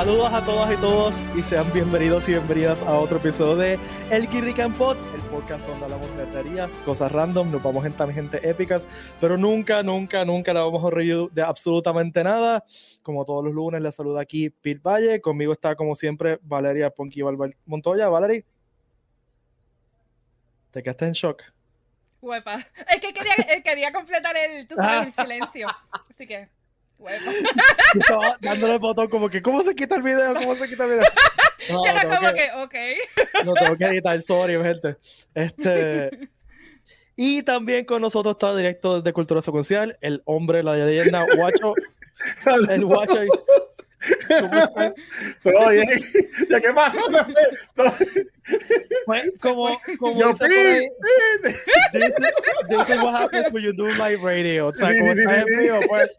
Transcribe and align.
Saludos 0.00 0.32
a 0.32 0.42
todas 0.46 0.72
y 0.72 0.76
todos 0.78 1.16
y 1.36 1.42
sean 1.42 1.70
bienvenidos 1.74 2.26
y 2.26 2.32
bienvenidas 2.32 2.80
a 2.84 2.98
otro 2.98 3.18
episodio 3.18 3.54
de 3.56 3.78
El 4.10 4.28
Guirrican 4.28 4.72
Pod, 4.72 4.96
el 5.14 5.20
podcast 5.24 5.66
donde 5.66 5.84
hablamos 5.84 6.16
de 6.16 6.24
teorías, 6.24 6.72
cosas 6.86 7.12
random, 7.12 7.50
nos 7.50 7.62
vamos 7.62 7.84
en 7.84 7.92
tangentes 7.92 8.42
épicas, 8.42 8.86
pero 9.20 9.36
nunca, 9.36 9.82
nunca, 9.82 10.24
nunca 10.24 10.54
la 10.54 10.62
vamos 10.62 10.82
a 10.86 10.88
reír 10.88 11.28
de 11.32 11.42
absolutamente 11.42 12.24
nada. 12.24 12.64
Como 13.02 13.26
todos 13.26 13.44
los 13.44 13.52
lunes, 13.52 13.82
les 13.82 13.94
saluda 13.94 14.22
aquí 14.22 14.48
Pete 14.48 14.80
Valle, 14.82 15.20
conmigo 15.20 15.52
está 15.52 15.76
como 15.76 15.94
siempre 15.94 16.38
Valeria 16.44 16.88
Ponqui 16.88 17.20
Montoya. 17.66 18.08
Valeria, 18.08 18.42
¿te 20.70 20.82
quedaste 20.82 21.04
en 21.04 21.12
shock? 21.12 21.42
Huepa. 22.22 22.66
Es 22.88 23.02
que 23.02 23.12
quería, 23.12 23.34
eh, 23.50 23.62
quería 23.62 23.92
completar 23.92 24.34
el, 24.34 24.66
el 24.66 25.12
silencio. 25.12 25.68
Así 26.08 26.26
que. 26.26 26.48
Estaba 28.00 28.36
dándole 28.40 28.74
el 28.74 28.78
botón 28.78 29.08
como 29.08 29.28
que, 29.28 29.42
¿cómo 29.42 29.62
se 29.62 29.74
quita 29.74 29.96
el 29.96 30.02
video? 30.02 30.34
¿Cómo 30.34 30.54
se 30.54 30.68
quita 30.68 30.84
el 30.84 30.90
video? 30.90 31.04
No, 31.68 31.84
Era 31.84 32.02
como 32.04 32.32
que, 32.32 32.50
ok. 32.56 32.74
No 33.44 33.52
tengo 33.52 33.76
que 33.76 33.84
editar, 33.84 34.20
sorry, 34.22 34.54
gente. 34.54 34.96
Este. 35.34 36.30
Y 37.16 37.42
también 37.42 37.84
con 37.84 38.00
nosotros 38.00 38.32
está 38.32 38.56
directo 38.56 39.02
de 39.02 39.12
Cultura 39.12 39.42
Secuencial, 39.42 39.98
el 40.00 40.22
hombre, 40.24 40.62
la 40.62 40.74
leyenda, 40.74 41.26
Guacho. 41.36 41.74
el 42.70 42.84
Guacho. 42.86 43.20
Todo 45.42 45.70
bien. 45.70 45.88
¿Ya 46.48 46.60
qué 46.60 46.72
pasó? 46.72 47.00
Pues, 49.06 49.32
como, 49.40 49.80
como 49.98 50.18
Yo 50.18 50.28
ahí, 50.40 50.88
this, 51.92 52.14
this, 52.68 52.88
is 52.88 52.96
what 52.96 53.14
happens 53.14 53.52
when 53.52 53.62
you 53.62 53.72
do 53.72 53.86
live 53.86 54.22
radio. 54.22 54.68
O 54.68 54.72
sea, 54.72 54.88
como 54.88 55.12
sí, 55.12 55.20
estás 55.20 55.46
en 55.46 55.60
vivo, 55.60 55.80
pues. 55.88 56.10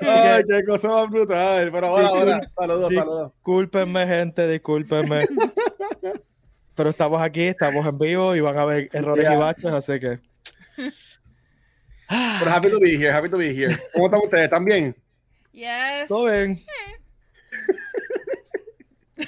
Ay, 0.00 0.44
qué 0.48 0.64
cosa 0.64 0.88
más 0.88 1.10
brutal. 1.10 1.70
Pero 1.70 1.86
ahora, 1.86 2.08
ahora, 2.08 2.50
saludos, 2.58 2.94
saludos. 2.94 3.32
Discúlpenme, 3.34 4.06
gente, 4.06 4.48
discúlpenme. 4.48 5.26
Pero 6.74 6.90
estamos 6.90 7.22
aquí, 7.22 7.42
estamos 7.42 7.86
en 7.86 7.98
vivo 7.98 8.34
y 8.34 8.40
van 8.40 8.58
a 8.58 8.62
haber 8.62 8.88
errores 8.92 9.24
yeah. 9.24 9.34
y 9.34 9.38
baches, 9.38 9.66
así 9.66 10.00
que. 10.00 10.18
Pero 12.38 12.50
happy 12.50 12.70
to 12.70 12.80
be 12.80 12.96
here, 12.96 13.12
happy 13.12 13.28
to 13.28 13.36
be 13.36 13.54
here. 13.54 13.74
¿Cómo 13.92 14.06
están 14.06 14.20
ustedes? 14.24 14.44
¿Están 14.44 14.64
bien? 14.64 15.03
Yes. 15.54 16.08
Todo 16.08 16.24
bien. 16.26 16.60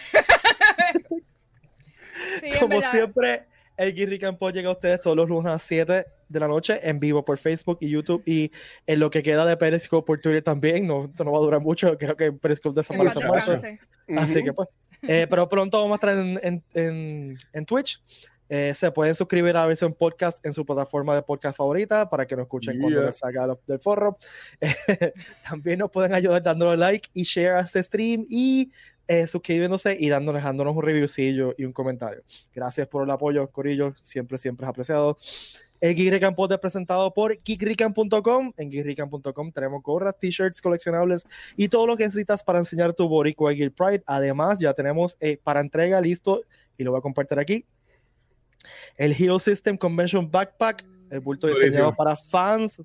sí, 2.40 2.50
Como 2.58 2.80
siempre, 2.82 3.44
el 3.76 3.94
Guirri 3.94 4.18
Campo 4.18 4.50
llega 4.50 4.68
a 4.68 4.72
ustedes 4.72 5.00
todos 5.00 5.16
los 5.16 5.28
lunes 5.28 5.46
a 5.46 5.52
las 5.52 5.62
7 5.62 6.04
de 6.28 6.40
la 6.40 6.48
noche 6.48 6.80
en 6.82 6.98
vivo 6.98 7.24
por 7.24 7.38
Facebook 7.38 7.78
y 7.80 7.88
YouTube 7.88 8.24
y 8.26 8.50
en 8.88 8.98
lo 8.98 9.08
que 9.08 9.22
queda 9.22 9.46
de 9.46 9.56
Periscope 9.56 10.04
por 10.04 10.20
Twitter 10.20 10.42
también. 10.42 10.84
No, 10.88 11.04
esto 11.04 11.22
no 11.24 11.30
va 11.30 11.38
a 11.38 11.42
durar 11.42 11.60
mucho, 11.60 11.96
creo 11.96 12.16
que 12.16 12.32
Periscope 12.32 12.74
desaparece 12.74 13.20
mucho. 13.24 13.62
Así 14.16 14.42
que 14.42 14.52
pues. 14.52 14.68
Eh, 15.02 15.26
pero 15.30 15.48
pronto 15.48 15.78
vamos 15.78 15.92
a 15.92 15.96
estar 15.96 16.18
en, 16.18 16.40
en, 16.42 16.64
en, 16.74 17.36
en 17.52 17.66
Twitch. 17.66 18.02
Eh, 18.48 18.72
se 18.74 18.90
pueden 18.92 19.14
suscribir 19.14 19.56
a 19.56 19.60
la 19.60 19.66
versión 19.66 19.92
podcast 19.92 20.44
en 20.46 20.52
su 20.52 20.64
plataforma 20.64 21.14
de 21.14 21.22
podcast 21.22 21.56
favorita 21.56 22.08
para 22.08 22.26
que 22.26 22.36
nos 22.36 22.44
escuchen 22.44 22.78
cuando 22.80 23.02
les 23.02 23.16
salga 23.16 23.56
del 23.66 23.78
foro. 23.80 24.18
también 25.48 25.80
nos 25.80 25.90
pueden 25.90 26.14
ayudar 26.14 26.42
dándole 26.42 26.76
like 26.76 27.08
y 27.12 27.24
share 27.24 27.54
a 27.54 27.60
este 27.60 27.82
stream 27.82 28.24
y 28.28 28.70
eh, 29.08 29.26
suscribiéndose 29.26 29.96
y 29.98 30.08
dándonos, 30.08 30.42
dándonos 30.42 30.76
un 30.76 30.82
reviewcillo 30.82 31.54
y 31.58 31.64
un 31.64 31.72
comentario. 31.72 32.22
Gracias 32.54 32.86
por 32.88 33.04
el 33.04 33.10
apoyo, 33.10 33.48
Corillo. 33.50 33.94
Siempre, 34.02 34.38
siempre 34.38 34.64
es 34.64 34.70
apreciado. 34.70 35.16
El 35.80 35.94
Geekrican 35.94 36.34
Pod 36.34 36.52
es 36.52 36.58
presentado 36.58 37.12
por 37.12 37.38
geekrican.com. 37.42 38.52
En 38.56 38.70
geekrican.com 38.70 39.52
tenemos 39.52 39.82
gorras, 39.82 40.18
t-shirts 40.18 40.62
coleccionables 40.62 41.26
y 41.56 41.68
todo 41.68 41.86
lo 41.86 41.96
que 41.96 42.04
necesitas 42.04 42.42
para 42.42 42.58
enseñar 42.58 42.94
tu 42.94 43.08
boricua 43.08 43.52
Geek 43.52 43.74
Pride. 43.74 44.02
Además, 44.06 44.58
ya 44.58 44.72
tenemos 44.72 45.16
eh, 45.20 45.38
para 45.42 45.60
entrega 45.60 46.00
listo 46.00 46.40
y 46.78 46.84
lo 46.84 46.92
voy 46.92 46.98
a 46.98 47.02
compartir 47.02 47.38
aquí 47.38 47.64
el 48.96 49.12
Hero 49.12 49.38
System 49.38 49.76
Convention 49.76 50.30
Backpack, 50.30 50.84
el 51.10 51.20
bulto 51.20 51.46
diseñado 51.46 51.94
para 51.94 52.16
fans, 52.16 52.80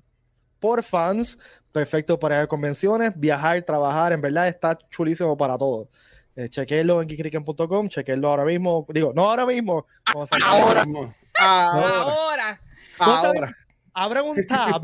por 0.60 0.82
fans, 0.82 1.38
perfecto 1.72 2.18
para 2.18 2.46
convenciones, 2.46 3.12
viajar, 3.16 3.60
trabajar, 3.62 4.12
en 4.12 4.20
verdad 4.20 4.48
está 4.48 4.78
chulísimo 4.90 5.36
para 5.36 5.58
todo. 5.58 5.88
Eh, 6.36 6.48
chequenlo 6.48 7.02
en 7.02 7.08
geekrican.com, 7.08 7.88
chequenlo 7.88 8.28
ahora 8.28 8.44
mismo, 8.44 8.86
digo, 8.88 9.12
no 9.14 9.28
ahora 9.28 9.44
mismo, 9.44 9.86
ahora, 10.06 10.86
ahora, 11.38 12.60
ahora. 12.98 13.56
Abran 13.94 14.24
un 14.24 14.46
tab. 14.46 14.82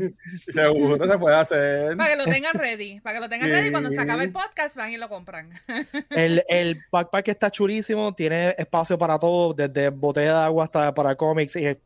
Seguro 0.53 1.07
se 1.07 1.17
puede 1.17 1.35
hacer. 1.35 1.97
Para 1.97 2.11
que 2.11 2.15
lo 2.17 2.25
tengan 2.25 2.53
ready. 2.53 2.99
Para 2.99 3.15
que 3.15 3.21
lo 3.21 3.29
tengan 3.29 3.49
ready. 3.49 3.71
Cuando 3.71 3.89
se 3.89 3.99
acabe 3.99 4.23
el 4.23 4.31
podcast, 4.31 4.75
van 4.75 4.91
y 4.91 4.97
lo 4.97 5.09
compran. 5.09 5.51
El, 6.09 6.43
el 6.47 6.79
backpack 6.91 7.27
está 7.29 7.49
chulísimo. 7.49 8.13
Tiene 8.13 8.55
espacio 8.57 8.97
para 8.97 9.17
todo, 9.17 9.53
desde 9.53 9.89
botella 9.89 10.39
de 10.39 10.43
agua 10.45 10.65
hasta 10.65 10.93
para 10.93 11.15
cómics. 11.15 11.55
Y, 11.55 11.77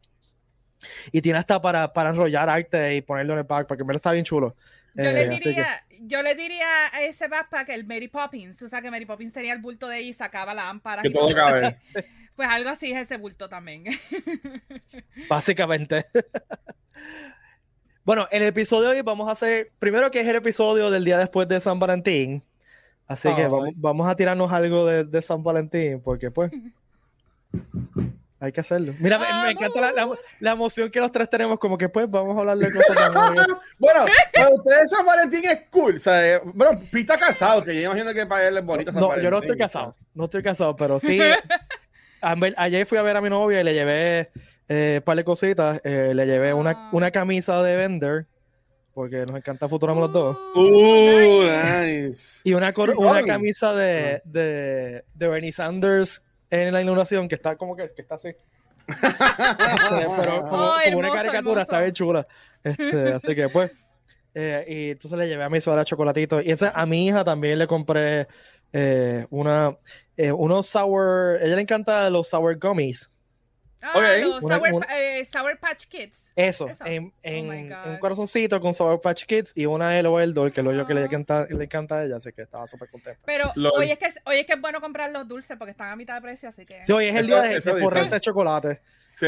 y 1.11 1.21
tiene 1.21 1.39
hasta 1.39 1.61
para, 1.61 1.93
para 1.93 2.09
enrollar 2.09 2.49
arte 2.49 2.95
y 2.95 3.01
ponerlo 3.01 3.33
en 3.33 3.39
el 3.39 3.45
backpack. 3.45 3.77
Que 3.77 3.83
me 3.85 3.93
lo 3.93 3.97
está 3.97 4.11
bien 4.11 4.25
chulo. 4.25 4.55
Yo, 4.95 5.03
le 5.03 5.23
eh, 5.23 5.29
diría, 5.29 5.85
yo 6.01 6.21
le 6.21 6.35
diría 6.35 6.67
a 6.91 7.01
ese 7.01 7.27
backpack 7.27 7.69
el 7.69 7.85
Mary 7.85 8.09
Poppins. 8.09 8.61
O 8.61 8.69
sea, 8.69 8.81
que 8.81 8.91
Mary 8.91 9.05
Poppins 9.05 9.33
sería 9.33 9.53
el 9.53 9.61
bulto 9.61 9.87
de 9.87 9.99
ella 9.99 10.09
y 10.09 10.13
sacaba 10.13 10.53
la 10.53 10.65
lámpara. 10.65 11.01
Que 11.01 11.09
todo 11.09 11.33
cabe. 11.33 11.77
Pues 12.35 12.49
algo 12.49 12.69
así 12.69 12.91
es 12.91 13.03
ese 13.03 13.17
bulto 13.17 13.47
también. 13.47 13.85
Básicamente. 15.29 16.05
Bueno, 18.05 18.27
en 18.31 18.41
el 18.41 18.49
episodio 18.49 18.89
de 18.89 18.97
hoy 18.97 19.01
vamos 19.01 19.29
a 19.29 19.31
hacer, 19.31 19.71
primero 19.79 20.11
que 20.11 20.19
es 20.19 20.27
el 20.27 20.35
episodio 20.35 20.91
del 20.91 21.05
día 21.05 21.17
después 21.17 21.47
de 21.47 21.61
San 21.61 21.79
Valentín, 21.79 22.43
así 23.07 23.33
que 23.33 23.47
vamos, 23.75 24.09
a 24.09 24.15
tirarnos 24.15 24.51
algo 24.51 24.85
de, 24.85 25.21
San 25.21 25.41
Valentín, 25.41 26.01
porque 26.01 26.29
pues 26.29 26.51
hay 28.41 28.51
que 28.51 28.59
hacerlo. 28.59 28.93
Mira, 28.99 29.17
me, 29.17 29.51
encanta 29.51 29.93
la, 30.39 30.51
emoción 30.51 30.91
que 30.91 30.99
los 30.99 31.13
tres 31.13 31.29
tenemos, 31.29 31.57
como 31.57 31.77
que 31.77 31.87
pues 31.87 32.11
vamos 32.11 32.35
a 32.35 32.41
hablar 32.41 32.57
de 32.57 32.73
cosas 32.73 33.13
Bueno, 33.79 34.05
para 34.33 34.49
ustedes 34.49 34.89
San 34.89 35.05
Valentín 35.05 35.45
es 35.45 35.61
cool, 35.71 35.95
o 35.95 35.99
sea, 35.99 36.41
bueno, 36.43 36.81
Pita 36.91 37.17
casado, 37.17 37.63
que 37.63 37.73
yo 37.73 37.83
imagino 37.83 38.13
que 38.13 38.25
para 38.25 38.49
él 38.49 38.57
es 38.57 38.65
bonito 38.65 38.91
San 38.91 38.99
no, 38.99 39.17
yo 39.17 39.31
no 39.31 39.37
estoy 39.37 39.57
casado, 39.57 39.95
no 40.13 40.25
estoy 40.25 40.43
casado, 40.43 40.75
pero 40.75 40.99
sí, 40.99 41.21
ayer 42.57 42.85
fui 42.85 42.97
a 42.97 43.01
ver 43.01 43.17
a 43.17 43.21
mi 43.21 43.29
novia 43.29 43.61
y 43.61 43.63
le 43.63 43.73
llevé 43.73 44.31
eh, 44.69 45.01
par 45.03 45.17
de 45.17 45.23
cositas. 45.23 45.81
Eh, 45.83 46.13
le 46.15 46.25
llevé 46.25 46.53
una, 46.53 46.71
ah. 46.71 46.89
una, 46.93 47.11
camisa 47.11 47.61
de 47.61 47.75
Vender, 47.77 48.25
porque 48.93 49.25
nos 49.25 49.37
encanta 49.37 49.67
Futurama 49.67 50.01
los 50.01 50.13
dos. 50.13 50.37
Uh, 50.55 51.43
nice. 51.43 52.41
Y 52.43 52.53
una, 52.53 52.73
una 52.97 53.23
camisa 53.23 53.73
de, 53.73 54.21
de, 54.25 55.03
de, 55.13 55.27
Bernie 55.27 55.51
Sanders 55.51 56.23
en 56.49 56.73
la 56.73 56.81
inauguración, 56.81 57.27
que 57.27 57.35
está 57.35 57.55
como 57.55 57.75
que, 57.75 57.91
que 57.93 58.01
está 58.01 58.15
así. 58.15 58.29
pero 58.87 60.49
como, 60.49 60.71
una 60.95 61.11
caricatura, 61.11 61.61
está 61.63 61.81
bien 61.81 61.93
chula. 61.93 62.27
Este, 62.63 63.13
así 63.13 63.35
que 63.35 63.49
pues. 63.49 63.71
Eh, 64.35 64.65
y 64.67 64.91
entonces 64.91 65.19
le 65.19 65.27
llevé 65.27 65.43
a 65.43 65.49
mi 65.49 65.61
suegra 65.61 65.85
chocolatito. 65.85 66.41
Y 66.41 66.51
esa, 66.51 66.71
a 66.71 66.85
mi 66.85 67.07
hija 67.07 67.23
también 67.23 67.59
le 67.59 67.67
compré 67.67 68.27
eh, 68.73 69.25
una, 69.29 69.77
eh, 70.17 70.31
unos 70.31 70.67
sour. 70.67 71.39
ella 71.41 71.55
le 71.55 71.61
encanta 71.61 72.09
los 72.09 72.27
sour 72.27 72.57
gummies. 72.57 73.09
Ah, 73.85 74.17
los 74.21 74.39
sour, 74.39 74.87
eh, 74.95 75.25
sour, 75.25 75.59
Patch 75.59 75.87
Kids. 75.87 76.31
Eso, 76.37 76.69
en, 76.85 77.07
oh 77.07 77.13
en 77.21 77.73
un 77.73 77.97
corazoncito 77.97 78.61
con 78.61 78.73
Sour 78.73 79.01
Patch 79.01 79.25
Kids 79.25 79.51
y 79.55 79.65
una 79.65 79.89
de 79.89 79.99
Eldor, 79.99 80.53
que 80.53 80.61
es 80.61 80.63
lo 80.63 80.71
yo 80.71 80.87
que 80.87 80.93
le 80.93 81.01
ah. 81.01 81.05
encanta, 81.05 81.45
le 81.49 81.65
encanta 81.65 81.97
a 81.97 82.05
ella, 82.05 82.15
así 82.15 82.31
que 82.31 82.43
estaba 82.43 82.65
súper 82.65 82.89
contenta. 82.89 83.19
Pero 83.25 83.51
hoy 83.73 83.91
es, 83.91 83.99
que, 83.99 84.13
hoy 84.23 84.37
es 84.37 84.45
que 84.45 84.53
es 84.53 84.61
bueno 84.61 84.79
comprar 84.79 85.11
los 85.11 85.27
dulces 85.27 85.57
porque 85.57 85.71
están 85.71 85.89
a 85.89 85.97
mitad 85.97 86.15
de 86.15 86.21
precio, 86.21 86.47
así 86.47 86.65
que. 86.65 86.85
Sí, 86.85 86.93
hoy 86.93 87.07
es 87.07 87.15
el 87.15 87.27
día 87.27 87.41
de, 87.41 87.59
de 87.59 87.75
forrarse 87.75 88.15
de 88.15 88.21
chocolate. 88.21 88.81
Sí. 89.15 89.27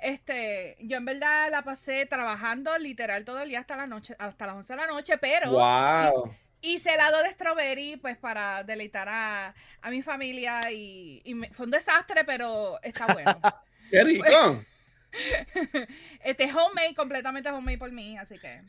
Este, 0.00 0.76
yo 0.80 0.96
en 0.96 1.04
verdad 1.04 1.50
la 1.50 1.62
pasé 1.62 2.06
trabajando 2.06 2.76
literal 2.78 3.24
todo 3.24 3.40
el 3.40 3.48
día 3.48 3.60
hasta 3.60 3.76
la 3.76 3.86
noche, 3.86 4.14
hasta 4.18 4.46
las 4.46 4.56
11 4.56 4.72
de 4.72 4.76
la 4.76 4.86
noche, 4.88 5.18
pero. 5.18 5.50
¡Wow! 5.52 6.34
Hice 6.60 6.94
helado 6.94 7.22
de 7.22 7.30
strawberry, 7.30 7.96
pues 7.96 8.16
para 8.16 8.64
deleitar 8.64 9.08
a, 9.08 9.54
a 9.80 9.90
mi 9.90 10.02
familia 10.02 10.70
y, 10.72 11.22
y 11.24 11.34
fue 11.52 11.66
un 11.66 11.70
desastre, 11.70 12.24
pero 12.24 12.80
está 12.82 13.12
bueno. 13.12 13.40
¡Qué 13.90 14.04
rico! 14.04 14.64
este 16.24 16.44
homemade, 16.52 16.94
completamente 16.94 17.48
homemade 17.48 17.78
por 17.78 17.92
mí, 17.92 18.18
así 18.18 18.38
que. 18.38 18.62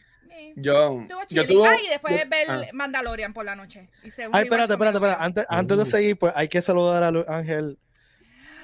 Yo, 0.56 1.06
yo 1.30 1.48
tuve, 1.48 1.84
y 1.84 1.90
después 1.90 2.30
ver 2.30 2.50
ah. 2.50 2.62
Mandalorian 2.72 3.34
por 3.34 3.46
la 3.46 3.56
noche. 3.56 3.90
Ay, 4.32 4.44
espérate, 4.44 4.74
espérate, 4.74 4.98
espérate. 4.98 5.24
Antes, 5.24 5.46
antes 5.50 5.78
de 5.78 5.86
seguir, 5.86 6.18
pues 6.18 6.34
hay 6.36 6.48
que 6.48 6.62
saludar 6.62 7.04
a 7.04 7.12
Luis 7.12 7.28
Ángel. 7.28 7.80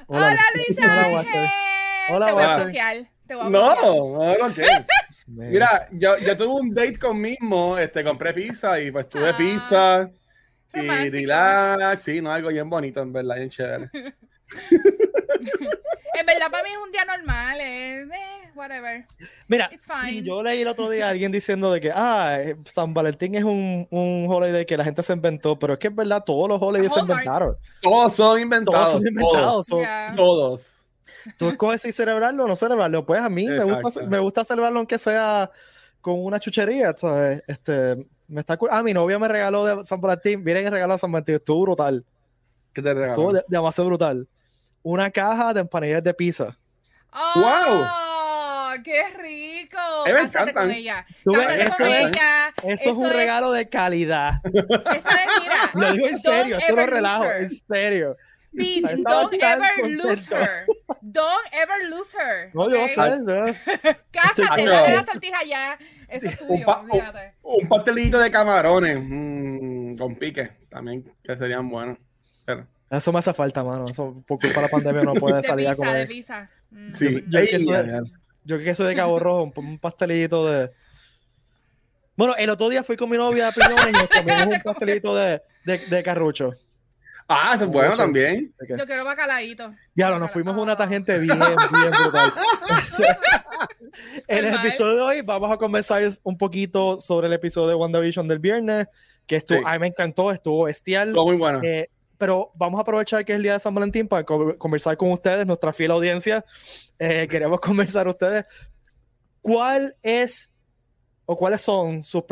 Hola, 0.08 0.28
Hola 0.28 0.42
Luis 0.54 0.78
Ángel. 0.80 1.50
Hola, 2.10 2.26
Te 2.28 2.34
voy 2.34 2.44
a 2.44 2.58
bloquear. 2.58 3.10
No, 3.28 3.50
no, 3.50 4.38
no, 4.38 4.54
Mira, 5.28 5.88
yo, 5.92 6.18
yo 6.20 6.38
tuve 6.38 6.62
un 6.62 6.74
date 6.74 7.00
con 7.00 7.20
mismo, 7.20 7.78
este, 7.78 8.04
compré 8.04 8.34
pizza 8.34 8.80
y 8.80 8.92
pues 8.92 9.10
tuve 9.10 9.30
ah, 9.30 9.38
pizza 9.38 10.10
y 10.74 11.10
relax, 11.10 12.02
sí, 12.04 12.22
no, 12.22 12.32
algo 12.32 12.50
bien 12.50 12.70
bonito, 12.70 13.02
en 13.02 13.12
verdad, 13.14 13.36
bien 13.38 13.50
chévere. 13.50 13.90
en 13.94 14.14
verdad, 16.26 16.52
para 16.52 16.64
mí 16.64 16.70
es 16.70 16.78
un 16.84 16.92
día 16.92 17.06
normal, 17.06 17.58
eh, 17.62 18.06
whatever. 18.56 19.06
Mira, 19.48 19.70
It's 19.74 19.86
fine. 19.86 20.24
yo 20.24 20.42
leí 20.44 20.62
el 20.62 20.68
otro 20.68 20.90
día 20.90 21.08
a 21.08 21.10
alguien 21.10 21.32
diciendo 21.32 21.72
de 21.72 21.82
que, 21.82 21.92
ah, 21.94 22.38
eh, 22.40 22.56
San 22.66 22.94
Valentín 22.94 23.36
es 23.36 23.44
un, 23.44 23.88
un 23.90 24.28
holiday 24.30 24.66
que 24.66 24.78
la 24.78 24.84
gente 24.84 25.02
se 25.04 25.14
inventó, 25.14 25.58
pero 25.58 25.74
es 25.74 25.80
que 25.80 25.88
es 25.88 25.96
verdad, 25.96 26.24
todos 26.24 26.48
los 26.50 26.62
holidays 26.62 26.94
se 26.94 27.00
inventaron. 27.00 27.56
Todos 27.82 28.14
son 28.14 28.40
inventados. 28.40 28.90
Todos 28.90 29.02
son 29.02 29.08
inventados. 29.08 29.44
Todos. 29.44 29.66
so- 29.68 29.80
Yeah. 29.80 30.14
todos. 30.16 30.75
Tú 31.38 31.50
escoges 31.50 31.82
si 31.82 31.92
celebrarlo 31.92 32.46
o 32.46 32.48
no 32.48 32.56
celebrarlo. 32.56 33.06
Pues 33.06 33.22
a 33.22 33.30
mí 33.30 33.48
me 33.48 33.64
gusta, 33.64 34.06
me 34.06 34.20
gusta 34.20 34.44
celebrarlo 34.44 34.80
aunque 34.80 34.98
sea 34.98 35.50
con 36.02 36.24
una 36.24 36.40
chuchería, 36.40 36.94
¿sabes? 36.96 37.44
Este, 37.48 38.06
me 38.28 38.42
está. 38.42 38.58
Ah, 38.70 38.84
mi 38.84 38.94
novia 38.94 39.18
me 39.20 39.28
regaló 39.28 39.66
de 39.66 39.86
San 39.86 40.00
Valentín. 40.02 40.44
Miren 40.44 40.66
el 40.66 40.72
regalo 40.72 40.94
de 40.94 41.00
San 41.00 41.12
Valentín. 41.12 41.36
Estuvo 41.36 41.62
brutal. 41.64 42.06
¿Qué 42.74 42.82
te 42.82 42.90
regalan? 42.94 43.10
Estuvo 43.12 43.34
de- 43.34 43.44
demasiado 43.48 43.88
brutal. 43.90 44.28
Una 44.84 45.10
caja 45.10 45.54
de 45.54 45.62
empanillas 45.62 46.04
de 46.04 46.14
pizza. 46.14 46.58
¡Oh! 47.12 48.74
¡Qué 48.84 49.04
rico! 49.18 49.80
Me 50.06 50.12
Cásate 50.14 50.54
con 50.54 50.70
ella. 50.72 51.06
Cásate 51.24 51.64
eso 51.64 51.76
con 51.78 51.88
es- 51.88 52.06
ella. 52.08 52.54
Eso, 52.64 52.90
es 52.92 52.98
un 52.98 53.10
regalo 53.10 53.52
de 53.52 53.70
calidad. 53.70 54.42
Eso 54.44 54.60
es, 54.60 55.42
mira. 55.42 55.72
Lo 55.74 55.92
digo 55.94 56.08
en 56.08 56.20
serio, 56.22 56.58
esto 56.58 56.76
no 56.76 56.86
relajo, 56.86 57.26
en 57.32 57.50
serio. 57.68 58.18
Pete, 58.56 58.96
don't 59.06 59.34
ever 59.42 59.90
lose 59.90 60.28
her. 60.34 60.66
Don't 61.02 61.48
ever 61.52 61.90
lose 61.90 62.14
her. 62.18 62.52
No, 62.54 62.70
yo 62.70 62.84
¿ok? 62.84 62.90
sé, 62.90 62.96
Cásate, 64.12 64.66
dale 64.66 64.96
la 64.96 65.06
sortija 65.06 65.44
ya. 65.46 65.78
Eso 66.08 66.28
es 66.28 66.42
Un 66.42 66.48
tuyo, 66.48 66.66
pa- 66.66 66.82
olvídate. 66.82 67.34
Un 67.44 67.68
pastelito 67.68 68.20
de 68.20 68.32
camarones 68.32 68.98
mm, 69.02 69.96
con 69.98 70.16
pique 70.16 70.52
también, 70.70 71.04
que 71.24 71.38
serían 71.38 71.70
buenos. 71.70 71.98
Pero, 72.46 72.68
Eso 72.90 73.12
me 73.12 73.20
hace 73.20 73.34
falta, 73.34 73.64
mano. 73.64 73.86
Eso, 73.86 74.24
por 74.28 74.40
culpa 74.40 74.56
de 74.58 74.62
la 74.62 74.68
pandemia 74.70 75.02
no 75.04 75.14
puede 75.16 75.38
De 75.42 75.44
salir 75.48 75.68
a 75.68 75.72
pizza, 75.76 75.84
de 75.86 75.92
comer. 75.92 76.08
pizza. 76.08 76.50
Mm. 76.72 76.92
sí, 76.92 77.24
yo- 77.28 77.40
que 77.42 77.60
soy-. 77.60 78.12
Yo 78.48 78.60
que 78.60 78.76
soy 78.76 78.88
de 78.88 78.96
Cabo 78.96 79.18
Rojo, 79.20 79.44
un, 79.44 79.54
un 79.66 79.80
pastelito 79.80 80.48
de. 80.48 80.72
Bueno, 82.16 82.36
el 82.38 82.50
otro 82.50 82.70
día 82.70 82.84
fui 82.84 82.96
con 82.96 83.10
mi 83.10 83.18
novia 83.18 83.48
a 83.48 83.52
Piñones 83.52 83.88
y 83.90 83.92
nos 83.92 84.08
comimos 84.08 84.46
un 84.56 84.62
pastelito 84.64 85.16
de, 85.16 85.42
de, 85.66 85.80
de 85.80 86.04
carrucho. 86.04 86.52
Ah, 87.28 87.54
eso 87.56 87.64
es 87.66 87.70
bueno 87.72 87.90
Mucho. 87.90 88.02
también. 88.04 88.54
Yo 88.70 88.86
quiero 88.86 89.04
bacalaíto. 89.04 89.74
Ya, 89.96 90.12
nos 90.20 90.32
fuimos 90.32 90.56
una 90.58 90.76
tangente 90.78 91.18
bien, 91.20 91.40
bien 91.40 91.92
brutal. 92.04 92.34
en 94.28 94.46
el 94.46 94.54
episodio 94.56 94.96
de 94.96 95.02
hoy 95.02 95.22
vamos 95.22 95.52
a 95.52 95.58
conversar 95.58 96.04
un 96.24 96.38
poquito 96.38 97.00
sobre 97.02 97.28
el 97.28 97.34
episodio 97.34 97.70
de 97.70 97.76
WandaVision 97.76 98.28
del 98.28 98.40
viernes, 98.40 98.88
que 99.26 99.38
estuvo, 99.38 99.58
Sí. 99.60 99.64
a 99.68 99.74
mí 99.74 99.80
me 99.80 99.88
encantó, 99.88 100.32
estuvo 100.32 100.66
bestial. 100.66 101.14
Todo 101.14 101.26
muy 101.26 101.36
bueno. 101.38 101.62
Eh, 101.64 101.90
pero 102.18 102.52
vamos 102.56 102.78
a 102.78 102.82
aprovechar 102.82 103.26
que 103.26 103.34
es 103.34 103.38
el 103.38 103.44
día 103.44 103.54
de 103.54 103.60
San 103.60 103.74
Valentín 103.74 104.08
para 104.08 104.24
co- 104.24 104.58
conversar 104.58 104.96
con 104.96 105.12
ustedes, 105.12 105.46
nuestra 105.46 105.74
fiel 105.74 105.92
audiencia. 105.92 106.46
Eh, 107.00 107.28
queremos 107.30 107.60
conversar 107.62 108.08
ustedes. 108.08 108.46
¿Cuál 109.42 109.96
es 110.04 110.50
o 111.26 111.36
cuáles 111.36 111.62
son 111.62 112.04
sus, 112.04 112.24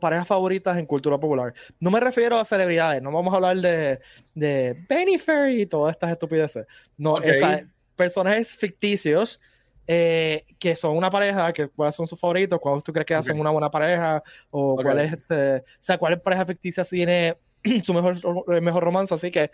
parejas 0.00 0.26
favoritas 0.26 0.76
en 0.78 0.86
cultura 0.86 1.18
popular? 1.18 1.54
No 1.78 1.90
me 1.90 2.00
refiero 2.00 2.38
a 2.38 2.44
celebridades, 2.44 3.00
no 3.02 3.12
vamos 3.12 3.32
a 3.32 3.36
hablar 3.36 3.56
de, 3.58 4.00
de 4.34 4.84
Bennifer 4.88 5.50
y 5.50 5.66
todas 5.66 5.92
estas 5.92 6.12
estupideces. 6.12 6.66
No, 6.96 7.14
Ok. 7.14 7.24
esa- 7.26 7.66
personajes 7.96 8.56
ficticios 8.56 9.40
eh, 9.86 10.44
que 10.58 10.76
son 10.76 10.96
una 10.96 11.10
pareja, 11.10 11.52
que 11.52 11.68
cuáles 11.68 11.94
son 11.96 12.06
sus 12.06 12.18
favoritos, 12.18 12.58
cuáles 12.60 12.84
tú 12.84 12.92
crees 12.92 13.06
que 13.06 13.14
hacen 13.14 13.38
una 13.40 13.50
buena 13.50 13.70
pareja, 13.70 14.22
o 14.50 14.74
Ok. 14.74 14.82
cuál 14.84 15.00
es 15.00 15.12
este, 15.14 15.56
o 15.56 15.62
sea, 15.80 15.98
cuál 15.98 16.20
pareja 16.20 16.46
ficticia 16.46 16.84
tiene 16.84 17.36
su 17.82 17.92
mejor, 17.92 18.60
mejor 18.62 18.84
romance. 18.84 19.12
Así 19.14 19.30
que 19.30 19.50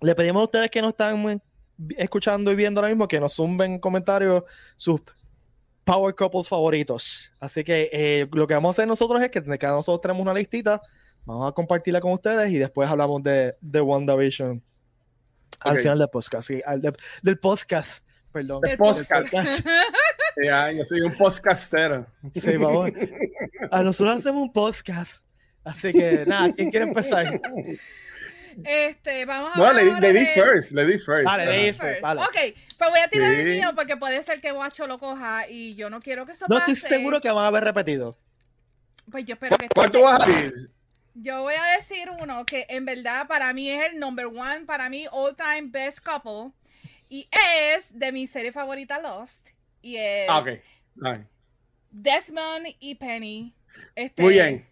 le 0.00 0.14
pedimos 0.14 0.40
a 0.40 0.44
ustedes 0.44 0.70
que 0.70 0.80
nos 0.80 0.90
están 0.90 1.18
muy- 1.18 1.40
escuchando 1.98 2.50
y 2.50 2.56
viendo 2.56 2.80
ahora 2.80 2.88
mismo 2.88 3.06
que 3.06 3.20
nos 3.20 3.34
zumben 3.34 3.72
en 3.72 3.78
comentarios 3.78 4.44
sus 4.76 5.02
power 5.86 6.14
couples 6.14 6.48
favoritos. 6.48 7.32
Así 7.38 7.62
que 7.62 7.88
eh, 7.92 8.28
lo 8.32 8.46
que 8.46 8.54
vamos 8.54 8.70
a 8.70 8.82
hacer 8.82 8.88
nosotros 8.88 9.22
es 9.22 9.30
que 9.30 9.42
cada 9.58 9.76
nosotros 9.76 10.00
tenemos 10.02 10.20
una 10.22 10.34
listita, 10.34 10.82
vamos 11.24 11.48
a 11.48 11.52
compartirla 11.54 12.00
con 12.00 12.12
ustedes 12.12 12.50
y 12.50 12.58
después 12.58 12.90
hablamos 12.90 13.22
de, 13.22 13.54
de 13.60 13.80
WandaVision 13.80 14.60
al 15.60 15.78
final 15.78 15.98
del 15.98 16.08
podcast. 16.08 16.48
Sí, 16.48 16.60
al 16.66 16.82
de- 16.82 16.92
del 17.22 17.38
podcast, 17.38 18.04
perdón. 18.32 18.60
Del 18.62 18.76
podcast. 18.76 19.30
podcast. 19.32 19.66
Ya, 20.44 20.70
yo 20.70 20.84
soy 20.84 21.00
un 21.00 21.16
podcastero. 21.16 22.06
Sí, 22.34 22.58
vamos. 22.58 22.90
A 23.70 23.82
nosotros 23.82 24.18
hacemos 24.18 24.42
un 24.42 24.52
podcast. 24.52 25.22
Así 25.64 25.94
que 25.94 26.24
nada, 26.26 26.52
¿quién 26.52 26.70
quiere 26.70 26.84
empezar? 26.86 27.40
Este, 28.64 29.24
vamos 29.26 29.50
a 29.54 29.58
Bueno, 29.58 29.78
hablar 29.80 29.94
ahora 29.94 30.00
lady 30.12 30.24
de- 30.24 30.26
first, 30.34 30.72
lady 30.72 30.98
first. 30.98 31.24
Vale, 31.24 31.42
Ajá. 31.42 31.52
lady 31.52 31.72
First. 31.72 32.00
vale. 32.00 32.20
Ok, 32.22 32.36
pues 32.78 32.90
voy 32.90 33.00
a 33.00 33.08
tirar 33.08 33.32
el 33.32 33.52
Sí. 33.52 33.58
mío 33.60 33.72
porque 33.74 33.96
puede 33.96 34.22
ser 34.24 34.40
que 34.40 34.50
Guacho 34.52 34.86
lo 34.86 34.98
coja 34.98 35.48
y 35.48 35.74
yo 35.74 35.90
no 35.90 36.00
quiero 36.00 36.24
que 36.26 36.32
eso 36.32 36.46
No 36.48 36.58
pase. 36.58 36.72
estoy 36.72 36.88
seguro 36.90 37.20
que 37.20 37.30
van 37.30 37.44
a 37.44 37.48
haber 37.48 37.64
repetido. 37.64 38.16
Pues 39.10 39.24
yo 39.26 39.34
espero 39.34 39.58
que 39.58 39.68
¿Cuál 39.68 39.90
tú 39.90 40.02
vas 40.02 40.22
a 40.22 40.26
decir? 40.26 40.70
Yo 41.14 41.42
voy 41.42 41.54
a 41.54 41.76
decir 41.76 42.10
uno 42.20 42.44
que 42.44 42.66
en 42.68 42.84
verdad 42.84 43.26
para 43.26 43.52
mí 43.52 43.70
es 43.70 43.90
el 43.92 43.98
number 44.00 44.26
one, 44.26 44.60
para 44.66 44.88
mí 44.88 45.06
all 45.10 45.34
time 45.36 45.68
best 45.70 46.00
couple. 46.00 46.52
Y 47.08 47.28
es 47.30 47.86
de 47.90 48.10
mi 48.12 48.26
serie 48.26 48.52
favorita 48.52 48.98
Lost. 49.00 49.46
Y 49.80 49.96
es 49.96 50.26
Ah, 50.28 50.42
Desmond 51.90 52.66
y 52.80 52.94
Penny. 52.96 53.54
Este, 53.94 54.22
Muy 54.22 54.34
bien. 54.34 54.66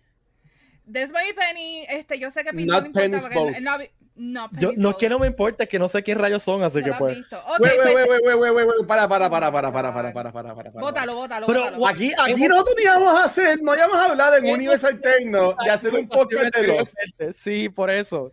Desmond 0.86 1.24
y 1.28 1.32
Penny, 1.32 1.86
este, 1.88 2.18
yo 2.18 2.30
sé 2.30 2.44
que 2.44 2.50
Pete 2.52 2.66
Not 2.66 2.84
no 2.88 3.00
le 3.00 3.06
importa 3.06 3.78
no, 4.16 4.48
Yo, 4.52 4.70
no 4.76 4.90
es 4.90 4.96
que 4.96 5.08
no 5.08 5.18
me 5.18 5.26
importa, 5.26 5.64
es 5.64 5.68
que 5.68 5.78
no 5.78 5.88
sé 5.88 6.02
qué 6.04 6.14
rayos 6.14 6.40
son, 6.42 6.62
así 6.62 6.78
No 6.78 6.84
que 6.84 6.92
pues. 6.92 7.16
visto. 7.16 7.36
Ok, 7.36 7.58
Wait, 7.58 7.72
wait, 7.84 7.96
wait, 7.96 8.08
wait, 8.08 8.22
wait, 8.24 8.36
wait, 8.38 8.54
wait, 8.54 8.66
wait. 8.78 8.86
Para, 8.86 9.08
para, 9.08 9.28
para, 9.28 9.50
para, 9.50 9.72
para, 9.72 9.92
para, 9.92 10.12
para, 10.12 10.32
para, 10.32 10.54
para. 10.54 10.70
Bótalo, 10.70 11.14
bótalo, 11.16 11.46
Pero, 11.48 11.62
bótalo. 11.64 11.88
Aquí, 11.88 12.12
aquí 12.16 12.46
nosotros 12.46 12.76
íbamos 12.80 13.12
a 13.20 13.24
hacer, 13.24 13.60
no 13.60 13.74
íbamos 13.74 13.96
a 13.96 14.04
hablar 14.10 14.38
en 14.38 14.44
¿Qué? 14.44 14.52
universo 14.52 14.86
alterno 14.86 15.56
de 15.64 15.70
hacer 15.70 15.94
un 15.94 16.06
podcast 16.08 16.54
de 16.54 16.66
Lost. 16.68 16.94
Sí, 17.34 17.68
por 17.70 17.90
eso. 17.90 18.30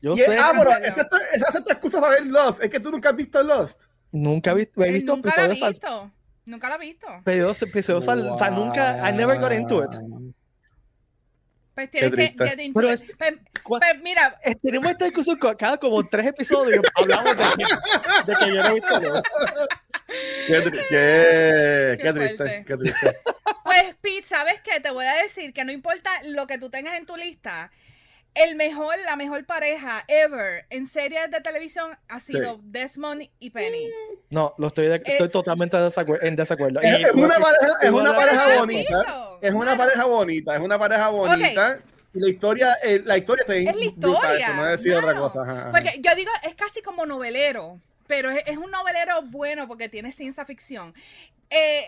Yo 0.00 0.16
sé. 0.16 0.36
ah, 0.38 0.50
pero 0.58 0.70
Pero- 0.70 0.86
esa 0.86 1.02
es 1.02 1.08
tu- 1.08 1.16
esa 1.34 1.58
es 1.58 1.64
tu 1.64 1.70
excusa 1.70 2.00
para 2.00 2.14
ver 2.14 2.26
Lost. 2.26 2.60
Es 2.64 2.68
que 2.70 2.80
tú 2.80 2.90
nunca 2.90 3.10
has 3.10 3.16
visto 3.16 3.40
Lost. 3.44 3.84
Nunca 4.10 4.50
he 4.50 4.54
visto, 4.54 4.82
he 4.82 4.90
visto 4.90 5.14
nunca 5.14 5.32
la 5.36 5.42
al- 5.44 5.50
visto. 5.50 6.10
Nunca 6.46 6.68
la 6.68 6.74
ha 6.74 6.78
visto. 6.78 7.06
al- 7.06 8.26
o 8.30 8.38
sea, 8.38 8.50
nunca, 8.50 9.08
I 9.08 9.12
never 9.12 9.38
got 9.38 9.52
into 9.52 9.84
it. 9.84 9.90
Pues 11.74 11.90
tienes 11.90 12.10
que 12.14 12.22
into 12.64 12.80
Pero 12.80 12.92
es- 12.92 13.04
Pues- 13.18 13.34
¿Cuál- 13.62 13.80
pues 13.80 14.02
mira, 14.02 14.38
Tenemos 14.62 14.90
esta 14.90 15.04
discusión 15.04 15.38
cada 15.56 15.76
como 15.78 16.06
tres 16.08 16.26
episodios. 16.26 16.84
Hablamos 16.94 17.36
de 17.36 17.44
que, 17.56 18.32
de 18.32 18.38
que 18.38 18.54
yo 18.54 18.62
no 18.62 18.68
he 18.70 18.74
visto 18.74 19.00
Lost. 19.00 19.26
Qué, 20.46 20.62
qué, 20.70 20.70
Qué 20.90 21.98
qué 22.02 22.12
triste, 22.12 22.64
qué 22.66 22.76
triste. 22.76 23.18
Pues, 23.64 23.94
Pete, 24.02 24.26
¿sabes 24.28 24.60
qué? 24.62 24.80
Te 24.80 24.90
voy 24.90 25.06
a 25.06 25.14
decir 25.22 25.52
que 25.54 25.64
no 25.64 25.72
importa 25.72 26.10
lo 26.24 26.46
que 26.46 26.58
tú 26.58 26.68
tengas 26.70 26.96
en 26.98 27.06
tu 27.06 27.16
lista, 27.16 27.70
el 28.34 28.56
mejor, 28.56 28.94
la 29.04 29.16
mejor 29.16 29.44
pareja 29.44 30.04
ever 30.08 30.64
en 30.70 30.88
series 30.88 31.30
de 31.30 31.40
televisión 31.40 31.90
ha 32.08 32.20
sido 32.20 32.60
Desmond 32.62 33.28
y 33.38 33.50
Penny. 33.50 33.88
No, 34.30 34.54
lo 34.58 34.68
estoy, 34.68 34.86
de- 34.86 34.96
estoy 34.96 35.26
Eh, 35.26 35.30
totalmente 35.30 35.76
desacuer- 35.76 36.20
en 36.22 36.36
desacuerdo. 36.36 36.80
Es, 36.80 37.06
es 37.06 37.12
una 37.12 37.28
pareja, 37.38 37.56
es 37.82 37.90
una 37.90 38.10
a- 38.10 38.16
pareja 38.16 38.46
¿Has 38.46 38.58
bonita. 38.58 39.00
Es 39.42 39.50
una 39.50 39.64
Bueno, 39.64 39.76
pareja 39.76 40.04
bonita, 40.06 40.54
es 40.54 40.60
una 40.60 40.78
pareja 40.78 41.08
bonita. 41.08 41.78
Y 42.14 42.20
la 42.20 42.28
historia, 42.28 42.74
eh, 42.82 43.02
la 43.04 43.16
historia 43.18 43.40
está 43.42 43.54
Es 43.54 43.64
la 43.76 43.84
historia. 43.84 44.56
no 44.56 44.66
decir 44.66 44.92
otra 44.94 45.06
mano. 45.06 45.20
cosa. 45.22 45.42
ajá, 45.42 45.52
ajá. 45.62 45.70
Porque 45.72 46.00
yo 46.02 46.14
digo, 46.14 46.30
es 46.42 46.54
casi 46.54 46.82
como 46.82 47.06
novelero, 47.06 47.80
pero 48.06 48.30
es, 48.30 48.42
es 48.46 48.56
un 48.58 48.70
novelero 48.70 49.22
bueno 49.22 49.66
porque 49.66 49.88
tiene 49.88 50.12
ciencia 50.12 50.44
ficción. 50.44 50.94
Eh, 51.52 51.86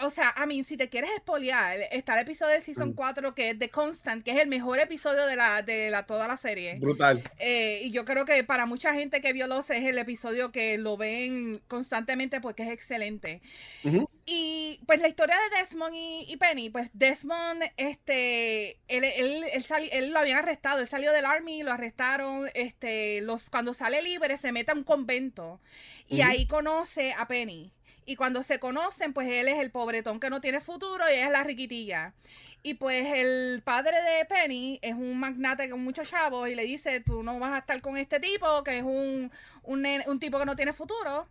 o 0.00 0.10
sea, 0.10 0.30
a 0.36 0.46
mí, 0.46 0.62
si 0.62 0.76
te 0.76 0.88
quieres 0.88 1.10
espolear, 1.16 1.76
está 1.90 2.14
el 2.14 2.20
episodio 2.20 2.54
de 2.54 2.60
Season 2.60 2.90
Mm. 2.90 2.94
4 2.94 3.34
que 3.34 3.50
es 3.50 3.58
The 3.58 3.68
Constant, 3.70 4.24
que 4.24 4.30
es 4.30 4.38
el 4.38 4.46
mejor 4.46 4.78
episodio 4.78 5.26
de 5.26 5.34
la 5.34 5.62
de 5.62 5.90
la, 5.90 6.04
toda 6.06 6.28
la 6.28 6.36
serie. 6.36 6.76
Brutal. 6.78 7.24
Eh, 7.40 7.80
y 7.82 7.90
yo 7.90 8.04
creo 8.04 8.24
que 8.24 8.44
para 8.44 8.66
mucha 8.66 8.94
gente 8.94 9.20
que 9.20 9.32
vio 9.32 9.48
Los 9.48 9.68
es 9.70 9.84
el 9.84 9.98
episodio 9.98 10.52
que 10.52 10.78
lo 10.78 10.96
ven 10.96 11.60
constantemente 11.66 12.40
porque 12.40 12.62
es 12.62 12.70
excelente. 12.70 13.40
Y 14.26 14.78
pues 14.86 15.00
la 15.00 15.08
historia 15.08 15.34
de 15.50 15.56
Desmond 15.58 15.94
y, 15.94 16.26
y 16.28 16.36
Penny, 16.36 16.70
pues 16.70 16.90
Desmond, 16.92 17.64
este, 17.76 18.78
él, 18.86 19.02
él, 19.04 19.44
él, 19.52 19.64
sali- 19.64 19.88
él 19.90 20.10
lo 20.10 20.20
habían 20.20 20.38
arrestado, 20.38 20.80
él 20.80 20.86
salió 20.86 21.12
del 21.12 21.24
army, 21.24 21.62
lo 21.64 21.72
arrestaron, 21.72 22.48
este, 22.54 23.20
los, 23.22 23.50
cuando 23.50 23.74
sale 23.74 24.02
libre 24.02 24.38
se 24.38 24.52
mete 24.52 24.70
a 24.70 24.74
un 24.74 24.84
convento 24.84 25.60
y 26.08 26.20
ahí 26.20 26.46
conoce 26.46 27.12
a 27.16 27.26
Penny. 27.26 27.72
Y 28.08 28.16
cuando 28.16 28.42
se 28.42 28.58
conocen, 28.58 29.12
pues 29.12 29.28
él 29.28 29.48
es 29.48 29.58
el 29.58 29.70
pobretón 29.70 30.18
que 30.18 30.30
no 30.30 30.40
tiene 30.40 30.60
futuro 30.60 31.04
y 31.10 31.16
es 31.16 31.30
la 31.30 31.44
riquitilla. 31.44 32.14
Y 32.62 32.72
pues 32.72 33.06
el 33.14 33.60
padre 33.62 34.00
de 34.00 34.24
Penny 34.24 34.78
es 34.80 34.94
un 34.94 35.20
magnate 35.20 35.68
con 35.68 35.84
muchos 35.84 36.08
chavos 36.08 36.48
y 36.48 36.54
le 36.54 36.62
dice, 36.62 37.00
tú 37.00 37.22
no 37.22 37.38
vas 37.38 37.52
a 37.52 37.58
estar 37.58 37.82
con 37.82 37.98
este 37.98 38.18
tipo, 38.18 38.64
que 38.64 38.78
es 38.78 38.82
un, 38.82 39.30
un, 39.62 39.86
un 40.06 40.20
tipo 40.20 40.38
que 40.38 40.46
no 40.46 40.56
tiene 40.56 40.72
futuro. 40.72 41.28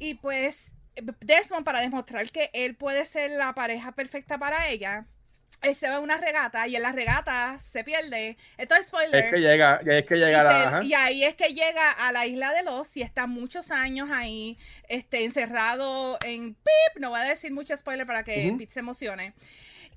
Y 0.00 0.14
pues 0.14 0.72
Desmond, 1.20 1.64
para 1.64 1.78
demostrar 1.80 2.28
que 2.32 2.50
él 2.54 2.74
puede 2.74 3.06
ser 3.06 3.30
la 3.30 3.54
pareja 3.54 3.92
perfecta 3.92 4.36
para 4.36 4.68
ella, 4.68 5.06
él 5.62 5.74
se 5.74 5.88
va 5.88 5.96
a 5.96 6.00
una 6.00 6.16
regata 6.16 6.66
y 6.68 6.76
en 6.76 6.82
la 6.82 6.92
regata 6.92 7.58
se 7.72 7.82
pierde. 7.84 8.36
Esto 8.56 8.74
es 8.74 8.86
spoiler. 8.86 9.24
Es 9.24 9.30
que 9.32 9.40
llega, 9.40 9.80
es 9.84 10.04
que 10.04 10.16
llega 10.16 10.28
y, 10.28 10.44
la, 10.44 10.84
y 10.84 10.94
ahí 10.94 11.24
es 11.24 11.34
que 11.34 11.48
llega 11.54 11.90
a 11.90 12.12
la 12.12 12.26
isla 12.26 12.52
de 12.52 12.62
Los 12.62 12.96
y 12.96 13.02
está 13.02 13.26
muchos 13.26 13.70
años 13.70 14.10
ahí, 14.12 14.58
este, 14.88 15.24
encerrado 15.24 16.18
en 16.24 16.54
Pip. 16.54 17.00
No 17.00 17.10
voy 17.10 17.20
a 17.20 17.24
decir 17.24 17.52
mucho 17.52 17.76
spoiler 17.76 18.06
para 18.06 18.22
que 18.22 18.54
Pip 18.56 18.70
se 18.70 18.80
emocione. 18.80 19.34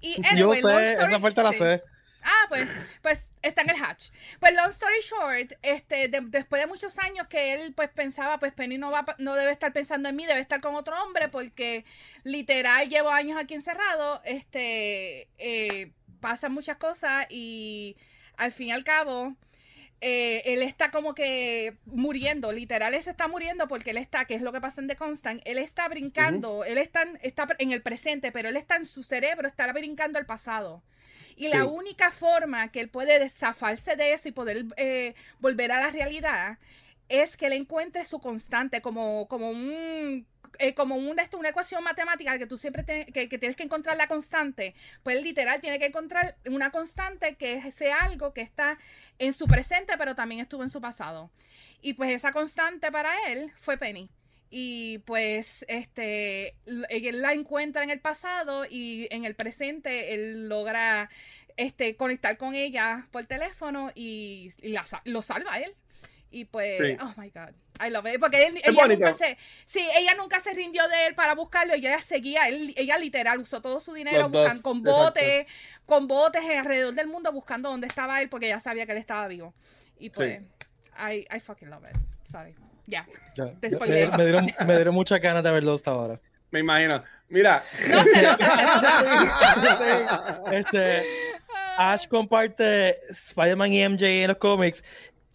Y 0.02 0.22
Yo 0.36 0.54
sé, 0.54 0.94
esa 0.94 1.20
parte 1.20 1.44
la 1.44 1.54
sé. 1.54 1.84
Ah, 2.24 2.46
pues, 2.50 2.68
pues 3.02 3.29
está 3.42 3.62
en 3.62 3.70
el 3.70 3.82
hatch. 3.82 4.10
Pues 4.40 4.54
long 4.54 4.70
story 4.72 5.02
short, 5.02 5.54
este, 5.62 6.08
después 6.08 6.62
de 6.62 6.68
muchos 6.68 6.98
años 7.00 7.28
que 7.28 7.54
él 7.54 7.74
pues 7.74 7.90
pensaba, 7.90 8.40
pues 8.40 8.54
Penny 8.54 8.78
no 8.78 8.92
va, 8.92 9.06
no 9.18 9.36
debe 9.36 9.52
estar 9.52 9.74
pensando 9.74 10.10
en 10.10 10.16
mí, 10.16 10.26
debe 10.26 10.40
estar 10.40 10.62
con 10.62 10.76
otro 10.76 11.02
hombre, 11.04 11.30
porque 11.30 11.86
literal 12.24 12.90
llevo 12.90 13.10
años 13.10 13.38
aquí 13.40 13.54
encerrado, 13.54 14.22
este, 14.26 15.28
eh, 15.38 15.92
pasan 16.20 16.54
muchas 16.54 16.78
cosas 16.78 17.26
y 17.30 17.98
al 18.38 18.52
fin 18.52 18.68
y 18.68 18.72
al 18.72 18.84
cabo, 18.84 19.36
eh, 20.02 20.44
él 20.46 20.62
está 20.62 20.92
como 20.92 21.14
que 21.14 21.78
muriendo, 21.86 22.52
literal, 22.54 22.94
él 22.94 23.04
se 23.04 23.10
está 23.10 23.28
muriendo 23.28 23.68
porque 23.68 23.92
él 23.92 23.98
está, 23.98 24.26
que 24.26 24.36
es 24.36 24.42
lo 24.42 24.54
que 24.54 24.62
pasa 24.62 24.80
en 24.82 24.88
The 24.88 24.96
Constant, 24.96 25.42
él 25.46 25.58
está 25.58 25.88
brincando, 25.90 26.64
él 26.64 26.78
está, 26.78 27.06
está 27.22 27.48
en 27.58 27.72
el 27.72 27.82
presente, 27.82 28.32
pero 28.32 28.50
él 28.50 28.56
está 28.56 28.78
en 28.78 28.86
su 28.86 29.04
cerebro, 29.04 29.48
está 29.48 29.72
brincando 29.74 30.18
al 30.18 30.26
pasado. 30.26 30.84
Y 31.40 31.48
la 31.48 31.64
única 31.64 32.12
forma 32.12 32.70
que 32.70 32.82
él 32.82 32.90
puede 32.90 33.18
desafarse 33.18 33.96
de 33.96 34.12
eso 34.12 34.28
y 34.28 34.34
poder 34.34 34.66
eh, 34.76 35.16
volver 35.40 35.72
a 35.72 35.80
la 35.80 35.90
realidad 35.90 36.58
es 37.08 37.38
que 37.38 37.46
él 37.46 37.54
encuentre 37.54 38.04
su 38.04 38.20
constante 38.20 38.82
como, 38.82 39.26
como 39.30 39.50
un 39.50 40.28
eh, 40.58 40.74
como 40.74 40.96
una, 40.96 41.30
una 41.38 41.50
ecuación 41.50 41.82
matemática 41.82 42.38
que 42.38 42.46
tú 42.46 42.58
siempre 42.58 42.84
que, 42.84 43.28
tienes 43.38 43.56
que 43.56 43.64
encontrar 43.64 43.96
la 43.96 44.10
constante, 44.10 44.76
pues 45.02 45.16
él 45.16 45.24
literal 45.24 45.62
tiene 45.62 45.80
que 45.80 45.86
encontrar 45.86 46.36
una 46.46 46.72
constante 46.72 47.36
que 47.36 47.72
sea 47.72 48.02
algo 48.02 48.34
que 48.34 48.42
está 48.42 48.78
en 49.18 49.32
su 49.32 49.48
presente, 49.48 49.98
pero 49.98 50.16
también 50.16 50.42
estuvo 50.42 50.64
en 50.64 50.70
su 50.70 50.82
pasado. 50.82 51.32
Y 51.82 51.94
pues 51.94 52.12
esa 52.12 52.34
constante 52.34 52.92
para 52.92 53.14
él 53.32 53.54
fue 53.56 53.78
Penny 53.78 54.10
y 54.50 55.00
pues 55.00 55.64
este 55.68 56.56
él 56.66 57.22
la 57.22 57.34
encuentra 57.34 57.84
en 57.84 57.92
el 57.92 58.00
pasado 58.00 58.66
y 58.68 59.08
en 59.12 59.26
el 59.26 59.36
presente 59.36 60.14
él 60.14 60.50
logra 60.50 61.10
este 61.58 61.96
conectar 61.96 62.38
con 62.38 62.56
ella 62.56 63.08
por 63.12 63.26
teléfono 63.26 63.92
y, 63.94 64.52
lo 65.04 65.22
salva 65.22 65.54
a 65.54 65.60
él. 65.60 65.76
Y 66.32 66.46
pues 66.46 66.98
oh 67.02 67.14
my 67.18 67.30
god 67.32 67.54
I 67.84 67.90
love 67.90 68.06
it 68.06 68.20
porque 68.20 68.54
ella 68.64 68.88
nunca 68.88 69.14
se 69.14 69.38
sí 69.66 69.82
ella 69.96 70.14
nunca 70.14 70.40
se 70.40 70.54
rindió 70.54 70.88
de 70.88 71.08
él 71.08 71.16
para 71.16 71.34
buscarlo 71.34 71.76
y 71.76 71.80
ella 71.80 72.02
seguía 72.02 72.48
él, 72.48 72.74
ella 72.78 73.00
literal 73.00 73.40
usó 73.40 73.64
todo 73.64 73.80
su 73.80 73.94
dinero 73.94 74.30
buscando, 74.30 74.62
con 74.62 74.84
botes 74.84 75.48
con 75.88 76.08
botes 76.08 76.44
alrededor 76.44 76.94
del 76.94 77.08
mundo 77.08 77.32
buscando 77.32 77.70
dónde 77.70 77.88
estaba 77.88 78.22
él 78.22 78.30
porque 78.30 78.46
ella 78.46 78.60
sabía 78.60 78.86
que 78.86 78.92
él 78.92 79.00
estaba 79.00 79.28
vivo. 79.28 79.56
Y 79.98 80.12
pues 80.12 80.40
I, 81.00 81.26
I 81.36 81.40
fucking 81.40 81.70
love 81.70 81.84
it 81.90 81.98
sorry 82.32 82.54
ya. 82.90 83.06
Me, 83.62 83.70
me, 83.70 84.24
dieron, 84.24 84.52
me 84.66 84.76
dieron 84.76 84.94
muchas 84.96 85.22
ganas 85.22 85.44
de 85.44 85.52
verlo 85.52 85.74
hasta 85.74 85.92
ahora. 85.92 86.20
Me 86.52 86.60
imagino. 86.60 87.04
Mira. 87.30 87.64
No 87.88 88.04
se 88.04 88.28
este, 90.58 91.04
Ash 91.78 92.08
comparte 92.08 92.96
Spider-Man 93.10 93.72
y 93.72 93.88
MJ 93.88 94.06
en 94.24 94.28
los 94.30 94.38
cómics. 94.38 94.84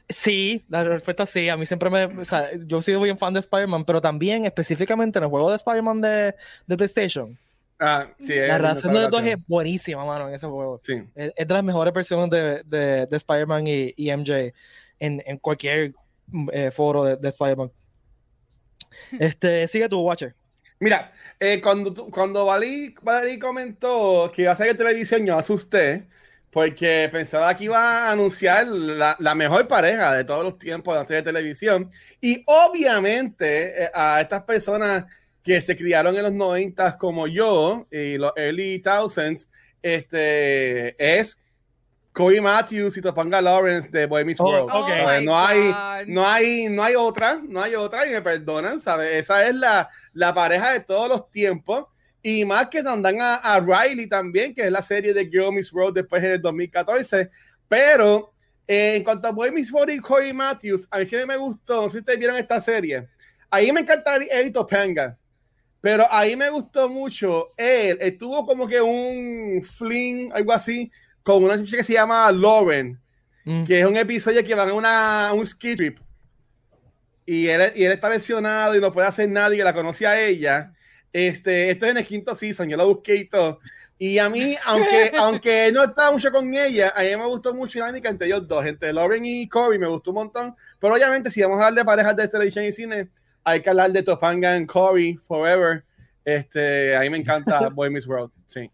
Sí, 0.09 0.65
la 0.69 0.85
respuesta 0.85 1.23
es 1.23 1.31
sí. 1.31 1.49
A 1.49 1.57
mí 1.57 1.65
siempre 1.67 1.89
me. 1.89 2.05
O 2.05 2.25
sea, 2.25 2.51
yo 2.67 2.79
he 2.79 2.83
sido 2.83 3.01
muy 3.01 3.17
fan 3.17 3.33
de 3.33 3.41
Spider-Man, 3.41 3.85
pero 3.85 4.01
también 4.01 4.45
específicamente 4.45 5.19
en 5.19 5.25
el 5.25 5.31
juego 5.31 5.51
de 5.51 5.57
Spider-Man 5.57 6.01
de, 6.01 6.35
de, 6.67 6.77
PlayStation. 6.77 7.39
Ah, 7.79 8.09
sí, 8.21 8.35
la 8.35 8.59
relación 8.59 8.93
de 8.93 9.01
los 9.01 9.11
dos 9.11 9.25
es 9.25 9.37
buenísima, 9.47 10.05
mano, 10.05 10.29
en 10.29 10.35
ese 10.35 10.47
juego. 10.47 10.79
Sí. 10.83 11.03
Es, 11.15 11.33
de 11.35 11.55
las 11.55 11.65
mejores 11.65 11.95
versiones 11.95 12.31
de, 12.31 12.63
de, 12.65 13.07
de 13.07 13.17
Spider-Man 13.17 13.67
y, 13.67 13.95
y, 13.97 14.15
MJ 14.15 14.53
en, 14.99 15.23
en 15.27 15.39
cualquier 15.39 15.95
eh, 16.53 16.71
foro 16.71 17.05
de, 17.05 17.17
de 17.17 17.29
Spider-Man. 17.29 17.71
Este, 19.19 19.67
sigue 19.69 19.89
tu 19.89 20.01
Watcher. 20.01 20.35
Mira, 20.81 21.13
eh, 21.41 21.61
cuando, 21.61 22.11
cuando 22.11 22.47
Vali, 22.47 22.95
comentó 23.41 24.31
que 24.35 24.43
iba 24.43 24.53
a 24.53 24.57
salir 24.57 24.77
televisión, 24.77 25.25
yo 25.25 25.37
asusté 25.39 26.09
porque 26.51 27.09
pensaba 27.11 27.57
que 27.57 27.65
iba 27.65 28.09
a 28.09 28.13
anunciar 28.13 28.67
la, 28.67 29.17
la 29.19 29.35
mejor 29.35 29.67
pareja 29.67 30.15
de 30.15 30.25
todos 30.25 30.45
los 30.45 30.59
tiempos 30.59 30.95
de 30.95 31.01
la 31.01 31.07
serie 31.07 31.23
de 31.23 31.33
televisión. 31.33 31.91
Y 32.21 32.45
obviamente 32.47 33.85
eh, 33.85 33.91
a 33.93 34.21
estas 34.21 34.45
personas 34.45 35.05
que 35.43 35.61
se 35.61 35.77
criaron 35.77 36.17
en 36.17 36.23
los 36.23 36.33
90 36.33 36.97
como 36.99 37.27
yo 37.27 37.87
y 37.91 38.17
los 38.19 38.33
early 38.37 38.79
thousands, 38.81 39.49
este, 39.83 40.95
es 41.21 41.39
Corey 42.15 42.41
Matthews 42.41 42.97
y 42.97 43.01
Topanga 43.03 43.43
Lawrence 43.43 43.91
de 43.91 44.07
Boy 44.07 44.25
Meets 44.25 44.41
oh, 44.41 44.45
World. 44.45 45.25
no, 45.25 45.37
hay, 45.37 45.75
no, 46.07 46.25
hay, 46.25 46.69
no 46.71 46.83
hay 46.85 46.95
otra, 46.95 47.41
no 47.43 47.61
hay 47.61 47.75
otra, 47.75 48.07
y 48.07 48.13
me 48.13 48.23
perdonan, 48.23 48.79
¿sabes? 48.79 49.11
Esa 49.17 49.47
es 49.49 49.55
la, 49.57 49.91
la 50.13 50.33
pareja 50.33 50.73
de 50.73 50.81
todos 50.81 51.09
los 51.09 51.29
tiempos. 51.33 51.87
Y 52.23 52.45
más 52.45 52.69
que 52.69 52.79
andan 52.79 53.21
a, 53.21 53.35
a, 53.35 53.59
Riley 53.59 54.07
también, 54.07 54.55
que 54.55 54.63
es 54.63 54.71
la 54.71 54.81
serie 54.81 55.13
de 55.13 55.27
Girl 55.27 55.53
Meets 55.53 55.73
World 55.73 55.97
después 55.97 56.23
en 56.23 56.31
el 56.31 56.41
2014. 56.41 57.31
Pero 57.69 58.33
eh, 58.67 58.95
en 58.95 59.03
cuanto 59.03 59.27
a 59.27 59.33
Boy 59.33 59.51
Meets 59.51 59.73
World 59.73 59.95
y 59.95 59.99
Corey 59.99 60.33
Matthews, 60.33 60.87
a 60.93 61.01
mí 61.01 61.07
sí 61.07 61.17
me 61.27 61.37
gustó, 61.37 61.83
no 61.83 61.89
sé 61.89 61.95
si 61.95 61.99
ustedes 61.99 62.19
vieron 62.21 62.37
esta 62.37 62.61
serie. 62.61 63.09
Ahí 63.51 63.73
me 63.73 63.81
encanta 63.81 64.17
Eddie 64.17 64.53
Topanga. 64.53 65.19
Pero 65.81 66.07
ahí 66.11 66.35
me 66.35 66.49
gustó 66.49 66.89
mucho 66.89 67.53
él. 67.57 67.99
Estuvo 68.01 68.47
como 68.47 68.67
que 68.67 68.81
un 68.81 69.61
fling, 69.63 70.33
algo 70.33 70.53
así, 70.53 70.91
con 71.25 71.43
una 71.43 71.61
chica 71.65 71.79
que 71.79 71.83
se 71.83 71.95
llama 71.95 72.31
Lauren, 72.31 73.01
mm. 73.45 73.65
que 73.65 73.81
es 73.81 73.87
un 73.87 73.97
episodio 73.97 74.45
que 74.45 74.55
van 74.55 74.69
a, 74.69 74.75
una, 74.75 75.33
un 75.33 75.45
ski 75.45 75.75
trip. 75.75 75.99
Y 77.27 77.49
él, 77.49 77.73
y 77.75 77.85
él 77.85 77.93
está 77.93 78.11
lesionado 78.11 78.77
y 78.77 78.81
no 78.81 78.93
puede 78.93 79.09
hacer 79.09 79.29
nada 79.29 79.53
y 79.53 79.59
la 79.59 79.73
conoce 79.73 80.07
a 80.07 80.21
ella. 80.21 80.73
Este, 81.11 81.71
esto 81.71 81.87
es 81.87 81.93
en 81.93 81.99
el 81.99 82.07
quinto 82.07 82.35
season, 82.35 82.69
yo 82.69 82.77
lo 82.77 82.87
busqué 82.87 83.17
y 83.17 83.25
todo. 83.25 83.61
Y 83.99 84.19
a 84.19 84.29
mí, 84.29 84.57
aunque, 84.67 85.13
aunque 85.19 85.71
no 85.73 85.85
estaba 85.85 86.13
mucho 86.13 86.31
con 86.31 86.53
ella, 86.53 86.93
a 86.95 87.03
mí 87.03 87.17
me 87.17 87.25
gustó 87.25 87.55
mucho 87.55 87.79
la 87.79 87.87
dinámica 87.87 88.11
entre 88.11 88.27
ellos 88.27 88.47
dos, 88.47 88.67
entre 88.67 88.93
Lauren 88.93 89.25
y 89.25 89.49
Corey, 89.49 89.79
me 89.79 89.87
gustó 89.87 90.11
un 90.11 90.17
montón. 90.17 90.55
Pero 90.79 90.93
obviamente, 90.93 91.31
si 91.31 91.41
vamos 91.41 91.61
a 91.61 91.69
hablar 91.69 91.83
de 91.83 91.85
parejas 91.87 92.17
de 92.17 92.29
televisión 92.29 92.67
y 92.67 92.73
cine, 92.73 93.09
hay 93.45 93.63
que 93.63 93.71
hablar 93.71 93.93
de 93.93 94.03
Topanga 94.03 94.57
y 94.57 94.67
Corey 94.67 95.15
Forever. 95.15 95.85
Este, 96.25 96.97
a 96.97 97.01
mí 97.01 97.11
me 97.11 97.19
encanta 97.19 97.69
Boy 97.75 97.91
Miss 97.91 98.07
World, 98.07 98.31
sí. 98.47 98.71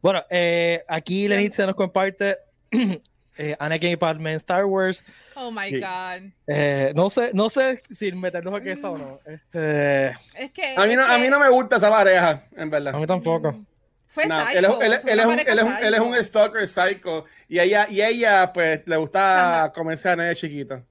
Bueno, 0.00 0.24
eh, 0.30 0.84
aquí 0.88 1.28
Lenit 1.28 1.52
se 1.52 1.66
nos 1.66 1.74
comparte 1.74 2.38
eh, 3.38 3.56
Anakin 3.58 3.90
y 3.90 3.96
Padme 3.96 4.32
en 4.32 4.36
Star 4.36 4.64
Wars. 4.64 5.02
Oh 5.34 5.50
my 5.50 5.80
God. 5.80 6.30
Eh, 6.46 6.92
no 6.94 7.10
sé, 7.10 7.30
no 7.32 7.50
sé 7.50 7.80
si 7.90 8.12
meternos 8.12 8.54
aquí 8.54 8.70
eso 8.70 8.92
o 8.92 8.98
no. 8.98 9.20
Este... 9.26 10.08
Es 10.38 10.52
que, 10.52 10.74
a, 10.76 10.86
mí 10.86 10.96
no, 10.96 11.04
a 11.04 11.18
mí 11.18 11.28
no 11.28 11.40
me 11.40 11.48
gusta 11.48 11.76
esa 11.76 11.90
pareja, 11.90 12.44
en 12.56 12.70
verdad. 12.70 12.94
A 12.94 12.98
mí 12.98 13.06
tampoco. 13.06 13.52
Mm. 13.52 13.66
Fue 14.08 14.24
psycho, 14.24 14.80
él, 14.80 14.92
es, 14.94 15.04
él, 15.04 15.20
es 15.20 15.26
un, 15.26 15.38
él, 15.38 15.58
es 15.58 15.64
un, 15.64 15.76
él, 15.76 15.94
es 15.94 16.00
un, 16.00 16.24
stalker 16.24 16.66
psycho 16.66 17.26
y 17.48 17.58
ella, 17.58 17.86
y 17.90 18.00
ella 18.00 18.50
pues 18.50 18.80
le 18.86 18.96
gusta 18.96 19.70
comerse 19.74 20.08
a 20.08 20.16
nadie 20.16 20.34
chiquita. 20.34 20.82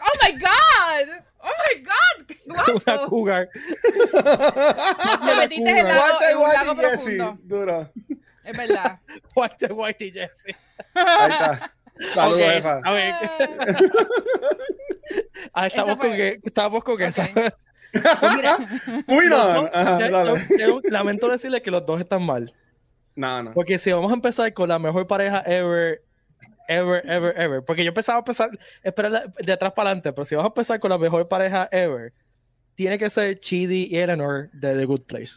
Oh 0.00 0.18
my 0.20 0.32
God. 0.32 1.22
Oh 1.38 1.52
my 1.68 1.84
God. 1.84 2.26
Qué 2.26 2.40
Una 2.46 3.06
cougar. 3.06 3.48
Le 5.24 5.36
metiste 5.36 5.78
el 5.80 5.86
lago, 5.86 6.18
en 6.28 6.36
un 6.36 6.48
lago 6.48 6.74
profundo. 6.74 7.38
Duro. 7.44 7.90
Es 8.44 8.56
verdad. 8.56 9.00
White, 9.34 9.72
White 9.72 10.04
y 10.04 10.12
Jesse. 10.12 10.56
Ahí 10.94 11.30
está. 11.30 11.74
Saludos, 12.12 12.40
okay. 12.40 12.54
jefa. 12.54 12.80
A 12.84 12.92
ver. 12.92 13.14
ah, 15.52 15.66
estamos, 15.66 15.98
con 15.98 16.10
que, 16.12 16.40
estamos 16.42 16.84
con 16.84 16.94
okay. 16.94 17.06
esa. 17.06 17.28
Mira, 18.34 18.58
Uy, 19.06 19.26
no. 19.28 19.70
Ajá, 19.72 20.08
yo, 20.08 20.36
yo, 20.58 20.80
lamento 20.84 21.28
decirle 21.28 21.62
que 21.62 21.70
los 21.70 21.86
dos 21.86 22.00
están 22.00 22.24
mal. 22.24 22.52
No, 23.14 23.42
no. 23.42 23.52
Porque 23.52 23.78
si 23.78 23.92
vamos 23.92 24.10
a 24.10 24.14
empezar 24.14 24.52
con 24.52 24.68
la 24.68 24.80
mejor 24.80 25.06
pareja 25.06 25.40
ever, 25.46 26.02
ever, 26.66 27.08
ever, 27.08 27.40
ever. 27.40 27.64
Porque 27.64 27.84
yo 27.84 27.88
empezaba 27.88 28.18
a 28.18 28.20
empezar, 28.20 28.50
esperar 28.82 29.32
de 29.32 29.52
atrás 29.52 29.72
para 29.72 29.90
adelante, 29.90 30.12
pero 30.12 30.24
si 30.24 30.34
vamos 30.34 30.48
a 30.48 30.52
empezar 30.52 30.80
con 30.80 30.90
la 30.90 30.98
mejor 30.98 31.28
pareja 31.28 31.68
ever, 31.70 32.12
tiene 32.74 32.98
que 32.98 33.08
ser 33.08 33.38
Chidi 33.38 33.88
y 33.90 33.98
Eleanor 33.98 34.50
de 34.52 34.76
The 34.76 34.84
Good 34.84 35.02
Place. 35.02 35.34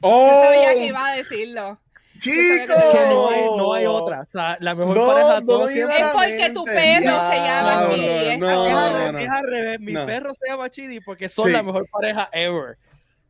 Oh, 0.00 0.26
yo 0.26 0.44
sabía 0.44 0.74
que 0.74 0.86
iba 0.86 1.06
a 1.06 1.16
decirlo. 1.16 1.80
¡Chico! 2.16 2.74
no 3.10 3.28
hay, 3.28 3.44
no 3.56 3.72
hay 3.72 3.86
otra. 3.86 4.20
O 4.22 4.30
sea, 4.30 4.56
la 4.60 4.74
mejor 4.74 5.06
pareja 5.06 5.40
no 5.40 5.46
todo 5.46 5.68
Es 5.68 5.86
porque 6.12 6.50
tu 6.50 6.64
perro 6.64 7.30
se 7.30 7.36
llama 7.36 7.88
Chidi. 7.90 8.38
No, 8.38 8.68
no, 8.68 9.12
no, 9.12 9.18
es 9.18 9.28
al 9.28 9.44
revés. 9.44 9.80
Mi 9.80 9.92
perro 9.92 10.32
se 10.34 10.48
llama 10.48 10.70
Chidi 10.70 11.00
porque 11.00 11.28
son 11.28 11.52
la 11.52 11.62
mejor 11.62 11.88
pareja 11.90 12.28
ever. 12.32 12.78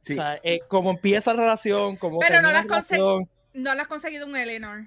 O 0.03 0.15
sea, 0.15 0.39
eh, 0.43 0.61
como 0.69 0.91
empieza 0.91 1.35
la 1.35 1.43
relación, 1.43 1.97
como 1.97 2.21
Pero 2.21 2.41
no 2.41 2.51
la 2.51 2.61
has 2.61 2.67
conseguido 2.67 3.21
no 3.57 3.75
la 3.75 3.83
has 3.83 3.89
conseguido 3.89 4.27
un 4.27 4.37
Eleanor. 4.37 4.85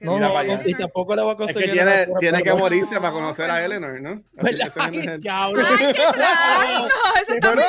No, 0.00 0.18
no, 0.18 0.30
y 0.64 0.74
tampoco 0.74 1.14
le 1.16 1.22
voy 1.22 1.32
a 1.32 1.36
conseguir. 1.36 1.64
Es 1.64 1.70
que 1.70 1.76
tiene, 1.76 2.06
tiene 2.20 2.42
que 2.42 2.54
morirse 2.54 2.96
para 2.96 3.12
conocer 3.12 3.50
a 3.50 3.64
Eleanor, 3.64 4.00
¿no? 4.00 4.22
Así 4.36 4.56
que 4.56 5.08
Ay, 5.08 5.20
cabrón. 5.20 5.66
Ay, 5.68 5.92
qué 5.92 6.02
no, 6.02 7.34
está 7.34 7.54
muy 7.54 7.64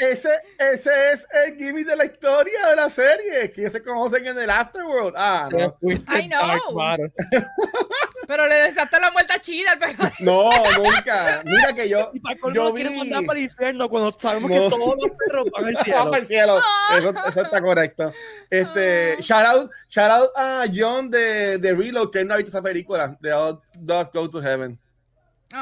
ese, 0.00 0.30
ese 0.58 0.90
es 1.12 1.26
el 1.44 1.56
gimmick 1.56 1.86
de 1.86 1.96
la 1.96 2.06
historia 2.06 2.66
de 2.70 2.76
la 2.76 2.88
serie, 2.88 3.52
que 3.52 3.68
se 3.68 3.82
conocen 3.82 4.26
en 4.26 4.38
el 4.38 4.48
Afterworld. 4.48 5.14
Ah, 5.16 5.48
no. 5.50 5.76
I 5.82 6.28
know. 6.28 6.96
Pero 8.30 8.46
le 8.46 8.54
deseaste 8.54 9.00
la 9.00 9.10
muerte 9.10 9.32
a 9.32 9.40
Chida, 9.40 9.76
pero... 9.80 10.08
No, 10.20 10.50
nunca. 10.78 11.42
Mira 11.44 11.72
que 11.74 11.88
yo. 11.88 12.12
yo 12.54 12.72
vi... 12.72 12.84
mandar 12.84 13.24
para 13.24 13.40
el 13.40 13.46
infierno 13.46 13.88
cuando 13.88 14.16
sabemos 14.16 14.48
que 14.48 14.56
todos 14.56 14.96
los 15.02 15.10
perros 15.18 15.46
van 15.50 15.64
al 15.64 15.76
cielo. 15.84 16.04
Van 16.04 16.14
al 16.14 16.26
cielo. 16.28 16.58
Eso, 16.96 17.14
eso, 17.26 17.42
está 17.42 17.60
correcto. 17.60 18.12
Este, 18.48 19.14
ah. 19.14 19.20
shout 19.20 19.46
out, 19.46 19.70
shout 19.88 20.10
out 20.12 20.30
a 20.36 20.64
John 20.72 21.10
de, 21.10 21.58
de 21.58 21.74
Reload, 21.74 22.12
que 22.12 22.24
no 22.24 22.34
ha 22.34 22.36
visto 22.36 22.50
esa 22.50 22.62
película, 22.62 23.18
de 23.20 23.32
All 23.32 23.60
Dogs 23.74 24.12
Go 24.12 24.30
to 24.30 24.40
Heaven. 24.40 24.78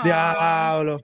Diablo 0.04 0.98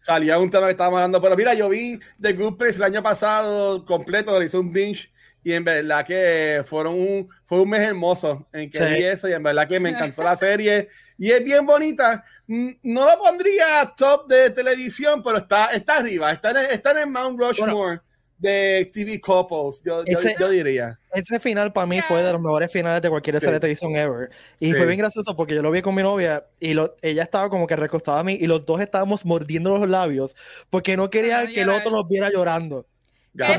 salía 0.00 0.38
un 0.38 0.48
tema 0.48 0.64
que 0.64 0.72
estábamos 0.72 0.96
hablando, 0.96 1.20
pero 1.20 1.36
mira, 1.36 1.52
yo 1.52 1.68
vi 1.68 2.00
The 2.18 2.32
Good 2.32 2.56
Place 2.56 2.78
el 2.78 2.84
año 2.84 3.02
pasado 3.02 3.84
completo, 3.84 4.38
le 4.40 4.46
hice 4.46 4.56
un 4.56 4.72
binge 4.72 5.10
y 5.42 5.52
en 5.52 5.64
verdad 5.64 6.04
que 6.06 6.62
fueron 6.66 6.94
un, 6.94 7.28
fue 7.44 7.60
un 7.60 7.68
mes 7.68 7.80
hermoso 7.80 8.46
en 8.52 8.70
que 8.70 8.84
vi 8.84 9.04
eso 9.04 9.28
y 9.28 9.32
en 9.32 9.42
verdad 9.42 9.66
que 9.66 9.80
me 9.80 9.90
encantó 9.90 10.22
la 10.22 10.36
serie 10.36 10.88
y 11.20 11.30
es 11.30 11.44
bien 11.44 11.66
bonita. 11.66 12.24
No 12.46 13.04
lo 13.04 13.18
pondría 13.18 13.92
top 13.94 14.26
de 14.26 14.50
televisión, 14.50 15.22
pero 15.22 15.36
está, 15.36 15.66
está 15.66 15.98
arriba, 15.98 16.32
está 16.32 16.50
en, 16.50 16.70
está 16.70 16.92
en 16.92 16.98
el 16.98 17.06
Mount 17.08 17.38
Rushmore 17.38 18.00
de 18.38 18.90
TV 18.90 19.20
couples, 19.20 19.82
yo, 19.84 20.02
yo, 20.38 20.48
diría. 20.48 20.98
Ese 21.12 21.38
final 21.38 21.74
para 21.74 21.86
mí 21.86 22.00
fue 22.00 22.22
de 22.22 22.32
los 22.32 22.40
mejores 22.40 22.72
finales 22.72 23.02
de 23.02 23.10
cualquier 23.10 23.38
serie 23.38 23.54
de 23.54 23.60
televisión 23.60 23.94
ever. 23.94 24.30
Y 24.58 24.72
fue 24.72 24.86
bien 24.86 24.98
gracioso 24.98 25.36
porque 25.36 25.54
yo 25.54 25.62
lo 25.62 25.70
vi 25.70 25.82
con 25.82 25.94
mi 25.94 26.02
novia 26.02 26.46
y 26.58 26.72
lo, 26.72 26.96
ella 27.02 27.22
estaba 27.22 27.50
como 27.50 27.66
que 27.66 27.76
recostada 27.76 28.20
a 28.20 28.24
mí 28.24 28.38
y 28.40 28.46
los 28.46 28.64
dos 28.64 28.80
estábamos 28.80 29.26
mordiendo 29.26 29.76
los 29.76 29.86
labios 29.86 30.34
porque 30.70 30.96
no 30.96 31.10
quería 31.10 31.46
que 31.46 31.60
el 31.60 31.68
otro 31.68 31.90
nos 31.90 32.08
viera 32.08 32.30
llorando. 32.30 32.86
Ya, 33.34 33.58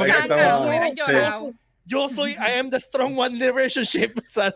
yo 1.92 2.08
soy, 2.08 2.32
I 2.32 2.58
am 2.58 2.70
the 2.70 2.80
strong 2.80 3.18
one 3.18 3.34
in 3.34 3.40
the 3.40 3.52
relationship. 3.52 4.18
O 4.32 4.34
sea, 4.34 4.54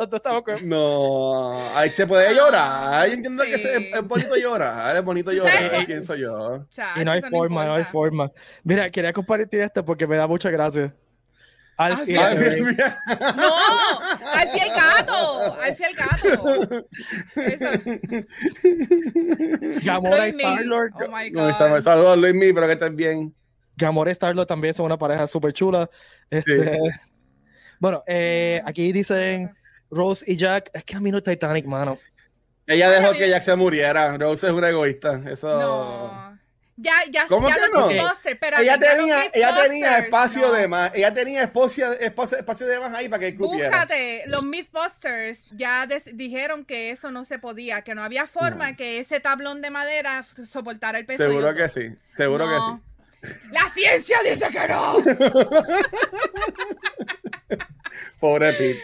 no, 0.64 1.76
ahí 1.76 1.92
se 1.92 2.08
puede 2.08 2.34
llorar. 2.34 3.08
Yo 3.08 3.14
entiendo 3.14 3.44
que 3.44 3.56
es, 3.56 4.08
bonito 4.08 4.38
llorar, 4.38 4.96
es 4.96 5.04
bonito 5.04 5.34
llorar, 5.34 5.86
pienso 5.86 6.16
yo. 6.16 6.66
y 6.96 7.04
no 7.04 7.12
hay 7.12 7.22
forma, 7.22 7.66
no 7.66 7.76
hay 7.76 7.84
forma. 7.84 8.32
Mira, 8.64 8.90
quería 8.90 9.12
compartir 9.12 9.60
esto 9.60 9.84
porque 9.84 10.08
me 10.08 10.16
da 10.16 10.28
mucha 10.28 10.50
gracia. 10.50 10.96
Al 11.78 11.98
fiel, 12.06 12.78
no, 13.36 13.54
al 14.32 14.50
fiel 14.50 14.70
gato, 14.70 15.58
al 15.62 15.76
fiel 15.76 15.94
gato. 15.94 16.86
Gamora 19.84 20.28
y 20.28 20.30
Star-Lord. 20.30 20.94
Oh 20.96 21.08
my 21.12 21.30
God. 21.32 21.82
Saludos 21.82 22.18
Luis 22.18 22.34
Mi, 22.34 22.54
pero 22.54 22.66
que 22.68 22.74
estén 22.74 22.96
bien. 22.96 23.36
Gamora 23.76 24.10
y 24.10 24.14
Star-Lord 24.14 24.48
también 24.48 24.74
son 24.74 24.86
una 24.86 24.98
pareja 24.98 25.28
súper 25.28 25.52
chula. 25.52 25.90
Este, 26.30 26.80
bueno, 27.86 28.04
eh, 28.08 28.64
aquí 28.66 28.92
dicen 28.92 29.56
Rose 29.92 30.26
y 30.28 30.38
Jack. 30.38 30.72
Es 30.74 30.84
que 30.84 30.96
a 30.96 31.00
mí 31.00 31.12
no 31.12 31.20
es 31.20 31.24
Titanic, 31.24 31.68
mano. 31.68 32.00
Ella 32.66 32.90
dejó 32.90 33.12
que 33.12 33.30
Jack 33.30 33.44
se 33.44 33.56
muriera. 33.56 34.18
Rose 34.18 34.48
es 34.48 34.54
una 34.54 34.70
egoísta. 34.70 35.22
Eso. 35.30 35.48
No. 35.48 36.36
Ya, 36.78 36.94
ya, 37.12 37.28
¿Cómo 37.28 37.48
ya 37.48 37.58
que 37.58 37.62
no? 37.72 37.88
pero 38.40 38.58
ella 38.58 38.80
tenía, 38.80 39.26
ella 39.32 39.56
tenía 39.62 40.00
espacio 40.00 40.52
de 40.52 40.68
más. 40.68 40.96
Ella 40.96 41.14
tenía 41.14 41.44
espacio, 41.44 41.94
espacio, 42.00 42.40
espacio, 42.40 42.66
de 42.66 42.80
más 42.80 42.92
ahí 42.92 43.08
para 43.08 43.20
que 43.20 43.36
cupiera. 43.36 43.70
Búscate, 43.70 44.24
los 44.26 44.44
Mythbusters 44.44 45.44
ya 45.52 45.88
dijeron 46.12 46.66
que 46.66 46.90
eso 46.90 47.12
no 47.12 47.24
se 47.24 47.38
podía, 47.38 47.84
que 47.84 47.94
no 47.94 48.04
había 48.04 48.26
forma 48.26 48.76
que 48.76 48.98
ese 48.98 49.20
tablón 49.20 49.62
de 49.62 49.70
madera 49.70 50.26
soportara 50.50 50.98
el 50.98 51.06
peso. 51.06 51.24
Seguro 51.24 51.54
que 51.54 51.70
sí, 51.70 51.96
seguro 52.18 52.48
que 52.48 52.56
sí. 52.56 52.96
La 53.52 53.70
ciencia 53.74 54.20
dice 54.24 54.48
que 54.50 54.68
no. 54.68 54.98
Pobre 58.20 58.54
Pete. 58.54 58.82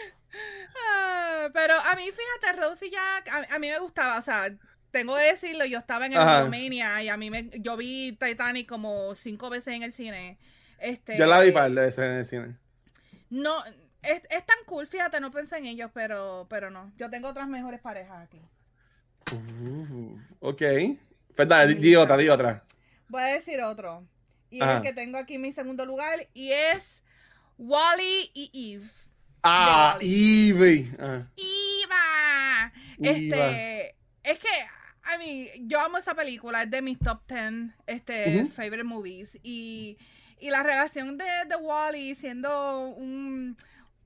Ah, 0.88 1.48
pero 1.52 1.74
a 1.74 1.94
mí, 1.96 2.04
fíjate, 2.04 2.60
Rose 2.60 2.86
y 2.86 2.90
Jack, 2.90 3.46
a, 3.50 3.58
mí 3.58 3.68
me 3.68 3.78
gustaba, 3.78 4.18
o 4.18 4.22
sea, 4.22 4.50
tengo 4.90 5.16
que 5.16 5.22
decirlo, 5.22 5.64
yo 5.64 5.78
estaba 5.78 6.06
en 6.06 6.12
el 6.12 6.42
Romania 6.42 7.02
y 7.02 7.08
a 7.08 7.16
mí 7.16 7.30
me, 7.30 7.50
yo 7.54 7.76
vi 7.76 8.12
Titanic 8.12 8.68
como 8.68 9.14
cinco 9.14 9.50
veces 9.50 9.74
en 9.74 9.82
el 9.82 9.92
cine. 9.92 10.38
Este, 10.78 11.16
yo 11.16 11.26
la 11.26 11.40
vi 11.40 11.52
para 11.52 11.68
veces 11.68 12.04
en 12.04 12.12
el 12.12 12.26
cine. 12.26 12.56
No, 13.30 13.62
es, 14.02 14.22
tan 14.46 14.58
cool, 14.66 14.86
fíjate, 14.86 15.20
no 15.20 15.30
pensé 15.30 15.56
en 15.56 15.66
ellos, 15.66 15.90
pero, 15.94 16.46
pero 16.50 16.70
no. 16.70 16.92
Yo 16.96 17.08
tengo 17.08 17.28
otras 17.28 17.48
mejores 17.48 17.80
parejas 17.80 18.22
aquí. 18.22 18.40
Uh, 19.32 20.18
ok. 20.40 20.62
Pues 21.34 21.48
dale, 21.48 21.74
di 21.74 21.94
otra, 21.96 22.16
di 22.16 22.28
otra. 22.28 22.64
Voy 23.08 23.22
a 23.22 23.26
decir 23.26 23.60
otro. 23.62 24.06
Y 24.50 24.60
es 24.62 24.68
el 24.68 24.82
que 24.82 24.92
tengo 24.92 25.16
aquí 25.16 25.36
en 25.36 25.42
mi 25.42 25.52
segundo 25.52 25.86
lugar. 25.86 26.28
Y 26.34 26.50
es 26.52 27.00
Wally 27.56 28.30
y 28.34 28.74
Eve. 28.74 28.90
Ah, 29.42 29.98
Eve. 30.00 30.90
Ah. 30.98 31.22
Este, 32.98 33.96
es 34.22 34.38
que, 34.38 34.48
a 35.02 35.18
mí, 35.18 35.48
yo 35.62 35.80
amo 35.80 35.98
esa 35.98 36.14
película, 36.14 36.62
es 36.62 36.70
de 36.70 36.82
mis 36.82 36.98
top 36.98 37.20
10 37.26 37.74
este, 37.86 38.46
favorite 38.46 38.84
movies. 38.84 39.36
Y, 39.42 39.98
y 40.38 40.50
la 40.50 40.62
relación 40.62 41.18
de, 41.18 41.24
de 41.48 41.56
Wally 41.56 42.14
siendo 42.14 42.88
un 42.88 43.56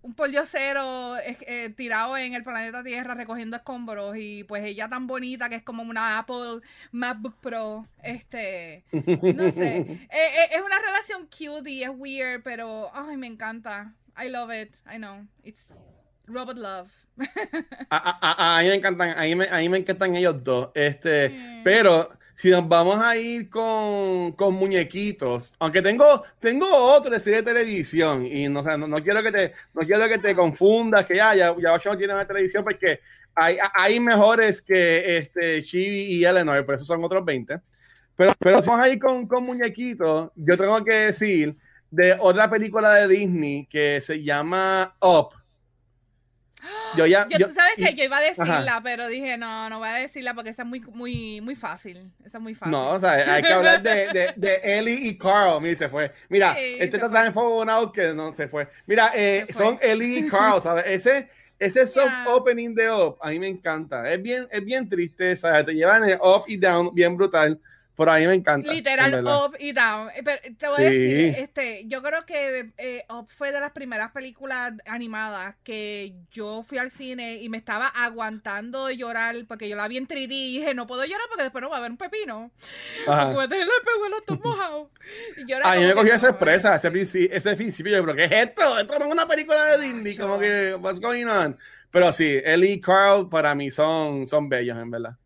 un 0.06 0.14
cero 0.46 1.16
eh, 1.18 1.70
tirado 1.76 2.16
en 2.16 2.34
el 2.34 2.44
planeta 2.44 2.84
Tierra 2.84 3.14
recogiendo 3.14 3.56
escombros 3.56 4.16
y 4.16 4.44
pues 4.44 4.64
ella 4.64 4.88
tan 4.88 5.08
bonita 5.08 5.48
que 5.48 5.56
es 5.56 5.62
como 5.64 5.82
una 5.82 6.18
Apple 6.18 6.60
MacBook 6.92 7.34
Pro, 7.40 7.88
este, 8.04 8.84
no 8.92 9.50
sé, 9.50 9.76
eh, 9.78 10.08
eh, 10.10 10.48
es 10.52 10.62
una 10.64 10.78
relación 10.78 11.26
cute 11.26 11.70
y 11.70 11.82
es 11.82 11.90
weird, 11.92 12.42
pero 12.44 12.90
ay, 12.94 13.16
me 13.16 13.26
encanta, 13.26 13.92
I 14.18 14.28
love 14.28 14.50
it, 14.50 14.72
I 14.86 14.96
know, 14.96 15.26
it's 15.44 15.72
robot 16.26 16.56
love. 16.56 16.90
a, 17.90 18.60
mí 18.62 18.68
me 18.68 18.74
encantan, 18.74 19.10
a 19.16 19.22
mí 19.22 19.34
me, 19.34 19.48
a 19.48 19.58
mí 19.58 19.68
me 19.68 19.78
encantan 19.78 20.16
ellos 20.16 20.42
dos, 20.42 20.70
este, 20.74 21.60
pero 21.62 22.10
si 22.34 22.50
nos 22.50 22.66
vamos 22.66 22.98
a 23.00 23.16
ir 23.16 23.50
con, 23.50 24.32
con, 24.32 24.54
muñequitos, 24.54 25.54
aunque 25.58 25.82
tengo, 25.82 26.22
tengo 26.38 26.66
otra 26.66 27.18
serie 27.20 27.42
de 27.42 27.52
televisión 27.52 28.24
y 28.26 28.48
no, 28.48 28.62
no, 28.62 29.02
quiero 29.02 29.22
que 29.22 29.32
te, 29.32 29.52
no 29.74 29.82
quiero 29.82 30.08
que 30.08 30.18
te 30.18 30.34
confundas, 30.34 31.04
que 31.04 31.16
ya, 31.16 31.34
ya, 31.34 31.54
ya 31.58 31.80
no 31.84 31.98
tiene 31.98 32.14
una 32.14 32.26
televisión 32.26 32.64
porque 32.64 33.00
hay, 33.34 33.58
hay 33.74 34.00
mejores 34.00 34.62
que 34.62 35.18
este, 35.18 35.62
Chibi 35.62 36.14
y 36.14 36.24
Eleanor, 36.24 36.64
por 36.64 36.74
eso 36.74 36.84
son 36.84 37.04
otros 37.04 37.22
20. 37.24 37.60
Pero, 38.16 38.32
pero 38.38 38.60
vamos 38.62 38.80
a 38.80 38.88
ir 38.88 38.98
con, 38.98 39.26
con 39.26 39.44
muñequitos. 39.44 40.30
Yo 40.34 40.56
tengo 40.56 40.82
que 40.82 40.94
decir 40.94 41.54
de 41.90 42.16
otra 42.20 42.50
película 42.50 42.94
de 42.94 43.08
Disney 43.08 43.66
que 43.66 44.00
se 44.00 44.22
llama 44.22 44.96
Up 45.00 45.30
yo 46.96 47.06
ya. 47.06 47.26
Yo, 47.30 47.48
tú 47.48 47.54
sabes 47.54 47.74
que 47.76 47.94
yo 47.94 48.04
iba 48.04 48.18
a 48.18 48.20
decirla, 48.20 48.80
pero 48.82 49.08
dije, 49.08 49.36
no, 49.36 49.68
no 49.68 49.78
voy 49.78 49.88
a 49.88 49.94
decirla 49.94 50.34
porque 50.34 50.50
esa 50.50 50.62
es 50.62 50.68
muy, 50.68 50.80
muy, 50.80 51.40
muy 51.40 51.54
fácil. 51.54 52.10
Esa 52.24 52.38
es 52.38 52.42
muy 52.42 52.54
fácil. 52.54 52.72
No, 52.72 52.90
o 52.90 52.98
sea, 52.98 53.12
hay 53.12 53.42
que 53.42 53.52
hablar 53.52 53.82
de, 53.82 54.08
de, 54.08 54.34
de 54.36 54.60
Ellie 54.62 55.08
y 55.08 55.18
Carl. 55.18 55.60
Mira, 55.60 55.76
se 55.76 55.88
fue. 55.88 56.12
Mira, 56.28 56.56
este 56.58 56.96
está 56.96 57.10
tan 57.10 57.32
que 57.92 58.14
no 58.14 58.32
se 58.32 58.48
fue. 58.48 58.68
Mira, 58.86 59.12
eh, 59.14 59.46
son 59.52 59.78
Ellie 59.82 60.20
y 60.20 60.28
Carl, 60.28 60.60
¿sabes? 60.60 60.84
Ese, 60.86 61.28
ese 61.58 61.86
soft 61.86 62.12
opening 62.26 62.74
de 62.74 62.90
Up, 62.90 63.18
a 63.20 63.30
mí 63.30 63.38
me 63.38 63.48
encanta. 63.48 64.10
Es 64.10 64.22
bien, 64.22 64.46
es 64.50 64.64
bien 64.64 64.88
triste, 64.88 65.36
¿sabes? 65.36 65.66
Te 65.66 65.74
llevan 65.74 66.04
el 66.04 66.18
up 66.20 66.44
y 66.46 66.56
down 66.56 66.94
bien 66.94 67.16
brutal. 67.16 67.60
Por 67.96 68.10
ahí 68.10 68.26
me 68.26 68.34
encanta. 68.34 68.70
Literal, 68.70 69.26
up 69.26 69.56
y 69.58 69.72
down. 69.72 70.10
Eh, 70.10 70.22
pero 70.22 70.38
te 70.58 70.68
voy 70.68 70.84
a 70.84 70.90
decir, 70.90 71.34
este, 71.38 71.84
yo 71.86 72.02
creo 72.02 72.26
que 72.26 72.70
eh, 72.76 73.06
Up 73.08 73.28
fue 73.34 73.52
de 73.52 73.58
las 73.58 73.72
primeras 73.72 74.12
películas 74.12 74.74
animadas 74.84 75.54
que 75.64 76.12
yo 76.30 76.62
fui 76.68 76.76
al 76.76 76.90
cine 76.90 77.36
y 77.36 77.48
me 77.48 77.56
estaba 77.56 77.86
aguantando 77.86 78.86
de 78.86 78.98
llorar 78.98 79.34
porque 79.48 79.66
yo 79.66 79.76
la 79.76 79.88
vi 79.88 79.96
en 79.96 80.06
3D 80.06 80.30
y 80.30 80.58
dije, 80.58 80.74
no 80.74 80.86
puedo 80.86 81.06
llorar 81.06 81.26
porque 81.28 81.44
después 81.44 81.62
no 81.62 81.70
va 81.70 81.76
a 81.76 81.78
haber 81.78 81.90
un 81.90 81.96
pepino. 81.96 82.50
Voy 83.06 83.44
a 83.44 83.48
tener 83.48 83.66
el 83.66 84.28
peguelo 84.28 84.42
mojado. 84.44 84.90
Y 85.38 85.50
a 85.54 85.74
mí 85.76 85.86
me 85.86 85.94
cogió 85.94 86.12
esa 86.12 86.26
sorpresa, 86.26 86.74
ese, 86.76 87.34
ese 87.34 87.56
principio. 87.56 87.96
Yo, 87.96 88.04
pero 88.04 88.14
¿qué 88.14 88.24
es 88.24 88.32
esto? 88.32 88.78
Esto 88.78 88.98
no 88.98 89.06
es 89.06 89.12
una 89.12 89.26
película 89.26 89.64
de 89.64 89.82
Disney. 89.82 90.16
Como 90.18 90.38
que, 90.38 90.74
what's 90.74 91.00
going 91.00 91.24
on? 91.24 91.56
Pero 91.90 92.12
sí, 92.12 92.42
Ellie 92.44 92.72
y 92.72 92.80
Carl 92.82 93.30
para 93.30 93.54
mí 93.54 93.70
son, 93.70 94.28
son 94.28 94.50
bellos, 94.50 94.76
en 94.76 94.90
verdad. 94.90 95.16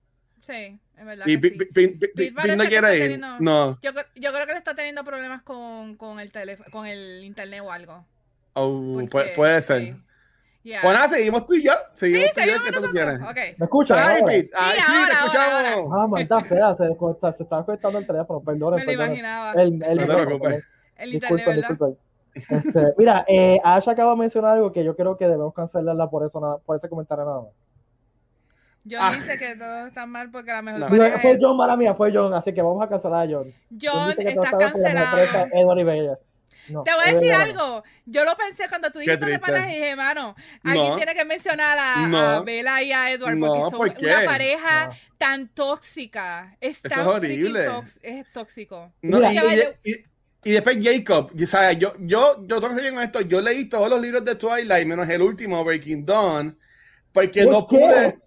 Sí 0.40 0.78
y 1.26 1.36
Pete 1.36 2.56
no 2.56 2.64
quiere 2.66 2.96
ir. 2.96 3.20
no. 3.40 3.78
Yo, 3.82 3.90
yo, 4.14 4.32
creo 4.32 4.46
que 4.46 4.52
le 4.52 4.58
está 4.58 4.74
teniendo 4.74 5.04
problemas 5.04 5.42
con, 5.42 5.96
con 5.96 6.20
el 6.20 6.30
con 6.70 6.86
el 6.86 7.24
internet 7.24 7.62
o 7.64 7.72
algo. 7.72 8.04
Oh, 8.54 9.00
puede, 9.36 9.62
ser. 9.62 9.80
Sí. 9.80 9.94
Yeah. 10.62 10.82
Bueno, 10.82 11.08
seguimos 11.08 11.46
tú 11.46 11.54
y 11.54 11.62
yo. 11.62 11.72
Seguimos 11.94 12.28
sí, 12.28 12.32
tú 12.34 12.40
y 12.40 12.52
yo. 12.52 12.62
¿Qué 12.62 12.72
tú 12.72 12.92
tienes? 12.92 13.22
Okay. 13.22 13.54
¿Me 13.56 13.64
escuchas? 13.64 13.98
Ay, 13.98 14.22
Pete. 14.26 14.50
Ay, 14.54 14.78
sí, 14.78 14.92
ahora, 14.92 15.08
te 15.08 15.14
escuchamos. 15.14 15.92
Ah, 15.98 16.06
maldad 16.06 16.40
fea. 16.40 16.74
Se, 16.74 16.86
se, 16.88 17.36
se 17.36 17.42
estaba 17.42 17.64
cortando 17.64 17.98
el 17.98 18.06
teléfono. 18.06 18.40
Perdón. 18.40 18.74
Me 18.74 18.84
lo 18.84 18.92
imaginaba. 18.92 19.52
El, 19.52 19.82
el, 19.82 19.96
no 19.96 20.06
te 20.06 20.26
preocupes. 20.26 20.64
El 20.98 21.14
internet, 21.14 21.46
disculpen, 21.46 21.56
disculpen. 21.56 22.10
Este, 22.34 22.94
mira, 22.96 23.24
eh, 23.26 23.58
Ash 23.64 23.88
acaba 23.88 24.12
de 24.12 24.18
mencionar 24.18 24.56
algo 24.56 24.72
que 24.72 24.84
yo 24.84 24.94
creo 24.94 25.16
que 25.16 25.24
debemos 25.24 25.54
cancelarla 25.54 26.08
por 26.08 26.24
eso, 26.24 26.40
nada, 26.40 26.58
por 26.58 26.76
ese 26.76 26.88
comentario 26.88 27.24
nada 27.24 27.40
más. 27.40 27.50
John 28.88 29.00
ah. 29.00 29.12
dice 29.14 29.38
que 29.38 29.56
todo 29.56 29.86
está 29.86 30.06
mal 30.06 30.30
porque 30.30 30.50
la 30.50 30.62
mejor 30.62 30.80
no. 30.80 30.88
pareja 30.88 31.18
Fue 31.20 31.38
John, 31.40 31.56
mala 31.56 31.76
mía, 31.76 31.94
fue 31.94 32.10
John, 32.12 32.32
así 32.32 32.52
que 32.52 32.62
vamos 32.62 32.82
a 32.82 32.88
cancelar 32.88 33.28
a 33.28 33.30
John. 33.30 33.52
John, 33.80 34.14
está 34.16 34.58
cancelado. 34.58 35.18
Edward 35.52 35.78
y 35.78 35.84
Bella. 35.84 36.18
Te 36.66 36.94
voy 36.94 37.04
a 37.04 37.12
decir 37.12 37.32
algo. 37.32 37.82
Yo 38.06 38.24
lo 38.24 38.36
pensé 38.36 38.68
cuando 38.68 38.90
tú 38.90 39.00
dijiste 39.00 39.26
de 39.26 39.38
pareja 39.38 39.70
y 39.70 39.74
dije, 39.76 39.96
mano, 39.96 40.34
alguien 40.62 40.96
tiene 40.96 41.14
que 41.14 41.24
mencionar 41.24 41.78
a, 41.80 42.42
Bella 42.44 42.82
y 42.82 42.92
a 42.92 43.10
Edward 43.10 43.38
porque 43.38 43.96
son 43.98 44.06
una 44.08 44.24
pareja 44.24 44.90
tan 45.18 45.48
tóxica. 45.48 46.56
Es 46.60 46.80
tan 46.82 47.06
horrible. 47.06 47.68
es 48.02 48.32
tóxico. 48.32 48.92
y, 50.42 50.52
después 50.52 50.78
Jacob, 50.80 51.32
¿sabes? 51.46 51.78
yo, 51.78 51.92
yo, 51.98 52.46
yo 52.46 52.60
tengo 52.60 52.74
que 52.74 52.80
ser 52.80 52.94
con 52.94 53.02
esto. 53.02 53.20
Yo 53.22 53.40
leí 53.40 53.68
todos 53.68 53.90
los 53.90 54.00
libros 54.00 54.24
de 54.24 54.36
Twilight, 54.36 54.86
menos 54.86 55.08
el 55.08 55.22
último, 55.22 55.62
Breaking 55.64 56.06
Dawn, 56.06 56.58
porque 57.12 57.44
no 57.44 57.66
pude. 57.66 58.18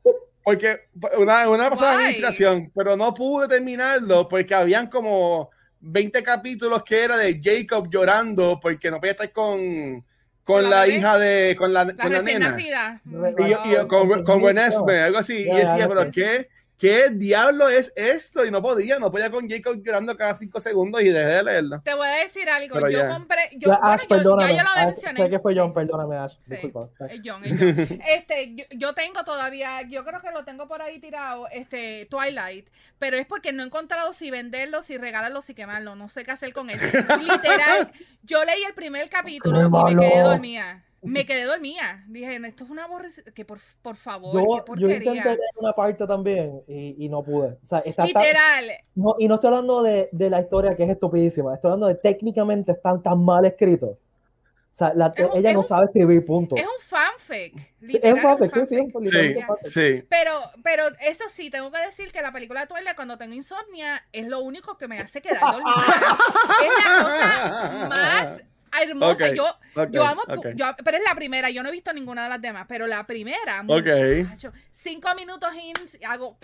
Porque 0.44 0.88
una, 1.18 1.48
una 1.50 1.70
pasada 1.70 1.96
administración, 1.96 2.72
pero 2.76 2.98
no 2.98 3.14
pude 3.14 3.48
terminarlo 3.48 4.28
porque 4.28 4.54
habían 4.54 4.88
como 4.88 5.50
20 5.80 6.22
capítulos 6.24 6.84
que 6.84 7.04
era 7.04 7.18
de 7.18 7.40
Jacob 7.42 7.90
llorando 7.90 8.60
porque 8.62 8.92
no 8.92 9.00
podía 9.00 9.12
estar 9.12 9.32
con, 9.32 10.04
con 10.44 10.70
la, 10.70 10.88
hija 10.88 11.18
de 11.18 11.56
con 11.58 11.74
la, 11.74 11.86
con 11.96 12.12
la 12.12 12.22
nena. 12.22 12.58
Y, 13.06 13.88
con, 13.88 14.24
con 14.24 14.58
algo 14.58 15.18
así. 15.18 15.36
y 15.36 15.56
decía, 15.56 15.88
pero 15.88 16.12
¿qué? 16.12 16.50
¿Qué 16.84 17.08
diablo 17.12 17.69
es 17.69 17.93
esto? 17.96 18.46
Y 18.46 18.52
no 18.52 18.62
podía, 18.62 19.00
no 19.00 19.10
podía 19.10 19.32
con 19.32 19.50
Jacob 19.50 19.82
llorando 19.82 20.17
cada 20.17 20.36
cinco 20.36 20.60
segundos 20.60 21.02
y 21.02 21.08
dejé 21.08 21.30
de 21.30 21.43
leerlo. 21.43 21.82
Te 21.82 21.93
voy 21.93 22.06
a 22.06 22.24
decir 22.26 22.50
algo, 22.50 22.89
yo 22.89 23.08
compré, 23.08 23.52
yo, 23.54 23.69
ya, 23.69 23.80
bueno, 24.10 24.22
yo, 24.22 24.38
ya 24.38 24.52
yo 24.52 24.63
lo 24.63 24.86
mencioné. 24.88 25.22
Sé 25.22 25.30
que 25.30 25.39
fue 25.39 25.56
John, 25.56 25.74
perdóname, 25.74 26.17
Ash. 26.17 26.36
Disculpa. 26.46 26.89
Es 27.08 27.22
John, 27.24 27.46
es 27.46 27.58
John. 27.58 28.00
Este, 28.13 28.56
yo, 28.56 28.65
yo, 28.72 28.93
tengo 28.93 29.24
todavía, 29.24 29.84
yo 29.84 30.04
creo 30.04 30.19
que 30.19 30.32
lo 30.32 30.43
tengo 30.43 30.67
por 30.67 30.82
ahí 30.82 31.00
tirado, 31.00 31.48
este, 31.54 32.06
Twilight, 32.12 32.67
pero 33.00 33.15
es 33.15 33.26
porque 33.28 33.54
no 33.54 33.63
he 33.63 33.65
encontrado 33.65 34.12
si 34.12 34.30
venderlo, 34.30 34.84
si 34.84 34.98
regalarlo, 34.98 35.41
si 35.41 35.54
quemarlo, 35.54 35.96
no 35.96 36.10
sé 36.10 36.26
qué 36.26 36.32
hacer 36.32 36.52
con 36.52 36.69
él. 36.69 36.80
Literal, 37.22 37.93
yo 38.24 38.43
leí 38.43 38.62
el 38.65 38.74
primer 38.74 39.10
capítulo 39.10 39.62
y 39.62 39.96
me 39.96 40.02
quedé 40.02 40.19
dormida 40.19 40.84
me 41.04 41.26
quedé 41.26 41.44
dormida. 41.44 42.04
Dije, 42.08 42.36
esto 42.36 42.63
es 42.63 42.70
una 42.70 42.86
aborrecida. 42.86 43.32
Que 43.32 43.46
por, 43.46 43.60
por 43.82 43.96
favor, 43.96 44.34
yo, 44.34 44.63
qué 44.66 44.82
Yo 44.82 44.89
intenté 44.89 45.30
leer 45.30 45.39
una 45.58 45.74
parte 45.74 46.06
también 46.08 46.62
y, 46.68 47.06
y 47.06 47.10
no 47.10 47.24
pude. 47.24 47.58
O 47.63 47.68
sea, 47.68 47.80
está 47.80 48.06
Literal. 48.06 48.66
no, 48.96 49.16
y 49.20 49.28
no 49.28 49.36
estoy 49.36 49.50
hablando 49.50 49.84
de, 49.84 50.10
de, 50.12 50.30
la 50.30 50.42
historia 50.42 50.76
que 50.76 50.84
es 50.84 50.89
estupidísima. 50.89 51.54
Estoy 51.54 51.70
hablando 51.70 51.88
de 51.88 51.96
técnicamente 51.96 52.72
están 52.72 53.02
tan 53.02 53.24
mal 53.24 53.46
escritos. 53.46 53.92
O 53.92 54.76
sea, 54.76 54.92
la, 54.96 55.13
ella 55.36 55.54
no 55.54 55.62
sabe 55.62 55.86
escribir, 55.86 56.26
punto. 56.26 56.56
Es 56.56 56.63
un 56.63 56.80
fanfic. 56.80 57.74
es 57.80 58.13
un 58.13 58.20
fanfic, 58.20 58.54
sí, 58.54 58.66
sí, 58.66 58.88
sí, 59.04 59.36
sí, 59.66 60.04
Pero, 60.10 60.32
pero 60.63 60.86
eso 61.00 61.26
sí, 61.30 61.52
tengo 61.52 61.72
que 61.72 61.78
decir 61.80 62.12
que 62.12 62.24
la 62.24 62.32
película 62.32 62.62
de 62.62 62.68
Twilight, 62.68 62.96
cuando 62.96 63.16
tengo 63.16 63.36
insomnia, 63.36 64.04
es 64.12 64.28
lo 64.28 64.39
único 64.39 64.76
que 64.80 64.88
me 64.88 65.00
hace 65.00 65.22
quedar 65.22 65.42
dormida. 65.42 65.76
es 66.63 66.86
la 66.86 67.04
cosa 67.04 67.88
más 67.88 68.44
hermosa. 68.82 69.34
yo, 69.34 69.46
yo 69.92 70.04
amo, 70.04 70.22
yo, 70.56 70.66
pero 70.84 70.98
es 70.98 71.04
la 71.04 71.16
primera. 71.16 71.50
Yo 71.50 71.64
no 71.64 71.70
he 71.70 71.72
visto 71.72 71.94
ninguna 71.94 72.24
de 72.24 72.30
las 72.30 72.42
demás, 72.42 72.66
pero 72.68 72.88
la 72.88 73.06
primera. 73.06 73.64
Muchacho, 73.64 74.52
cinco 74.72 75.10
minutos 75.16 75.50
y 75.56 76.04
hago, 76.06 76.38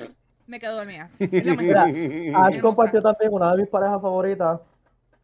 me 0.47 0.59
quedo 0.59 0.75
dormida. 0.75 1.09
Mira, 1.19 1.85
compartió 2.61 3.01
también 3.01 3.33
una 3.33 3.51
de 3.51 3.61
mis 3.61 3.69
parejas 3.69 4.01
favoritas, 4.01 4.59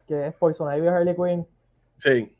que 0.06 0.28
es 0.28 0.34
Poison 0.34 0.74
Ivy 0.74 0.86
y 0.86 0.88
Harley 0.88 1.14
Quinn. 1.14 1.46
Sí. 1.98 2.32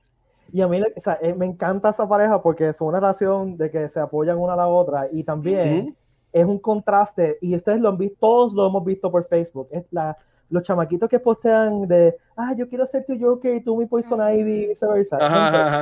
Y 0.53 0.61
a 0.61 0.69
mí 0.69 0.81
o 0.81 1.01
sea, 1.01 1.19
eh, 1.21 1.35
me 1.35 1.47
encanta 1.47 1.91
esa 1.91 2.09
pareja 2.09 2.41
porque 2.41 2.69
es 2.69 2.81
una 2.81 3.01
relación 3.01 3.57
de 3.57 3.71
que 3.71 3.89
se 3.89 3.99
apoyan 3.99 4.39
una 4.39 4.53
a 4.53 4.57
la 4.57 4.69
otra 4.69 5.09
y 5.11 5.25
también 5.25 5.97
es 6.33 6.45
un 6.45 6.59
contraste. 6.59 7.39
Y 7.41 7.57
ustedes 7.57 7.81
lo 7.81 7.89
han 7.89 7.99
visto, 7.99 8.17
todos 8.21 8.55
lo 8.55 8.67
hemos 8.69 8.85
visto 8.85 9.11
por 9.11 9.27
Facebook. 9.27 9.69
Es 9.71 9.85
la, 9.91 10.17
los 10.49 10.63
chamaquitos 10.63 11.09
que 11.09 11.19
postean 11.19 11.89
de, 11.89 12.17
ah, 12.37 12.55
yo 12.57 12.69
quiero 12.69 12.87
ser 12.87 13.05
tu 13.05 13.19
Joker 13.19 13.57
y 13.57 13.61
tú 13.63 13.77
mi 13.77 13.87
Poison 13.87 14.21
Ivy 14.21 14.53
y 14.53 14.67
viceversa. 14.69 15.19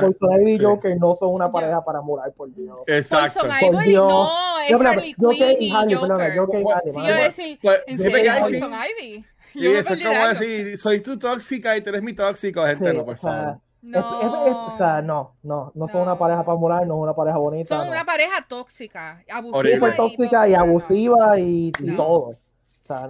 Poison 0.01 0.41
Ivy 0.41 0.53
y 0.53 0.59
Joker 0.59 0.97
no 0.97 1.15
son 1.15 1.33
una 1.33 1.51
pareja 1.51 1.83
para 1.83 2.01
morar, 2.01 2.31
por 2.33 2.53
Dios. 2.53 2.79
Exacto. 2.87 3.41
Poison 3.41 3.83
Ivy 3.83 3.93
no, 3.95 4.59
es 4.63 4.69
yo, 4.69 4.79
Harley 4.79 5.13
Quinn 5.13 5.55
y 5.59 5.71
Harley, 5.71 5.95
Joker. 5.95 6.37
Joker 6.37 6.61
y 6.61 6.71
Harley. 6.71 6.93
Sí, 6.93 7.07
yo 7.07 7.15
decir, 7.15 7.59
pues, 7.61 7.81
en 7.87 7.97
serio, 7.97 8.31
Poison 8.41 8.71
Ivy. 8.73 9.25
Sí, 9.53 9.67
eso 9.67 9.93
es 9.93 10.03
como 10.03 10.27
decir, 10.27 10.77
soy 10.77 10.99
tú 10.99 11.17
tóxica 11.17 11.77
y 11.77 11.81
tú 11.81 11.89
eres 11.89 12.03
mi 12.03 12.13
tóxico, 12.13 12.65
gente, 12.65 12.93
no, 12.93 13.05
por 13.05 13.17
favor. 13.17 13.59
No. 13.81 13.99
o 13.99 14.77
sea, 14.77 14.99
no, 15.03 15.35
no, 15.43 15.71
no 15.75 15.87
son 15.87 16.01
una 16.01 16.17
pareja 16.17 16.43
para 16.43 16.57
morar, 16.57 16.87
no 16.87 16.95
es 16.95 17.03
una 17.03 17.13
pareja 17.13 17.37
bonita. 17.37 17.77
Son 17.77 17.87
una 17.87 18.03
pareja 18.03 18.43
tóxica, 18.49 19.23
abusiva. 19.31 19.75
Súper 19.75 19.95
tóxica 19.95 20.49
y, 20.49 20.55
abusiva 20.55 21.39
y, 21.39 21.71
y 21.79 21.95
todo 21.95 22.35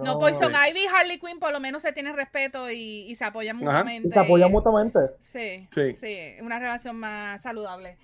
no, 0.02 0.18
Poison 0.18 0.52
Ivy 0.52 0.84
y 0.84 0.86
Harley 0.86 1.18
Quinn 1.18 1.38
por 1.38 1.52
lo 1.52 1.60
menos 1.60 1.82
se 1.82 1.92
tienen 1.92 2.16
respeto 2.16 2.70
y, 2.70 3.14
se 3.16 3.24
apoyan 3.24 3.56
mutuamente. 3.56 4.10
se 4.10 4.18
apoyan 4.18 4.50
mutuamente. 4.50 4.98
Sí, 5.20 5.68
sí, 5.70 5.96
sí, 5.96 6.18
una 6.40 6.58
relación 6.58 6.96
más 6.96 7.42
saludable. 7.42 7.96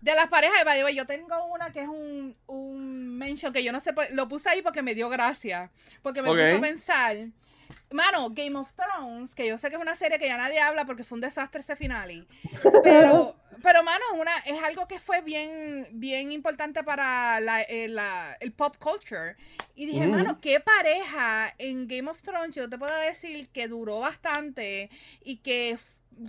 De 0.00 0.14
las 0.14 0.28
parejas 0.28 0.64
de 0.64 0.94
yo 0.94 1.06
tengo 1.06 1.46
una 1.46 1.72
que 1.72 1.80
es 1.80 1.88
un, 1.88 2.34
un 2.46 3.18
mention 3.18 3.52
que 3.52 3.64
yo 3.64 3.72
no 3.72 3.80
sé, 3.80 3.92
lo 4.12 4.28
puse 4.28 4.50
ahí 4.50 4.62
porque 4.62 4.82
me 4.82 4.94
dio 4.94 5.08
gracia, 5.08 5.70
porque 6.02 6.22
me 6.22 6.30
okay. 6.30 6.52
puso 6.52 6.58
a 6.58 6.60
pensar 6.60 7.16
Mano, 7.92 8.30
Game 8.30 8.58
of 8.58 8.72
Thrones, 8.74 9.34
que 9.34 9.46
yo 9.46 9.58
sé 9.58 9.68
que 9.68 9.76
es 9.76 9.80
una 9.80 9.94
serie 9.94 10.18
que 10.18 10.26
ya 10.26 10.36
nadie 10.36 10.60
habla 10.60 10.84
porque 10.84 11.04
fue 11.04 11.16
un 11.16 11.22
desastre 11.22 11.60
ese 11.60 11.76
final. 11.76 12.26
Pero, 12.82 13.36
pero 13.62 13.82
mano, 13.82 14.04
una, 14.14 14.36
es 14.44 14.62
algo 14.62 14.86
que 14.86 14.98
fue 14.98 15.22
bien, 15.22 15.88
bien 15.92 16.30
importante 16.30 16.84
para 16.84 17.40
la, 17.40 17.62
eh, 17.62 17.90
el 18.40 18.52
pop 18.52 18.76
culture. 18.78 19.36
Y 19.74 19.86
dije, 19.86 20.06
mano, 20.06 20.40
qué 20.40 20.60
pareja 20.60 21.54
en 21.58 21.88
Game 21.88 22.10
of 22.10 22.22
Thrones, 22.22 22.54
yo 22.54 22.68
te 22.68 22.78
puedo 22.78 22.94
decir 22.96 23.48
que 23.48 23.66
duró 23.66 24.00
bastante 24.00 24.90
y 25.24 25.38
que 25.38 25.78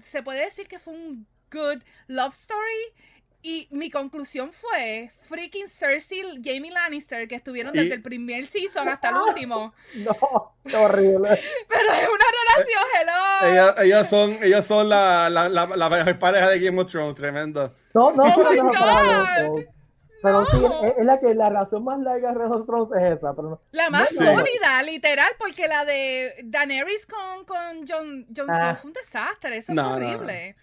se 0.02 0.24
puede 0.24 0.46
decir 0.46 0.68
que 0.68 0.80
fue 0.80 0.94
un 0.94 1.28
good 1.52 1.82
love 2.08 2.34
story 2.34 2.94
y 3.42 3.68
mi 3.72 3.90
conclusión 3.90 4.52
fue 4.52 5.12
freaking 5.28 5.70
Cersei 5.70 6.22
y 6.22 6.42
Jamie 6.44 6.72
Lannister 6.72 7.28
que 7.28 7.36
estuvieron 7.36 7.74
desde 7.74 7.96
el 7.96 8.02
primer 8.02 8.48
season 8.48 8.88
hasta 8.88 9.10
el 9.10 9.16
último. 9.16 9.74
No, 9.96 10.56
qué 10.66 10.76
horrible. 10.76 11.30
Pero 11.70 11.92
es 11.94 12.10
una 12.10 12.26
relación, 12.44 12.84
hello. 13.00 13.84
Ellas, 13.84 14.10
son, 14.10 14.44
ellas 14.44 14.66
son 14.66 14.90
la, 14.90 15.30
la, 15.30 15.50
la, 15.50 15.66
la, 15.66 16.20
pareja 16.20 16.50
de 16.50 16.60
Game 16.60 16.82
of 16.82 16.92
Thrones, 16.92 17.16
tremendo. 17.16 17.74
No, 17.94 18.12
no, 18.12 18.24
oh 18.24 18.44
no, 18.44 18.64
no 18.64 19.78
pero 20.22 20.46
sí, 20.46 20.58
es, 20.98 21.06
la 21.06 21.20
que 21.20 21.34
la 21.36 21.50
relación 21.50 21.84
más 21.84 22.00
larga 22.00 22.34
de 22.34 22.40
Game 22.40 22.56
of 22.56 22.66
Thrones 22.66 22.90
es 23.02 23.18
esa. 23.18 23.36
Pero 23.36 23.62
la 23.72 23.90
más 23.90 24.10
sólida, 24.10 24.82
literal, 24.84 25.30
porque 25.38 25.68
la 25.68 25.86
de 25.86 26.36
Daenerys 26.44 27.06
con, 27.06 27.46
con 27.46 27.88
Jon, 27.88 28.26
Snow 28.34 28.46
ah. 28.50 28.78
fue 28.82 28.90
un 28.90 28.94
desastre, 28.94 29.58
eso 29.58 29.74
fue 29.74 29.84
horrible. 29.84 30.56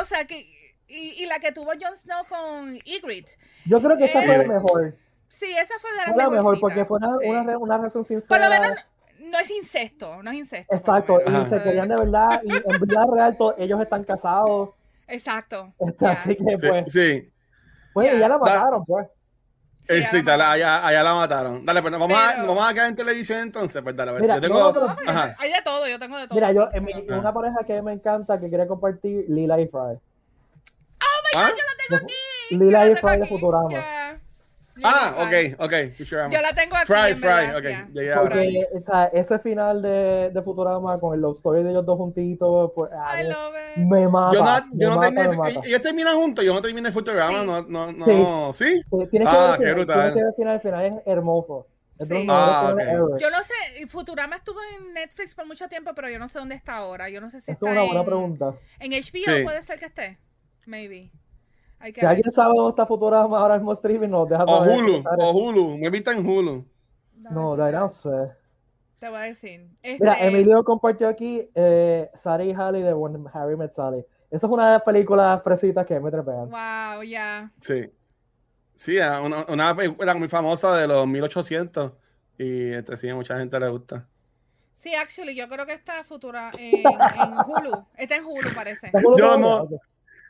O 0.00 0.04
sea, 0.04 0.26
que 0.26 0.61
y, 0.92 1.22
y 1.22 1.26
la 1.26 1.38
que 1.38 1.52
tuvo 1.52 1.72
Jon 1.80 1.96
Snow 1.96 2.24
con 2.28 2.76
Ygritte. 2.84 3.38
Yo 3.64 3.80
creo 3.80 3.96
que 3.96 4.04
esa 4.04 4.22
fue 4.22 4.38
la 4.38 4.44
mejor. 4.44 4.94
Sí, 5.28 5.50
esa 5.50 5.74
fue 5.80 5.90
de 5.92 6.16
la 6.16 6.30
mejor 6.30 6.60
porque 6.60 6.84
fue 6.84 6.98
una, 6.98 7.40
una, 7.40 7.58
una 7.58 7.78
razón 7.78 8.04
sincera. 8.04 8.28
Por 8.28 8.40
lo 8.40 8.50
menos 8.50 8.78
no 9.18 9.38
es 9.38 9.50
incesto, 9.50 10.22
no 10.22 10.30
es 10.30 10.36
incesto. 10.36 10.74
Exacto, 10.74 11.18
y 11.20 11.46
se 11.46 11.62
querían 11.62 11.88
de 11.88 11.96
verdad, 11.96 12.40
y 12.44 12.50
en 12.52 12.80
vida 12.80 13.06
real 13.10 13.36
ellos 13.58 13.80
están 13.80 14.04
casados. 14.04 14.70
Exacto. 15.08 15.72
Este, 15.78 16.06
así 16.06 16.36
que 16.36 16.56
pues. 16.60 16.92
Sí. 16.92 17.32
Pues 17.94 18.18
ya 18.18 18.28
la 18.28 18.38
mataron, 18.38 18.84
pues. 18.84 19.06
Sí, 19.88 20.02
sí 20.04 20.18
allá, 20.18 20.86
allá, 20.86 21.02
la 21.02 21.14
mataron. 21.14 21.66
Dale, 21.66 21.82
pues 21.82 21.92
vamos, 21.92 22.16
a, 22.16 22.44
vamos 22.44 22.70
a 22.70 22.72
quedar 22.72 22.88
en 22.88 22.96
televisión 22.96 23.40
entonces. 23.40 23.82
Pues 23.82 23.96
dale, 23.96 24.12
mira, 24.20 24.36
yo 24.36 24.40
tengo. 24.40 24.96
hay 25.38 25.52
de 25.52 25.62
todo, 25.64 25.88
yo 25.88 25.98
tengo 25.98 26.18
de 26.18 26.28
todo. 26.28 26.34
Mira, 26.34 26.52
yo, 26.52 26.68
en 26.72 26.84
mi, 26.84 26.92
una 27.08 27.32
pareja 27.32 27.64
que 27.66 27.82
me 27.82 27.92
encanta, 27.92 28.38
que 28.38 28.48
quería 28.48 28.66
compartir, 28.68 29.24
Lila 29.28 29.60
y 29.60 29.66
Fry. 29.66 29.98
¿Ah? 31.34 31.50
yo 31.50 31.56
la 31.56 31.98
tengo 31.98 32.04
aquí. 32.04 32.14
Lila 32.50 32.86
y 32.88 32.96
Fry 32.96 33.18
de 33.18 33.26
Futurama. 33.26 33.84
Ah, 34.82 35.14
ok, 35.18 35.60
ok. 35.60 35.72
Yo 36.30 36.40
la 36.40 36.52
tengo 36.54 36.76
aquí. 36.76 36.86
Fry, 36.86 37.14
Fry, 37.14 37.54
ok. 37.56 37.92
Llegué 37.92 38.12
ahora. 38.12 38.30
Porque, 38.30 38.66
o 38.72 38.82
sea, 38.82 39.04
ese 39.12 39.38
final 39.38 39.82
de, 39.82 40.30
de, 40.32 40.42
Futurama 40.42 40.98
con 40.98 41.14
el 41.14 41.20
love 41.20 41.36
story 41.36 41.62
de 41.62 41.70
ellos 41.70 41.84
dos 41.84 41.98
juntitos, 41.98 42.72
pues, 42.74 42.90
I 42.90 43.24
love 43.24 43.54
it. 43.76 43.84
me 43.84 44.08
mata. 44.08 44.66
Yo 44.72 44.88
no, 44.88 44.94
yo 44.94 44.94
no 44.94 45.00
terminé, 45.00 45.60
ellos 45.64 45.82
terminan 45.82 46.16
juntos, 46.16 46.44
yo 46.44 46.54
no 46.54 46.62
terminé 46.62 46.90
Futurama, 46.90 47.40
sí. 47.40 47.46
no, 47.46 47.62
no, 47.62 47.92
no. 47.92 48.52
¿Sí? 48.52 48.82
¿Sí? 48.90 49.06
Tienes 49.10 49.28
ah, 49.30 49.54
que 49.58 49.64
ver, 49.64 49.74
qué 49.74 49.74
brutal. 49.74 50.14
Tienes 50.14 50.34
que 50.36 50.44
ver 50.44 50.54
el 50.54 50.60
final, 50.60 50.84
el 50.84 50.90
final 50.90 50.98
es 50.98 51.06
hermoso. 51.06 51.66
Sí. 52.00 52.26
Ah, 52.28 52.70
okay. 52.72 52.86
Yo 53.20 53.30
no 53.30 53.38
sé, 53.44 53.86
Futurama 53.86 54.36
estuvo 54.36 54.58
en 54.76 54.94
Netflix 54.94 55.34
por 55.34 55.46
mucho 55.46 55.68
tiempo, 55.68 55.92
pero 55.94 56.08
yo 56.08 56.18
no 56.18 56.28
sé 56.28 56.38
dónde 56.38 56.56
está 56.56 56.76
ahora. 56.76 57.08
Yo 57.10 57.20
no 57.20 57.30
sé 57.30 57.40
si 57.40 57.52
es 57.52 57.56
está 57.62 57.70
una 57.70 57.82
buena 57.82 58.04
pregunta. 58.04 58.54
En 58.80 58.90
HBO 58.90 59.44
puede 59.44 59.62
ser 59.62 59.78
que 59.78 59.86
esté. 59.86 60.18
Maybe 60.64 61.10
si 61.82 62.06
alguien 62.06 62.32
sabe 62.32 62.54
dónde 62.56 62.70
está 62.70 62.86
Futurama 62.86 63.38
ahora 63.38 63.56
mismo 63.56 63.72
streaming, 63.72 64.08
nos 64.08 64.28
deja 64.28 64.44
O 64.44 64.62
Hulu, 64.64 65.04
o 65.18 65.30
Hulu, 65.30 65.78
me 65.78 65.86
invita 65.86 66.12
en 66.12 66.26
Hulu. 66.26 66.64
No, 67.30 67.56
de 67.56 67.72
no 67.72 67.88
sé. 67.88 68.32
Te 68.98 69.08
voy 69.08 69.18
a 69.18 69.22
decir. 69.22 69.68
Mira, 69.82 70.12
este 70.12 70.28
Emilio 70.28 70.62
compartió 70.62 71.08
aquí 71.08 71.48
eh, 71.54 72.10
Sari 72.14 72.50
y 72.50 72.52
Halley 72.52 72.82
de 72.82 72.94
When 72.94 73.24
Harry 73.32 73.56
Met 73.56 73.74
Sally. 73.74 74.04
Esa 74.30 74.46
es 74.46 74.52
una 74.52 74.66
de 74.66 74.72
las 74.74 74.82
películas 74.82 75.42
fresitas 75.42 75.84
que 75.86 75.98
me 75.98 76.10
trepean. 76.10 76.48
Wow, 76.50 77.02
ya. 77.02 77.50
Sí. 77.60 77.90
Sí, 78.76 78.96
una, 78.98 79.44
una 79.48 79.76
película 79.76 80.14
muy 80.14 80.28
famosa 80.28 80.76
de 80.76 80.86
los 80.88 81.06
1800 81.06 81.92
y 82.38 82.72
este, 82.72 82.96
sí, 82.96 83.12
mucha 83.12 83.38
gente 83.38 83.58
le 83.60 83.68
gusta. 83.68 84.06
Sí, 84.74 84.94
actually, 84.94 85.36
yo 85.36 85.48
creo 85.48 85.64
que 85.64 85.74
está 85.74 86.02
futura 86.02 86.50
en, 86.58 86.78
en 86.78 87.38
Hulu. 87.46 87.86
Está 87.96 88.16
en 88.16 88.24
Hulu, 88.24 88.54
parece. 88.54 88.90
Yo 89.16 89.38
no. 89.38 89.68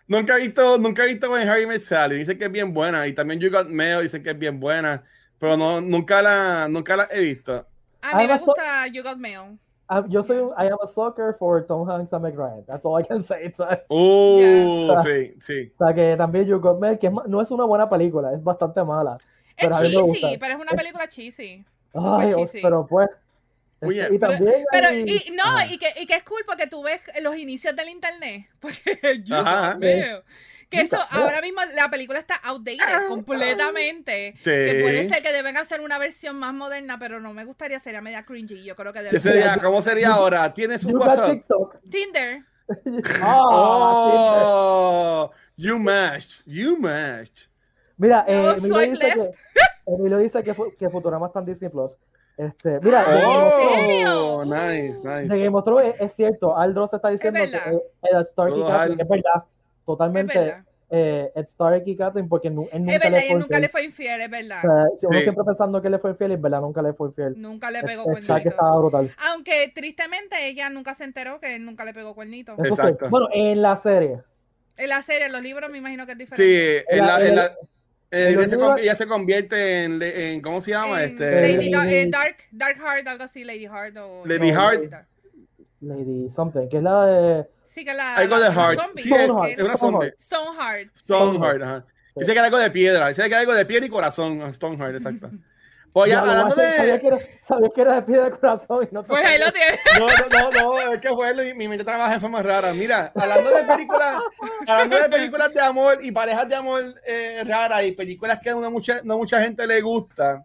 Nunca 0.06 0.36
he 0.36 0.40
visto, 0.40 0.78
nunca 0.78 1.04
he 1.04 1.08
visto 1.08 1.28
con 1.28 1.40
Harry 1.40 1.66
Met 1.66 1.80
Sally. 1.80 2.18
Dicen 2.18 2.38
que 2.38 2.44
es 2.44 2.52
bien 2.52 2.72
buena. 2.72 3.06
Y 3.06 3.12
también 3.12 3.40
You 3.40 3.50
Got 3.50 3.68
Mail 3.68 4.02
dicen 4.02 4.22
que 4.22 4.30
es 4.30 4.38
bien 4.38 4.60
buena. 4.60 5.02
Pero 5.38 5.56
no, 5.56 5.80
nunca 5.80 6.22
la, 6.22 6.68
nunca 6.68 6.96
la 6.96 7.08
he 7.10 7.20
visto. 7.20 7.66
A 8.02 8.16
mí 8.16 8.26
me 8.26 8.38
gusta 8.38 8.86
You 8.88 9.02
Got 9.02 9.16
Mail. 9.16 9.58
yo 10.08 10.22
soy 10.22 10.38
un, 10.38 10.50
I 10.58 10.66
am 10.66 10.78
a 10.82 10.86
sucker 10.86 11.36
for 11.38 11.64
Tom 11.66 11.88
Hanks 11.88 12.12
and 12.12 12.22
Meg 12.22 12.36
Ryan. 12.36 12.64
That's 12.66 12.84
all 12.84 13.00
I 13.00 13.04
can 13.04 13.24
say. 13.24 13.52
Uh, 13.88 14.96
sí, 15.02 15.34
sí. 15.40 15.72
O 15.78 15.84
sea, 15.84 15.94
que 15.94 16.16
también 16.16 16.46
You 16.46 16.58
Got 16.60 16.80
Mail, 16.80 16.98
que 16.98 17.10
no 17.10 17.40
es 17.40 17.50
una 17.50 17.64
buena 17.64 17.88
película, 17.88 18.32
es 18.32 18.42
bastante 18.42 18.82
mala. 18.84 19.18
Es 19.56 19.68
cheesy, 19.70 20.38
pero 20.38 20.54
es 20.54 20.60
una 20.60 20.72
película 20.72 21.08
cheesy. 21.08 21.64
Ay, 21.94 22.34
cheesy. 22.34 22.62
pero 22.62 22.86
pues, 22.86 23.08
y 23.90 24.18
también 24.18 24.64
pero, 24.70 24.92
y, 24.92 25.34
no, 25.36 25.64
y 25.68 25.78
que, 25.78 25.92
y 26.00 26.06
que 26.06 26.14
es 26.14 26.24
cool 26.24 26.42
porque 26.46 26.66
tú 26.66 26.82
ves 26.82 27.00
los 27.20 27.36
inicios 27.36 27.74
del 27.74 27.88
internet. 27.88 28.46
Porque 28.60 29.22
yo 29.24 29.42
veo. 29.78 30.22
Que 30.70 30.80
eso, 30.80 30.96
ahora 31.10 31.42
mismo 31.42 31.60
la 31.74 31.90
película 31.90 32.18
está 32.18 32.36
outdated 32.36 32.80
ah, 32.80 33.04
completamente. 33.06 34.34
Sí. 34.38 34.50
Que 34.50 34.78
puede 34.80 35.06
ser 35.06 35.22
que 35.22 35.30
deben 35.30 35.58
hacer 35.58 35.82
una 35.82 35.98
versión 35.98 36.38
más 36.38 36.54
moderna, 36.54 36.98
pero 36.98 37.20
no 37.20 37.34
me 37.34 37.44
gustaría, 37.44 37.78
sería 37.78 38.00
media 38.00 38.24
cringy. 38.24 38.64
Yo 38.64 38.74
creo 38.74 38.90
que 38.90 39.02
debe 39.02 39.20
sería, 39.20 39.58
¿Cómo 39.58 39.82
sería 39.82 40.12
ahora? 40.12 40.54
¿Tienes 40.54 40.82
un 40.84 40.96
WhatsApp? 40.96 41.44
Tinder. 41.90 42.42
oh, 43.22 45.30
you 45.56 45.78
matched, 45.78 46.42
you 46.46 46.78
matched. 46.78 47.48
Mira, 47.98 48.24
eh, 48.26 48.54
Emilio, 48.56 48.80
dice 48.80 48.98
que, 48.98 49.30
Emilio 49.86 50.18
dice 50.18 50.42
que, 50.42 50.54
que 50.78 50.88
Futurama 50.88 51.26
está 51.26 51.40
en 51.40 51.46
Disney 51.46 51.70
Plus. 51.70 51.92
Este, 52.36 52.80
mira, 52.80 53.04
oh, 53.26 54.44
nice, 54.44 55.00
nice. 55.04 55.28
De 55.28 55.44
Game 55.44 55.56
of 55.56 55.64
Thrones 55.64 55.94
es, 56.00 56.14
cierto, 56.14 56.56
Aldros 56.56 56.92
está 56.92 57.10
diciendo 57.10 57.40
que 57.40 58.08
el 58.10 58.20
Stark 58.22 58.56
y 58.56 58.62
Catherine 58.62 59.02
es 59.02 59.08
verdad, 59.08 59.44
totalmente. 59.84 60.38
Es 60.38 60.44
verdad. 60.44 60.64
Eh, 60.94 61.32
Ed 61.34 61.44
Stark 61.44 61.82
y 61.86 61.96
Catherine 61.96 62.28
porque 62.28 62.48
él 62.48 62.54
nunca, 62.54 62.76
es 62.76 62.84
verdad, 62.84 63.10
le, 63.10 63.28
fue 63.28 63.38
nunca 63.38 63.58
le 63.58 63.68
fue 63.70 63.84
infiel, 63.84 64.20
es 64.20 64.30
verdad. 64.30 64.58
O 64.58 64.96
sea, 64.98 65.08
uno 65.08 65.20
siempre 65.20 65.44
pensando 65.46 65.80
que 65.80 65.88
le 65.88 65.98
fue 65.98 66.10
infiel, 66.10 66.32
es 66.32 66.40
verdad, 66.40 66.60
nunca 66.60 66.82
le 66.82 66.92
fue 66.92 67.08
infiel. 67.08 67.40
Nunca 67.40 67.70
le 67.70 67.82
pegó 67.82 68.04
cuernito. 68.04 68.36
estaba 68.36 68.76
brutal. 68.76 69.10
Aunque 69.30 69.72
tristemente 69.74 70.46
ella 70.46 70.68
nunca 70.68 70.94
se 70.94 71.04
enteró 71.04 71.40
que 71.40 71.56
él 71.56 71.64
nunca 71.64 71.86
le 71.86 71.94
pegó 71.94 72.14
cuernito. 72.14 72.56
Exacto. 72.58 73.08
Bueno, 73.08 73.28
en 73.32 73.62
la 73.62 73.78
serie. 73.78 74.20
En 74.76 74.88
la 74.90 75.02
serie, 75.02 75.26
en 75.26 75.32
los 75.32 75.40
libros 75.40 75.70
me 75.70 75.78
imagino 75.78 76.04
que 76.04 76.12
es 76.12 76.18
diferente. 76.18 76.80
Sí, 76.80 76.84
en 76.88 77.06
la, 77.06 77.26
en 77.26 77.36
la, 77.36 77.56
eh, 78.12 78.28
ella, 78.30 78.94
se, 78.94 79.04
se, 79.04 79.06
convierte 79.06 79.84
en, 79.84 80.02
en, 80.02 80.40
¿cómo 80.40 80.60
se 80.60 80.72
llama? 80.72 81.02
este, 81.02 81.56
Lady 81.56 81.72
eh, 81.74 82.06
Dark, 82.10 82.36
Dark 82.50 82.76
Heart, 82.76 83.08
algo 83.08 83.24
así, 83.24 83.42
Lady 83.42 83.66
Heart 83.66 83.96
o 83.96 84.24
Lady 84.26 84.50
Heart. 84.50 84.92
Lady 85.80 86.30
something, 86.30 86.68
que 86.68 86.76
es 86.76 86.82
la 86.82 87.06
de 87.06 87.46
Sí, 87.72 87.86
que 87.86 87.94
la 87.94 88.16
algo 88.16 88.38
de 88.38 88.52
Heart. 88.52 88.80
Sí, 88.96 89.10
es, 89.14 89.30
una 89.58 89.76
zombie. 89.78 90.12
Stoneheart. 90.20 90.94
Stoneheart, 90.94 91.62
ajá. 91.62 91.86
Dice 92.14 92.32
que 92.32 92.38
era 92.38 92.44
algo 92.44 92.58
de 92.58 92.70
piedra, 92.70 93.08
dice 93.08 93.22
que 93.22 93.28
era 93.28 93.38
algo 93.38 93.54
de 93.54 93.64
piedra 93.64 93.86
y 93.86 93.88
corazón, 93.88 94.52
Stoneheart, 94.52 94.94
exacto. 94.94 95.30
Pues 95.92 96.10
ya, 96.10 96.20
hablando 96.20 96.54
de. 96.54 96.76
Sabía 96.76 96.98
que, 96.98 97.06
era, 97.06 97.18
sabía 97.46 97.68
que 97.74 97.80
era 97.82 97.94
de 97.96 98.02
piedra 98.02 98.24
de 98.24 98.30
corazón 98.30 98.88
y 98.90 98.94
no 98.94 99.02
Pues 99.04 99.24
ahí 99.24 99.38
lo 99.38 99.52
tienes. 99.52 99.78
No, 99.98 100.06
no, 100.08 100.50
no, 100.50 100.82
no, 100.84 100.92
es 100.92 101.00
que 101.00 101.08
fue 101.10 101.54
mi 101.54 101.68
mente 101.68 101.84
trabaja 101.84 102.14
en 102.14 102.20
forma 102.20 102.42
rara. 102.42 102.72
Mira, 102.72 103.12
hablando 103.14 103.50
de 103.50 103.64
películas, 103.64 104.22
hablando 104.66 104.98
de 104.98 105.08
películas 105.10 105.52
de 105.52 105.60
amor 105.60 105.98
y 106.00 106.10
parejas 106.10 106.48
de 106.48 106.54
amor 106.54 106.82
eh, 107.06 107.42
raras 107.44 107.84
y 107.84 107.92
películas 107.92 108.38
que 108.42 108.50
a 108.50 108.56
una 108.56 108.70
mucha, 108.70 109.02
no 109.04 109.18
mucha 109.18 109.40
gente 109.42 109.66
le 109.66 109.82
gusta. 109.82 110.44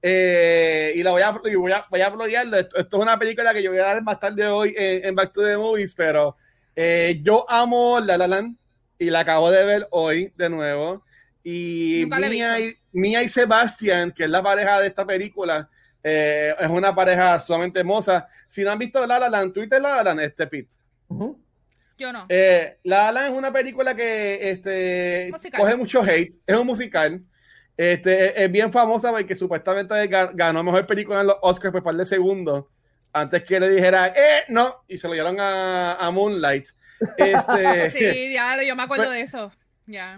Eh, 0.00 0.92
y 0.94 1.02
la 1.02 1.10
voy 1.10 1.22
a, 1.22 1.32
voy 1.32 1.72
a, 1.72 1.84
voy 1.90 2.00
a 2.34 2.42
Esto, 2.58 2.78
es 2.78 2.86
una 2.92 3.18
película 3.18 3.52
que 3.52 3.62
yo 3.62 3.70
voy 3.70 3.80
a 3.80 3.84
dar 3.84 4.02
más 4.02 4.18
tarde 4.18 4.46
hoy 4.46 4.72
en, 4.76 5.04
en 5.04 5.14
Back 5.14 5.32
to 5.32 5.42
the 5.42 5.56
Movies, 5.56 5.94
pero 5.94 6.36
eh, 6.76 7.18
yo 7.22 7.44
amo 7.50 7.98
La 8.00 8.16
La 8.16 8.28
Land 8.28 8.56
y 8.98 9.10
la 9.10 9.20
acabo 9.20 9.50
de 9.50 9.64
ver 9.64 9.88
hoy 9.90 10.32
de 10.36 10.48
nuevo. 10.48 11.04
Y 11.42 12.02
y, 12.02 12.06
Mia 12.92 13.22
y, 13.22 13.28
Sebastián, 13.28 14.12
que 14.12 14.24
es 14.24 14.30
la 14.30 14.42
pareja 14.42 14.80
de 14.80 14.86
esta 14.86 15.06
película, 15.06 15.68
eh, 16.02 16.54
es 16.58 16.68
una 16.68 16.94
pareja 16.94 17.38
sumamente 17.38 17.80
hermosa. 17.80 18.28
Si 18.46 18.62
no 18.62 18.70
han 18.70 18.78
visto 18.78 19.04
La 19.06 19.18
La 19.18 19.28
Land, 19.28 19.52
Twitter 19.52 19.80
La 19.80 19.96
La 19.96 20.04
Land, 20.04 20.20
este 20.20 20.46
Pit. 20.46 20.70
Yo 21.98 22.12
no. 22.12 22.26
Eh, 22.28 22.78
la 22.84 23.04
La 23.04 23.12
Land 23.12 23.32
es 23.32 23.38
una 23.38 23.52
película 23.52 23.94
que 23.94 24.50
este, 24.50 25.30
coge 25.56 25.76
mucho 25.76 26.02
hate. 26.02 26.34
Es 26.46 26.56
un 26.56 26.66
musical. 26.66 27.22
Este, 27.76 28.42
es 28.42 28.50
bien 28.50 28.72
famosa 28.72 29.12
porque 29.12 29.36
supuestamente 29.36 29.94
ganó 30.34 30.64
mejor 30.64 30.84
película 30.86 31.20
en 31.20 31.28
los 31.28 31.36
Oscars 31.42 31.72
por 31.72 31.82
par 31.82 31.94
de 31.94 32.04
segundos. 32.04 32.64
Antes 33.12 33.44
que 33.44 33.60
le 33.60 33.70
dijera, 33.70 34.08
eh, 34.08 34.44
no, 34.48 34.84
y 34.86 34.98
se 34.98 35.06
lo 35.08 35.14
dieron 35.14 35.38
a, 35.40 35.94
a 35.94 36.10
Moonlight. 36.10 36.68
Este, 37.16 37.90
sí, 37.92 38.32
ya, 38.32 38.60
yo 38.64 38.74
me 38.74 38.82
acuerdo 38.82 39.08
de 39.08 39.20
eso. 39.20 39.52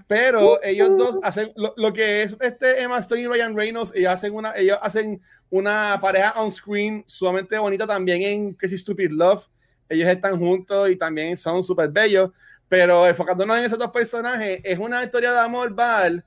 Pero 0.06 0.62
ellos 0.62 0.96
dos 0.96 1.18
hacen 1.22 1.52
lo, 1.56 1.92
que 1.92 2.22
es 2.22 2.36
este 2.40 2.82
Emma 2.82 2.98
Stone 2.98 3.22
y 3.22 3.26
Ryan 3.26 3.56
Reynolds, 3.56 3.92
ellos 3.94 4.12
hacen 4.12 4.34
una, 4.34 4.56
ellos 4.56 4.78
hacen 4.82 5.20
una 5.50 5.98
pareja 6.00 6.32
on 6.36 6.50
screen 6.50 7.04
sumamente 7.06 7.58
bonita 7.58 7.86
también 7.86 8.22
en 8.22 8.54
Crazy 8.54 8.78
Stupid 8.78 9.10
Love. 9.10 9.46
Ellos 9.88 10.08
están 10.08 10.38
juntos 10.38 10.90
y 10.90 10.96
también 10.96 11.36
son 11.36 11.62
súper 11.62 11.88
bellos. 11.88 12.30
Pero 12.68 13.06
enfocándonos 13.06 13.58
en 13.58 13.64
esos 13.64 13.78
dos 13.78 13.90
personajes, 13.90 14.60
es 14.62 14.78
una 14.78 15.02
historia 15.02 15.32
de 15.32 15.40
amor, 15.40 15.74
Val, 15.74 16.24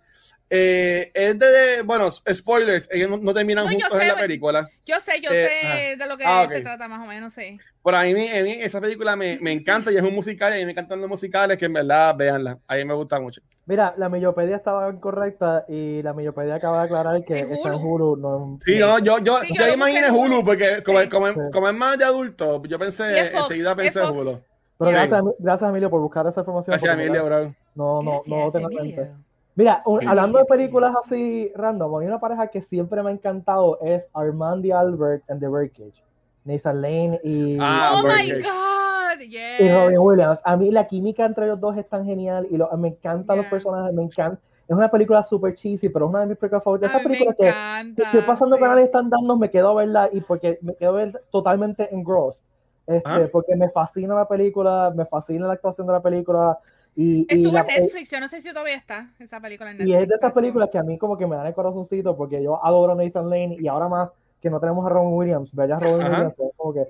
eh, 0.49 1.11
es 1.13 1.39
de, 1.39 1.81
bueno, 1.83 2.11
spoilers, 2.11 2.87
ellos 2.91 3.21
no, 3.21 3.33
terminan 3.33 3.67
juntos 3.67 3.99
en 3.99 4.07
la 4.07 4.15
película. 4.15 4.69
Yo 4.85 4.95
sé, 5.01 5.19
yo 5.21 5.31
eh, 5.31 5.47
sé 5.47 5.97
de 5.97 6.07
lo 6.07 6.17
que 6.17 6.25
ah, 6.25 6.47
se 6.47 6.61
trata 6.61 6.87
más 6.87 7.03
o 7.03 7.07
menos, 7.07 7.33
sí. 7.33 7.59
Por 7.81 7.95
ahí, 7.95 8.11
a 8.11 8.43
mí 8.43 8.51
esa 8.51 8.79
película 8.79 9.15
me, 9.15 9.39
me, 9.41 9.51
encanta 9.51 9.91
y 9.91 9.97
es 9.97 10.03
un 10.03 10.13
musical 10.13 10.53
y 10.53 10.57
a 10.57 10.59
mí 10.59 10.65
me 10.65 10.71
encantan 10.71 11.01
los 11.01 11.09
musicales 11.09 11.57
que 11.57 11.65
en 11.65 11.73
verdad, 11.73 12.15
véanla, 12.15 12.59
a 12.67 12.75
mí 12.75 12.85
me 12.85 12.93
gusta 12.93 13.19
mucho. 13.19 13.41
Mira, 13.65 13.95
la 13.97 14.09
millopedia 14.09 14.55
estaba 14.55 14.89
incorrecta 14.91 15.65
y 15.67 16.01
la 16.01 16.13
millopedia 16.13 16.55
acaba 16.55 16.79
de 16.79 16.85
aclarar 16.85 17.23
que 17.25 17.39
está 17.39 17.73
en 17.73 17.83
Hulu. 17.83 18.17
No, 18.17 18.59
sí, 18.63 18.77
No, 18.77 18.99
yo, 18.99 19.17
yo, 19.19 19.39
yo, 19.43 19.73
imaginé 19.73 20.11
Hulu 20.11 20.45
porque 20.45 20.83
como, 20.83 20.99
como, 21.09 21.51
como, 21.51 21.67
es 21.67 21.75
más 21.75 21.97
de 21.97 22.05
adulto, 22.05 22.61
yo 22.63 22.77
pensé, 22.77 23.31
enseguida 23.35 23.75
pensé 23.75 24.01
en 24.01 24.09
Hulu. 24.09 24.39
Pero 24.77 24.91
gracias, 24.91 25.21
gracias, 25.39 25.69
Emilio, 25.69 25.89
por 25.89 26.01
buscar 26.01 26.27
esa 26.27 26.41
información. 26.41 26.73
Gracias, 26.73 26.93
Emilio, 26.93 27.25
bro. 27.25 27.55
No, 27.75 28.01
no, 28.03 28.21
no, 28.27 28.51
no 28.51 29.22
Mira, 29.55 29.83
hablando 30.07 30.39
de 30.39 30.45
películas 30.45 30.95
así 31.03 31.51
random, 31.55 31.97
hay 31.97 32.07
una 32.07 32.19
pareja 32.19 32.47
que 32.47 32.61
siempre 32.61 33.03
me 33.03 33.09
ha 33.09 33.13
encantado, 33.13 33.79
es 33.81 34.07
Armand 34.13 34.65
y 34.65 34.71
Albert 34.71 35.29
and 35.29 35.39
The 35.39 35.47
Birdcage. 35.47 36.03
Nathan 36.45 36.81
Lane 36.81 37.19
y... 37.23 37.57
Ah, 37.59 37.93
oh 37.95 38.03
my 38.03 38.31
God, 38.31 39.21
yes. 39.21 39.59
Y 39.59 39.71
Robin 39.71 39.99
Williams. 39.99 40.39
A 40.43 40.57
mí 40.57 40.71
la 40.71 40.87
química 40.87 41.25
entre 41.25 41.47
los 41.47 41.59
dos 41.59 41.77
es 41.77 41.87
tan 41.87 42.05
genial 42.05 42.47
y 42.49 42.57
me 42.77 42.89
encantan 42.89 43.37
los 43.37 43.45
personajes, 43.45 43.93
me 43.93 44.03
encanta. 44.03 44.41
Es 44.67 44.75
una 44.75 44.89
película 44.89 45.21
super 45.23 45.53
cheesy, 45.53 45.89
pero 45.89 46.05
es 46.05 46.09
una 46.09 46.21
de 46.21 46.27
mis 46.27 46.37
películas 46.37 46.63
favoritas. 46.63 46.91
Esa 46.91 47.03
película 47.03 47.35
que, 47.37 48.01
estoy 48.01 48.21
pasando 48.21 48.55
sí. 48.55 48.61
canales 48.61 48.85
están 48.85 49.09
dando, 49.09 49.37
me 49.37 49.49
quedo 49.49 49.69
a 49.69 49.73
verla 49.75 50.09
y 50.11 50.21
porque 50.21 50.57
me 50.61 50.73
quedo 50.75 50.91
a 50.91 50.93
ver 50.93 51.21
totalmente 51.31 51.93
engrossed. 51.93 52.43
Este, 52.87 53.09
ah. 53.09 53.27
Porque 53.31 53.55
me 53.55 53.69
fascina 53.69 54.15
la 54.15 54.27
película, 54.27 54.91
me 54.95 55.05
fascina 55.05 55.47
la 55.47 55.53
actuación 55.53 55.87
de 55.87 55.93
la 55.93 56.01
película, 56.01 56.57
y, 56.95 57.25
Estuvo 57.27 57.57
en 57.57 57.65
Netflix, 57.65 58.11
yo 58.11 58.19
no 58.19 58.27
sé 58.27 58.41
si 58.41 58.49
todavía 58.49 58.75
está 58.75 59.11
esa 59.19 59.39
película 59.39 59.71
en 59.71 59.77
Netflix. 59.77 59.99
Y 59.99 60.01
es 60.01 60.07
de 60.07 60.15
esas 60.15 60.31
películas 60.31 60.69
que 60.71 60.77
a 60.77 60.83
mí 60.83 60.97
como 60.97 61.17
que 61.17 61.25
me 61.25 61.35
dan 61.35 61.47
el 61.47 61.53
corazoncito 61.53 62.15
porque 62.15 62.41
yo 62.43 62.63
adoro 62.63 62.93
a 62.93 62.95
Nathan 62.95 63.29
Lane 63.29 63.57
y 63.59 63.67
ahora 63.67 63.87
más 63.87 64.09
que 64.39 64.49
no 64.49 64.59
tenemos 64.59 64.85
a 64.85 64.89
Ron 64.89 65.13
Williams, 65.13 65.55
ver 65.55 65.71
a 65.71 65.79
Robin 65.79 66.05
Williams, 66.05 66.35
como 66.57 66.73
que, 66.73 66.85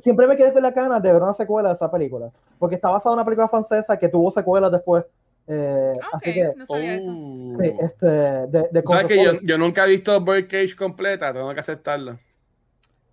siempre 0.00 0.26
me 0.26 0.36
quedé 0.36 0.52
con 0.52 0.62
la 0.62 0.74
cana 0.74 0.98
de 0.98 1.12
ver 1.12 1.22
una 1.22 1.32
secuela 1.32 1.68
de 1.68 1.76
esa 1.76 1.88
película, 1.88 2.28
porque 2.58 2.74
está 2.74 2.90
basada 2.90 3.12
en 3.12 3.18
una 3.18 3.24
película 3.24 3.48
francesa 3.48 3.96
que 3.96 4.08
tuvo 4.08 4.32
secuelas 4.32 4.72
después. 4.72 5.04
Eh, 5.46 5.94
ah, 6.02 6.06
así 6.14 6.34
que, 6.34 6.52
no 6.56 6.66
sabía 6.66 6.94
eso. 6.96 7.10
Sí, 7.58 7.72
este, 7.80 8.06
de, 8.06 8.68
de 8.72 8.82
¿Sabes 8.86 9.06
que 9.06 9.24
yo, 9.24 9.32
yo, 9.44 9.56
nunca 9.56 9.86
he 9.86 9.90
visto 9.90 10.20
Birdcage 10.20 10.74
completa, 10.76 11.32
tengo 11.32 11.54
que 11.54 11.60
aceptarlo. 11.60 12.18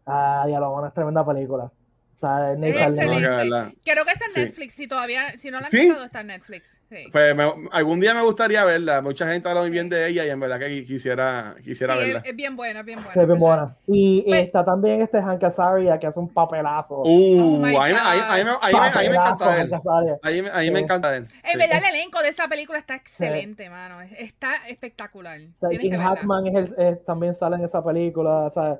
Ah, 0.06 0.48
ya 0.50 0.60
lo 0.60 0.86
es 0.86 0.94
tremenda 0.94 1.24
película. 1.24 1.72
O 2.26 2.28
sea, 2.28 2.54
es 2.54 2.76
excelente. 2.76 3.78
Creo 3.84 4.06
que 4.06 4.12
está 4.12 4.26
en 4.34 4.46
Netflix. 4.46 4.74
Si 4.74 4.88
todavía, 4.88 5.38
si 5.38 5.52
no 5.52 5.60
la 5.60 5.66
han 5.66 5.72
¿Sí? 5.72 5.90
está 6.06 6.22
en 6.22 6.28
Netflix. 6.28 6.76
Pues 7.12 7.36
algún 7.72 8.00
día 8.00 8.14
me 8.14 8.22
gustaría 8.22 8.64
verla. 8.64 9.02
Mucha 9.02 9.28
gente 9.28 9.50
habla 9.50 9.62
muy 9.62 9.72
bien 9.72 9.90
de 9.90 10.08
ella 10.08 10.26
y 10.26 10.30
en 10.30 10.40
verdad 10.40 10.60
que 10.60 10.84
quisiera, 10.86 11.56
quisiera 11.64 11.96
verla. 11.96 12.22
Es, 12.24 12.36
bien 12.36 12.56
buena, 12.56 12.84
bien 12.84 13.04
buena. 13.04 13.22
Es 13.22 13.28
bien 13.28 13.40
buena. 13.40 13.76
Y 13.88 14.22
pues 14.22 14.46
está 14.46 14.64
también 14.64 15.02
este 15.02 15.22
Hank 15.22 15.44
Azaria 15.44 15.98
que 15.98 16.08
hace 16.08 16.20
un 16.20 16.30
papelazo. 16.32 17.02
Uh, 17.02 17.62
oh 17.62 17.66
ahí, 17.66 17.76
ahí, 17.76 18.44
me, 18.44 18.52
ahí, 18.62 19.10
me, 19.10 19.16
encanta 19.16 19.62
él. 19.62 19.72
Ahí, 20.22 20.46
ahí 20.54 20.72
me 20.72 20.80
encanta 20.80 21.16
él. 21.16 21.28
En 21.44 21.58
verdad, 21.58 21.80
el 21.80 21.96
elenco 21.96 22.22
de 22.22 22.30
esa 22.30 22.48
película 22.48 22.78
está 22.78 22.96
excelente, 22.96 23.70
mano. 23.70 24.02
Está 24.02 24.52
espectacular. 24.68 25.40
O 25.60 25.70
sea, 25.70 25.80
King 25.80 25.98
Hackman 25.98 26.56
es 26.56 26.74
el, 26.78 27.00
también 27.00 27.34
sale 27.34 27.56
en 27.56 27.66
esa 27.66 27.84
película. 27.84 28.46
O 28.46 28.50
sea, 28.52 28.80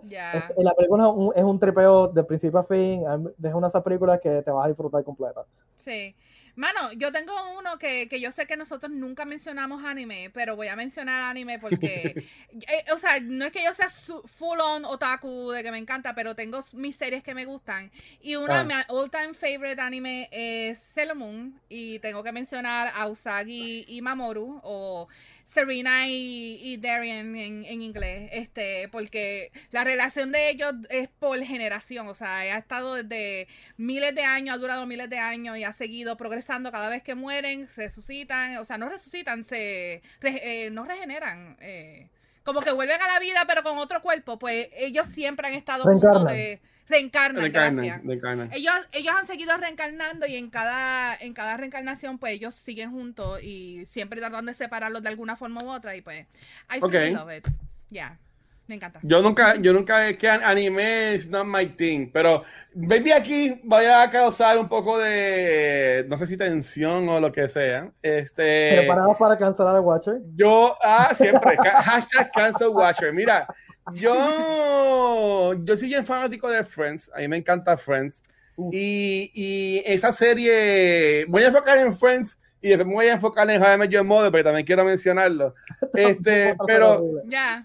la 0.58 0.74
película 0.76 1.06
es 1.06 1.10
un, 1.10 1.34
es 1.36 1.44
un 1.44 1.60
tripeo 1.60 2.08
de 2.08 2.24
principio 2.24 2.60
a 2.60 2.64
fin. 2.66 3.04
Es 3.42 3.54
una 3.54 3.68
de 3.68 3.70
esas 3.70 3.84
películas 3.84 4.20
que 4.22 4.42
te 4.42 4.52
vas 4.52 4.66
a 4.66 4.68
disfrutar 4.70 5.04
completa. 5.04 5.46
Sí. 5.78 6.16
Mano, 6.56 6.94
yo 6.94 7.12
tengo 7.12 7.34
uno 7.60 7.78
que, 7.78 8.08
que, 8.08 8.22
yo 8.22 8.32
sé 8.32 8.48
que 8.48 8.56
nosotros 8.56 8.90
nunca 8.90 9.26
mencionamos 9.26 9.84
anime, 9.84 10.32
pero 10.34 10.56
voy 10.56 10.70
a 10.70 10.78
mencionar 10.78 11.24
anime 11.24 11.60
porque, 11.60 12.26
eh, 12.54 12.86
o 12.94 12.98
sea, 12.98 13.20
no 13.20 13.46
es 13.46 13.52
que 13.52 13.62
yo 13.62 13.74
sea 13.74 13.90
full 13.90 14.60
on 14.62 14.86
otaku 14.86 15.52
de 15.52 15.64
que 15.64 15.72
me 15.72 15.78
encanta, 15.78 16.16
pero 16.16 16.34
tengo 16.34 16.62
mis 16.74 16.96
series 16.96 17.24
que 17.24 17.34
me 17.34 17.44
gustan. 17.44 17.92
Y 18.22 18.38
una 18.38 18.64
de 18.64 18.74
ah. 18.74 18.78
mis 18.78 18.86
all 18.88 19.12
time 19.12 19.34
favorite 19.34 19.82
anime 19.82 20.30
es 20.32 20.80
Sailor 20.80 21.18
Moon 21.18 21.60
y 21.68 22.00
tengo 22.00 22.24
que 22.24 22.32
mencionar 22.32 22.90
a 22.96 23.08
Usagi 23.08 23.84
y 23.90 24.02
Mamoru 24.02 24.62
o 24.64 25.10
Serena 25.46 26.08
y, 26.08 26.78
Darian 26.78 27.36
en, 27.36 27.82
inglés, 27.82 28.30
este, 28.34 28.90
porque 28.90 29.52
la 29.72 29.84
relación 29.84 30.32
de 30.32 30.50
ellos 30.50 30.74
es 30.90 31.08
por 31.08 31.42
generación, 31.44 32.08
o 32.08 32.16
sea, 32.16 32.40
ha 32.40 32.58
estado 32.58 32.96
desde 32.96 33.48
miles 33.78 34.14
de 34.16 34.24
años, 34.24 34.56
ha 34.56 34.58
durado 34.58 34.86
miles 34.86 35.10
de 35.10 35.20
años 35.20 35.58
y 35.58 35.64
ha 35.64 35.72
seguido 35.72 36.18
progresando. 36.18 36.72
Cada 36.72 36.90
vez 36.90 37.04
que 37.04 37.16
mueren, 37.16 37.70
resucitan, 37.76 38.58
o 38.58 38.66
sea, 38.66 38.78
no 38.78 38.90
resucitan, 38.90 39.44
se 39.44 40.02
eh, 40.22 40.70
no 40.72 40.84
regeneran, 40.84 41.58
eh, 41.62 42.10
como 42.44 42.62
que 42.62 42.72
vuelven 42.72 43.02
a 43.02 43.08
la 43.08 43.20
vida 43.20 43.44
pero 43.48 43.64
con 43.64 43.78
otro 43.78 44.02
cuerpo, 44.02 44.38
pues 44.38 44.70
ellos 44.76 45.08
siempre 45.08 45.48
han 45.48 45.54
estado 45.54 45.84
juntos 45.84 46.26
de 46.26 46.60
reencarnan, 46.88 48.52
Ellos, 48.54 48.74
ellos 48.92 49.14
han 49.18 49.28
seguido 49.28 49.58
reencarnando 49.58 50.26
y 50.28 50.36
en 50.36 50.50
cada, 50.50 51.16
en 51.16 51.34
cada 51.34 51.58
reencarnación, 51.58 52.18
pues 52.18 52.34
ellos 52.34 52.56
siguen 52.56 52.92
juntos 52.92 53.42
y 53.42 53.86
siempre 53.86 54.20
tratando 54.20 54.52
de 54.52 54.56
separarlos 54.56 55.02
de 55.02 55.10
alguna 55.10 55.36
forma 55.36 55.64
u 55.64 55.70
otra. 55.70 55.96
Y 55.96 56.02
pues, 56.02 56.26
I 56.74 56.80
okay. 56.82 57.14
love 57.14 57.32
it. 57.32 57.48
Yeah. 57.90 58.20
Me 58.68 58.76
encanta. 58.76 59.00
Yo 59.04 59.22
nunca, 59.22 59.56
yo 59.58 59.74
nunca 59.74 60.10
es 60.10 60.18
que 60.18 60.28
anime 60.28 61.14
es 61.14 61.30
not 61.30 61.46
my 61.46 61.68
thing, 61.68 62.10
pero 62.12 62.44
baby 62.74 63.12
aquí 63.12 63.62
voy 63.64 63.86
a 63.86 64.10
causar 64.10 64.58
un 64.58 64.68
poco 64.68 64.98
de, 64.98 66.04
no 66.08 66.18
sé 66.18 66.26
si 66.26 66.36
tensión 66.36 67.08
o 67.08 67.20
lo 67.20 67.32
que 67.32 67.48
sea. 67.48 67.92
Este, 68.02 68.78
¿Preparados 68.78 69.18
para 69.18 69.38
cancelar 69.38 69.76
a 69.76 69.82
Watcher? 69.82 70.16
Yo, 70.36 70.76
ah, 70.82 71.14
siempre, 71.14 71.56
hashtag 71.58 72.32
cancel 72.32 72.70
Watcher. 72.70 73.14
Mira, 73.14 73.46
yo, 73.94 75.54
yo 75.64 75.78
soy 75.78 75.90
bien 75.90 76.06
fanático 76.06 76.50
de 76.50 76.64
Friends. 76.64 77.12
A 77.14 77.20
mí 77.20 77.28
me 77.28 77.38
encanta 77.38 77.78
Friends. 77.78 78.24
Y, 78.72 79.32
y, 79.34 79.84
esa 79.86 80.12
serie, 80.12 81.26
voy 81.28 81.44
a 81.44 81.48
enfocar 81.48 81.78
en 81.78 81.96
Friends 81.96 82.40
y 82.62 82.70
después 82.70 82.88
me 82.88 82.94
voy 82.96 83.06
a 83.06 83.14
enfocar 83.14 83.48
en 83.50 83.62
Jaime 83.62 83.88
John 83.92 84.08
Mother, 84.08 84.32
porque 84.32 84.44
también 84.44 84.66
quiero 84.66 84.84
mencionarlo. 84.84 85.54
Este, 85.94 86.56
pero, 86.66 87.06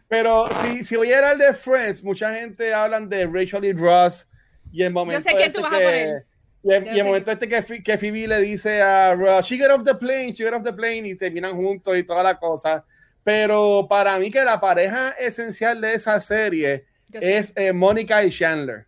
pero 0.08 0.46
si, 0.60 0.84
si 0.84 0.94
voy 0.94 1.12
a 1.12 1.18
hablar 1.18 1.38
de 1.38 1.54
Friends, 1.54 2.04
mucha 2.04 2.34
gente 2.34 2.74
habla 2.74 3.00
de 3.00 3.26
Rachel 3.26 3.64
y 3.64 3.72
Ross. 3.72 4.28
Y 4.70 4.82
el 4.82 4.92
momento 4.92 5.24
yo 5.24 5.30
sé 5.30 5.36
que 5.36 5.44
este 5.44 5.58
tú 5.58 5.62
vas 5.62 5.72
a 5.72 5.76
poner. 5.76 6.26
Y, 6.62 6.98
el, 6.98 7.04
momento 7.04 7.30
este 7.30 7.48
que, 7.48 7.82
que 7.82 7.96
Phoebe 7.96 8.28
le 8.28 8.40
dice 8.42 8.82
a 8.82 9.14
Ross, 9.14 9.46
she 9.46 9.56
get 9.56 9.70
off 9.70 9.82
the 9.84 9.94
plane, 9.94 10.34
she 10.34 10.44
get 10.44 10.52
off 10.52 10.62
the 10.62 10.72
plane, 10.72 11.08
y 11.08 11.14
terminan 11.14 11.56
juntos 11.56 11.96
y 11.96 12.02
toda 12.02 12.22
la 12.22 12.38
cosa. 12.38 12.84
Pero 13.24 13.86
para 13.88 14.18
mí 14.18 14.30
que 14.30 14.42
la 14.44 14.60
pareja 14.60 15.10
esencial 15.10 15.80
de 15.80 15.94
esa 15.94 16.20
serie 16.20 16.86
es 17.12 17.52
eh, 17.56 17.72
Mónica 17.72 18.24
y 18.24 18.30
Chandler. 18.30 18.86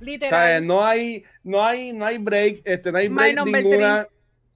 Literal. 0.00 0.64
no 0.64 0.84
hay, 0.84 1.24
no 1.42 1.64
hay, 1.64 1.92
no 1.92 2.04
hay 2.04 2.18
break, 2.18 2.62
este, 2.64 2.92
no 2.92 2.98
hay 2.98 3.08
break 3.08 3.44
ninguna. 3.44 4.06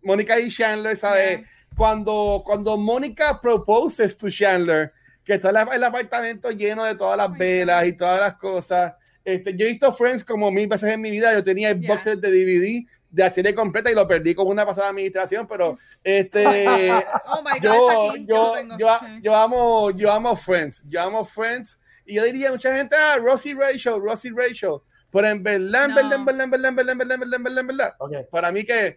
Mónica 0.02 0.38
y 0.38 0.50
Chandler, 0.50 0.96
¿sabes? 0.96 1.40
Cuando, 1.76 2.42
cuando 2.44 2.76
Mónica 2.76 3.40
proposes 3.40 4.16
to 4.16 4.30
Chandler, 4.30 4.92
que 5.24 5.34
está 5.34 5.50
el 5.50 5.84
apartamento 5.84 6.50
lleno 6.50 6.84
de 6.84 6.94
todas 6.94 7.16
las 7.16 7.28
oh 7.28 7.34
velas 7.38 7.86
y 7.86 7.92
todas 7.92 8.20
las 8.20 8.34
cosas. 8.34 8.94
Este, 9.24 9.56
yo 9.56 9.66
he 9.66 9.70
visto 9.70 9.92
Friends 9.92 10.24
como 10.24 10.50
mil 10.50 10.66
veces 10.66 10.90
en 10.90 11.00
mi 11.00 11.10
vida. 11.10 11.32
Yo 11.32 11.44
tenía 11.44 11.70
el 11.70 11.86
box 11.86 12.04
de 12.04 12.16
DVD 12.16 12.86
de 13.12 13.22
la 13.22 13.30
serie 13.30 13.54
completa 13.54 13.90
y 13.90 13.94
lo 13.94 14.08
perdí 14.08 14.34
con 14.34 14.48
una 14.48 14.64
pasada 14.64 14.88
administración, 14.88 15.46
pero 15.46 15.76
este 16.02 16.44
oh 17.26 17.42
my 17.42 17.60
God, 17.60 18.16
yo, 18.26 18.54
yo, 18.78 18.98
yo, 19.22 19.36
amo 19.36 19.90
yo 19.90 20.10
amo 20.10 20.34
Friends, 20.34 20.82
yo 20.88 21.00
amo 21.00 21.24
Friends 21.24 21.78
y 22.06 22.14
yo 22.14 22.24
diría 22.24 22.50
mucha 22.50 22.74
gente, 22.74 22.96
ah, 22.96 23.18
Rosie 23.22 23.54
Rachel, 23.54 24.00
Rosie 24.02 24.32
Rachel, 24.34 24.78
pero 25.10 25.28
en 25.28 25.42
verdad, 25.42 25.90
en 25.90 25.94
verdad, 25.94 26.14
en 26.14 26.24
verdad, 26.24 26.44
en 26.44 26.50
verdad, 26.50 26.68
en 26.68 26.76
verdad, 26.76 26.92
en 26.92 26.98
verdad, 26.98 27.34
en 27.34 27.42
verdad, 27.42 27.58
en 27.60 27.66
verdad, 27.66 27.94
para 28.30 28.50
mí 28.50 28.64
que 28.64 28.96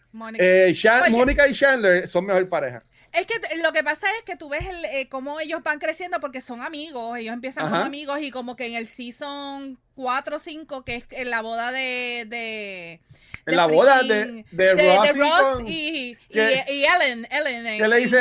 Mónica 1.12 1.48
y 1.48 1.54
Chandler 1.54 2.08
son 2.08 2.26
mejor 2.26 2.48
pareja. 2.48 2.82
Es 3.18 3.26
que 3.26 3.36
lo 3.62 3.72
que 3.72 3.84
pasa 3.84 4.08
es 4.18 4.24
que 4.24 4.36
tú 4.36 4.50
ves 4.50 4.66
el, 4.66 4.86
eh, 4.86 5.08
cómo 5.10 5.40
ellos 5.40 5.64
van 5.64 5.80
creciendo 5.80 6.20
porque 6.20 6.42
son 6.42 6.62
amigos, 6.62 7.18
ellos 7.18 7.34
empiezan 7.34 7.70
como 7.70 7.84
amigos 7.84 8.20
y 8.22 8.32
como 8.32 8.56
que 8.56 8.66
en 8.68 8.76
el 8.76 8.88
season 8.88 9.80
4 9.96 10.36
o 10.36 10.40
5, 10.40 10.84
que 10.84 10.96
es 10.96 11.06
en 11.12 11.30
la 11.30 11.42
boda 11.42 11.72
de... 11.72 12.26
de 12.28 13.02
en 13.46 13.56
la 13.56 13.68
boda 13.68 14.02
de, 14.02 14.44
de, 14.52 15.14
Ross, 15.14 15.62
y, 15.66 16.18
y, 16.30 16.40
Ellen, 16.40 17.28
Ellen, 17.30 17.80
¿Qué 17.80 17.88
le 17.88 17.98
dice, 17.98 18.18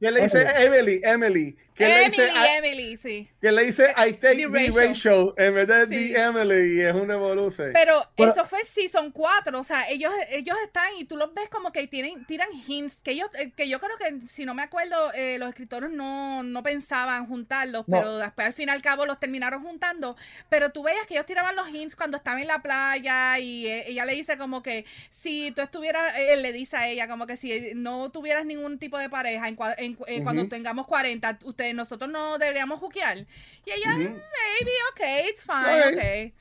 ¿Qué 0.00 0.10
le 0.10 0.22
dice 0.22 0.46
Emily? 0.56 1.00
Emily 1.04 1.56
que 1.76 1.84
Emily, 1.84 2.02
le 2.02 2.10
dice, 2.10 2.56
Emily, 2.56 2.96
sí. 2.96 3.28
Que 3.40 3.52
le 3.52 3.64
dice 3.64 3.94
I 3.96 4.14
take 4.14 4.48
the, 4.48 4.70
Rachel. 4.70 5.34
en 5.36 5.54
vez 5.54 5.68
de 5.68 5.86
the 5.86 6.18
Emily, 6.18 6.78
y 6.78 6.80
es 6.80 6.94
una 6.94 7.14
evolución. 7.14 7.70
Pero, 7.74 8.06
eso 8.16 8.46
fue 8.46 8.64
season 8.64 9.10
4, 9.10 9.58
o 9.58 9.64
sea, 9.64 9.88
ellos, 9.90 10.12
ellos 10.30 10.56
están 10.64 10.94
y 10.98 11.04
tú 11.04 11.16
los 11.18 11.34
ves 11.34 11.50
como 11.50 11.72
que 11.72 11.86
tienen, 11.86 12.24
tiran 12.24 12.48
hints, 12.66 13.00
que 13.04 13.10
ellos, 13.10 13.28
eh, 13.38 13.52
que 13.54 13.68
yo 13.68 13.78
creo 13.78 13.98
que, 13.98 14.26
si 14.26 14.46
no 14.46 14.54
me 14.54 14.62
acuerdo, 14.62 15.12
eh, 15.12 15.36
los 15.38 15.50
escritores 15.50 15.90
no, 15.90 16.42
no 16.42 16.62
pensaban 16.62 17.26
juntarlos, 17.26 17.84
pero 17.90 18.16
después 18.16 18.46
al 18.46 18.54
fin 18.54 18.68
y 18.68 18.72
al 18.72 18.80
cabo 18.80 19.04
los 19.04 19.20
terminaron 19.20 19.62
juntando, 19.62 20.16
pero 20.48 20.70
tú 20.70 20.82
veías 20.82 21.06
que 21.06 21.14
ellos 21.14 21.26
tiraban 21.26 21.56
los 21.56 21.68
hints 21.68 21.94
cuando 21.94 22.16
estaban 22.16 22.40
en 22.40 22.48
la 22.48 22.62
playa 22.62 23.38
y 23.38 23.66
eh, 23.66 23.84
ella 23.88 24.06
le 24.06 24.14
dice 24.14 24.38
como 24.38 24.62
que 24.62 24.86
si 25.10 25.52
tú 25.52 25.60
estuvieras, 25.60 26.14
él 26.16 26.40
le 26.40 26.52
dice 26.52 26.76
a 26.76 26.88
ella 26.88 27.06
como 27.06 27.26
que 27.26 27.36
si 27.36 27.72
no 27.74 28.10
tuvieras 28.10 28.46
ningún 28.46 28.78
tipo 28.78 28.98
de 28.98 29.10
pareja 29.10 29.48
en, 29.48 29.58
en, 29.78 30.24
cuando 30.24 30.48
tengamos 30.48 30.86
40, 30.86 31.38
usted 31.44 31.65
nosotros 31.74 32.10
no 32.10 32.38
deberíamos 32.38 32.80
juquear. 32.80 33.18
Y 33.18 33.70
ella, 33.70 33.96
maybe, 33.96 34.72
ok, 34.92 35.28
it's 35.28 35.44
fine, 35.44 35.96
ok. 35.96 36.02
Eh, 36.02 36.34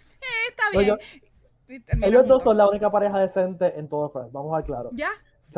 está 0.50 0.70
bien. 0.72 0.98
Ellos, 2.04 2.28
dos 2.28 2.44
son 2.44 2.58
la 2.58 2.68
única 2.68 2.92
pareja 2.92 3.20
decente 3.20 3.74
en 3.78 3.88
todo 3.88 4.10
Friends, 4.10 4.32
vamos 4.32 4.54
a 4.54 4.58
ver 4.58 4.66
claro. 4.66 4.90
Ya. 4.94 5.10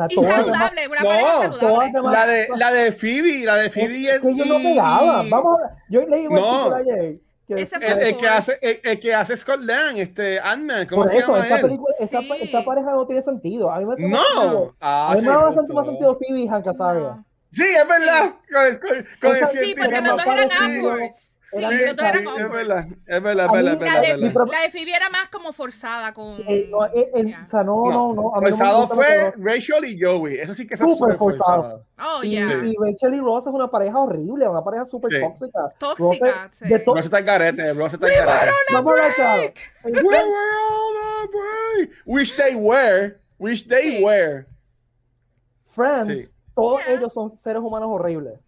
y 0.08 0.14
saludable, 0.14 0.88
una 0.88 1.02
pareja 1.02 1.52
saludable. 1.52 2.10
la 2.10 2.26
de, 2.26 2.48
la 2.56 2.72
de 2.72 2.92
Phoebe, 2.92 3.44
la 3.44 3.56
de 3.56 3.70
Phoebe 3.70 4.14
es, 4.14 4.20
que 4.20 4.28
ellos 4.28 4.46
no 4.46 4.56
pegaban. 4.56 5.28
Vamos 5.28 5.60
a 5.60 5.76
Yo 5.90 6.06
leí 6.06 6.26
un 6.26 6.34
no. 6.34 6.74
ayer. 6.74 7.20
Que 7.46 7.54
el, 7.54 7.98
el, 8.00 8.16
que 8.18 8.28
hace, 8.28 8.58
el, 8.60 8.80
el, 8.84 9.00
que 9.00 9.14
hace 9.14 9.34
Scott 9.34 9.60
Lang, 9.62 9.96
este 9.96 10.38
Ant-Man, 10.38 10.86
¿cómo 10.86 11.02
Por 11.02 11.10
se 11.10 11.16
eso, 11.16 11.32
llama 11.32 11.46
esa, 11.46 11.56
él? 11.56 11.62
Película, 11.62 11.94
esa, 11.98 12.20
sí. 12.20 12.28
esa, 12.42 12.62
pareja 12.62 12.90
no 12.90 13.06
tiene 13.06 13.22
sentido. 13.22 13.70
A 13.70 13.78
mí 13.78 13.86
me 13.86 13.94
hace 13.94 14.02
no. 14.02 14.08
más 14.08 14.28
sentido. 14.28 14.74
Ah, 14.80 15.12
a 15.12 15.14
mí 15.14 15.22
me 15.22 15.32
hace 15.32 15.72
más 15.72 15.86
sentido 15.86 16.18
Phoebe 16.18 16.40
y 16.40 16.46
Hank 16.46 16.66
Azaria. 16.66 17.00
No. 17.00 17.24
Sí, 17.52 17.64
es 17.64 17.88
verdad. 17.88 18.34
Con, 18.52 18.88
con, 19.20 19.40
con 19.40 19.48
sí, 19.48 19.74
porque 19.76 20.00
los 20.00 20.16
dos 20.16 20.26
eran 20.26 20.80
upwards. 20.80 21.28
Sí, 21.50 21.60
los 21.62 21.96
dos 21.96 22.06
eran 22.06 22.24
sí, 22.24 22.42
es 22.42 22.50
verdad, 22.50 22.84
es 23.06 23.22
verdad, 23.22 23.46
es 23.46 23.52
verdad, 23.52 23.52
la, 23.54 24.00
de, 24.02 24.18
la 24.18 24.60
de 24.60 24.70
Phoebe 24.70 24.94
era 24.94 25.08
más 25.08 25.30
como 25.30 25.54
forzada 25.54 26.12
con... 26.12 26.36
Eh, 26.46 26.68
no, 26.70 26.84
eh, 26.84 27.10
eh, 27.14 27.34
o 27.42 27.48
sea, 27.48 27.64
no, 27.64 27.90
no, 27.90 28.12
no. 28.12 28.32
forzado 28.34 28.86
fue 28.86 29.32
Rachel 29.38 29.86
y 29.86 29.98
Joey, 29.98 30.36
eso 30.36 30.54
sí 30.54 30.66
que 30.66 30.76
fue 30.76 30.94
súper 30.94 31.16
forzado. 31.16 31.86
Oh, 31.98 32.22
yeah. 32.22 32.62
Y, 32.62 32.72
y, 32.72 32.74
Rachel 32.78 33.14
y 33.14 33.20
Ross 33.20 33.46
es 33.46 33.52
una 33.54 33.70
pareja 33.70 33.98
horrible, 33.98 34.46
una 34.46 34.62
pareja 34.62 34.84
súper 34.84 35.10
sí. 35.10 35.20
tóxica. 35.20 35.74
Tóxica, 35.78 36.26
Ross, 36.44 36.56
sí. 36.58 36.76
Ross 36.84 37.04
está 37.06 37.18
en 37.20 37.24
garete, 37.24 37.72
Ross 37.72 37.94
está 37.94 38.08
en 38.08 38.26
garete. 38.26 39.54
We 39.84 40.02
were 40.02 40.18
on 40.18 40.96
a 40.98 41.26
break. 41.28 41.92
Wish 42.04 42.36
they 42.36 42.54
were, 42.54 43.16
wish 43.38 43.66
they 43.66 44.04
were. 44.04 44.44
Friends 45.74 46.28
todos 46.58 46.80
ellos 46.88 47.12
son 47.12 47.30
seres 47.30 47.62
humanos 47.62 47.88
horribles. 47.92 48.40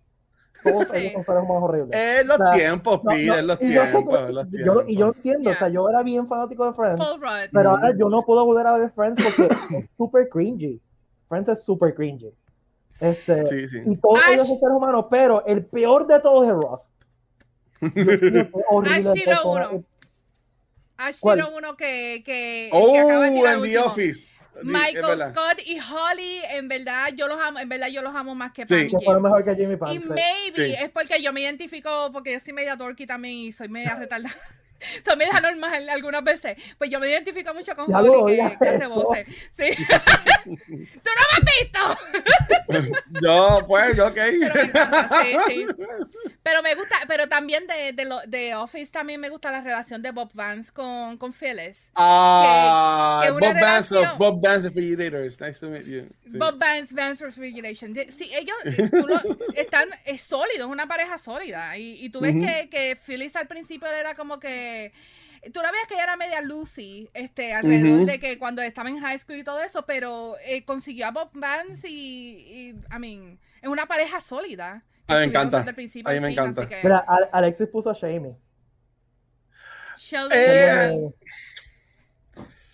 Todos 0.65 0.89
ellos 0.95 1.13
son 1.13 1.25
seres 1.25 1.43
humanos 1.45 1.63
horribles. 1.63 1.91
En 1.93 2.27
los 2.27 2.39
tiempos, 2.53 3.01
Pete, 3.09 3.39
en 3.39 3.47
los 3.47 3.59
tiempos. 3.61 4.05
Yo, 4.65 4.83
y 4.89 4.97
yo 4.97 5.13
entiendo, 5.15 5.51
o 5.51 5.55
sea, 5.55 5.69
yo 5.69 5.89
era 5.89 6.03
bien 6.03 6.27
fanático 6.27 6.67
de 6.67 6.73
Friends, 6.73 7.05
pero 7.53 7.71
ahora 7.71 7.95
yo 7.97 8.09
no 8.09 8.25
puedo 8.25 8.45
volver 8.45 8.67
a 8.67 8.79
ver 8.79 8.91
Friends 8.91 9.23
porque 9.23 9.55
es 9.77 9.91
súper 9.97 10.29
cringy. 10.29 10.81
Friends 11.29 11.51
es 11.51 11.63
súper 11.63 11.95
cringy. 11.95 12.35
Este, 12.99 13.47
sí, 13.47 13.69
sí. 13.69 13.79
Y 13.87 13.97
todos 13.97 14.21
ellos 14.29 14.49
son 14.49 14.59
seres 14.59 14.75
humanos, 14.75 15.07
pero 15.09 15.47
el 15.47 15.65
peor 15.65 16.09
de 16.09 16.19
todos 16.19 16.47
es 16.47 16.53
Ross. 16.53 16.91
Ash 18.91 19.13
tiró 19.13 19.53
uno. 19.53 19.85
Ash 20.97 21.21
tiró 21.21 21.57
uno 21.57 21.77
que, 21.77 22.23
que, 22.27 22.71
oh, 22.73 22.93
que 22.93 22.99
acaba 22.99 23.25
de 23.27 23.31
tirar 23.31 23.55
en 23.55 23.63
The 23.63 23.79
Office. 23.79 24.29
Michael 24.63 25.19
Scott 25.29 25.61
y 25.65 25.79
Holly, 25.79 26.41
en 26.51 26.69
verdad 26.69 27.09
yo 27.15 27.29
los 27.29 27.41
amo, 27.41 27.59
en 27.59 27.69
verdad 27.69 27.89
yo 27.89 28.03
los 28.03 28.15
amo 28.15 28.35
más 28.35 28.53
que 28.53 28.67
sí. 28.67 28.89
Que 28.89 29.05
fueron 29.05 29.23
mejor 29.23 29.45
que 29.45 29.55
Jimmy 29.55 29.77
Pants. 29.77 29.95
Y 29.95 30.09
maybe 30.09 30.75
es 30.83 30.91
porque 30.91 31.23
yo 31.23 31.33
me 31.33 31.41
identifico, 31.41 32.11
porque 32.13 32.33
yo 32.33 32.41
soy 32.41 32.53
media 32.53 32.77
dorky 32.77 33.07
también 33.07 33.37
y 33.37 33.53
soy 33.53 33.69
media 33.69 33.95
retardada. 33.97 34.35
soy 35.05 35.17
media 35.17 35.41
normal 35.41 35.89
algunas 35.89 36.25
veces. 36.25 36.57
Pues 36.79 36.91
yo 36.91 37.01
me 37.01 37.09
identifico 37.09 37.53
mucho 37.55 37.75
con 37.75 37.93
Holly 37.95 38.37
que, 38.37 38.57
que, 38.59 38.69
hace 38.69 38.87
voces. 38.87 39.27
Sí. 39.53 39.71
¿Tú 40.45 41.11
no 41.17 41.23
me 41.27 41.37
has 41.37 41.45
visto? 41.61 42.99
no, 43.21 43.67
pues, 43.67 43.99
ok. 43.99 44.15
Pero 44.15 44.55
me 44.55 44.63
encanta, 44.63 45.23
sí, 45.23 45.37
sí. 45.49 45.67
Pero 46.43 46.63
me 46.63 46.75
gusta, 46.75 46.97
pero 47.07 47.29
también 47.29 47.67
de, 47.67 47.93
de, 47.93 48.05
lo, 48.07 48.21
de 48.27 48.55
Office 48.55 48.91
también 48.91 49.21
me 49.21 49.29
gusta 49.29 49.51
la 49.51 49.61
relación 49.61 50.01
de 50.01 50.11
Bob 50.11 50.31
Vance 50.33 50.73
con, 50.73 51.19
con 51.19 51.33
Phyllis. 51.33 51.91
Ah, 51.95 53.23
Bob 53.31 53.61
Vance 53.61 53.95
of 53.95 54.17
Bob 54.17 54.41
Vance 54.41 54.69
Refrigerators. 54.69 55.41
Nice 55.41 55.61
to 55.61 55.69
meet 55.69 55.85
you. 55.85 56.09
Bob 56.39 56.59
Vance, 56.59 56.95
Vance 56.95 57.25
Refrigeration. 57.25 57.95
Sí, 58.11 58.31
ellos 58.33 58.57
tú 58.91 59.07
lo, 59.07 59.21
están, 59.55 59.89
es 60.07 60.23
sólido, 60.23 60.67
es 60.67 60.71
una 60.73 60.87
pareja 60.87 61.19
sólida. 61.19 61.77
Y, 61.77 62.05
y 62.05 62.09
tú 62.09 62.21
ves 62.21 62.35
que, 62.35 62.71
que 62.71 62.97
Phyllis 62.97 63.37
al 63.37 63.47
principio 63.47 63.89
era 63.89 64.15
como 64.15 64.41
que 64.41 64.93
tú 65.53 65.61
la 65.63 65.71
ves 65.71 65.81
que 65.89 65.95
ella 65.95 66.05
era 66.05 66.17
media 66.17 66.41
Lucy, 66.43 67.09
este, 67.15 67.55
alrededor 67.55 68.07
de 68.07 68.21
que 68.21 68.39
cuando 68.39 68.61
estaba 68.63 68.91
en 68.91 69.01
high 69.01 69.19
school 69.19 69.37
y 69.37 69.45
todo 69.45 69.63
eso, 69.63 69.87
pero 69.87 70.37
eh, 70.45 70.65
consiguió 70.65 71.07
a 71.07 71.11
Bob 71.11 71.31
Vance 71.33 71.89
y, 71.89 72.75
I 72.91 72.99
mean, 72.99 73.39
es 73.63 73.69
una 73.69 73.87
pareja 73.87 74.21
sólida. 74.21 74.85
A 75.07 75.15
mí 75.15 75.21
me 75.21 75.25
encanta. 75.27 75.65
A 76.05 76.13
mí 76.13 76.21
me 76.21 76.31
encanta. 76.31 76.69
Mira, 76.83 76.99
Alexis 77.33 77.69
puso 77.69 77.91
a 77.91 77.95
Shamey. 77.95 78.37
Sheldon. 79.97 80.33
Eh, 80.33 81.11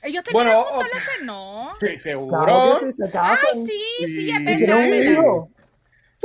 ellos 0.03 0.23
tenían 0.23 0.33
bueno, 0.33 0.61
okay. 0.61 0.91
no. 1.25 1.73
Sí, 1.81 1.99
seguro. 1.99 2.45
Claro 2.45 2.81
ah, 3.15 3.39
sí, 3.53 3.83
sí, 3.99 4.31
es 4.31 4.45
verdad. 4.45 5.49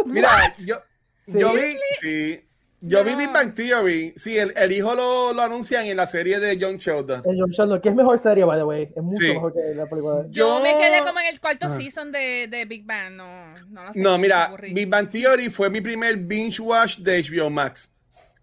Mira, 0.05 0.53
yo, 0.57 0.81
yo 1.25 1.53
vi, 1.53 1.77
sí, 1.99 2.47
yo 2.81 3.03
vi 3.03 3.13
Big 3.13 3.31
Bang 3.31 3.53
Theory. 3.53 4.13
Sí, 4.15 4.37
el, 4.37 4.53
el 4.57 4.71
hijo 4.71 4.95
lo, 4.95 5.33
lo, 5.33 5.41
anuncian 5.43 5.85
en 5.85 5.97
la 5.97 6.07
serie 6.07 6.39
de 6.39 6.57
John 6.59 6.77
Sheldon. 6.77 7.21
El 7.25 7.39
John 7.39 7.51
Sheldon, 7.51 7.79
que 7.79 7.89
es 7.89 7.95
mejor 7.95 8.17
serie, 8.17 8.43
by 8.43 8.57
the 8.57 8.63
way. 8.63 8.91
Es 8.95 9.03
mucho 9.03 9.21
mejor 9.21 9.53
que 9.53 9.75
la 9.75 9.85
película. 9.85 10.25
Yo... 10.29 10.59
me 10.61 10.75
quedé 10.77 10.99
como 11.05 11.19
en 11.19 11.27
el 11.27 11.39
cuarto 11.39 11.69
season 11.77 12.11
de, 12.11 12.47
de, 12.49 12.65
Big 12.65 12.85
Bang. 12.85 13.13
No, 13.13 13.53
no, 13.69 13.91
no 13.93 14.17
mira, 14.17 14.51
Big 14.73 14.89
Bang 14.89 15.09
Theory 15.09 15.49
fue 15.49 15.69
mi 15.69 15.79
primer 15.79 16.17
binge 16.17 16.59
watch 16.59 16.97
de 16.97 17.21
HBO 17.21 17.49
Max. 17.51 17.91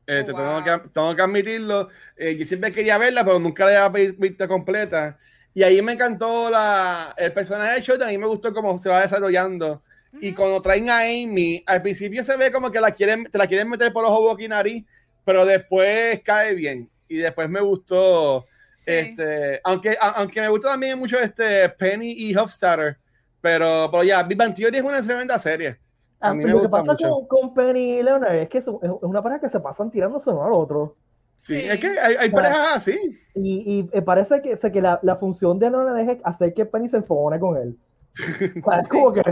Este, 0.07 0.33
oh, 0.33 0.37
tengo, 0.37 0.65
que, 0.65 0.89
tengo, 0.91 1.17
que, 1.17 1.23
admitirlo. 1.23 1.89
Eh, 2.17 2.37
yo 2.37 2.47
siempre 2.47 2.73
quería 2.73 2.97
verla, 2.97 3.25
pero 3.25 3.41
nunca 3.41 3.67
la 3.67 3.85
había 3.87 4.13
visto 4.17 4.47
completa. 4.47 5.19
Y 5.53 5.65
ahí 5.65 5.83
me 5.83 5.93
encantó 5.93 6.49
la, 6.49 7.13
el 7.19 7.33
personaje 7.33 7.75
de 7.75 7.81
Sheldon. 7.81 8.09
A 8.09 8.13
mí 8.13 8.19
me 8.19 8.29
gustó 8.29 8.55
cómo 8.55 8.79
se 8.79 8.89
va 8.89 9.03
desarrollando. 9.03 9.83
Y 10.21 10.33
cuando 10.33 10.61
traen 10.63 10.91
a 10.91 11.01
Amy, 11.01 11.63
al 11.67 11.83
principio 11.83 12.23
se 12.25 12.37
ve 12.37 12.51
como 12.51 12.71
que 12.71 12.81
la 12.81 12.91
quieren, 12.91 13.25
te 13.25 13.39
la 13.39 13.47
quieren 13.47 13.69
meter 13.69 13.93
por 13.93 14.03
los 14.03 14.13
ojos 14.13 14.41
y 14.41 14.49
nariz, 14.49 14.85
pero 15.25 15.45
después 15.45 16.21
cae 16.23 16.55
bien. 16.55 16.89
Y 17.09 17.19
después 17.19 17.49
me 17.49 17.61
gustó, 17.61 18.47
este, 18.85 19.61
aunque, 19.65 19.97
aunque 20.01 20.41
me 20.41 20.49
gusta 20.49 20.71
también 20.71 20.99
mucho 20.99 21.19
este 21.19 21.69
Penny 21.71 22.13
y 22.13 22.35
Hofstadter, 22.35 22.97
pero, 23.41 23.89
pero 23.91 24.03
ya, 24.03 24.23
Big 24.23 24.37
Bang 24.37 24.55
Theory 24.55 24.79
es 24.79 24.85
una 24.85 25.03
tremenda 25.03 25.39
serie. 25.39 25.79
A 26.21 26.31
ah, 26.31 26.35
mí 26.35 26.45
me 26.45 26.51
lo 26.51 26.63
que 26.63 26.69
pasa 26.69 26.97
Con, 27.29 27.55
Penny 27.55 27.99
y 27.99 28.03
Leonard 28.03 28.35
es 28.35 28.49
que 28.49 28.59
es 28.59 28.67
una 28.67 29.23
pareja 29.23 29.43
que 29.43 29.49
se 29.49 29.61
pasan 29.61 29.91
tirándose 29.91 30.31
uno 30.31 30.45
al 30.45 30.53
otro. 30.53 30.97
Sí, 31.37 31.55
es 31.55 31.79
que 31.79 31.99
hay, 32.01 32.17
hay 32.17 32.31
parejas 32.31 32.77
así. 32.77 32.99
Y, 33.35 33.89
y, 33.93 34.01
parece 34.01 34.43
que, 34.43 34.57
que 34.57 34.83
la, 34.83 34.99
la, 35.03 35.15
función 35.17 35.59
de 35.59 35.71
Leonard 35.71 35.99
es 35.99 36.19
hacer 36.25 36.53
que 36.53 36.67
Penny 36.67 36.89
se 36.89 36.97
enfone 36.97 37.39
con 37.39 37.57
él. 37.57 37.79
es 38.83 38.89
como 38.89 39.13
que 39.13 39.23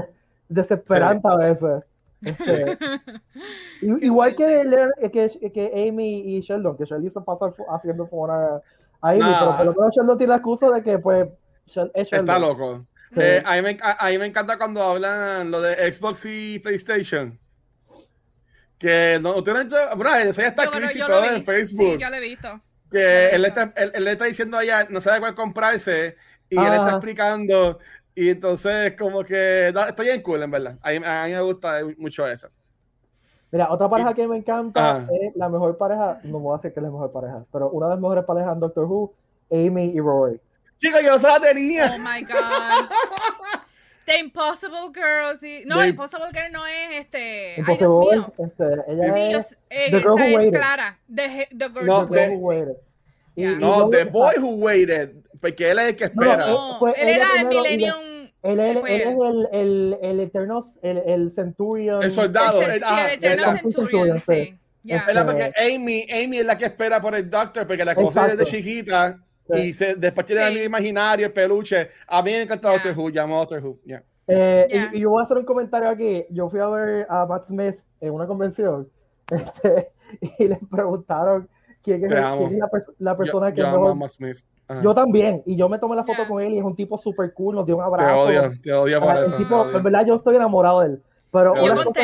desesperante 0.49 1.29
a 1.29 1.37
veces. 1.37 1.85
Igual 3.83 4.35
que, 4.35 5.11
que, 5.13 5.53
que, 5.53 5.89
Amy 5.89 6.37
y 6.37 6.41
Sheldon, 6.41 6.77
que 6.77 6.85
Sheldon 6.85 7.11
se 7.11 7.21
pasa 7.21 7.53
haciendo 7.71 8.07
fuera 8.07 8.63
a 9.01 9.11
Amy, 9.11 9.21
pero 9.21 9.75
por 9.75 9.85
lo 9.85 9.91
Sheldon 9.91 10.19
tiene 10.19 10.31
la 10.31 10.37
excusa 10.37 10.71
de 10.71 10.83
que 10.83 10.99
pues 10.99 11.29
Está 11.67 12.39
loco. 12.39 12.87
Eh, 13.17 13.43
a, 13.45 13.57
mí 13.57 13.63
me, 13.63 13.79
a, 13.81 14.09
mí 14.09 14.19
me, 14.19 14.27
encanta 14.27 14.59
cuando 14.59 14.83
hablan 14.83 15.51
lo 15.51 15.61
de 15.61 15.93
Xbox 15.93 16.25
y 16.27 16.59
PlayStation. 16.59 17.39
Que 18.79 19.19
no, 19.21 19.43
tienen, 19.43 19.69
bueno, 19.97 20.15
eso 20.17 20.43
ya 20.43 20.49
está 20.49 20.65
escrito 20.65 21.07
todo 21.07 21.25
en 21.25 21.45
Facebook. 21.45 21.93
Sí, 21.93 21.99
ya 21.99 22.11
lo 22.11 22.17
he 22.17 22.21
visto. 22.21 22.61
Que 22.91 23.31
él, 23.31 23.45
está, 23.45 23.73
él, 23.77 23.93
él, 23.95 24.05
le 24.05 24.13
está 24.13 24.27
diciendo 24.27 24.59
allá, 24.59 24.87
no 24.91 25.01
sabe 25.01 25.21
cuál 25.21 25.35
comprarse, 25.35 26.17
y 26.49 26.59
él 26.59 26.73
está 26.75 26.91
explicando 26.91 27.79
y 28.17 28.31
entonces, 28.31 28.97
como 28.99 29.23
que 29.23 29.69
estoy 29.69 30.09
en 30.09 30.23
cool, 30.23 30.43
en 30.43 30.51
verdad. 30.51 30.79
A 30.83 30.91
mí, 30.91 30.99
me 30.99 31.41
gusta 31.43 31.81
mucho 31.99 32.27
eso. 32.27 32.49
Mira, 33.53 33.71
otra 33.71 33.89
pareja 33.89 34.15
que 34.15 34.27
me 34.27 34.39
encanta 34.39 35.07
es 35.21 35.37
la 35.37 35.49
mejor 35.49 35.77
pareja, 35.77 36.19
no 36.25 36.39
voy 36.41 36.55
a 36.55 36.57
decir 36.57 36.73
que 36.73 36.81
es 36.81 36.85
la 36.85 36.91
mejor 36.91 37.13
pareja, 37.13 37.45
pero 37.53 37.71
una 37.71 37.87
de 37.87 37.91
las 37.93 38.01
mejores 38.01 38.25
parejas 38.25 38.55
en 38.55 38.61
Doctor 38.61 38.85
Who, 38.87 39.13
Amy 39.51 39.93
y 39.95 40.01
Rory. 40.01 40.41
Chicos, 40.79 41.01
yo 41.05 41.19
se 41.19 41.29
la 41.29 41.39
tenía. 41.39 41.95
Oh 41.95 41.99
my 41.99 42.23
God. 42.23 42.89
The 44.07 44.21
Impossible 44.21 44.93
Girl, 44.95 45.39
sí. 45.41 45.65
No, 45.67 45.81
The 45.81 45.89
Impossible 45.89 46.29
Girl 46.33 46.53
no 46.53 46.67
es 46.67 47.01
este. 47.01 47.55
Impossible, 47.59 48.07
Ay, 48.13 48.45
Este, 48.45 48.65
ella 48.89 49.15
sí, 49.15 49.35
es, 49.35 49.59
eh, 49.69 49.91
The 49.91 49.99
Girl 49.99 50.13
Who 50.13 50.37
Waited. 50.37 50.53
Clara. 50.53 50.99
The, 51.15 51.49
the 51.51 51.69
Girl 51.69 51.87
no, 51.87 52.07
Who 52.07 52.39
Waited. 52.39 52.77
No, 53.59 53.91
The 53.91 54.05
Boy 54.05 54.35
Who 54.39 54.57
Waited. 54.57 55.26
Porque 55.47 55.71
él 55.71 55.79
es 55.79 55.89
el 55.89 55.97
que 55.97 56.05
espera. 56.05 56.37
No, 56.39 56.87
él, 56.89 56.95
era 56.97 57.27
el 57.41 57.47
Millennium. 57.47 57.95
Él, 58.43 58.61
es 58.61 58.77
el, 58.77 59.49
el, 59.53 59.99
el, 60.03 60.21
Eterno, 60.21 60.65
el, 60.83 60.99
el 60.99 61.31
Centurion. 61.31 62.03
El 62.03 62.13
soldado. 62.13 62.63
El, 62.63 62.83
ah, 62.85 63.13
el 63.13 63.25
Eterno 63.25 63.59
Centurion, 63.59 64.21
sí. 64.21 64.59
porque 65.25 65.53
Amy, 65.57 66.07
Amy 66.11 66.39
es 66.39 66.45
la 66.45 66.59
que 66.59 66.67
espera 66.67 67.01
por 67.01 67.15
el 67.15 67.31
Doctor, 67.31 67.67
porque 67.67 67.85
la 67.85 67.95
conoce 67.95 68.37
desde 68.37 68.45
chiquita. 68.45 69.19
Y 69.49 69.73
se, 69.73 69.95
después 69.95 70.27
tiene 70.27 70.49
el 70.49 70.65
imaginario, 70.65 71.27
el 71.27 71.33
peluche. 71.33 71.91
A 72.09 72.21
mí 72.23 72.33
me 72.33 72.43
encanta 72.43 72.69
yeah. 72.69 72.79
Doctor 72.79 72.99
Who, 72.99 73.11
llamo 73.11 73.39
Doctor 73.39 73.65
Who. 73.65 73.79
Eh, 74.27 74.89
y, 74.93 74.99
yo 74.99 75.11
voy 75.11 75.23
a 75.23 75.25
hacer 75.25 75.39
un 75.39 75.45
comentario 75.45 75.89
aquí. 75.89 76.27
Yo 76.31 76.51
fui 76.51 76.59
a 76.59 76.67
ver 76.67 77.07
a 77.09 77.25
Matt 77.27 77.47
Smith 77.47 77.77
en 78.01 78.13
una 78.13 78.27
convención 78.27 78.89
este, 79.31 79.87
y 80.39 80.49
le 80.49 80.59
preguntaron 80.69 81.49
quién 81.87 82.05
es, 82.05 82.11
la, 82.99 83.17
persona 83.17 83.55
que 83.55 83.63
mejor... 83.63 84.11
Smith. 84.11 84.39
Yo 84.83 84.95
también, 84.95 85.43
y 85.47 85.57
yo 85.57 85.69
me 85.69 85.79
tomé 85.79 85.95
la 85.95 86.05
foto 86.05 86.27
con 86.27 86.43
él 86.43 86.53
y 86.53 86.59
es 86.59 86.65
un 86.65 86.75
tipo 86.75 86.99
súper 86.99 87.33
cool, 87.33 87.55
nos 87.55 87.65
dio 87.65 87.77
un 87.77 87.85
abrazo. 87.85 88.27
Te 88.27 88.39
odio, 88.39 88.61
te 88.61 88.73
odio 88.73 89.01
por 89.01 89.17
eso. 89.17 89.37
Tipo, 89.37 89.71
en 89.71 89.83
verdad 89.83 90.07
yo 90.07 90.17
estoy 90.17 90.37
enamorado 90.37 90.81
de 90.81 90.87
él. 90.87 91.03
Pero 91.31 91.53
una 91.53 91.85
cosa, 91.85 92.03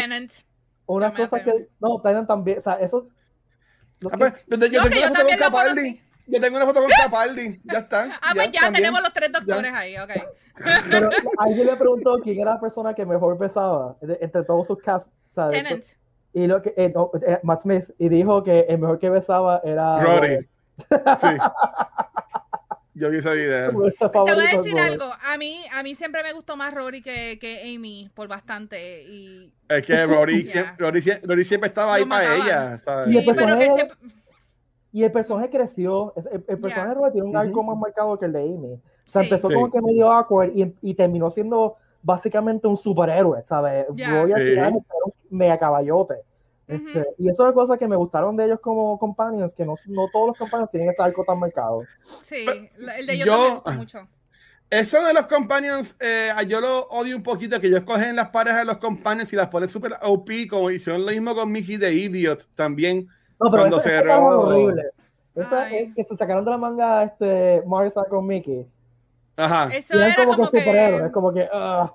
una 0.86 1.14
cosa 1.14 1.42
que, 1.42 1.68
no, 1.80 2.00
Tenant 2.00 2.28
también, 2.28 2.58
o 2.58 2.60
sea, 2.60 2.74
eso... 2.74 3.08
Yo, 4.00 4.10
tengo 4.10 4.78
una 4.80 5.08
foto 5.08 5.24
con 5.24 5.36
Capaldi. 5.38 6.00
Yo 6.26 6.40
tengo 6.40 6.56
una 6.56 6.66
foto 6.66 6.80
con 6.80 6.90
Capaldi, 6.90 7.60
ya 7.64 7.78
está. 7.78 8.18
Ah, 8.22 8.32
pues 8.34 8.52
ya, 8.52 8.72
tenemos 8.72 9.02
los 9.02 9.12
tres 9.12 9.32
doctores 9.32 9.72
ahí, 9.74 9.96
ok. 9.96 10.10
Pero 10.90 11.10
alguien 11.38 11.66
le 11.66 11.76
preguntó 11.76 12.18
quién 12.22 12.40
era 12.40 12.54
la 12.54 12.60
persona 12.60 12.94
que 12.94 13.04
mejor 13.04 13.38
besaba 13.38 13.96
entre 14.00 14.44
todos 14.44 14.66
sus 14.66 14.78
¿sabes? 15.30 15.62
Tenant 15.62 15.84
y 16.34 16.46
lo 16.46 16.62
que 16.62 16.70
eh, 16.76 16.92
eh, 17.26 17.38
Matt 17.42 17.60
Smith 17.60 17.84
y 17.98 18.08
dijo 18.08 18.42
que 18.42 18.60
el 18.60 18.78
mejor 18.78 18.98
que 18.98 19.10
besaba 19.10 19.60
era 19.64 20.00
Rory. 20.02 20.48
Sí. 21.18 21.28
Yo 22.94 23.10
vi 23.10 23.18
ese 23.18 23.34
video. 23.34 23.70
Te 23.70 24.08
voy 24.08 24.46
a 24.46 24.58
decir 24.58 24.78
algo. 24.78 25.04
A 25.04 25.38
mí, 25.38 25.64
a 25.72 25.82
mí 25.82 25.94
siempre 25.94 26.22
me 26.22 26.32
gustó 26.34 26.56
más 26.56 26.74
Rory 26.74 27.00
que, 27.00 27.38
que 27.40 27.74
Amy 27.74 28.10
por 28.14 28.28
bastante. 28.28 29.02
Y... 29.04 29.52
Es 29.68 29.86
que 29.86 30.04
Rory, 30.04 30.44
siempre, 30.44 30.74
Rory, 31.22 31.44
siempre 31.44 31.68
estaba 31.68 31.94
ahí 31.94 32.04
para 32.04 32.36
ella. 32.36 32.78
¿sabes? 32.78 33.08
Y, 33.08 33.16
el 33.16 33.24
personaje, 33.24 33.88
y 34.92 35.04
el 35.04 35.10
personaje 35.10 35.48
creció. 35.48 36.12
El, 36.32 36.58
personaje 36.58 36.88
de 36.88 36.94
Rory 36.94 37.12
tiene 37.12 37.28
un 37.28 37.36
arco 37.36 37.62
más 37.62 37.78
marcado 37.78 38.18
que 38.18 38.26
el 38.26 38.32
de 38.32 38.42
Amy. 38.42 38.74
O 38.74 38.80
sea, 39.06 39.22
empezó 39.22 39.48
como 39.48 39.70
que 39.70 39.80
medio 39.80 40.10
awkward 40.10 40.50
y, 40.54 40.74
y 40.82 40.94
terminó 40.94 41.30
siendo 41.30 41.76
básicamente 42.02 42.66
un 42.66 42.76
superhéroe, 42.76 43.42
¿sabes? 43.44 43.86
Voy 43.88 44.02
a 44.02 44.36
tirar 44.36 44.72
un 44.72 44.84
mega 45.32 45.58
caballote. 45.58 46.14
Este, 46.68 47.04
y 47.18 47.28
eso 47.28 47.46
es 47.46 47.54
cosa 47.54 47.76
que 47.76 47.88
me 47.88 47.96
gustaron 47.96 48.36
de 48.36 48.44
ellos 48.44 48.60
como 48.60 48.98
companions, 48.98 49.52
que 49.52 49.66
no, 49.66 49.74
no 49.86 50.08
todos 50.10 50.28
los 50.28 50.38
companions 50.38 50.70
tienen 50.70 50.90
ese 50.90 51.02
arco 51.02 51.24
tan 51.24 51.38
marcado. 51.38 51.82
Sí, 52.22 52.46
el 52.98 53.06
de 53.06 53.12
ellos 53.12 53.26
yo, 53.26 53.38
me 53.38 53.54
gusta 53.54 53.70
mucho. 53.72 53.98
Eso 54.70 55.04
de 55.04 55.12
los 55.12 55.26
companions, 55.26 55.96
eh, 56.00 56.30
yo 56.48 56.60
lo 56.60 56.84
odio 56.84 57.14
un 57.14 57.22
poquito, 57.22 57.60
que 57.60 57.66
ellos 57.66 57.82
cogen 57.82 58.16
las 58.16 58.30
parejas 58.30 58.60
de 58.60 58.64
los 58.64 58.78
companions 58.78 59.30
y 59.32 59.36
las 59.36 59.48
ponen 59.48 59.68
super 59.68 59.98
OP, 60.00 60.30
como 60.48 60.70
hicieron 60.70 61.04
lo 61.04 61.10
mismo 61.10 61.34
con 61.34 61.52
Mickey 61.52 61.76
de 61.76 61.92
Idiot 61.92 62.48
también. 62.54 63.06
No, 63.38 63.50
pero 63.50 63.64
cuando 63.64 63.80
se 63.80 63.98
horrible. 64.08 64.84
Esa 65.34 65.70
es 65.70 65.94
que 65.94 66.04
se 66.04 66.16
sacaron 66.16 66.44
de 66.44 66.50
la 66.50 66.58
manga 66.58 67.02
este 67.02 67.62
Martha 67.66 68.04
con 68.08 68.26
Mickey. 68.26 68.66
Ajá. 69.36 69.68
Eso 69.74 69.94
y 69.94 70.02
era 70.02 70.14
como, 70.14 70.36
que 70.36 70.44
superhéroe, 70.58 71.06
es 71.06 71.12
como 71.12 71.32
que. 71.32 71.48
Uh, 71.52 71.88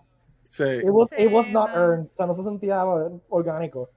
sí. 0.50 0.64
It 0.64 0.90
was, 0.90 1.10
it 1.18 1.32
was 1.32 1.48
not 1.50 1.70
earned. 1.76 2.10
O 2.14 2.16
sea, 2.18 2.26
no 2.26 2.36
se 2.36 2.44
sentía 2.44 2.84
orgánico. 3.30 3.90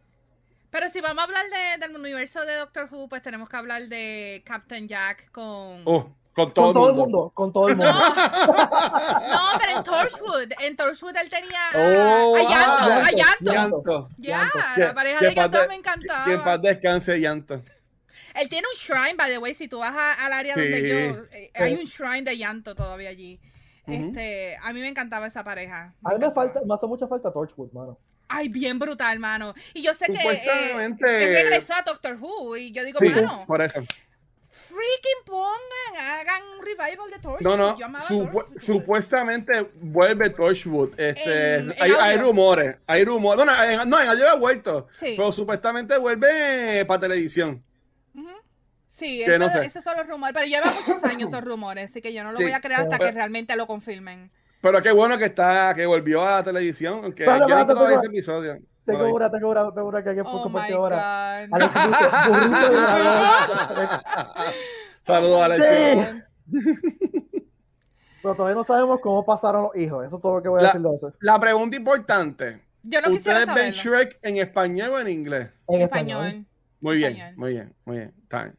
Pero 0.71 0.89
si 0.89 1.01
vamos 1.01 1.19
a 1.19 1.25
hablar 1.25 1.45
de, 1.51 1.87
del 1.87 1.97
universo 1.97 2.45
de 2.45 2.55
Doctor 2.55 2.89
Who, 2.91 3.09
pues 3.09 3.23
tenemos 3.23 3.49
que 3.49 3.57
hablar 3.57 3.83
de 3.89 4.43
Captain 4.47 4.87
Jack 4.87 5.31
con. 5.33 5.83
Oh, 5.85 6.15
con 6.33 6.55
todo, 6.55 6.73
con 6.73 6.91
el, 6.91 6.97
mundo. 6.97 7.33
Con 7.35 7.53
todo 7.53 7.69
el 7.69 7.77
mundo. 7.77 7.93
No, 7.93 9.59
pero 9.59 9.79
en 9.79 9.85
Torchwood. 9.85 10.53
En 10.61 10.77
Torchwood 10.77 11.17
él 11.17 11.29
tenía 11.29 11.59
oh, 11.75 12.37
a 12.37 13.11
Llanto. 13.11 13.51
a 13.51 13.59
Llanto. 13.67 14.09
La 14.77 14.95
pareja 14.95 15.21
de 15.21 15.35
Llanto 15.35 15.69
me 15.69 15.75
encantaba. 15.75 16.25
Que 16.25 16.33
en 16.33 16.43
paz 16.43 16.63
descanse 16.63 17.19
Llanto. 17.19 17.63
Él 18.35 18.49
tiene 18.49 18.67
un 18.73 18.79
shrine, 18.79 19.17
by 19.17 19.31
the 19.31 19.39
way. 19.39 19.55
Si 19.55 19.67
tú 19.67 19.81
vas 19.81 19.93
al 20.19 20.33
área 20.33 20.55
donde 20.55 20.89
yo. 20.89 21.25
Eh, 21.33 21.51
hay 21.55 21.75
un 21.75 21.87
shrine 21.87 22.23
de 22.23 22.37
Llanto 22.39 22.77
todavía 22.77 23.09
allí. 23.09 23.41
Este, 23.93 24.57
a 24.63 24.73
mí 24.73 24.81
me 24.81 24.89
encantaba 24.89 25.27
esa 25.27 25.45
pareja. 25.45 25.95
a 26.03 26.15
mí 26.15 26.19
me, 26.19 26.31
falta, 26.33 26.61
me 26.65 26.75
hace 26.75 26.87
mucha 26.87 27.07
falta 27.07 27.33
Torchwood, 27.33 27.73
mano. 27.73 27.99
Ay, 28.29 28.49
bien 28.49 28.79
brutal, 28.79 29.19
mano. 29.19 29.55
Y 29.75 29.83
yo 29.83 29.93
sé 29.93 30.07
que 30.07 30.13
eh, 30.13 30.73
él 30.77 30.97
regresó 31.01 31.75
a 31.75 31.83
Doctor 31.83 32.17
Who 32.21 32.57
y 32.57 32.71
yo 32.71 32.85
digo, 32.85 33.01
mano. 33.01 33.45
por 33.47 33.61
eso. 33.61 33.85
Freaking 34.51 35.25
pongan, 35.27 36.19
hagan 36.21 36.43
un 36.57 36.65
revival 36.65 37.11
de 37.11 37.19
Torchwood. 37.19 37.41
No, 37.41 37.57
no, 37.57 37.77
supuestamente 38.57 39.69
vuelve 39.81 40.31
Torchwood. 40.31 40.91
Este, 40.97 41.75
hay, 41.81 42.17
rumores, 42.19 42.77
hay 42.87 43.05
rumores. 43.05 43.45
Bueno, 43.45 43.85
no, 43.87 44.01
en 44.01 44.09
audio 44.09 44.29
ha 44.29 44.37
vuelto, 44.37 44.87
pero 45.01 45.33
supuestamente 45.33 45.99
vuelve 45.99 46.85
para 46.87 47.01
televisión. 47.01 47.63
Sí, 49.01 49.23
esos 49.23 49.83
son 49.83 49.97
los 49.97 50.07
rumores, 50.07 50.35
pero 50.35 50.47
lleva 50.47 50.67
muchos 50.67 51.03
años 51.05 51.31
esos 51.31 51.43
rumores, 51.43 51.91
así 51.91 52.03
que 52.03 52.13
yo 52.13 52.23
no 52.23 52.33
lo 52.33 52.39
voy 52.39 52.53
a 52.53 52.61
creer 52.61 52.81
hasta 52.81 52.99
que 52.99 53.11
realmente 53.11 53.57
lo 53.57 53.67
confirmen. 53.67 54.31
Pero 54.61 54.83
qué 54.83 54.93
bueno 54.93 55.17
que 55.17 55.25
está, 55.25 55.73
que 55.75 55.87
volvió 55.87 56.23
a 56.23 56.33
la 56.33 56.45
televisión, 56.45 57.01
aunque 57.05 57.25
yo 57.25 57.49
no 57.49 57.67
todo 57.67 57.89
ese 57.89 58.05
episodio. 58.07 58.59
Tengo 58.85 59.15
una, 59.15 59.31
tengo 59.31 59.51
una, 59.51 59.73
tengo 59.73 59.89
una 59.89 60.05
que 60.05 60.11
hay 60.11 60.17
poco 60.17 60.51
oh 60.53 60.59
ahora. 60.59 61.49
Saludos, 65.03 65.43
Alex. 65.43 65.65
Pero 68.23 68.35
todavía 68.35 68.57
no 68.57 68.65
sabemos 68.65 69.01
cómo 69.01 69.25
pasaron 69.25 69.63
los 69.65 69.75
hijos. 69.77 70.07
Eso 70.07 70.17
es 70.17 70.23
todo 70.23 70.37
lo 70.37 70.43
que 70.43 70.51
voy 70.51 70.63
a 70.63 70.67
decir 70.67 70.83
de 70.83 70.95
eso. 70.95 71.15
La 71.21 71.41
pregunta 71.41 71.75
importante. 71.77 72.61
Yo 72.83 73.01
no 73.01 73.15
¿Ustedes 73.15 73.47
ven 73.55 73.73
Shrek 73.73 74.19
en 74.23 74.37
español 74.39 74.91
o 74.93 75.01
en 75.01 75.09
inglés? 75.09 75.49
En 75.69 75.81
español. 75.83 76.45
Muy 76.81 76.97
bien, 76.97 77.35
muy 77.37 77.53
bien, 77.53 77.75
muy 77.85 77.99
bien. 77.99 78.15
Está 78.23 78.45
bien. 78.45 78.57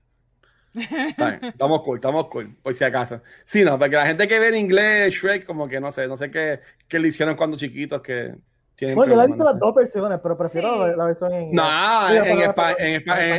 Estamos 0.73 1.81
cool, 1.81 1.97
estamos 1.97 2.27
cool, 2.27 2.55
por 2.61 2.73
si 2.73 2.83
acaso. 2.83 3.21
Sí, 3.43 3.63
no, 3.63 3.77
porque 3.77 3.95
la 3.95 4.05
gente 4.05 4.27
que 4.27 4.39
ve 4.39 4.49
en 4.49 4.55
inglés 4.55 5.13
Shrek, 5.13 5.45
como 5.45 5.67
que 5.67 5.79
no 5.79 5.91
sé, 5.91 6.07
no 6.07 6.15
sé 6.17 6.31
qué, 6.31 6.61
qué 6.87 6.99
le 6.99 7.09
hicieron 7.09 7.35
cuando 7.35 7.57
chiquitos 7.57 8.01
que 8.01 8.35
no, 8.81 9.05
yo 9.05 9.15
la 9.15 9.25
he 9.25 9.27
visto 9.27 9.43
las 9.43 9.59
dos 9.59 9.75
versiones, 9.75 10.19
pero 10.21 10.37
prefiero 10.37 10.87
la, 10.95 11.05
versión 11.05 11.31
en 11.33 11.43
inglés. 11.43 11.55
No, 11.55 12.09
en, 12.09 12.25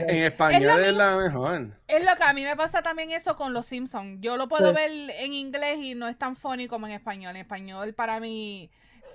en, 0.09 0.25
español 0.25 0.81
es, 0.85 0.95
la 0.95 1.17
mejor. 1.17 1.67
Es 1.89 2.05
lo 2.05 2.17
que 2.17 2.23
a 2.23 2.33
mí 2.33 2.45
me 2.45 2.57
pasa 2.57 2.83
también 2.83 3.11
eso 3.11 3.37
con 3.37 3.53
los 3.53 3.67
Simpsons. 3.67 4.19
Yo 4.21 4.37
lo 4.37 4.49
puedo 4.49 4.73
ver 4.73 4.91
en 4.91 5.33
inglés 5.33 5.79
y 5.81 5.95
no 5.95 6.09
es 6.09 6.17
tan 6.17 6.37
funny 6.37 6.69
como 6.69 6.87
en 6.87 6.93
español. 6.93 7.31
En 7.31 7.43
español, 7.43 7.93
para 7.95 8.21
mí. 8.21 8.71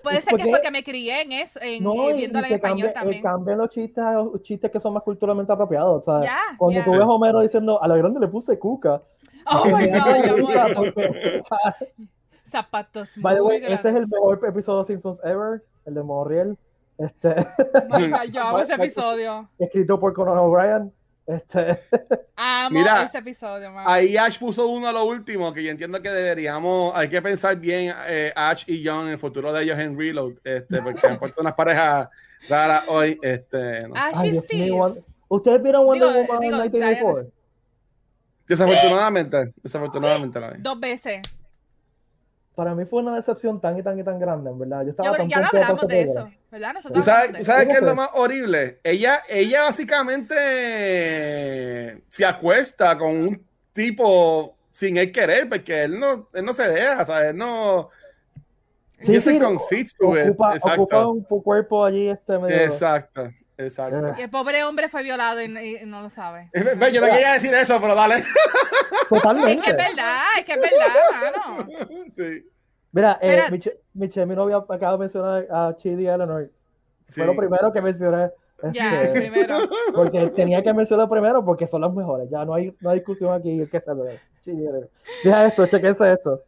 Puede 0.08 0.22
ser 0.22 0.36
que 0.36 0.44
es 0.44 0.50
porque 0.50 0.72
me 0.72 0.84
crié 0.84 1.22
en 1.22 1.32
eso, 1.34 1.60
en, 1.62 1.84
no, 1.84 2.14
viéndola 2.14 2.48
en 2.48 2.54
español 2.54 2.92
también. 2.94 3.22
Cambian 3.22 3.58
los 3.58 3.70
chistes, 3.70 4.04
chistes 4.42 4.72
que 4.72 4.80
son 4.80 4.94
más 4.94 5.04
culturalmente 5.04 5.52
apropiados. 5.52 6.08
O 6.08 6.22
sea, 6.22 6.32
cuando 6.58 6.84
tú 6.84 6.92
ves 6.92 7.02
a 7.02 7.08
Homero 7.08 7.42
diciendo, 7.42 7.82
a 7.82 7.88
la 7.88 7.98
grande 7.98 8.20
le 8.20 8.28
puse 8.28 8.58
cuca. 8.58 9.02
Oh 9.50 9.64
my 9.64 9.88
God, 9.88 10.94
Zapatos 12.50 13.14
By 13.16 13.40
muy 13.40 13.56
Ese 13.56 13.74
es 13.74 13.96
el 13.96 14.08
mejor 14.08 14.42
episodio 14.46 14.80
de 14.80 14.86
Simpsons 14.86 15.20
ever 15.24 15.64
el 15.86 15.94
de 15.94 16.04
Morriel. 16.04 16.58
Este, 16.98 17.36
yo 18.32 18.42
amo 18.44 18.60
ese 18.60 18.74
episodio. 18.74 19.50
Escrito 19.58 20.00
por 20.00 20.14
Conan 20.14 20.38
O'Brien. 20.38 20.92
Este. 21.28 21.82
Amo 22.38 22.80
Mira, 22.80 23.04
ese 23.04 23.18
episodio. 23.18 23.70
Ahí 23.86 24.16
Ash 24.16 24.40
puso 24.40 24.66
uno 24.68 24.88
a 24.88 24.94
lo 24.94 25.04
último 25.04 25.54
que 25.54 25.62
yo 25.62 25.72
entiendo 25.72 26.02
que 26.02 26.10
deberíamos, 26.10 26.96
hay 26.96 27.10
que 27.10 27.22
pensar 27.22 27.58
bien 27.58 27.94
eh, 28.08 28.32
Ash 28.34 28.64
y 28.66 28.86
John 28.86 29.08
en 29.08 29.12
el 29.12 29.20
futuro 29.20 29.52
de 29.52 29.64
ellos 29.64 29.78
en 29.78 30.00
Reload, 30.00 30.36
este, 30.44 30.82
porque 30.82 31.06
han 31.06 31.20
puesto 31.20 31.42
unas 31.42 31.54
parejas 31.54 32.08
raras 32.48 32.86
hoy. 32.88 33.20
Este, 33.22 33.80
Ash 33.94 34.26
y 34.26 34.40
Steve. 34.40 35.04
¿Ustedes 35.28 35.62
vieron 35.62 35.86
Wonder 35.86 36.08
Woman 36.08 36.44
en 36.44 36.50
1984? 36.50 37.32
Desafortunadamente, 38.48 39.54
desafortunadamente 39.62 40.40
la 40.40 40.52
vi. 40.52 40.62
Dos 40.62 40.80
veces 40.80 41.22
para 42.58 42.74
mí 42.74 42.86
fue 42.86 43.04
una 43.04 43.16
decepción 43.16 43.62
tan 43.62 43.78
y 43.78 43.84
tan 43.84 44.00
y 44.00 44.04
tan 44.04 44.18
grande, 44.18 44.50
en 44.50 44.58
verdad. 44.58 44.82
Yo 44.84 44.90
estaba 44.90 45.16
tan 45.16 45.30
ya 45.30 45.42
no 45.42 45.48
hablamos 45.54 45.88
de 45.88 46.02
eso, 46.02 46.28
¿verdad? 46.50 46.74
¿Tú 46.92 47.04
sabes, 47.04 47.46
sabes 47.46 47.68
qué 47.68 47.74
es 47.74 47.84
lo 47.84 47.94
más 47.94 48.10
horrible? 48.16 48.80
Ella, 48.84 49.22
ella 49.30 49.66
básicamente 49.66 50.34
se 52.10 52.26
acuesta 52.26 52.98
con 52.98 53.12
un 53.16 53.46
tipo 53.74 54.56
sin 54.72 54.98
él 54.98 55.12
querer, 55.12 55.48
porque 55.48 55.84
él 55.84 56.00
no, 56.00 56.30
él 56.34 56.44
no 56.44 56.52
se 56.52 56.68
deja, 56.68 57.06
¿sabes? 57.06 57.30
Él 57.30 57.38
no... 57.38 57.92
Sí, 59.02 59.22
sí, 59.22 59.40
ocupa, 59.40 60.56
ocupa 60.60 61.06
un 61.06 61.22
cuerpo 61.22 61.86
allí 61.86 62.10
este 62.10 62.40
medio... 62.40 62.56
Exacto. 62.56 63.30
Exacto. 63.58 64.14
Y 64.18 64.22
el 64.22 64.30
pobre 64.30 64.64
hombre 64.64 64.88
fue 64.88 65.02
violado 65.04 65.42
y, 65.42 65.48
no 65.86 66.02
lo 66.02 66.10
sabe. 66.10 66.50
Yo 66.54 67.02
no 67.02 67.08
quería 67.08 67.34
decir 67.34 67.54
eso, 67.54 67.82
pero 67.82 67.96
dale. 67.96 68.16
Totalmente. 69.10 69.54
Es 69.54 69.62
que 69.62 69.72
es 69.72 69.78
verdad, 69.78 70.18
es 70.38 70.46
que 70.46 70.52
es 70.54 70.62
verdad, 70.62 70.88
mano. 71.22 71.68
Sí. 72.12 72.48
Mira, 72.92 73.20
eh, 73.22 73.44
Michelle, 73.94 74.26
mi 74.26 74.36
novia 74.36 74.58
acaba 74.58 74.94
de 74.94 74.98
mencionar 74.98 75.48
a 75.52 75.76
Chidi 75.76 76.08
Eleanor. 76.08 76.50
Fue 77.10 77.26
lo 77.26 77.36
primero 77.36 77.72
que 77.72 77.82
mencioné. 77.82 78.30
Ya, 78.74 79.04
este, 79.04 79.20
primero. 79.22 79.70
Porque 79.94 80.30
tenía 80.30 80.64
que 80.64 80.74
mencionar 80.74 81.08
primero 81.10 81.44
porque 81.46 81.68
son 81.68 81.82
los 81.82 81.94
mejores. 81.94 82.30
Ya 82.30 82.44
no 82.46 82.54
hay, 82.54 82.76
no 82.80 82.90
hay 82.90 83.00
discusión 83.00 83.34
aquí. 83.34 83.68
¿Qué 83.72 83.82
se 83.82 83.94
ve? 83.94 84.20
Chidi 84.42 84.66
Eleanor. 84.66 84.90
Mira 85.24 85.46
esto, 85.46 85.68
chequense 85.68 86.14
esto. 86.14 86.44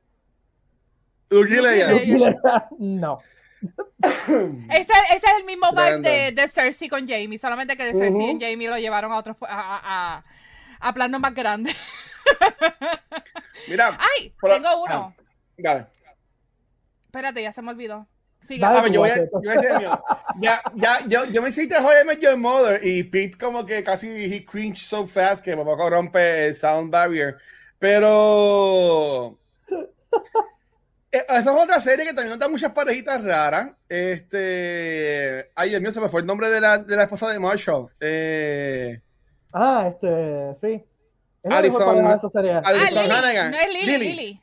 No 2.80 3.20
ese, 4.02 4.94
es 5.16 5.24
el 5.38 5.46
mismo 5.46 5.72
vibe 5.72 6.00
de, 6.00 6.32
de, 6.32 6.48
Cersei 6.48 6.88
con 6.88 7.08
Jamie, 7.08 7.38
solamente 7.38 7.76
que 7.76 7.86
de 7.86 7.92
Cersei 7.94 8.32
y 8.32 8.40
Jamie 8.40 8.70
lo 8.70 8.78
llevaron 8.78 9.12
a 9.12 9.18
otros 9.18 9.36
a, 9.42 10.24
a, 10.80 10.94
planos 10.94 11.20
más 11.20 11.34
grandes. 11.34 11.76
Mira, 13.68 13.98
ay, 14.00 14.34
tengo 14.42 14.84
uno. 14.84 15.14
Ah, 15.66 15.88
Espérate, 17.06 17.42
ya 17.42 17.52
se 17.52 17.62
me 17.62 17.72
olvidó. 17.72 18.08
yo, 18.48 18.70
voy 19.00 19.10
a, 19.10 19.18
yo, 19.18 19.30
voy 19.34 19.50
a 19.50 19.54
decir 19.54 19.78
mío. 19.78 20.04
Ya, 20.38 20.62
ya, 20.76 21.00
yo, 21.08 21.26
yo 21.26 21.42
me 21.42 21.50
hiciste 21.50 21.76
joder 21.76 22.20
Your 22.20 22.38
Mother 22.38 22.80
y 22.84 23.04
Pete 23.04 23.38
como 23.38 23.66
que 23.66 23.84
casi 23.84 24.08
he 24.08 24.46
cringe 24.46 24.86
so 24.86 25.06
fast 25.06 25.44
que 25.44 25.58
poco 25.58 25.90
rompe 25.90 26.48
el 26.48 26.56
sound 26.56 26.92
barrier. 26.92 27.38
Pero 27.80 29.38
esa 31.12 31.40
es 31.40 31.48
otra 31.48 31.80
serie 31.80 32.06
que 32.06 32.14
también 32.14 32.38
da 32.38 32.48
muchas 32.48 32.72
parejitas 32.72 33.24
raras. 33.24 33.72
Este. 33.88 35.50
Ay, 35.56 35.70
Dios 35.70 35.82
mío, 35.82 35.92
se 35.92 36.02
me 36.02 36.10
fue 36.10 36.22
el 36.22 36.28
nombre 36.28 36.50
de 36.50 36.62
la, 36.62 36.78
de 36.78 36.96
la 36.96 37.04
esposa 37.04 37.30
de 37.30 37.40
Marshall. 37.40 37.88
Eh... 38.00 39.02
Ah, 39.52 39.90
este, 39.92 40.56
sí. 40.62 40.84
Alison, 41.44 42.06
Alison 42.06 42.32
ah, 42.46 43.20
Hannigan. 43.20 43.52
No 43.52 43.58
es 43.58 43.74
Lily. 43.74 43.98
Lily. 44.10 44.42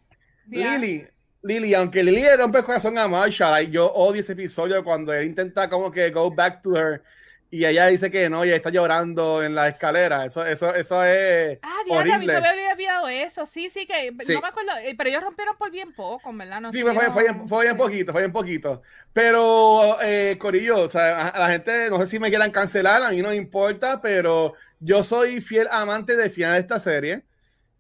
Lily. 0.49 1.09
Lily, 1.43 1.75
aunque 1.75 2.03
Lily 2.03 2.23
le 2.23 2.37
rompe 2.37 2.59
el 2.59 2.65
corazón 2.65 2.99
a 2.99 3.07
Marshall, 3.07 3.71
yo 3.71 3.93
odio 3.93 4.21
ese 4.21 4.33
episodio 4.33 4.83
cuando 4.83 5.13
él 5.13 5.27
intenta 5.27 5.71
como 5.71 5.93
que 5.93 6.11
go 6.11 6.29
back 6.29 6.61
to 6.63 6.77
her 6.77 7.03
y 7.51 7.65
ella 7.65 7.87
dice 7.87 8.11
que 8.11 8.29
no, 8.29 8.45
y 8.45 8.51
está 8.51 8.71
llorando 8.71 9.43
en 9.43 9.55
la 9.55 9.69
escalera. 9.69 10.25
Eso, 10.25 10.45
eso, 10.45 10.75
eso 10.75 11.05
es. 11.05 11.59
Ah, 11.63 11.79
diablo, 11.87 12.15
a 12.15 12.19
mí 12.19 12.27
se 12.27 12.41
me 12.41 12.49
había 12.49 12.73
olvidado 12.73 13.09
eso. 13.09 13.47
Sí, 13.47 13.71
sí, 13.71 13.87
que 13.87 14.11
no 14.11 14.41
me 14.41 14.49
acuerdo. 14.49 14.73
Eh, 14.83 14.95
pero 14.97 15.11
ellos 15.11 15.23
rompieron 15.23 15.57
por 15.57 15.71
bien 15.71 15.93
poco, 15.93 16.33
¿verdad? 16.35 16.61
No 16.61 16.73
sí, 16.73 16.83
fue, 16.83 16.93
fue, 16.93 17.23
bien, 17.23 17.49
fue, 17.49 17.65
bien, 17.65 17.77
poquito, 17.77 18.13
fue 18.13 18.23
bien 18.23 18.33
poquito. 18.33 18.83
Pero, 19.13 19.97
eh, 20.03 20.37
Corillo, 20.39 20.81
o 20.81 20.89
sea, 20.89 21.29
a, 21.29 21.39
la 21.39 21.49
gente, 21.51 21.89
no 21.89 21.99
sé 21.99 22.07
si 22.07 22.19
me 22.19 22.31
quieran 22.31 22.51
cancelar, 22.51 23.03
a 23.03 23.11
mí 23.11 23.23
no 23.23 23.29
me 23.29 23.37
importa, 23.37 24.01
pero 24.01 24.55
yo 24.81 25.05
soy 25.05 25.41
fiel 25.41 25.69
amante 25.71 26.17
de 26.17 26.29
final 26.31 26.55
de 26.55 26.61
esta 26.61 26.81
serie. 26.81 27.23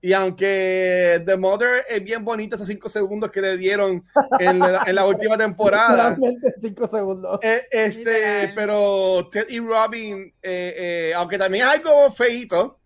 Y 0.07 0.13
aunque 0.13 1.21
The 1.27 1.37
Mother 1.37 1.85
es 1.89 2.05
bien 2.05 2.25
bonita, 2.25 2.55
esos 2.55 2.69
cinco 2.69 2.89
segundos 2.89 3.29
que 3.29 3.41
le 3.41 3.57
dieron 3.57 4.05
en 4.39 4.61
la, 4.61 5.05
última 5.05 5.37
temporada. 5.37 6.17
cinco 6.63 6.87
segundos. 6.87 7.41
Eh, 7.43 7.67
este, 7.73 8.53
pero 8.55 9.29
Ted 9.33 9.49
y 9.49 9.59
Robin, 9.59 10.33
eh, 10.41 10.75
eh, 11.11 11.13
aunque 11.17 11.37
también 11.37 11.67
es 11.67 11.75
algo 11.75 12.09
feito, 12.13 12.79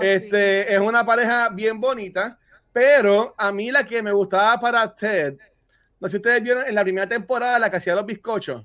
este, 0.00 0.74
es 0.74 0.80
una 0.80 1.06
pareja 1.06 1.48
bien 1.50 1.80
bonita. 1.80 2.36
Pero 2.72 3.36
a 3.38 3.52
mí 3.52 3.70
la 3.70 3.84
que 3.84 4.02
me 4.02 4.10
gustaba 4.10 4.58
para 4.58 4.92
Ted, 4.92 5.36
no 6.00 6.08
sé 6.08 6.10
si 6.10 6.16
ustedes 6.16 6.42
vieron 6.42 6.66
en 6.66 6.74
la 6.74 6.82
primera 6.82 7.08
temporada 7.08 7.60
la 7.60 7.70
que 7.70 7.76
hacía 7.76 7.94
los 7.94 8.04
bizcochos. 8.04 8.64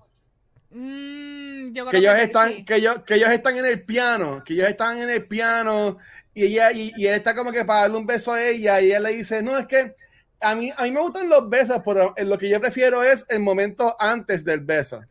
Mm, 0.72 1.74
que 1.92 1.98
ellos 1.98 2.16
están, 2.18 2.66
que 2.66 2.78
ellos, 2.78 3.04
que 3.06 3.14
ellos 3.14 3.30
están 3.30 3.56
en 3.56 3.68
el 3.68 3.84
piano, 3.84 4.44
que 4.44 4.54
ellos 4.54 4.68
están 4.68 4.98
en 4.98 5.12
el 5.12 5.28
piano 5.28 6.00
y 6.34 6.46
ella 6.46 6.72
y, 6.72 7.06
él 7.06 7.14
está 7.14 7.36
como 7.36 7.52
que 7.52 7.66
para 7.66 7.82
darle 7.82 7.98
un 7.98 8.06
beso 8.06 8.34
a 8.34 8.44
ella 8.44 8.82
y 8.82 8.88
ella 8.88 9.00
le 9.00 9.14
dice, 9.14 9.42
no, 9.42 9.58
es 9.58 9.68
que 9.68 9.96
a 10.42 10.56
mí, 10.56 10.72
a 10.76 10.84
mí 10.84 10.92
me 10.92 11.00
gustan 11.00 11.30
los 11.30 11.50
besos, 11.50 11.82
pero 11.86 12.14
lo 12.18 12.38
que 12.38 12.50
yo 12.50 12.60
prefiero 12.60 13.04
es 13.04 13.26
el 13.30 13.40
momento 13.40 13.96
antes 14.00 14.44
del 14.44 14.60
beso. 14.60 15.02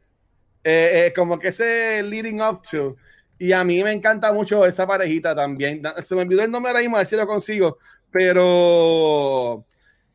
Eh, 0.65 1.07
eh, 1.07 1.13
como 1.15 1.39
que 1.39 1.49
ese 1.49 2.03
leading 2.03 2.41
up 2.41 2.63
to. 2.71 2.97
Y 3.39 3.53
a 3.53 3.65
mí 3.65 3.83
me 3.83 3.93
encanta 3.93 4.33
mucho 4.33 4.65
esa 4.67 4.87
parejita 4.87 5.35
también. 5.35 5.83
Se 6.05 6.15
me 6.15 6.23
olvidó 6.23 6.45
el 6.45 6.51
nombre 6.51 6.71
ahora 6.71 6.81
mismo, 6.81 6.97
a 6.97 7.01
ver 7.01 7.07
si 7.09 7.17
lo 7.17 7.27
consigo. 7.27 7.79
Pero 8.11 9.65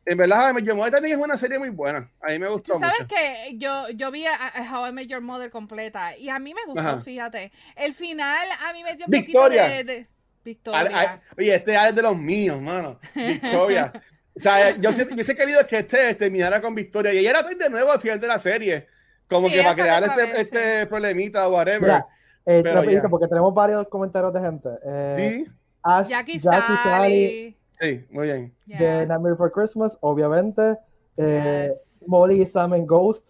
en 0.06 0.16
verdad, 0.16 0.50
How 0.50 0.58
I 0.58 0.62
Your 0.62 0.76
Mother 0.76 0.92
también 0.92 1.18
es 1.18 1.24
una 1.24 1.36
serie 1.36 1.58
muy 1.58 1.68
buena. 1.68 2.10
A 2.22 2.30
mí 2.30 2.38
me 2.38 2.48
gustó 2.48 2.78
¿Sabes 2.78 3.06
que 3.06 3.58
Yo, 3.58 3.90
yo 3.90 4.10
vi 4.10 4.24
a, 4.24 4.38
How 4.72 4.86
I 4.86 4.92
Met 4.92 5.08
Your 5.08 5.20
Mother 5.20 5.50
completa 5.50 6.16
y 6.16 6.30
a 6.30 6.38
mí 6.38 6.54
me 6.54 6.64
gustó, 6.64 7.02
fíjate. 7.02 7.52
El 7.76 7.92
final 7.92 8.48
a 8.66 8.72
mí 8.72 8.82
me 8.82 8.96
dio 8.96 9.04
un 9.04 9.10
Victoria. 9.10 9.64
poquito 9.64 9.84
de 9.84 10.08
Victoria. 10.48 11.22
oye, 11.36 11.54
este 11.54 11.74
es 11.74 11.94
de 11.94 12.02
los 12.02 12.16
míos, 12.16 12.60
mano. 12.60 12.98
Victoria. 13.14 13.92
o 14.36 14.40
sea, 14.40 14.76
yo, 14.76 14.90
hubiese 14.90 15.34
querido 15.34 15.66
que 15.66 15.78
este 15.78 16.14
terminara 16.14 16.60
con 16.60 16.74
Victoria. 16.74 17.12
Y 17.12 17.18
ella 17.18 17.30
era 17.30 17.42
de 17.42 17.70
nuevo 17.70 17.92
al 17.92 18.00
final 18.00 18.18
de 18.20 18.26
la 18.28 18.38
serie. 18.38 18.86
Como 19.28 19.48
que 19.48 19.62
para 19.62 19.74
crear 19.74 20.02
este, 20.04 20.40
este 20.40 20.86
problemita 20.86 21.46
o 21.48 21.54
whatever. 21.54 22.02
Eh, 22.46 22.62
porque 23.10 23.28
tenemos 23.28 23.52
varios 23.52 23.86
comentarios 23.88 24.32
de 24.32 24.40
gente. 24.40 24.68
Eh, 24.86 25.14
sí. 25.44 25.52
Ash, 25.82 26.08
Jackie, 26.08 26.38
Jackie 26.38 27.56
Sí, 27.80 28.06
muy 28.10 28.26
bien. 28.26 28.54
De 28.66 29.06
Nightmare 29.06 29.36
for 29.36 29.52
Christmas, 29.52 29.96
obviamente. 30.00 30.76
Eh, 31.16 31.70
Molly 32.06 32.42
y 32.42 32.46
Sam 32.46 32.72
and 32.72 32.86
Ghost. 32.86 33.28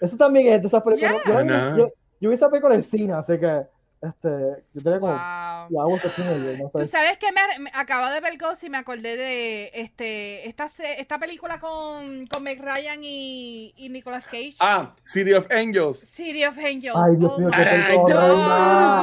Eso 0.00 0.16
también 0.16 0.52
es 0.54 0.62
de 0.62 0.68
esas 0.68 0.82
películas. 0.82 1.22
Yo, 1.26 1.76
yo, 1.76 1.92
yo, 2.20 2.28
vi 2.30 2.34
esa 2.34 2.48
película 2.48 2.74
en 2.74 2.82
cine, 2.82 3.12
así 3.12 3.38
que 3.38 3.66
este, 4.02 4.64
yo 4.74 4.82
tenía 4.82 4.98
como. 4.98 5.14
Wow. 5.70 5.90
no 5.92 5.98
sé. 5.98 6.10
Tú 6.72 6.86
sabes 6.86 7.18
que 7.18 7.28
me, 7.30 7.70
acabo 7.72 8.10
de 8.10 8.18
ver 8.20 8.36
Ghost 8.36 8.64
y 8.64 8.70
me 8.70 8.78
acordé 8.78 9.16
de 9.16 9.70
este, 9.74 10.48
esta, 10.48 10.68
esta 10.98 11.18
película 11.20 11.60
con, 11.60 12.26
con 12.26 12.42
Meg 12.42 12.60
Ryan 12.60 12.98
y, 13.04 13.72
y 13.76 13.88
Nicolas 13.90 14.24
Cage. 14.24 14.56
Ah, 14.58 14.92
City 15.04 15.32
of 15.34 15.46
Angels. 15.52 16.00
City 16.12 16.44
of 16.44 16.58
Angels. 16.58 16.96
Ay, 16.96 17.16
Dios 17.16 17.38
mío, 17.38 17.48
qué 17.56 17.62
película. 17.62 19.02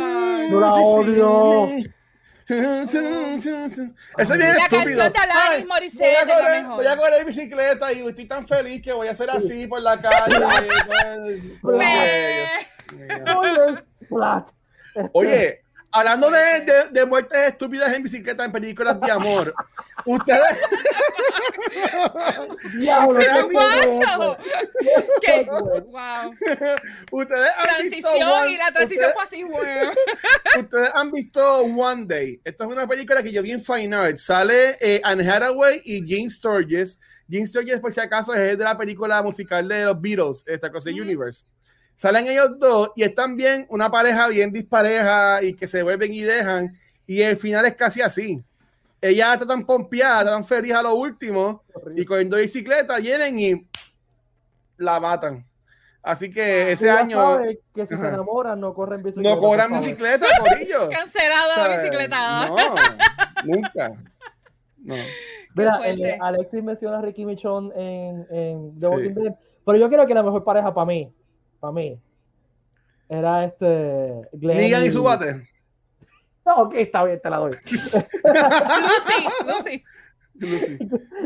No 0.51 0.59
la 0.59 0.73
odio. 0.73 1.67
Eso 2.49 2.99
es 4.17 4.37
bien 4.37 4.55
la 4.55 4.63
estúpido. 4.65 5.03
Ay, 5.03 5.63
voy, 5.63 5.77
a 5.77 6.27
correr, 6.27 6.65
voy 6.65 6.87
a 6.87 6.97
correr 6.97 7.25
bicicleta 7.25 7.93
y 7.93 8.05
estoy 8.05 8.25
tan 8.25 8.45
feliz 8.45 8.81
que 8.81 8.91
voy 8.91 9.07
a 9.07 9.11
hacer 9.11 9.29
así 9.29 9.65
por 9.65 9.81
la 9.81 9.97
calle. 10.01 10.35
Oye, 15.13 15.61
hablando 15.91 16.29
de, 16.29 16.61
de, 16.61 16.73
de, 16.91 17.05
muertes 17.05 17.39
estúpidas 17.47 17.93
en 17.93 18.03
bicicleta 18.03 18.45
en 18.45 18.51
películas 18.51 18.99
de 18.99 19.11
amor, 19.11 19.53
ustedes. 20.05 20.57
Diablo, 22.77 23.19
¿Qué? 25.21 25.47
Wow. 25.49 26.33
Ustedes 27.11 27.49
han 27.57 27.65
transición 27.65 27.91
visto. 27.91 28.09
One, 28.09 28.51
y 28.51 28.57
la 28.57 28.71
transición 28.71 29.11
fue 29.13 29.23
así, 29.23 29.43
bueno. 29.43 29.91
Ustedes 30.59 30.91
han 30.93 31.11
visto 31.11 31.59
One 31.61 32.05
Day. 32.05 32.41
Esta 32.43 32.65
es 32.65 32.69
una 32.69 32.87
película 32.87 33.23
que 33.23 33.31
yo 33.31 33.41
vi 33.41 33.51
en 33.51 33.63
Fine 33.63 33.95
Arts. 33.95 34.23
Sale 34.23 34.77
eh, 34.79 35.01
Anne 35.03 35.29
Hathaway 35.29 35.81
y 35.83 36.05
Gene 36.07 36.29
Sturges. 36.29 36.99
Gene 37.29 37.47
Sturges, 37.47 37.79
por 37.79 37.93
si 37.93 37.99
acaso, 37.99 38.33
es 38.33 38.57
de 38.57 38.63
la 38.63 38.77
película 38.77 39.21
musical 39.21 39.67
de 39.67 39.85
los 39.85 39.99
Beatles, 40.01 40.43
esta 40.47 40.71
cosa 40.71 40.89
de 40.89 41.01
Universe. 41.01 41.43
Salen 41.99 42.29
ellos 42.29 42.57
dos 42.57 42.91
y 42.95 43.03
están 43.03 43.35
bien, 43.35 43.65
una 43.67 43.91
pareja 43.91 44.29
bien 44.29 44.53
dispareja 44.53 45.43
y 45.43 45.53
que 45.53 45.67
se 45.67 45.83
vuelven 45.83 46.13
y 46.13 46.21
dejan. 46.21 46.79
Y 47.05 47.21
el 47.21 47.35
final 47.35 47.65
es 47.65 47.75
casi 47.75 48.01
así. 48.01 48.41
Ella 49.01 49.33
está 49.33 49.45
tan 49.45 49.65
pompeada, 49.65 50.31
tan 50.31 50.45
feliz 50.45 50.75
a 50.75 50.81
lo 50.81 50.93
último 50.93 51.61
y 51.97 52.05
corriendo 52.05 52.37
bicicleta 52.37 52.99
vienen 52.99 53.37
y 53.37 53.67
la 54.77 55.01
matan. 55.01 55.45
Así 56.01 56.31
que 56.31 56.71
ese 56.71 56.89
año. 56.89 57.39
Que 57.75 57.85
si 57.85 57.97
se 57.97 58.07
enamoran, 58.07 58.61
no 58.61 58.73
corren 58.73 59.03
bicicleta. 59.03 59.35
No 59.35 59.41
corran 59.41 59.73
bicicleta, 59.73 60.25
ellos. 60.57 60.89
Cancelada 60.97 61.67
la 61.67 61.81
bicicleta. 61.81 62.47
No, 62.47 62.65
nunca. 63.43 63.89
No. 64.77 64.95
Mira, 65.53 65.81
Alexis 66.21 66.63
menciona 66.63 66.99
a 66.99 67.01
Ricky 67.01 67.25
Michon 67.25 67.73
en, 67.75 68.25
en 68.31 68.79
The 68.79 68.87
Walking 68.87 69.15
Dead, 69.15 69.35
pero 69.65 69.77
yo 69.77 69.89
creo 69.89 70.07
que 70.07 70.13
la 70.13 70.23
mejor 70.23 70.45
pareja 70.45 70.73
para 70.73 70.85
mí 70.85 71.13
para 71.59 71.73
mí, 71.73 71.99
era 73.07 73.45
este. 73.45 74.21
Glenn 74.33 74.57
Negan 74.57 74.85
y 74.85 74.91
su 74.91 75.03
bate. 75.03 75.47
No, 76.45 76.55
ok, 76.55 76.73
está 76.75 77.03
bien, 77.03 77.19
te 77.21 77.29
la 77.29 77.37
doy. 77.37 77.51
Lucy, 78.81 79.27
Lucy. 79.45 79.83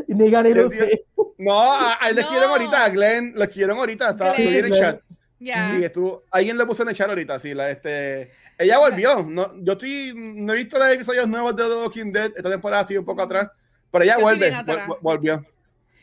Negan 0.07 0.47
y 0.47 0.53
Lucy. 0.53 1.01
No, 1.37 1.73
a, 1.73 1.97
él 2.09 2.15
les 2.15 2.25
quieren 2.25 2.49
ahorita, 2.49 2.85
a 2.85 2.89
Glenn, 2.89 3.33
los 3.35 3.47
quieren 3.49 3.77
ahorita, 3.77 4.11
está 4.11 4.35
en 4.35 4.65
el 4.65 4.71
chat. 4.71 5.01
Sí, 5.39 5.83
estuvo, 5.83 6.23
alguien 6.31 6.57
le 6.57 6.65
puso 6.65 6.83
en 6.83 6.89
el 6.89 6.95
chat 6.95 7.09
ahorita, 7.09 7.37
sí, 7.37 7.53
la, 7.53 7.69
este, 7.69 8.31
ella 8.57 8.79
volvió, 8.79 9.23
no, 9.23 9.49
yo 9.61 9.73
estoy, 9.73 10.13
no 10.15 10.53
he 10.53 10.57
visto 10.57 10.79
los 10.79 10.87
episodios 10.89 11.27
nuevos 11.27 11.53
de 11.53 11.63
The 11.63 11.75
Walking 11.75 12.11
Dead, 12.13 12.31
esta 12.35 12.49
temporada 12.49 12.83
estoy 12.83 12.97
un 12.97 13.03
poco 13.03 13.23
atrás, 13.23 13.49
pero 13.91 14.05
ella 14.05 14.17
vuelve, 14.19 14.53
volvió. 15.01 15.45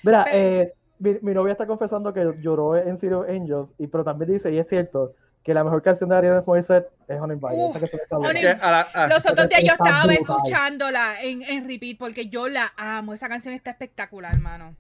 Mira, 0.02 0.26
eh, 0.30 0.74
mi, 1.00 1.34
novia 1.34 1.52
está 1.52 1.66
confesando 1.66 2.12
que 2.12 2.34
lloró 2.40 2.76
en 2.76 2.96
Zero 2.98 3.26
Angels, 3.28 3.72
y, 3.78 3.86
pero 3.86 4.04
también 4.04 4.32
dice, 4.32 4.52
y 4.52 4.58
es 4.58 4.68
cierto, 4.68 5.14
que 5.42 5.54
la 5.54 5.64
mejor 5.64 5.82
canción 5.82 6.10
de 6.10 6.16
Ariana 6.16 6.44
Moiset 6.46 6.86
es 7.08 7.18
Honey 7.18 7.36
Bite. 7.36 7.56
Los 9.08 9.26
otros 9.26 9.48
días 9.48 9.62
yo 9.64 9.72
estaba 9.72 10.12
escuchándola 10.12 11.22
en, 11.22 11.42
en 11.42 11.66
repeat 11.66 11.98
porque 11.98 12.28
yo 12.28 12.48
la 12.48 12.72
amo. 12.76 13.14
Esa 13.14 13.28
canción 13.28 13.54
está 13.54 13.70
espectacular, 13.70 14.34
hermano. 14.34 14.76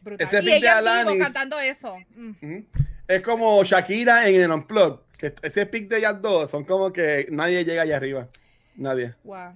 Brutal. 0.00 0.26
Ese 0.26 0.42
y 0.42 0.52
ella 0.52 0.80
vivo 0.80 1.18
cantando 1.18 1.58
eso. 1.58 1.98
Mm. 2.16 2.58
Es 3.06 3.22
como 3.22 3.62
Shakira 3.64 4.28
en 4.28 4.40
el 4.40 4.50
Unplugged. 4.50 5.34
ese 5.42 5.66
pick 5.66 5.88
de 5.88 5.98
ellas 5.98 6.22
dos 6.22 6.50
son 6.50 6.64
como 6.64 6.92
que 6.92 7.26
nadie 7.30 7.64
llega 7.64 7.82
allá 7.82 7.96
arriba. 7.96 8.28
Nadie. 8.76 9.14
Wow. 9.24 9.52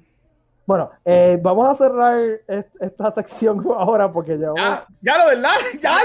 Bueno, 0.65 0.91
eh, 1.05 1.39
vamos 1.41 1.69
a 1.69 1.75
cerrar 1.75 2.21
esta 2.81 3.11
sección 3.11 3.65
ahora 3.77 4.13
porque 4.13 4.39
ya 4.39 4.51
vamos... 4.51 4.81
Ya, 5.01 5.19
lo 5.19 5.27
verdad, 5.27 5.55
ya, 5.81 5.97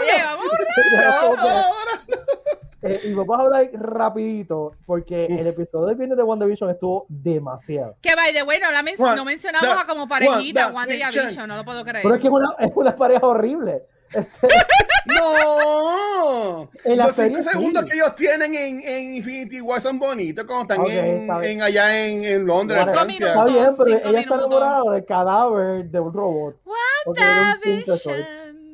eh, 2.84 3.02
y 3.06 3.14
vamos 3.14 3.40
a 3.40 3.42
hablar 3.42 3.70
rapidito 3.74 4.74
porque 4.86 5.26
el 5.26 5.48
episodio 5.48 5.88
de 5.88 5.96
viernes 5.96 6.18
de 6.18 6.24
WandaVision 6.24 6.70
estuvo 6.70 7.06
demasiado. 7.10 7.96
Que 8.02 8.16
by 8.16 8.34
the 8.34 8.44
way, 8.44 8.60
no, 8.60 8.72
la 8.72 8.84
no 9.16 9.26
mencionamos 9.26 9.78
a 9.78 9.86
como 9.88 10.08
parejita 10.08 10.72
WandaVision, 10.72 11.48
no 11.48 11.56
lo 11.58 11.66
puedo 11.66 11.84
creer. 11.84 12.04
Pero 12.04 12.16
es 12.16 12.22
que 12.22 12.28
es 12.28 12.34
una, 12.34 12.56
es 12.60 12.72
una 12.76 12.96
pareja 12.96 13.26
horrible. 13.26 13.84
Este, 14.14 14.48
no, 15.08 16.70
los 16.86 17.16
cinco 17.16 17.42
segundos 17.42 17.86
que 17.86 17.96
ellos 17.96 18.16
tienen 18.16 18.54
en, 18.56 18.82
en, 18.82 19.14
Infinity 19.16 19.62
War 19.62 19.82
son 19.82 20.00
bonitos 20.00 20.46
como 20.46 20.62
están 20.62 20.86
en, 20.88 21.62
allá 21.62 22.06
en, 22.06 22.24
en 22.24 22.46
Londres, 22.46 22.82
en 22.82 22.90
Francia. 22.90 23.28
Está 23.28 23.46
bien, 23.46 23.68
pero 23.78 24.10
ella 24.10 24.20
está 24.20 24.36
enamorada 24.36 24.92
del 24.92 25.06
cadáver 25.06 25.86
de 25.86 26.00
un 26.00 26.14
robot. 26.14 26.56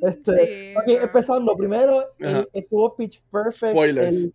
Este, 0.01 0.75
okay, 0.77 0.95
empezando, 0.97 1.55
primero 1.55 2.09
estuvo 2.51 2.95
Pitch 2.95 3.21
Perfect. 3.31 3.75
El, 3.77 4.33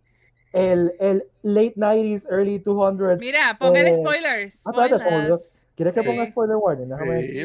el, 0.51 0.93
el, 0.99 1.25
late 1.43 1.75
90s, 1.75 2.25
early 2.31 2.59
200s. 2.59 3.19
Mira, 3.19 3.55
póngale 3.59 3.91
eh, 3.91 3.97
spoilers. 3.97 4.61
Ah, 4.65 5.37
¿Quieres 5.79 5.93
que 5.93 6.03
ponga 6.03 6.27
spoiler 6.27 6.57
warning? 6.57 6.89
Déjame 6.89 7.21
sí, 7.21 7.41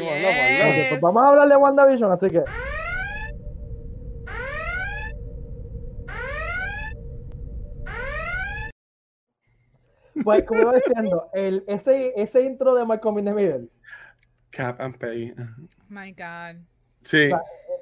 pues 0.89 0.99
vamos 0.99 1.23
a 1.23 1.29
hablar 1.29 1.47
de 1.47 1.55
WandaVision, 1.55 2.11
así 2.11 2.29
que. 2.29 2.43
Pues, 10.23 10.43
como 10.45 10.61
iba 10.61 10.75
diciendo, 10.75 11.29
el, 11.33 11.63
ese, 11.67 12.13
ese 12.15 12.41
intro 12.41 12.75
de 12.75 12.85
Malcolm 12.85 13.19
in 13.19 13.25
the 13.25 13.33
Middle. 13.33 13.67
Cap 14.49 14.79
and 14.79 14.97
Pay. 14.97 15.33
My 15.89 16.11
God. 16.11 16.61
Sí. 17.03 17.29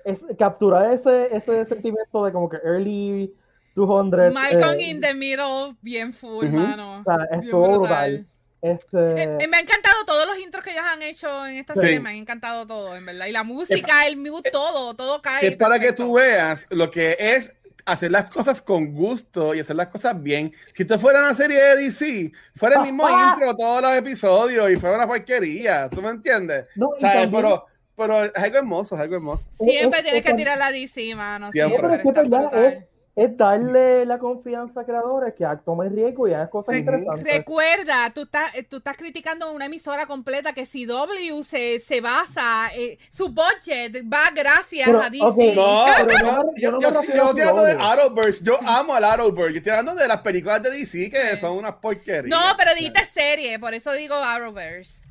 es, 0.04 0.24
capturar 0.38 0.92
ese, 0.92 1.36
ese 1.36 1.66
sentimiento 1.66 2.26
de 2.26 2.32
como 2.32 2.50
que 2.50 2.58
early 2.64 3.34
200. 3.76 4.34
Malcolm 4.34 4.80
eh, 4.80 4.90
in 4.90 5.02
the 5.02 5.14
Middle, 5.14 5.76
bien 5.82 6.14
full, 6.14 6.48
mano. 6.48 7.00
O 7.00 7.04
sea, 7.04 7.28
estuvo 7.32 7.80
brutal. 7.80 8.28
Este... 8.62 9.24
Eh, 9.24 9.48
me 9.48 9.58
ha 9.58 9.60
encantado 9.60 10.06
todos 10.06 10.26
los 10.26 10.38
intros 10.40 10.64
que 10.64 10.72
ellos 10.72 10.86
han 10.86 11.02
hecho 11.02 11.46
en 11.46 11.58
esta 11.58 11.76
serie, 11.76 12.00
me 12.00 12.12
han 12.12 12.16
encantado 12.16 12.66
todo, 12.66 12.96
en 12.96 13.06
verdad. 13.06 13.26
Y 13.26 13.32
la 13.34 13.44
música, 13.44 14.08
el 14.08 14.16
mood, 14.16 14.44
todo, 14.52 14.94
todo 14.94 15.22
cae. 15.22 15.48
Es 15.48 15.58
para 15.58 15.80
que 15.80 15.92
tú 15.92 16.14
veas 16.14 16.68
lo 16.70 16.90
que 16.90 17.18
es 17.20 17.54
hacer 17.86 18.12
las 18.12 18.30
cosas 18.30 18.62
con 18.62 18.94
gusto 18.94 19.54
y 19.54 19.60
hacer 19.60 19.76
las 19.76 19.88
cosas 19.88 20.22
bien. 20.22 20.54
Si 20.74 20.84
esto 20.84 20.98
fuera 21.00 21.20
una 21.20 21.34
serie 21.34 21.62
de 21.62 21.76
DC, 21.84 22.32
fuera 22.56 22.78
el 22.78 22.84
mismo 22.84 23.08
intro 23.10 23.56
todos 23.56 23.82
los 23.82 23.94
episodios 23.94 24.72
y 24.72 24.76
fuera 24.78 24.96
una 24.96 25.08
porquería, 25.08 25.90
¿tú 25.90 26.02
me 26.02 26.10
entiendes? 26.10 26.66
¿Sabes? 26.98 27.30
Pero, 27.32 27.66
pero 27.96 28.24
es 28.24 28.32
algo 28.36 28.58
hermoso, 28.58 28.96
es 28.96 29.02
algo 29.02 29.16
hermoso. 29.16 29.50
Siempre 29.60 30.02
tienes 30.02 30.24
que 30.24 30.34
tirar 30.34 30.58
la 30.58 30.72
DC, 30.72 31.16
mano. 31.16 31.52
Siempre. 31.52 32.02
Siempre 32.02 32.68
es 32.68 32.84
darle 33.16 34.06
la 34.06 34.18
confianza 34.18 34.82
a 34.82 34.86
creadores 34.86 35.34
que 35.36 35.46
actúen 35.46 35.96
riesgo 35.96 36.28
y 36.28 36.34
hagan 36.34 36.48
cosas 36.48 36.76
interesantes. 36.76 37.24
Recuerda, 37.24 38.12
tú 38.14 38.24
estás, 38.24 38.52
tú 38.70 38.78
estás 38.78 38.98
criticando 38.98 39.52
una 39.52 39.66
emisora 39.66 40.08
completa 40.08 40.54
que 40.54 40.66
si 40.66 40.86
W 40.86 41.44
se, 41.44 41.80
se 41.80 42.02
basa, 42.02 42.70
eh, 42.76 42.98
su 43.10 43.30
budget 43.30 44.04
va 44.12 44.32
gracias 44.34 44.88
a 44.90 45.10
DC. 45.10 45.24
no, 45.56 46.56
yo, 46.56 46.72
no, 46.72 46.82
yo, 46.82 47.02
estoy 47.02 47.42
hablando 47.42 47.64
de 47.64 47.72
Arrowverse, 47.74 48.44
yo 48.44 48.60
amo 48.66 48.96
al 48.96 49.04
Arrowverse, 49.04 49.54
yo 49.54 49.58
estoy 49.58 49.72
hablando 49.72 49.96
de 49.96 50.08
las 50.08 50.22
películas 50.22 50.64
de 50.64 50.72
DC 50.72 51.12
que 51.12 51.38
son 51.38 51.58
unas 51.58 51.76
porquerías. 51.76 52.26
No, 52.26 52.56
pero 52.58 52.74
dijiste 52.74 53.06
serie, 53.06 53.60
por 53.60 53.76
eso 53.76 53.92
digo 53.94 54.16
Arrowverse. 54.16 55.04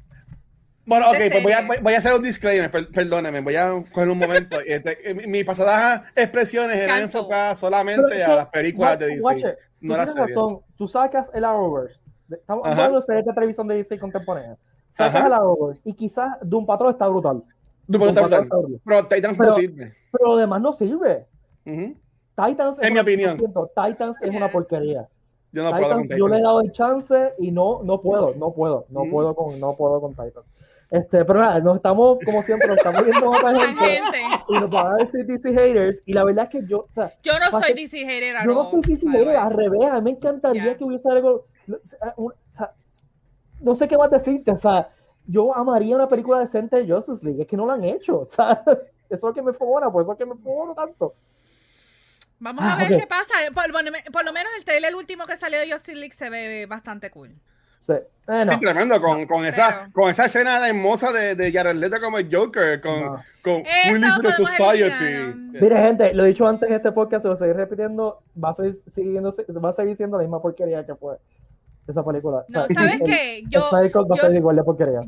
Bueno, 0.85 1.11
ok, 1.11 1.17
pues 1.31 1.43
voy 1.43 1.53
a, 1.53 1.67
voy 1.81 1.95
a, 1.95 1.99
hacer 1.99 2.13
un 2.15 2.23
disclaimer, 2.23 2.71
perdóneme, 2.71 3.41
voy 3.41 3.55
a 3.55 3.85
coger 3.93 4.09
un 4.09 4.19
momento. 4.19 4.59
Este, 4.67 5.11
eh, 5.11 5.15
mi 5.27 5.45
pasadas 5.45 6.03
expresiones 6.15 6.77
eran 6.77 7.03
enfocadas 7.03 7.59
solamente 7.59 8.23
a 8.23 8.37
las 8.37 8.47
películas 8.47 8.99
de 8.99 9.07
DC, 9.07 9.57
no 9.81 9.97
las 9.97 10.13
series. 10.13 10.37
Tú 10.77 10.89
sacas 10.89 11.31
el 11.35 11.45
Arrowverse, 11.45 12.01
estamos 12.31 12.67
hablando 12.67 12.97
de 12.97 13.03
series 13.03 13.25
de 13.25 13.33
televisión 13.33 13.69
de 13.69 13.77
DC 13.77 13.99
contemporánea, 13.99 14.57
sacas 14.97 15.27
el 15.27 15.33
Arrowverse 15.33 15.81
y 15.85 15.95
quizás 15.95 16.37
Doom 16.43 16.67
Patrol 16.67 16.91
está 16.91 17.07
brutal. 17.09 17.43
Doom 17.87 18.15
Patrol 18.15 18.33
está 18.33 18.57
brutal, 18.57 18.81
pero 18.85 19.07
Titans 19.07 19.39
no 19.39 19.53
sirve. 19.53 19.95
Pero 20.11 20.37
además 20.37 20.61
no 20.63 20.73
sirve. 20.73 21.27
Titans, 21.65 22.79
en 22.81 22.93
mi 22.93 22.99
opinión, 22.99 23.37
Titans 23.37 24.17
es 24.21 24.31
una 24.31 24.51
porquería. 24.51 25.09
Yo 25.53 25.63
no 25.63 25.71
puedo 25.71 25.91
con 25.91 26.03
Titans. 26.03 26.19
Yo 26.19 26.29
le 26.29 26.39
he 26.39 26.43
dado 26.43 26.61
el 26.61 26.73
chance 26.73 27.35
y 27.39 27.51
no, 27.53 27.83
no 27.85 28.01
puedo, 28.01 28.35
no 28.37 28.53
puedo, 28.53 28.87
no 28.89 29.05
mm. 29.05 29.11
puedo 29.11 29.35
con, 29.35 29.61
no 29.61 29.77
puedo 29.77 30.01
con 30.01 30.11
Titans. 30.11 30.47
Este, 30.93 31.25
pero 31.25 31.41
nada, 31.41 31.59
nos 31.61 31.77
estamos, 31.77 32.19
como 32.23 32.43
siempre, 32.43 32.69
nos 32.69 32.77
estamos 32.77 33.03
viendo 33.03 33.31
otra 33.31 33.55
gente, 33.55 33.99
y 34.47 34.53
nos 34.53 34.69
van 34.69 34.89
a 34.89 34.97
decir 34.97 35.25
DC 35.25 35.51
haters. 35.51 36.03
Y 36.05 36.13
la 36.13 36.23
verdad 36.23 36.45
es 36.45 36.51
que 36.51 36.69
yo. 36.69 36.81
O 36.81 36.89
sea, 36.95 37.11
yo 37.23 37.33
no 37.39 37.63
soy 37.63 37.73
DC 37.73 37.97
hater, 38.05 38.37
Yo 38.45 38.53
no 38.53 38.71
soy 38.71 38.83
DC 38.83 39.09
hater, 39.09 39.37
al 39.37 39.55
revés. 39.55 39.91
A 39.91 39.95
mí 40.03 40.03
me 40.03 40.11
encantaría 40.11 40.77
que 40.77 40.85
hubiese 40.85 41.09
algo. 41.11 41.47
O 42.17 42.35
sea, 42.55 42.75
no 43.61 43.75
sé 43.75 43.89
qué 43.89 43.97
más 43.97 44.11
decirte. 44.11 44.51
O 44.51 44.59
sea, 44.59 44.91
yo 45.27 45.57
amaría 45.57 45.97
una 45.97 46.09
película 46.09 46.41
decente 46.41 46.83
de 46.83 46.93
Justice 46.93 47.25
League. 47.25 47.41
Es 47.41 47.49
que 47.49 47.57
no 47.57 47.65
la 47.65 47.73
han 47.73 47.85
hecho. 47.85 48.21
O 48.21 48.29
sea, 48.29 48.63
eso 48.67 48.77
es 49.09 49.23
lo 49.23 49.33
que 49.33 49.41
me 49.41 49.55
favora, 49.55 49.91
por 49.91 50.03
eso 50.03 50.13
es 50.13 50.19
que 50.19 50.27
me 50.27 50.37
favora 50.37 50.75
tanto. 50.75 51.15
Vamos 52.39 52.65
a 52.65 52.75
ah, 52.75 52.77
ver 52.77 53.01
qué 53.01 53.07
pasa. 53.07 53.33
Por, 53.55 53.71
lo 53.71 54.33
menos 54.33 54.53
el 54.59 54.65
trailer 54.67 54.95
último 54.95 55.25
que 55.25 55.39
salió 55.39 55.59
de 55.59 55.73
Justice 55.73 55.97
League 55.97 56.15
se 56.15 56.29
ve 56.29 56.67
bastante 56.67 57.11
cool. 57.11 57.35
Sí. 57.83 57.95
tremendo, 58.61 59.01
con, 59.01 59.27
con 59.27 59.45
esa, 59.45 59.91
con 59.93 60.09
esa 60.09 60.27
escena 60.27 60.67
hermosa 60.67 61.13
de, 61.13 61.35
de 61.35 61.53
Jared 61.53 61.75
Leto 61.75 62.01
como 62.01 62.19
el 62.19 62.35
Joker, 62.35 62.81
con, 62.81 63.19
con 63.43 63.63
We 63.63 64.33
Society. 64.33 65.35
Mire, 65.61 65.77
gente, 65.83 66.13
lo 66.15 66.25
he 66.25 66.29
dicho 66.29 66.47
antes 66.47 66.69
en 66.69 66.77
este 66.77 66.93
podcast, 66.93 67.23
se 67.23 67.29
lo 67.29 67.37
seguir 67.37 67.57
repitiendo, 67.57 68.23
va 68.43 68.51
a 68.51 68.55
seguir, 68.55 68.79
siguiendo, 68.95 69.35
va 69.63 69.71
a 69.71 69.73
seguir 69.73 69.97
siendo 69.97 70.17
la 70.17 70.23
misma 70.23 70.41
porquería 70.41 70.87
que 70.87 70.95
fue 70.95 71.17
esa 71.89 72.05
película. 72.05 72.45
No, 72.49 72.67
¿sabes 72.69 73.01
qué? 73.05 73.43
Yo, 73.49 73.61
yo, 73.61 73.91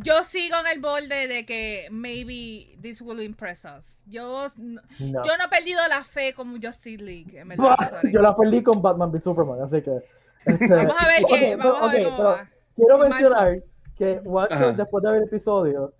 yo, 0.03 0.25
sigo 0.25 0.57
en 0.61 0.66
el 0.72 0.81
borde 0.81 1.29
de 1.29 1.47
que 1.47 1.87
maybe 1.93 2.77
this 2.83 3.01
will 3.01 3.22
impress 3.22 3.64
us. 3.64 3.99
Yo 4.07 4.49
no, 4.57 4.83
yo 4.99 5.37
no 5.39 5.45
he 5.45 5.49
perdido 5.49 5.81
la 5.89 6.03
fe 6.03 6.35
como 6.35 6.57
Justice 6.61 7.03
League. 7.03 7.39
En 7.39 7.49
verdad, 7.49 7.77
yo 8.12 8.20
la 8.20 8.35
perdí 8.35 8.62
con 8.62 8.83
Batman 8.83 9.11
v 9.11 9.20
Superman, 9.20 9.62
así 9.62 9.81
que... 9.83 10.03
Este, 10.45 10.68
vamos 10.68 10.97
a 10.99 11.07
ver 11.07 11.22
qué, 11.27 11.57
vamos 11.57 11.79
a 11.81 11.93
ver 11.93 12.05
cómo 12.05 12.22
va. 12.22 12.49
Quiero 12.77 12.99
mencionar 12.99 13.62
que 13.97 14.20
Watson, 14.25 14.77
después 14.77 15.03
de 15.05 15.11
ver 15.11 15.22
el 15.22 15.29
episodio, 15.29 15.93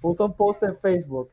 puso 0.00 0.26
un 0.26 0.34
post 0.34 0.62
en 0.62 0.76
Facebook. 0.78 1.30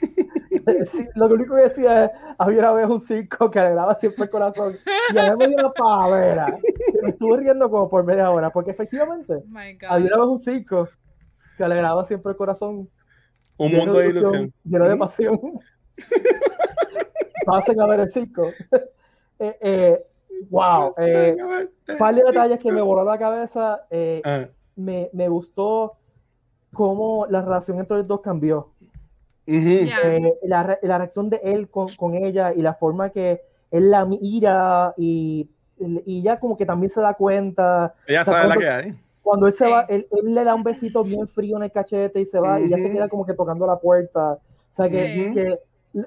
lo 1.14 1.26
único 1.26 1.56
que 1.56 1.62
decía 1.62 2.04
es: 2.04 2.10
había 2.38 2.58
una 2.60 2.72
vez 2.72 2.86
un 2.88 3.00
circo 3.00 3.50
que 3.50 3.58
alegraba 3.58 3.94
siempre 3.96 4.24
el 4.24 4.30
corazón. 4.30 4.76
Y 5.12 5.18
a 5.18 5.30
mí 5.30 5.36
me 5.38 5.48
dio 5.48 5.58
una 5.58 5.72
pavera. 5.72 6.46
Me 7.02 7.10
estuve 7.10 7.38
riendo 7.38 7.70
como 7.70 7.88
por 7.88 8.04
media 8.04 8.30
hora, 8.30 8.50
porque 8.50 8.70
efectivamente 8.72 9.34
oh 9.34 9.88
había 9.88 10.06
una 10.06 10.18
vez 10.18 10.26
un 10.26 10.38
circo 10.38 10.88
que 11.56 11.64
alegraba 11.64 12.04
siempre 12.04 12.32
el 12.32 12.36
corazón. 12.36 12.88
Un 13.56 13.72
mundo 13.72 13.98
de 13.98 14.08
ilusión. 14.08 14.52
Lleno 14.64 14.88
de 14.88 14.96
pasión. 14.96 15.40
Pasen 17.46 17.80
a 17.80 17.86
ver 17.86 18.00
el 18.00 18.10
circo. 18.10 18.50
eh, 19.38 19.56
eh, 19.60 20.06
Wow. 20.50 20.94
Eh, 20.98 21.36
par 21.98 22.14
de 22.14 22.22
detalles 22.22 22.58
que 22.58 22.72
me 22.72 22.80
voló 22.80 23.04
la 23.04 23.18
cabeza. 23.18 23.86
Eh, 23.90 24.22
ah. 24.24 24.46
me, 24.76 25.10
me, 25.12 25.28
gustó 25.28 25.96
cómo 26.72 27.26
la 27.28 27.42
relación 27.42 27.78
entre 27.78 27.98
los 27.98 28.06
dos 28.06 28.20
cambió. 28.20 28.70
Eh, 29.46 30.38
la, 30.42 30.78
la, 30.80 30.98
reacción 30.98 31.28
de 31.28 31.38
él 31.44 31.68
con, 31.68 31.88
con, 31.96 32.14
ella 32.14 32.54
y 32.54 32.62
la 32.62 32.72
forma 32.72 33.10
que 33.10 33.42
él 33.70 33.90
la 33.90 34.06
mira 34.06 34.94
y, 34.96 35.50
y 35.78 36.22
ya 36.22 36.40
como 36.40 36.56
que 36.56 36.64
también 36.64 36.90
se 36.90 37.00
da 37.00 37.14
cuenta. 37.14 37.94
Ella 38.06 38.24
sabe 38.24 38.48
la 38.48 38.56
que 38.56 38.68
hay. 38.68 38.98
Cuando 39.22 39.46
él 39.46 39.52
se 39.52 39.68
va, 39.68 39.82
él, 39.82 40.06
él, 40.10 40.34
le 40.34 40.44
da 40.44 40.54
un 40.54 40.62
besito 40.62 41.02
bien 41.02 41.26
frío 41.28 41.56
en 41.56 41.64
el 41.64 41.72
cachete 41.72 42.20
y 42.20 42.26
se 42.26 42.40
va 42.40 42.60
y 42.60 42.68
ya 42.68 42.76
se 42.76 42.90
queda 42.90 43.08
como 43.08 43.24
que 43.26 43.34
tocando 43.34 43.66
la 43.66 43.78
puerta. 43.78 44.32
O 44.32 44.40
sea, 44.70 44.88
que, 44.88 45.30
que 45.34 45.58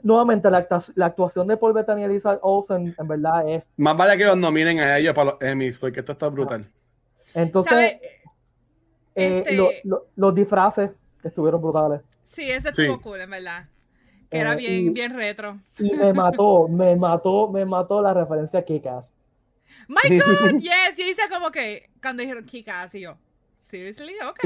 nuevamente 0.03 0.49
la, 0.51 0.67
actuación 1.05 1.47
de 1.47 1.57
Paul 1.57 1.73
Bettany 1.73 2.01
y 2.01 2.03
Elizabeth 2.03 2.39
Olsen 2.43 2.93
en 2.97 3.07
verdad 3.07 3.49
es 3.49 3.63
más 3.77 3.95
vale 3.95 4.17
que 4.17 4.25
los 4.25 4.37
nominen 4.37 4.79
a 4.79 4.97
ellos 4.97 5.13
para 5.13 5.31
los 5.31 5.41
Emmys 5.41 5.79
porque 5.79 5.99
esto 5.99 6.11
está 6.11 6.27
brutal. 6.27 6.69
Entonces 7.33 7.99
eh, 9.15 9.43
este 9.45 9.83
los 10.15 10.35
disfraces 10.35 10.91
estuvieron 11.23 11.61
brutales. 11.61 12.01
Sí 12.25 12.49
ese 12.49 12.69
estuvo 12.69 13.01
cool 13.01 13.21
en 13.21 13.29
verdad. 13.29 13.65
Que 14.29 14.39
era 14.39 14.53
eh, 14.53 14.57
bien 14.57 14.93
bien 14.93 15.13
retro. 15.13 15.57
y 15.79 15.93
me 15.93 16.11
mató 16.13 16.67
me 16.67 16.95
mató 16.95 17.49
me 17.49 17.65
mató 17.65 18.01
la 18.01 18.13
referencia 18.13 18.59
a 18.59 18.65
Kick-Ass. 18.65 19.13
My 19.87 20.17
god 20.17 20.59
yes 20.59 20.97
y 20.97 21.03
dice 21.03 21.21
como 21.29 21.49
que 21.49 21.89
cuando 22.01 22.21
dijeron 22.21 22.45
Kick-Ass 22.45 22.95
y 22.95 23.01
yo 23.01 23.17
seriously 23.61 24.15
ok 24.27 24.39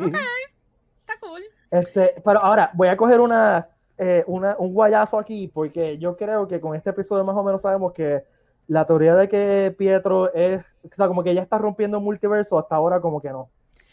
ok 0.00 0.16
está 1.00 1.18
cool. 1.20 1.42
Este 1.70 2.14
pero 2.22 2.44
ahora 2.44 2.70
voy 2.74 2.88
a 2.88 2.96
coger 2.98 3.20
una 3.20 3.68
eh, 3.98 4.24
una, 4.26 4.56
un 4.58 4.72
guayazo 4.72 5.18
aquí, 5.18 5.48
porque 5.48 5.98
yo 5.98 6.16
creo 6.16 6.48
que 6.48 6.60
con 6.60 6.74
este 6.74 6.90
episodio 6.90 7.24
más 7.24 7.36
o 7.36 7.44
menos 7.44 7.62
sabemos 7.62 7.92
que 7.92 8.24
la 8.66 8.86
teoría 8.86 9.14
de 9.14 9.28
que 9.28 9.74
Pietro 9.76 10.32
es, 10.34 10.64
o 10.82 10.94
sea, 10.94 11.06
como 11.06 11.22
que 11.22 11.34
ya 11.34 11.42
está 11.42 11.58
rompiendo 11.58 11.98
el 11.98 12.04
multiverso, 12.04 12.58
hasta 12.58 12.74
ahora 12.74 13.00
como 13.00 13.20
que 13.20 13.30
no. 13.30 13.50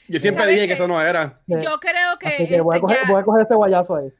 Yo 0.07 0.19
siempre 0.19 0.45
dije 0.47 0.67
que, 0.67 0.73
eso 0.73 0.87
no 0.87 1.01
era. 1.01 1.39
Yo 1.47 1.79
creo 1.79 2.17
que... 2.19 2.47
que 2.47 2.61
voy, 2.61 2.73
a 2.73 2.77
este 2.77 2.81
coger, 2.87 2.97
voy 3.07 3.21
a 3.21 3.23
coger 3.23 3.41
ese 3.43 3.55
guayazo 3.55 3.95
ahí. 3.95 4.11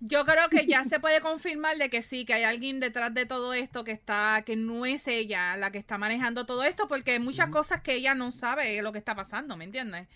Yo 0.00 0.24
creo 0.24 0.48
que 0.48 0.66
ya 0.66 0.84
se 0.84 1.00
puede 1.00 1.20
confirmar 1.20 1.76
de 1.76 1.90
que 1.90 2.02
sí, 2.02 2.24
que 2.24 2.34
hay 2.34 2.44
alguien 2.44 2.78
detrás 2.78 3.12
de 3.14 3.26
todo 3.26 3.52
esto 3.52 3.82
que 3.82 3.90
está, 3.90 4.42
que 4.46 4.54
no 4.54 4.86
es 4.86 5.08
ella 5.08 5.56
la 5.56 5.72
que 5.72 5.78
está 5.78 5.98
manejando 5.98 6.46
todo 6.46 6.62
esto, 6.62 6.86
porque 6.86 7.12
hay 7.12 7.18
muchas 7.18 7.48
cosas 7.48 7.80
que 7.80 7.94
ella 7.94 8.14
no 8.14 8.30
sabe 8.30 8.80
lo 8.82 8.92
que 8.92 8.98
está 8.98 9.16
pasando, 9.16 9.56
¿me 9.56 9.64
entiendes? 9.64 10.06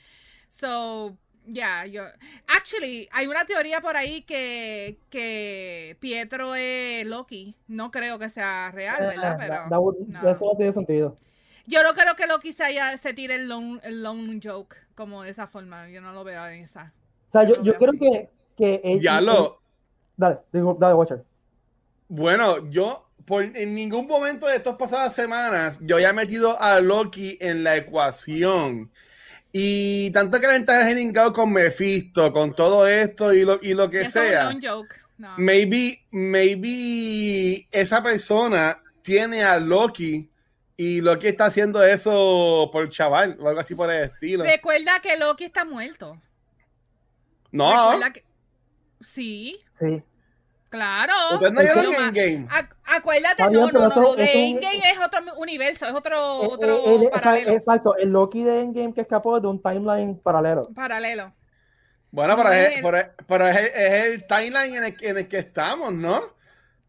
So, 0.48 1.16
ya, 1.46 1.86
yo. 1.86 2.04
Actually, 2.46 3.08
hay 3.12 3.26
una 3.26 3.44
teoría 3.44 3.80
por 3.80 3.96
ahí 3.96 4.22
que, 4.22 4.98
que 5.10 5.96
Pietro 6.00 6.54
es 6.54 7.06
Loki. 7.06 7.54
No 7.68 7.90
creo 7.90 8.18
que 8.18 8.30
sea 8.30 8.70
real, 8.72 9.06
¿verdad? 9.06 9.34
Eh, 9.34 9.68
Pero. 9.68 10.30
Eso 10.30 10.46
no 10.46 10.56
tiene 10.56 10.72
sentido. 10.72 11.16
Yo 11.66 11.82
no 11.82 11.94
creo 11.94 12.16
que 12.16 12.26
Loki 12.26 12.52
se, 12.52 12.64
haya, 12.64 12.96
se 12.98 13.14
tire 13.14 13.36
el 13.36 13.48
long, 13.48 13.78
el 13.82 14.02
long 14.02 14.40
joke 14.42 14.76
como 14.94 15.22
de 15.22 15.30
esa 15.30 15.46
forma. 15.46 15.88
Yo 15.88 16.00
no 16.00 16.12
lo 16.12 16.24
veo 16.24 16.46
en 16.46 16.64
esa. 16.64 16.92
O 17.28 17.32
sea, 17.32 17.44
yo, 17.44 17.62
yo 17.62 17.74
creo 17.74 17.92
que, 17.92 18.30
que 18.56 18.98
Ya 19.00 19.20
lo. 19.20 19.60
Dale, 20.16 20.38
dale, 20.52 20.94
Watcher. 20.94 21.24
Bueno, 22.08 22.68
yo 22.68 23.08
por, 23.24 23.42
en 23.42 23.74
ningún 23.74 24.06
momento 24.06 24.46
de 24.46 24.56
estas 24.56 24.76
pasadas 24.76 25.14
semanas 25.14 25.78
yo 25.80 25.98
ya 25.98 26.10
he 26.10 26.12
metido 26.12 26.60
a 26.60 26.80
Loki 26.80 27.38
en 27.40 27.64
la 27.64 27.76
ecuación. 27.76 28.90
Y 29.52 30.10
tanto 30.12 30.40
que 30.40 30.46
la 30.46 30.56
está 30.56 31.32
con 31.32 31.52
Mephisto, 31.52 32.32
con 32.32 32.54
todo 32.54 32.86
esto 32.86 33.34
y 33.34 33.44
lo, 33.44 33.58
y 33.60 33.74
lo 33.74 33.90
que 33.90 34.06
sea. 34.06 34.50
Maybe, 35.36 36.04
maybe 36.10 37.68
esa 37.70 38.02
persona 38.02 38.82
tiene 39.02 39.44
a 39.44 39.58
Loki 39.58 40.28
y 40.76 41.00
Loki 41.00 41.28
está 41.28 41.44
haciendo 41.44 41.84
eso 41.84 42.70
por 42.72 42.88
chaval 42.88 43.36
o 43.38 43.48
algo 43.48 43.60
así 43.60 43.74
por 43.74 43.90
el 43.90 44.04
estilo. 44.04 44.42
Recuerda 44.42 45.00
que 45.00 45.16
Loki 45.18 45.44
está 45.44 45.64
muerto. 45.64 46.20
No. 47.50 48.00
Sí. 49.02 49.60
Sí. 49.74 50.02
Claro. 50.72 51.12
Ustedes 51.34 51.52
no 51.52 51.60
vieron 51.60 51.84
Endgame. 51.92 52.48
Acuérdate, 52.84 53.42
no, 53.50 53.70
no, 53.70 53.88
no, 53.90 54.00
lo 54.00 54.16
de 54.16 54.48
Endgame 54.48 54.78
es 54.78 54.98
otro 55.04 55.20
universo, 55.36 55.84
es 55.84 55.92
otro, 55.92 56.16
eh, 56.16 56.48
otro 56.50 57.02
eh, 57.02 57.10
paralelo. 57.12 57.52
Exacto, 57.52 57.96
el 57.98 58.08
Loki 58.08 58.42
de 58.42 58.62
Endgame 58.62 58.94
que 58.94 59.02
escapó 59.02 59.38
de 59.38 59.48
un 59.48 59.60
timeline 59.60 60.18
paralelo. 60.18 60.62
Paralelo. 60.74 61.30
Bueno, 62.10 62.36
pero, 62.38 62.52
es, 62.52 63.10
pero, 63.26 63.48
es, 63.48 63.70
el 63.74 64.26
timeline 64.26 64.76
en 64.76 64.84
el, 64.84 64.96
en 64.98 65.18
el, 65.18 65.28
que 65.28 65.40
estamos, 65.40 65.92
¿no? 65.92 66.22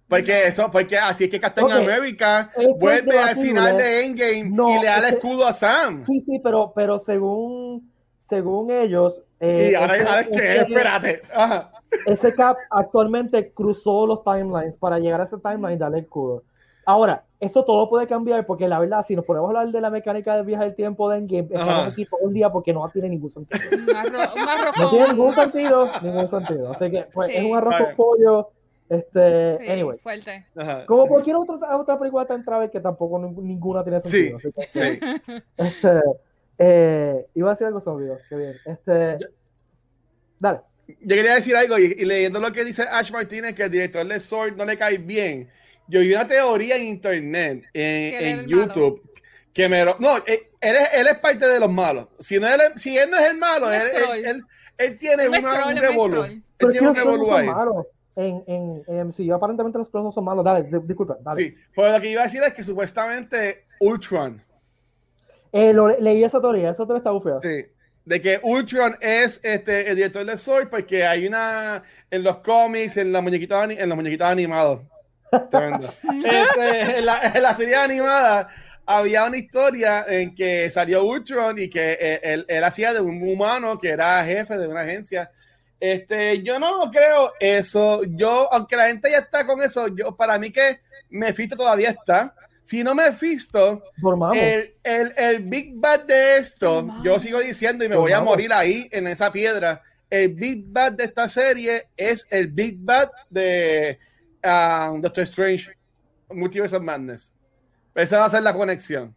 Porque 0.08 0.48
eso, 0.48 0.72
porque 0.72 0.98
así 0.98 1.26
es 1.26 1.30
que 1.30 1.42
Captain 1.42 1.70
America 1.70 2.52
vuelve 2.80 3.20
al 3.20 3.36
final 3.36 3.78
de 3.78 4.06
Endgame 4.06 4.76
y 4.76 4.80
le 4.80 4.86
da 4.86 5.00
el 5.00 5.16
escudo 5.16 5.46
a 5.46 5.52
Sam. 5.52 6.06
Sí, 6.06 6.24
sí, 6.26 6.40
pero, 6.42 6.72
pero 6.74 7.00
según, 7.00 7.92
según 8.30 8.72
ellos. 8.72 9.22
Eh, 9.42 9.72
y 9.72 9.76
ahora, 9.76 9.96
ahora 10.08 10.22
es 10.22 10.28
que, 10.30 10.56
espérate. 10.62 11.22
Ajá 11.34 11.73
ese 12.06 12.34
Cap 12.36 12.58
actualmente 12.70 13.52
cruzó 13.54 14.06
los 14.06 14.24
timelines 14.24 14.78
para 14.78 15.00
llegar 15.00 15.22
a 15.22 15.26
ese 15.26 15.38
timeline 15.38 15.76
y 15.76 15.78
darle 15.78 16.00
el 16.00 16.08
cubo. 16.08 16.44
Ahora, 16.86 17.24
eso 17.40 17.64
todo 17.64 17.90
puede 17.90 18.08
cambiar 18.08 18.46
porque 18.46 18.68
la 18.68 18.80
verdad, 18.80 19.06
si 19.08 19.16
nos 19.16 19.26
ponemos 19.26 19.48
a 19.48 19.50
hablar 19.50 19.72
de 19.74 19.82
la 19.82 19.90
mecánica 19.90 20.36
del 20.36 20.46
viaje 20.46 20.66
del 20.66 20.76
tiempo 20.76 21.10
de 21.10 21.18
Endgame, 21.18 21.48
estamos 21.52 21.92
aquí 21.92 22.06
todo 22.06 22.20
un 22.22 22.34
día 22.34 22.52
porque 22.52 22.74
no 22.74 22.88
tiene 22.90 23.10
ningún 23.10 23.30
sentido. 23.30 23.62
no 24.80 24.90
tiene 24.90 25.08
ningún 25.10 25.34
sentido, 25.34 25.88
ningún 26.02 26.28
sentido. 26.28 26.72
Así 26.72 26.92
que 26.92 27.08
pues, 27.14 27.32
es 27.34 27.44
un 27.44 27.58
arroz 27.58 27.76
con 27.78 27.96
pollo. 27.96 28.50
Este, 28.90 29.72
anyway. 29.72 29.98
Fuerte. 30.00 30.46
Como 30.86 31.08
cualquier 31.08 31.38
otra, 31.38 31.78
otra 31.78 31.98
película 31.98 32.26
de 32.26 32.44
Travel 32.44 32.70
que 32.70 32.82
tampoco 32.82 33.18
ninguna 33.20 33.84
tiene 33.84 34.02
sentido. 34.02 34.40
Sí, 34.40 34.50
sí. 34.72 35.00
Este, 35.56 36.02
eh, 36.58 37.28
iba 37.34 37.50
a 37.50 37.54
decir 37.54 37.68
algo 37.68 37.80
sobre 37.80 38.08
Qué 38.28 38.36
bien. 38.36 38.56
Este, 38.66 39.18
dale 40.40 40.60
yo 40.88 41.16
quería 41.16 41.36
decir 41.36 41.56
algo 41.56 41.78
y, 41.78 41.96
leyendo 42.06 42.40
lo 42.40 42.52
que 42.52 42.64
dice 42.64 42.84
Ash 42.84 43.12
Martínez, 43.12 43.56
que 43.56 43.64
el 43.64 43.72
director 43.72 44.06
de 44.06 44.20
Sword 44.20 44.56
no 44.56 44.66
le 44.66 44.78
cae 44.78 44.98
bien. 44.98 45.50
Yo 45.88 46.00
vi 46.00 46.14
una 46.14 46.28
teoría 46.28 46.76
en 46.78 46.84
internet, 46.84 47.66
en, 47.74 48.48
YouTube, 48.48 49.02
que 49.54 49.68
me. 49.68 49.84
No, 49.86 50.18
eh, 50.26 50.50
él, 50.62 50.76
es, 50.76 50.90
él 50.94 51.08
es 51.08 51.20
parte 51.20 51.48
de 51.48 51.60
los 51.60 51.72
malos. 51.72 52.08
Si, 52.20 52.40
no 52.40 52.48
él, 52.48 52.62
si 52.76 52.98
él 52.98 53.10
no 53.10 53.18
es 53.18 53.30
el 53.30 53.38
malo, 53.38 53.72
él, 53.72 53.82
él, 54.26 54.44
él, 54.78 54.98
tiene 54.98 55.28
un, 55.28 55.34
revolú. 55.78 56.24
Él 56.24 56.44
tiene 56.72 56.88
un 56.88 56.96
revolú 56.96 57.34
ahí. 57.34 57.50
en, 58.16 58.44
en, 58.48 58.84
en 58.88 59.08
MCU. 59.08 59.34
Aparentemente 59.34 59.78
los 59.78 59.90
clones 59.90 60.06
no 60.06 60.12
son 60.14 60.24
malos. 60.24 60.44
Dale, 60.46 60.64
disculpa. 60.64 61.18
Dale. 61.22 61.42
Sí, 61.42 61.54
pues 61.76 61.92
lo 61.92 62.02
que 62.02 62.10
iba 62.10 62.22
a 62.22 62.26
decir 62.26 62.42
es 62.44 62.54
que 62.54 62.64
supuestamente 62.64 63.66
Ultron. 63.80 64.42
Eh, 65.52 65.72
lo, 65.72 65.88
leí 65.88 66.24
esa 66.24 66.42
teoría, 66.42 66.72
esa 66.72 66.86
teoría 66.86 66.98
está 66.98 67.12
bufeada. 67.12 67.40
Sí, 67.42 67.66
de 68.06 68.22
que 68.22 68.40
Ultron 68.44 68.98
es 69.00 69.40
este, 69.44 69.90
el 69.90 69.96
director 69.96 70.26
de 70.26 70.38
Sword 70.38 70.70
porque 70.70 71.06
hay 71.06 71.26
una 71.26 71.84
en 72.12 72.24
los 72.24 72.38
cómics, 72.38 72.98
en, 72.98 73.12
la 73.12 73.22
muñequita, 73.22 73.64
en 73.64 73.90
los 73.90 73.96
muñequitos 73.96 74.28
animados. 74.28 74.82
este, 75.32 77.00
en, 77.00 77.06
la, 77.06 77.20
en, 77.34 77.42
la, 77.42 77.56
serie 77.56 77.76
animada 77.76 78.50
había 78.86 79.26
una 79.26 79.38
historia 79.38 80.06
en 80.08 80.36
que 80.36 80.70
salió 80.70 81.04
Ultron 81.04 81.58
y 81.58 81.70
que 81.70 81.98
eh, 82.00 82.20
él, 82.22 82.46
él, 82.48 82.64
hacía 82.64 82.94
de 82.94 83.00
un 83.00 83.22
humano 83.28 83.80
que 83.80 83.90
era 83.90 84.24
jefe 84.26 84.58
de 84.58 84.68
una 84.68 84.82
agencia. 84.82 85.32
Este, 85.80 86.42
yo 86.44 86.60
no 86.60 86.90
creo 86.92 87.34
eso. 87.40 88.02
Yo, 88.06 88.48
aunque 88.54 88.76
la 88.76 88.88
gente 88.88 89.10
ya 89.10 89.20
está 89.20 89.46
con 89.46 89.62
eso, 89.62 89.88
yo 89.88 90.16
para 90.16 90.38
mí 90.38 90.52
que 90.52 90.82
Mephisto 91.10 91.56
todavía 91.56 91.90
está. 91.90 92.36
Si 92.64 92.82
no 92.84 92.96
Mephisto, 92.96 93.84
el, 94.34 94.74
el, 94.84 95.14
el, 95.18 95.40
Big 95.42 95.74
Bad 95.76 96.06
de 96.06 96.38
esto, 96.38 96.88
yo 97.04 97.20
sigo 97.20 97.40
diciendo 97.40 97.84
y 97.84 97.90
me 97.90 97.98
voy 97.98 98.14
a 98.14 98.22
morir 98.22 98.54
ahí 98.54 98.88
en 98.92 99.08
esa 99.08 99.32
piedra. 99.32 99.82
El 100.10 100.30
Big 100.34 100.66
Bad 100.68 100.94
de 100.94 101.04
esta 101.04 101.28
serie 101.28 101.88
es 101.98 102.26
el 102.32 102.48
Big 102.48 102.78
Bad 102.80 103.10
de 103.30 104.00
um, 104.44 105.02
Doctor 105.02 105.24
Strange, 105.24 105.76
Multiverse 106.30 106.76
of 106.76 106.84
Madness. 106.84 107.34
Esa 107.96 108.20
va 108.20 108.26
a 108.26 108.30
ser 108.30 108.44
la 108.44 108.54
conexión. 108.54 109.14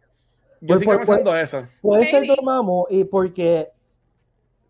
Yo 0.59 0.67
pues, 0.67 0.79
sigo 0.81 0.91
pues, 0.93 1.07
pensando 1.07 1.31
pues, 1.31 1.43
eso. 1.43 1.67
Puede 1.81 2.05
ser 2.07 2.27
Dormammu 2.27 2.87
y 2.89 3.05
porque 3.05 3.69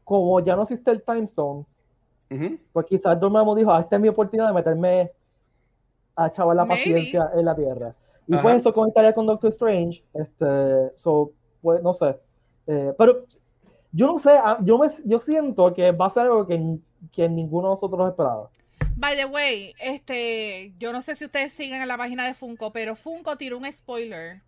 como 0.03 0.39
ya 0.39 0.55
no 0.55 0.63
existe 0.63 0.91
el 0.91 1.01
Time 1.01 1.23
Stone, 1.23 1.65
pues 2.71 2.85
quizás 2.85 3.19
Dormammu 3.19 3.55
dijo, 3.55 3.71
ah, 3.71 3.79
esta 3.79 3.95
es 3.95 4.01
mi 4.01 4.07
oportunidad 4.07 4.47
de 4.47 4.53
meterme 4.53 5.11
a 6.15 6.29
chaval 6.29 6.57
la 6.57 6.65
paciencia 6.65 7.31
en 7.35 7.45
la 7.45 7.55
Tierra. 7.55 7.95
Y 8.27 8.37
pues 8.37 8.57
eso 8.57 8.73
conectaría 8.73 9.13
con 9.13 9.25
Doctor 9.25 9.51
Strange, 9.51 10.03
este, 10.13 10.91
so, 10.97 11.31
pues 11.61 11.81
no 11.81 11.93
sé. 11.93 12.17
Eh, 12.67 12.93
pero 12.97 13.25
yo 13.91 14.07
no 14.07 14.19
sé, 14.19 14.31
ah, 14.31 14.57
yo, 14.61 14.77
me, 14.77 14.89
yo 15.05 15.19
siento 15.19 15.73
que 15.73 15.91
va 15.91 16.07
a 16.07 16.09
ser 16.09 16.23
algo 16.23 16.45
que, 16.45 16.77
que 17.11 17.29
ninguno 17.29 17.69
de 17.69 17.73
nosotros 17.75 18.09
esperaba. 18.09 18.49
By 18.97 19.15
the 19.15 19.25
way, 19.25 19.73
este, 19.79 20.73
yo 20.77 20.91
no 20.91 21.01
sé 21.01 21.15
si 21.15 21.25
ustedes 21.25 21.53
siguen 21.53 21.81
en 21.81 21.87
la 21.87 21.97
página 21.97 22.25
de 22.25 22.33
Funko, 22.33 22.71
pero 22.71 22.95
Funko 22.95 23.37
tiró 23.37 23.57
un 23.57 23.71
spoiler. 23.71 24.41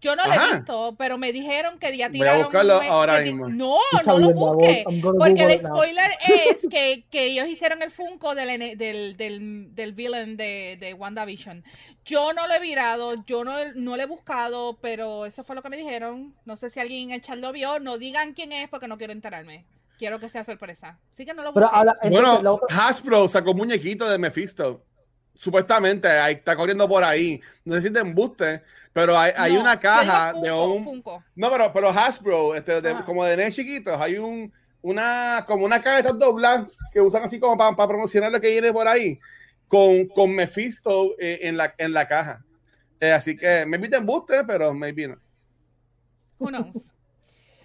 Yo 0.00 0.14
no 0.14 0.26
lo 0.26 0.34
he 0.34 0.52
visto, 0.52 0.94
pero 0.98 1.16
me 1.16 1.32
dijeron 1.32 1.78
que 1.78 1.96
ya 1.96 2.10
tiraron. 2.10 2.36
Voy 2.36 2.42
a 2.42 2.44
buscarlo 2.44 2.92
ahora 2.92 3.20
mismo. 3.20 3.48
No, 3.48 3.78
no 4.04 4.18
lo 4.18 4.32
busque. 4.32 4.84
Porque 5.18 5.44
el 5.44 5.60
spoiler 5.60 6.10
es 6.28 6.60
que, 6.70 7.04
que, 7.10 7.26
ellos 7.26 7.48
hicieron 7.48 7.82
el 7.82 7.90
Funko 7.90 8.34
del, 8.34 8.76
del, 8.76 9.16
del, 9.16 9.74
del 9.74 9.92
villain 9.92 10.36
de, 10.36 10.76
de 10.78 10.94
WandaVision. 10.94 11.64
Yo 12.04 12.34
no 12.34 12.46
lo 12.46 12.54
he 12.54 12.60
virado, 12.60 13.14
yo 13.24 13.44
no, 13.44 13.52
no 13.74 13.96
lo 13.96 14.02
he 14.02 14.06
buscado, 14.06 14.78
pero 14.82 15.24
eso 15.24 15.42
fue 15.42 15.56
lo 15.56 15.62
que 15.62 15.70
me 15.70 15.78
dijeron. 15.78 16.34
No 16.44 16.56
sé 16.58 16.68
si 16.68 16.80
alguien 16.80 17.08
en 17.08 17.14
el 17.14 17.22
chat 17.22 17.38
lo 17.38 17.52
vio. 17.52 17.80
No 17.80 17.96
digan 17.96 18.34
quién 18.34 18.52
es 18.52 18.68
porque 18.68 18.88
no 18.88 18.98
quiero 18.98 19.12
enterarme. 19.12 19.64
Quiero 19.98 20.20
que 20.20 20.28
sea 20.28 20.44
sorpresa. 20.44 20.98
Así 21.14 21.24
que 21.24 21.32
no 21.32 21.42
lo 21.42 21.54
Pero 21.54 21.70
Bueno, 22.10 22.60
Hasbro 22.68 23.28
sacó 23.28 23.54
muñequito 23.54 24.08
de 24.08 24.18
Mephisto. 24.18 24.84
Supuestamente, 25.34 26.08
ahí 26.08 26.34
está 26.34 26.56
corriendo 26.56 26.88
por 26.88 27.02
ahí. 27.02 27.40
No 27.64 27.74
sé 27.74 27.82
si 27.82 27.92
te 27.92 28.00
embuste, 28.00 28.62
pero 28.92 29.18
hay, 29.18 29.32
hay 29.36 29.56
una 29.56 29.78
caja 29.78 30.32
de 30.32 30.52
un. 30.52 31.02
No, 31.34 31.50
pero, 31.50 31.72
pero 31.72 31.88
Hasbro, 31.88 32.54
este, 32.54 32.80
como 33.04 33.24
de 33.24 33.36
nenes 33.36 33.56
chiquitos, 33.56 34.00
hay 34.00 34.18
un, 34.18 34.52
una, 34.82 35.44
como 35.46 35.64
una 35.64 35.82
caja 35.82 35.96
de 35.96 36.02
estos 36.02 36.18
doblas 36.18 36.66
que 36.92 37.00
usan 37.00 37.22
así 37.22 37.40
como 37.40 37.56
para, 37.56 37.88
promocionar 37.88 38.30
lo 38.30 38.40
que 38.40 38.50
viene 38.50 38.72
por 38.72 38.86
ahí, 38.86 39.18
con, 39.66 40.06
con 40.06 40.30
Mephisto 40.30 41.14
eh, 41.18 41.40
en, 41.42 41.56
la, 41.56 41.74
en 41.78 41.92
la 41.92 42.06
caja. 42.06 42.44
Eh, 43.00 43.12
así 43.12 43.36
que 43.36 43.66
me 43.66 43.76
inviten 43.76 44.00
embuste, 44.00 44.44
pero 44.46 44.72
maybe 44.72 45.08
no. 45.08 45.16
Who 46.38 46.48
knows? 46.48 46.68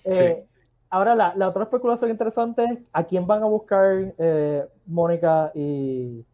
Eh, 0.06 0.44
ahora, 0.90 1.14
la, 1.14 1.36
la, 1.36 1.50
otra 1.50 1.64
especulación 1.64 2.10
interesante 2.10 2.64
es 2.64 2.80
a 2.94 3.04
quién 3.04 3.28
van 3.28 3.44
a 3.44 3.46
buscar 3.46 4.14
eh, 4.18 4.64
Mónica 4.88 5.52
y, 5.54 6.26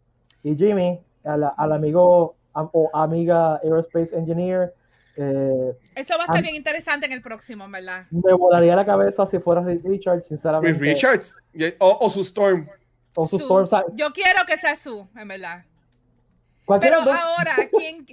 y, 0.44 0.56
Jimmy, 0.56 1.02
al 1.26 1.72
amigo 1.72 2.36
o 2.54 2.90
amiga 2.94 3.58
Aerospace 3.58 4.18
Engineer. 4.18 4.74
Eh, 5.18 5.74
Eso 5.96 6.14
va 6.18 6.24
a 6.24 6.26
estar 6.28 6.42
bien 6.42 6.56
interesante 6.56 7.06
en 7.06 7.14
el 7.14 7.22
próximo, 7.22 7.70
¿verdad? 7.70 8.06
Me 8.12 8.34
volaría 8.34 8.76
la 8.76 8.86
cabeza 8.86 9.26
si 9.26 9.40
fuera 9.40 9.62
Richards, 9.62 10.26
sinceramente. 10.28 10.80
Richards 10.80 11.38
o, 11.80 12.10
su 12.10 12.22
Storm. 12.22 12.68
O 13.16 13.26
su, 13.28 13.38
Storm. 13.38 13.68
Yo 13.96 14.12
quiero 14.12 14.46
que 14.46 14.58
sea 14.58 14.76
su, 14.76 15.08
en 15.16 15.28
verdad. 15.28 15.64
Pero 16.80 16.98
ahora, 16.98 17.56
¿quién? 17.78 18.06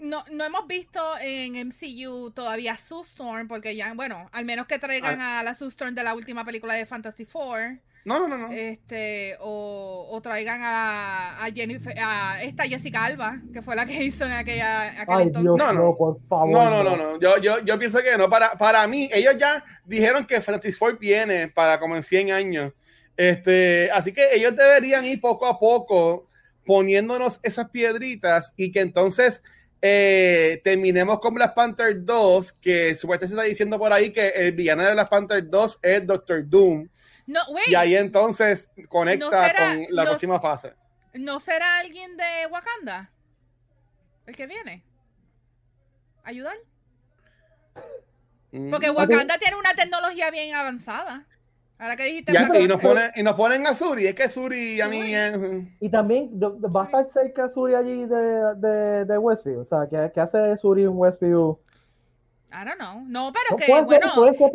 no, 0.00 0.24
no 0.30 0.44
hemos 0.44 0.66
visto 0.66 1.00
en 1.20 1.68
MCU 1.68 2.30
todavía 2.32 2.76
Sue 2.76 3.02
Storm, 3.02 3.48
porque 3.48 3.76
ya, 3.76 3.92
bueno, 3.94 4.28
al 4.32 4.44
menos 4.44 4.66
que 4.66 4.78
traigan 4.78 5.20
ah. 5.20 5.40
a 5.40 5.42
la 5.42 5.54
Sue 5.54 5.68
Storm 5.68 5.94
de 5.94 6.04
la 6.04 6.14
última 6.14 6.44
película 6.44 6.74
de 6.74 6.86
Fantasy 6.86 7.24
Four. 7.24 7.78
No, 8.04 8.18
no, 8.18 8.28
no, 8.28 8.36
no. 8.36 8.52
Este, 8.52 9.36
o, 9.40 10.08
o 10.10 10.20
traigan 10.20 10.60
a, 10.62 11.42
a, 11.42 11.50
Jennifer, 11.50 11.94
a 11.98 12.42
esta 12.42 12.64
Jessica 12.64 13.04
Alba, 13.04 13.40
que 13.52 13.62
fue 13.62 13.74
la 13.74 13.86
que 13.86 14.04
hizo 14.04 14.26
en 14.26 14.32
aquella 14.32 15.00
aquel 15.00 15.28
entonces. 15.28 15.44
no, 15.44 15.72
no, 15.72 15.96
por 15.96 16.20
favor. 16.28 16.50
No, 16.50 16.70
no, 16.70 16.84
no, 16.84 16.96
no. 16.96 17.20
Yo, 17.20 17.38
yo, 17.38 17.64
yo 17.64 17.78
pienso 17.78 18.00
que 18.02 18.16
no. 18.18 18.28
Para, 18.28 18.52
para 18.58 18.86
mí, 18.86 19.08
ellos 19.12 19.36
ya 19.38 19.64
dijeron 19.86 20.26
que 20.26 20.40
Fantasy 20.40 20.72
Four 20.72 20.98
viene 20.98 21.48
para 21.48 21.80
como 21.80 21.96
en 21.96 22.02
100 22.02 22.32
años. 22.32 22.72
Este, 23.16 23.90
así 23.92 24.12
que 24.12 24.34
ellos 24.34 24.54
deberían 24.54 25.04
ir 25.04 25.20
poco 25.20 25.46
a 25.46 25.58
poco 25.58 26.28
poniéndonos 26.66 27.40
esas 27.42 27.70
piedritas 27.70 28.52
y 28.56 28.72
que 28.72 28.80
entonces 28.80 29.42
eh, 29.80 30.60
terminemos 30.64 31.20
con 31.20 31.34
Black 31.34 31.54
Panther 31.54 32.04
2, 32.04 32.52
que 32.54 32.96
supuestamente 32.96 33.34
se 33.34 33.40
está 33.40 33.48
diciendo 33.48 33.78
por 33.78 33.92
ahí 33.92 34.12
que 34.12 34.28
el 34.28 34.52
villano 34.52 34.82
de 34.82 34.92
Black 34.92 35.10
Panther 35.10 35.48
2 35.48 35.78
es 35.82 36.06
Doctor 36.06 36.48
Doom. 36.48 36.88
No, 37.26 37.40
y 37.66 37.74
ahí 37.74 37.94
entonces 37.94 38.70
conecta 38.88 39.52
con 39.54 39.86
la 39.90 40.04
próxima 40.04 40.40
fase. 40.40 40.74
¿No 41.14 41.40
será 41.40 41.78
alguien 41.78 42.16
de 42.16 42.46
Wakanda? 42.50 43.10
El 44.26 44.36
que 44.36 44.46
viene. 44.46 44.84
¿Ayudar? 46.24 46.56
Mm. 48.50 48.70
Porque 48.70 48.90
Wakanda 48.90 49.38
tiene 49.38 49.56
una 49.56 49.74
tecnología 49.74 50.30
bien 50.30 50.54
avanzada. 50.54 51.26
Ahora 51.78 51.96
que 51.96 52.04
dijiste. 52.04 52.32
y, 52.32 52.68
nos 52.68 52.80
ponen, 52.80 53.10
y 53.14 53.22
nos 53.22 53.34
ponen 53.34 53.66
a 53.66 53.74
Suri. 53.74 54.06
Es 54.06 54.14
que 54.14 54.28
Suri 54.28 54.80
a 54.80 54.88
mí. 54.88 55.14
Es... 55.14 55.34
Y 55.80 55.90
también 55.90 56.30
va 56.34 56.82
a 56.82 56.84
estar 56.84 57.06
cerca 57.06 57.48
Suri 57.48 57.74
allí 57.74 58.06
de, 58.06 58.54
de, 58.56 59.04
de 59.04 59.18
Westview. 59.18 59.60
O 59.60 59.64
sea, 59.64 59.88
¿qué, 59.88 60.20
hace 60.20 60.56
Suri 60.56 60.82
en 60.82 60.96
Westview? 60.96 61.58
I 62.52 62.64
don't 62.64 62.78
know. 62.78 63.02
No, 63.06 63.32
pero 63.32 63.56
que, 63.56 63.66
bueno, 63.82 64.06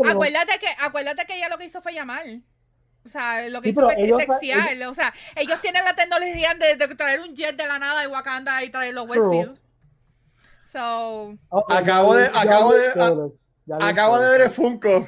acuérdate, 0.10 0.60
que, 0.60 0.68
acuérdate 0.80 1.26
que 1.26 1.36
ella 1.36 1.50
lo 1.50 1.58
que 1.58 1.66
hizo 1.66 1.82
fue 1.82 1.94
llamar. 1.94 2.24
O 3.06 3.10
sea, 3.10 3.48
lo 3.50 3.62
que 3.62 3.70
hizo 3.70 3.82
fue 3.82 3.96
textear. 3.96 4.88
o 4.88 4.94
sea, 4.94 5.14
ellos 5.36 5.60
tienen 5.62 5.84
la 5.84 5.96
tecnología 5.96 6.54
de, 6.54 6.76
de, 6.76 6.96
traer 6.96 7.22
un 7.22 7.36
jet 7.36 7.56
de 7.56 7.66
la 7.66 7.80
nada 7.80 8.02
de 8.02 8.08
Wakanda 8.08 8.64
y 8.64 8.70
traerlo 8.70 9.02
a 9.02 9.04
Westview. 9.04 9.56
So. 10.72 11.36
acabo 11.70 12.16
de. 12.16 12.26
Acabo 12.28 12.74
de. 12.74 13.32
Acabo 13.82 14.20
de 14.20 14.30
ver 14.32 14.42
el 14.42 14.50
Funko. 14.50 15.08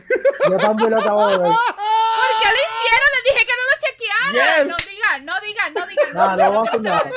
Yo 0.50 0.58
también 0.58 0.92
lo 0.92 1.00
acabo 1.00 1.28
de 1.28 1.38
ver. 1.38 1.48
¿Por 1.48 2.32
qué 2.42 2.50
lo 2.50 2.60
hicieron? 2.68 3.10
Les 3.14 3.24
dije 3.26 3.46
que 3.46 3.54
no 3.58 3.64
lo 3.70 3.76
chequearan. 3.84 4.68
No 4.68 4.78
digan, 4.89 5.26
no 5.26 5.34
digan, 5.42 5.74
no 5.74 5.88
digan. 5.88 6.14
No, 6.14 6.38
no, 6.38 6.52
vamos 6.52 6.70
a 6.70 6.78
nada. 6.78 7.12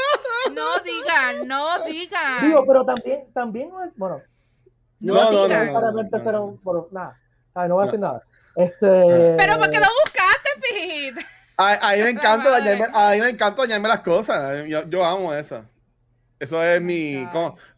No 0.52 0.78
digan, 0.80 1.48
no 1.48 1.84
digan. 1.86 2.48
Digo, 2.48 2.64
pero 2.66 2.84
también, 2.84 3.32
también 3.32 3.68
no 3.70 3.82
es, 3.82 3.90
bueno. 3.96 4.20
No, 5.00 5.14
no, 5.14 5.30
no, 5.30 5.48
no, 5.48 5.48
no, 5.48 5.92
no, 6.90 7.68
no 7.68 7.74
voy 7.74 7.82
a 7.82 7.86
decir 7.86 8.00
nada. 8.00 8.22
Este... 8.56 9.34
Pero 9.36 9.58
¿por 9.58 9.70
qué 9.70 9.78
lo 9.78 9.86
buscaste, 10.04 10.50
Pete? 10.60 11.26
A, 11.56 11.90
a, 11.90 11.96
mí 11.96 12.02
me 12.02 12.10
encanta 12.10 12.50
dañarme, 12.50 12.86
a 12.92 13.10
mí 13.12 13.20
me 13.20 13.28
encanta 13.28 13.62
dañarme 13.62 13.88
las 13.88 14.00
cosas. 14.00 14.66
Yo, 14.66 14.88
yo 14.88 15.04
amo 15.04 15.32
eso. 15.32 15.64
Eso 16.38 16.62
es 16.62 16.80
mi. 16.82 17.26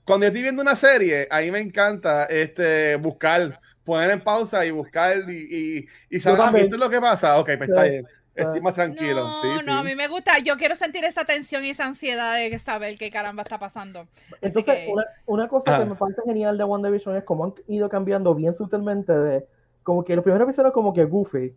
cuando 0.04 0.24
yo 0.24 0.28
estoy 0.28 0.42
viendo 0.42 0.62
una 0.62 0.74
serie, 0.74 1.28
a 1.30 1.40
mí 1.40 1.50
me 1.50 1.60
encanta 1.60 2.24
este, 2.24 2.96
buscar, 2.96 3.60
poner 3.84 4.10
en 4.10 4.20
pausa 4.20 4.64
y 4.64 4.70
buscar 4.70 5.18
y, 5.28 5.86
y, 6.10 6.16
y 6.16 6.20
saber, 6.20 6.62
¿esto 6.62 6.74
es 6.76 6.80
lo 6.80 6.90
que 6.90 7.00
pasa? 7.00 7.38
Ok, 7.38 7.50
pues 7.58 7.68
está 7.68 7.82
bien. 7.82 8.06
Estoy 8.34 8.60
más 8.60 8.74
tranquilo. 8.74 9.28
No, 9.28 9.40
sí, 9.40 9.66
no, 9.66 9.78
a 9.78 9.82
mí 9.82 9.94
me 9.94 10.08
gusta. 10.08 10.38
Yo 10.40 10.58
quiero 10.58 10.76
sentir 10.76 11.04
esa 11.04 11.24
tensión 11.24 11.64
y 11.64 11.70
esa 11.70 11.86
ansiedad 11.86 12.34
de 12.34 12.58
saber 12.58 12.98
qué 12.98 13.10
caramba 13.10 13.42
está 13.42 13.58
pasando. 13.58 14.06
Entonces, 14.42 14.88
una, 14.92 15.04
una, 15.24 15.48
cosa 15.48 15.78
que 15.78 15.86
me 15.86 15.94
parece 15.94 16.20
genial 16.26 16.58
de 16.58 16.64
One 16.64 16.86
Division 16.86 17.16
es 17.16 17.24
cómo 17.24 17.44
han 17.46 17.54
ido 17.66 17.88
cambiando 17.88 18.34
bien 18.34 18.52
sutilmente 18.52 19.12
de 19.12 19.46
como 19.86 20.04
que 20.04 20.16
los 20.16 20.24
primeros 20.24 20.48
episodios 20.48 20.72
como 20.72 20.92
que 20.92 21.04
goofy 21.04 21.52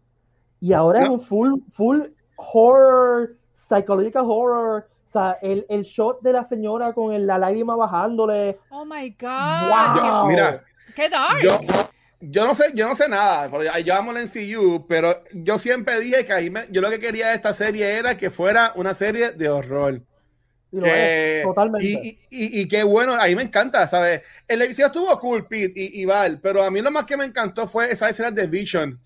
y 0.62 0.74
ahora 0.74 1.02
es 1.02 1.10
un 1.10 1.20
full, 1.20 1.62
full 1.72 2.02
horror, 2.36 3.36
psychological 3.68 4.24
horror 4.28 4.88
o 5.10 5.12
sea, 5.12 5.40
el, 5.42 5.66
el 5.70 5.82
shot 5.82 6.22
de 6.22 6.32
la 6.32 6.46
señora 6.46 6.94
con 6.94 7.12
el, 7.12 7.26
la 7.26 7.40
lágrima 7.40 7.76
bajándole. 7.76 8.60
Oh 8.70 8.86
my 8.86 9.10
God. 9.20 10.28
mira. 10.28 10.64
Qué 10.96 11.10
dark. 11.10 11.42
Yo, 11.42 11.60
yo, 12.20 12.46
no 12.46 12.54
sé, 12.54 12.66
yo 12.76 12.88
no 12.88 12.94
sé 12.94 13.10
nada, 13.10 13.50
porque 13.50 13.72
yo 13.84 13.96
amo 13.96 14.14
la 14.14 14.22
NCU, 14.22 14.86
pero 14.88 15.24
yo 15.34 15.58
siempre 15.58 16.00
dije 16.00 16.28
que 16.28 16.34
ahí 16.34 16.52
me, 16.52 16.68
yo 16.70 16.80
lo 16.82 16.92
que 16.92 17.00
quería 17.00 17.30
de 17.30 17.34
esta 17.34 17.54
serie 17.54 17.98
era 17.98 18.18
que 18.18 18.30
fuera 18.30 18.72
una 18.76 18.94
serie 18.94 19.32
de 19.32 19.50
horror. 19.50 20.04
Totalmente. 21.44 21.88
Y, 21.88 22.20
y, 22.30 22.62
y, 22.62 22.68
qué 22.68 22.84
bueno, 22.84 23.14
ahí 23.20 23.36
me 23.36 23.42
encanta, 23.44 23.88
¿sabes? 23.88 24.22
El 24.48 24.62
episodio 24.62 24.88
estuvo 24.88 25.20
cool, 25.20 25.48
Pete 25.48 25.74
y, 25.76 26.02
y, 26.02 26.06
Val, 26.06 26.40
pero 26.40 26.64
a 26.64 26.70
mí 26.70 26.82
lo 26.82 26.92
más 26.92 27.06
que 27.06 27.18
me 27.18 27.26
encantó 27.26 27.68
fue 27.68 27.92
esa 27.92 28.10
escena 28.10 28.32
de 28.32 28.48
Vision. 28.48 29.00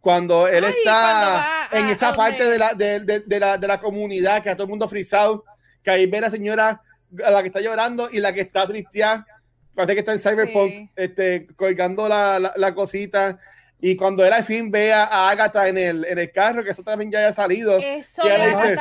Cuando 0.00 0.48
él 0.48 0.64
está 0.64 1.68
en 1.72 1.86
esa 1.90 2.14
parte 2.14 2.42
de 2.42 2.58
la, 2.58 2.72
de, 2.72 3.00
de, 3.00 3.40
la, 3.40 3.58
de 3.58 3.66
la 3.68 3.78
comunidad, 3.78 4.42
que 4.42 4.48
a 4.48 4.54
todo 4.54 4.64
el 4.64 4.70
mundo 4.70 4.88
frisado, 4.88 5.44
que 5.82 5.90
ahí 5.90 6.06
ve 6.06 6.18
a 6.18 6.22
la 6.22 6.30
señora, 6.30 6.80
a 7.22 7.30
la 7.30 7.42
que 7.42 7.48
está 7.48 7.60
llorando 7.60 8.08
y 8.10 8.18
la 8.18 8.32
que 8.32 8.40
está 8.40 8.66
tristeada. 8.66 9.26
Parece 9.74 9.94
que 9.94 10.00
está 10.00 10.12
en 10.12 10.18
Cyberpunk, 10.18 10.90
este, 10.96 11.46
colgando 11.54 12.08
la, 12.08 12.38
la, 12.38 12.52
la 12.56 12.74
cosita. 12.74 13.38
Y 13.78 13.96
cuando 13.96 14.24
él 14.24 14.32
al 14.32 14.44
fin 14.44 14.70
ve 14.70 14.92
a 14.92 15.30
Agatha 15.30 15.68
en 15.68 15.78
el, 15.78 16.04
en 16.04 16.18
el 16.18 16.32
carro, 16.32 16.62
que 16.62 16.70
eso 16.70 16.82
también 16.82 17.10
ya 17.10 17.18
haya 17.18 17.32
salido. 17.32 17.78
Eso 17.78 18.22
y 18.26 18.46
dice, 18.46 18.76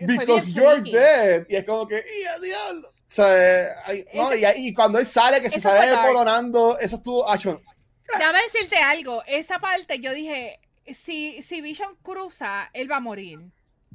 Because 0.00 0.52
you're 0.52 0.82
dead. 0.82 1.46
Y 1.48 1.56
es 1.56 1.64
como 1.64 1.86
que, 1.86 1.96
¡y 1.96 2.24
a 2.24 2.38
diablo! 2.38 2.88
O 2.88 2.92
sea, 3.08 3.76
no, 4.14 4.34
y, 4.34 4.44
y, 4.56 4.74
cuando 4.74 4.98
él 4.98 5.06
sale, 5.06 5.40
que 5.40 5.48
se 5.48 5.60
sale 5.60 5.96
coronando, 6.06 6.78
eso 6.78 6.96
estuvo 6.96 7.28
action. 7.28 7.60
Déjame 8.18 8.40
decirte 8.42 8.76
algo. 8.76 9.22
Esa 9.26 9.58
parte 9.58 10.00
yo 10.00 10.12
dije, 10.12 10.58
si, 10.94 11.42
si 11.42 11.60
Vision 11.60 11.96
cruza, 12.02 12.70
él 12.72 12.90
va 12.90 12.96
a 12.96 13.00
morir. 13.00 13.38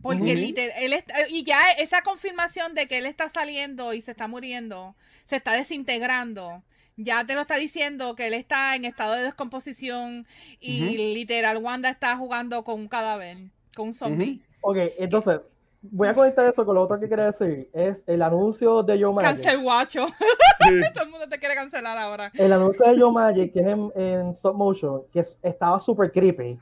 Porque 0.02 0.32
él 0.32 0.94
está, 0.94 1.14
y 1.30 1.44
ya 1.44 1.72
esa 1.78 2.02
confirmación 2.02 2.74
de 2.74 2.88
que 2.88 2.98
él 2.98 3.06
está 3.06 3.30
saliendo 3.30 3.94
y 3.94 4.02
se 4.02 4.12
está 4.12 4.28
muriendo, 4.28 4.96
se 5.26 5.36
está 5.36 5.54
desintegrando, 5.54 6.64
ya 6.98 7.24
te 7.24 7.36
lo 7.36 7.42
está 7.42 7.58
diciendo 7.58 8.16
que 8.16 8.28
él 8.28 8.34
está 8.34 8.76
en 8.76 8.86
estado 8.86 9.14
de 9.14 9.24
descomposición 9.24 10.26
y 10.60 11.14
literal 11.14 11.58
Wanda 11.58 11.90
está 11.90 12.18
jugando 12.18 12.64
con 12.64 12.80
un 12.80 12.88
cadáver, 12.88 13.38
con 13.76 13.90
un 13.90 13.94
zombie. 13.94 14.42
Ok, 14.62 14.78
entonces, 14.98 15.42
voy 15.82 16.08
a 16.08 16.14
conectar 16.14 16.46
eso 16.46 16.66
con 16.66 16.76
lo 16.76 16.84
otro 16.84 17.00
que 17.00 17.10
quería 17.10 17.26
decir. 17.26 17.70
Es 17.74 18.04
el 18.08 18.22
anuncio 18.22 18.84
de 18.84 19.02
Joe 19.02 19.14
Magic. 19.14 19.36
Cancel 19.36 19.62
guacho. 19.62 20.08
Todo 20.94 21.04
el 21.04 21.10
mundo 21.10 21.28
te 21.28 21.40
quiere 21.40 21.56
cancelar 21.56 21.98
ahora. 21.98 22.32
El 22.36 22.54
anuncio 22.54 22.86
de 22.86 23.00
Joe 23.00 23.12
Magic, 23.12 23.54
que 23.54 23.60
es 23.60 23.68
en, 23.68 24.30
stop 24.30 24.56
motion, 24.56 25.04
que 25.12 25.24
estaba 25.42 25.80
súper 25.80 26.12
creepy. 26.12 26.60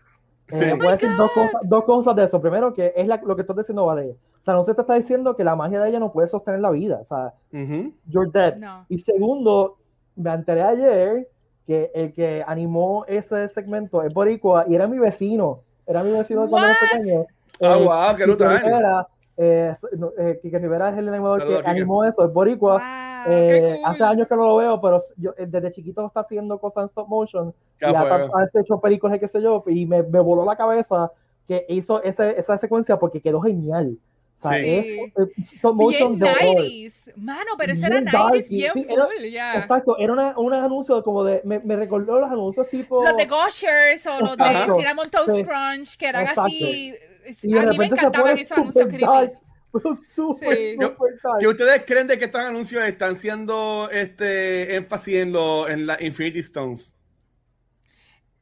Sí. 0.50 0.64
Eh, 0.64 0.74
voy 0.74 0.88
a 0.88 0.92
decir 0.92 1.10
dos 1.16 1.32
cosas, 1.32 1.62
dos 1.64 1.84
cosas 1.84 2.16
de 2.16 2.24
eso. 2.24 2.42
Primero, 2.42 2.74
que 2.74 2.94
es 2.96 3.08
lo 3.08 3.36
que 3.36 3.42
estás 3.42 3.58
diciendo, 3.58 3.86
Vale. 3.86 4.16
O 4.40 4.44
sea, 4.44 4.54
no 4.54 4.64
se 4.64 4.74
te 4.74 4.82
está 4.82 4.96
diciendo 4.96 5.36
que 5.36 5.44
la 5.44 5.56
magia 5.56 5.82
de 5.82 5.90
ella 5.90 6.00
no 6.00 6.14
puede 6.14 6.28
sostener 6.28 6.62
la 6.62 6.72
vida. 6.72 7.00
O 7.02 7.06
sea, 7.06 7.34
you're 8.08 8.32
dead. 8.32 8.56
Y 8.88 9.00
segundo, 9.00 9.78
me 10.16 10.34
enteré 10.34 10.64
ayer 10.64 11.28
que 11.68 11.92
el 11.94 12.14
que 12.14 12.44
animó 12.48 13.06
ese 13.08 13.48
segmento 13.50 14.02
es 14.02 14.14
Boricua 14.14 14.66
y 14.68 14.76
era 14.76 14.88
mi 14.88 14.98
vecino. 14.98 15.62
Era 15.86 16.04
mi 16.04 16.12
vecino 16.12 16.48
cuando 16.48 16.68
era 16.68 16.78
pequeño. 16.80 17.26
Ah, 17.62 17.78
eh, 17.78 17.84
wow, 17.84 18.16
qué 18.16 18.26
Kike 18.26 18.48
Rivera, 18.48 19.08
eh, 19.42 19.74
eh, 20.18 20.40
Kike 20.42 20.60
Rivera 20.60 20.90
es 20.90 20.98
el 20.98 21.08
animador 21.08 21.48
que 21.48 21.62
animó 21.66 22.04
eso, 22.04 22.26
es 22.26 22.34
Boricua. 22.34 23.24
eh, 23.28 23.80
Hace 23.86 24.04
años 24.04 24.28
que 24.28 24.36
no 24.36 24.46
lo 24.46 24.58
veo, 24.58 24.82
pero 24.82 25.00
yo, 25.16 25.34
eh, 25.38 25.46
desde 25.48 25.72
chiquito 25.72 26.06
está 26.06 26.20
haciendo 26.22 26.60
cosas 26.60 26.84
en 26.84 26.90
stop 26.90 27.08
motion. 27.08 27.54
y 27.80 27.86
ha, 27.86 28.02
ha, 28.02 28.50
hecho 28.54 28.82
películas, 28.82 29.18
qué 29.18 29.30
sé 29.30 29.42
yo, 29.42 29.64
y 29.68 29.86
me, 29.86 30.04
me 30.04 30.20
voló 30.20 30.44
la 30.44 30.58
cabeza 30.58 31.12
que 31.48 31.66
hizo 31.70 32.04
ese, 32.04 32.38
esa 32.38 32.58
secuencia 32.58 33.00
porque 33.00 33.22
quedó 33.22 33.40
genial. 33.40 33.98
O 34.42 34.50
sea, 34.50 34.58
sí. 34.58 35.12
es 35.16 35.48
stop 35.54 35.76
motion 35.76 36.18
bien 36.18 36.34
de 36.34 36.92
Mano, 37.16 37.52
pero 37.58 37.74
eso 37.74 37.86
era 37.88 38.02
90 38.02 38.32
bien 38.50 38.72
sí, 38.74 38.84
full, 38.84 39.24
yeah. 39.30 39.60
Exacto, 39.60 39.98
era 39.98 40.14
una, 40.14 40.38
un 40.38 40.54
anuncio 40.54 41.02
como 41.02 41.24
de, 41.24 41.42
me, 41.46 41.60
me, 41.60 41.76
recordó 41.78 42.20
los 42.20 42.32
anuncios 42.32 42.68
tipo... 42.70 43.04
Los 43.04 43.18
de 43.18 43.26
Gushers 43.26 44.06
o 44.06 44.20
los 44.20 44.38
de 44.38 44.66
Cinnamon 44.78 45.10
Toast 45.10 45.36
sí. 45.36 45.44
Crunch, 45.44 45.98
que 45.98 46.08
eran 46.08 46.22
Exacto. 46.22 46.44
así 46.44 46.96
y 47.42 47.58
a 47.58 47.64
mí 47.64 47.78
me 47.78 47.86
encantaban 47.86 48.38
esos 48.38 48.58
anuncios 48.58 48.88
creepy. 48.88 49.34
Super, 50.14 50.58
sí. 50.58 50.78
¿Qué 51.40 51.48
ustedes 51.48 51.84
creen 51.86 52.08
de 52.08 52.18
que 52.18 52.26
estos 52.26 52.42
anuncios 52.42 52.84
están 52.84 53.16
siendo 53.16 53.90
este 53.92 54.76
énfasis 54.76 55.18
en, 55.18 55.32
lo, 55.32 55.68
en 55.68 55.86
la 55.86 56.02
Infinity 56.02 56.40
Stones? 56.40 56.96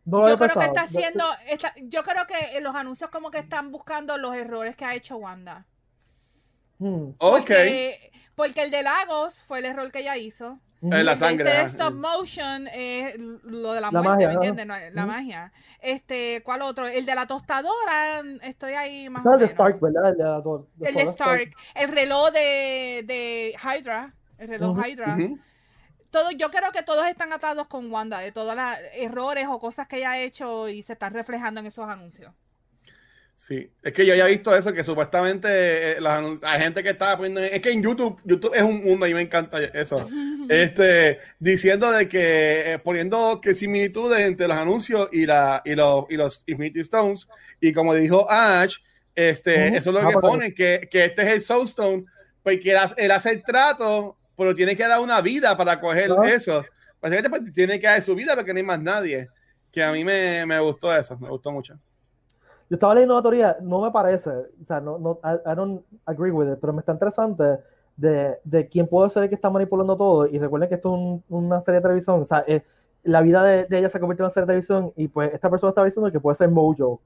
No 0.05 0.30
yo 0.30 0.38
creo 0.38 0.53
que 0.53 0.65
está 0.65 0.82
haciendo, 0.84 1.25
está, 1.47 1.73
yo 1.82 2.01
creo 2.03 2.25
que 2.25 2.61
los 2.61 2.73
anuncios 2.73 3.09
como 3.09 3.30
que 3.30 3.39
están 3.39 3.71
buscando 3.71 4.17
los 4.17 4.34
errores 4.36 4.78
que 4.78 4.86
ha 4.86 4.95
hecho 4.95 5.17
Wanda. 5.17 5.65
Hmm. 6.80 7.11
Porque, 7.17 7.99
ok. 8.13 8.17
Porque 8.36 8.63
el 8.63 8.71
de 8.71 8.84
Lagos 8.84 9.43
fue 9.43 9.59
el 9.59 9.65
error 9.65 9.91
que 9.91 9.99
ella 9.99 10.15
hizo. 10.15 10.61
Eh, 10.82 11.03
la 11.03 11.15
sangre. 11.15 11.49
Este 11.49 11.65
stop 11.71 11.93
motion 11.93 12.67
es 12.67 13.17
lo 13.17 13.73
de 13.73 13.82
la, 13.82 13.89
la 13.89 14.01
muerte, 14.01 14.09
magia, 14.09 14.28
¿me 14.28 14.34
entiendes? 14.34 14.65
¿no? 14.67 14.75
La 14.91 15.05
magia. 15.05 15.51
Este, 15.82 16.43
¿cuál 16.43 16.61
otro? 16.61 16.88
El 16.88 17.05
de 17.05 17.15
la 17.15 17.25
tostadora, 17.25 18.21
estoy 18.43 18.73
ahí 18.73 19.09
más 19.09 19.25
el 19.25 19.39
de 19.39 19.45
Stark, 19.45 19.80
¿verdad? 19.80 20.09
El 20.11 20.17
de, 20.17 20.23
la, 20.23 20.89
el 20.89 20.95
de 20.95 21.01
Stark. 21.11 21.51
El 21.73 21.89
reloj 21.89 22.32
de, 22.32 23.03
de 23.07 23.55
Hydra. 23.63 24.13
El 24.38 24.47
reloj 24.49 24.78
Hydra. 24.86 25.17
Todo, 26.11 26.32
yo 26.32 26.49
creo 26.51 26.71
que 26.71 26.84
todos 26.84 27.05
están 27.07 27.34
atados 27.34 27.67
con 27.67 27.91
Wanda, 27.91 28.19
de 28.19 28.32
todos 28.32 28.55
los 28.55 28.65
errores 28.93 29.47
o 29.49 29.59
cosas 29.59 29.88
que 29.88 29.97
ella 29.97 30.11
ha 30.11 30.19
hecho 30.19 30.69
y 30.69 30.84
se 30.84 30.93
están 30.93 31.13
reflejando 31.13 31.59
en 31.59 31.65
esos 31.65 31.89
anuncios. 31.89 32.34
Sí, 33.38 33.69
es 33.83 33.93
que 33.93 34.03
yo 34.03 34.13
había 34.13 34.25
visto 34.25 34.53
eso, 34.55 34.73
que 34.73 34.83
supuestamente 34.83 35.47
eh, 35.97 36.01
la, 36.01 36.59
gente 36.59 36.81
que 36.81 36.89
estaba 36.89 37.17
poniendo, 37.17 37.39
es 37.39 37.61
que 37.61 37.69
en 37.69 37.83
YouTube, 37.83 38.19
YouTube 38.25 38.55
es 38.55 38.63
un 38.63 38.83
mundo 38.83 39.05
y 39.05 39.13
me 39.13 39.21
encanta 39.21 39.63
eso, 39.63 40.09
este, 40.49 41.19
diciendo 41.38 41.91
de 41.91 42.09
que, 42.09 42.73
eh, 42.73 42.79
poniendo 42.79 43.39
que 43.39 43.53
similitudes 43.53 44.21
entre 44.21 44.47
los 44.47 44.57
anuncios 44.57 45.07
y, 45.11 45.27
la, 45.27 45.61
y, 45.63 45.75
los, 45.75 46.05
y 46.09 46.17
los 46.17 46.43
Infinity 46.47 46.79
Stones, 46.79 47.27
y 47.61 47.71
como 47.73 47.93
dijo 47.93 48.25
Ash, 48.27 48.77
este, 49.13 49.67
eso 49.77 49.91
es 49.91 50.03
lo 50.03 50.09
que 50.09 50.17
pone, 50.17 50.53
que, 50.55 50.89
que, 50.89 51.05
este 51.05 51.21
es 51.21 51.27
el 51.27 51.41
Soulstone, 51.41 52.05
pues 52.41 52.59
que 52.59 52.71
él 52.71 53.11
hace 53.11 53.29
el 53.29 53.43
trato, 53.43 54.17
pero 54.35 54.55
tiene 54.55 54.75
que 54.75 54.88
dar 54.88 54.99
una 54.99 55.21
vida 55.21 55.55
para 55.55 55.79
coger 55.79 56.09
¿No? 56.09 56.23
eso. 56.23 56.65
Básicamente 56.99 57.29
pues, 57.29 57.53
tiene 57.53 57.79
que 57.79 57.85
dar 57.85 58.01
su 58.01 58.15
vida 58.15 58.33
porque 58.33 58.51
no 58.51 58.57
hay 58.57 58.63
más 58.63 58.81
nadie, 58.81 59.29
que 59.71 59.83
a 59.83 59.91
mí 59.91 60.03
me, 60.03 60.43
me 60.47 60.59
gustó 60.59 60.95
eso, 60.95 61.19
me 61.19 61.29
gustó 61.29 61.51
mucho. 61.51 61.79
Yo 62.70 62.76
estaba 62.76 62.93
leyendo 62.93 63.15
una 63.15 63.22
teoría, 63.22 63.57
no 63.61 63.82
me 63.82 63.91
parece, 63.91 64.30
o 64.30 64.65
sea, 64.68 64.82
no, 64.82 64.97
no, 64.99 65.20
I, 65.24 65.51
I 65.51 65.55
don't 65.55 65.84
agree 66.05 66.32
with 66.32 66.51
it, 66.51 66.59
pero 66.59 66.74
me 66.74 66.80
está 66.80 66.91
interesante 66.91 67.59
de, 67.95 68.38
de, 68.43 68.68
quién 68.68 68.88
puede 68.88 69.09
ser 69.09 69.24
el 69.24 69.30
que 69.30 69.36
está 69.36 69.49
manipulando 69.49 69.95
todo. 69.95 70.28
Y 70.28 70.38
recuerden 70.38 70.70
que 70.70 70.76
esto 70.76 70.89
es 70.89 70.99
un, 70.99 71.24
una 71.30 71.61
serie 71.61 71.80
de 71.80 71.84
televisión, 71.84 72.22
o 72.22 72.26
sea, 72.26 72.43
eh, 72.47 72.63
la 73.03 73.22
vida 73.22 73.43
de, 73.43 73.65
de, 73.65 73.80
ella 73.80 73.89
se 73.89 73.99
convirtió 73.99 74.24
en 74.24 74.26
una 74.26 74.34
serie 74.34 74.45
de 74.45 74.51
televisión 74.51 74.93
y 74.95 75.07
pues 75.07 75.34
esta 75.34 75.49
persona 75.49 75.70
estaba 75.70 75.86
diciendo 75.86 76.11
que 76.11 76.20
puede 76.20 76.36
ser 76.36 76.49
Mojo, 76.49 76.99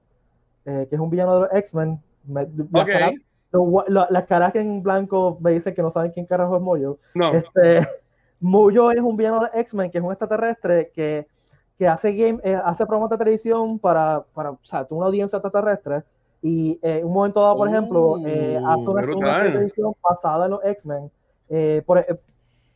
eh, 0.65 0.87
que 0.89 0.95
es 0.95 1.01
un 1.01 1.09
villano 1.09 1.35
de 1.35 1.41
los 1.41 1.53
X-Men. 1.53 2.01
Las, 2.27 2.47
okay. 2.73 3.21
lo, 3.51 4.07
las 4.09 4.25
caras 4.25 4.55
en 4.55 4.81
blanco 4.81 5.37
me 5.41 5.51
dicen 5.51 5.73
que 5.73 5.81
no 5.81 5.89
saben 5.89 6.11
quién 6.11 6.25
carajo 6.25 6.55
es 6.55 6.61
Mojo. 6.61 6.99
No. 7.13 7.33
Este, 7.33 7.87
Mojo 8.39 8.91
es 8.91 8.99
un 8.99 9.15
villano 9.15 9.41
de 9.41 9.59
X-Men, 9.61 9.91
que 9.91 9.99
es 9.99 10.03
un 10.03 10.11
extraterrestre 10.11 10.91
que 10.93 11.27
que 11.77 11.87
hace, 11.87 12.13
game, 12.13 12.39
eh, 12.43 12.59
hace 12.63 12.85
programas 12.85 13.09
de 13.11 13.17
televisión 13.17 13.79
para, 13.79 14.23
para 14.33 14.51
o 14.51 14.59
sea, 14.61 14.85
una 14.89 15.07
audiencia 15.07 15.37
extraterrestre 15.37 16.03
y 16.41 16.79
en 16.81 16.97
eh, 16.97 17.03
un 17.03 17.13
momento 17.13 17.41
dado, 17.41 17.57
por 17.57 17.67
uh, 17.67 17.71
ejemplo, 17.71 18.17
eh, 18.25 18.59
hace 18.65 18.89
una, 18.89 19.15
una 19.15 19.43
televisión 19.43 19.93
basada 20.01 20.45
en 20.45 20.51
los 20.51 20.65
X-Men. 20.65 21.11
Eh, 21.49 21.83
o 21.85 21.93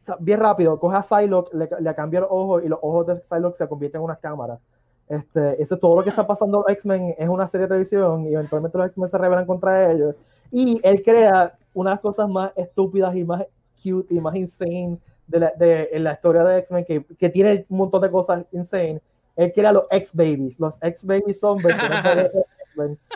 sea, 0.06 0.18
bien 0.20 0.40
rápido, 0.40 0.80
coge 0.80 0.98
a 0.98 1.04
Psylocke, 1.04 1.54
le, 1.54 1.70
le 1.80 1.96
cambia 1.96 2.22
los 2.22 2.30
ojos 2.32 2.64
y 2.64 2.68
los 2.68 2.78
ojos 2.82 3.08
de 3.08 3.16
Psylocke 3.16 3.58
se 3.58 3.68
convierten 3.68 4.02
en 4.02 4.06
unas 4.06 4.20
cámaras. 4.20 4.60
Este, 5.08 5.62
eso 5.62 5.78
todo 5.78 5.96
lo 5.96 6.04
que 6.04 6.10
está 6.10 6.26
pasando 6.26 6.60
los 6.60 6.70
X-Men 6.70 7.16
es 7.18 7.30
una 7.30 7.48
serie 7.48 7.66
de 7.66 7.70
televisión 7.70 8.26
y 8.26 8.34
eventualmente 8.34 8.78
los 8.78 8.88
X-Men 8.88 9.10
se 9.10 9.18
rebelan 9.18 9.46
contra 9.46 9.92
ellos. 9.92 10.16
Y 10.52 10.80
él 10.84 11.02
crea 11.04 11.56
unas 11.74 12.00
cosas 12.00 12.30
más 12.30 12.52
estúpidas 12.56 13.16
y 13.16 13.24
más 13.24 13.46
cute 13.84 14.14
y 14.14 14.20
más 14.20 14.36
insane 14.36 15.00
de 15.28 15.40
la, 15.40 15.54
de, 15.58 15.90
en 15.92 16.04
la 16.04 16.14
historia 16.14 16.44
de 16.44 16.60
X-Men 16.60 16.86
que, 16.86 17.06
que, 17.18 17.30
tiene 17.30 17.66
un 17.70 17.78
montón 17.78 18.02
de 18.02 18.12
cosas 18.12 18.46
insane. 18.52 19.02
Él 19.36 19.52
crea 19.54 19.72
los 19.72 19.86
X-Babies. 19.90 20.60
Los 20.60 20.78
X-Babies 20.82 21.40
son 21.40 21.58
versiones 21.58 22.32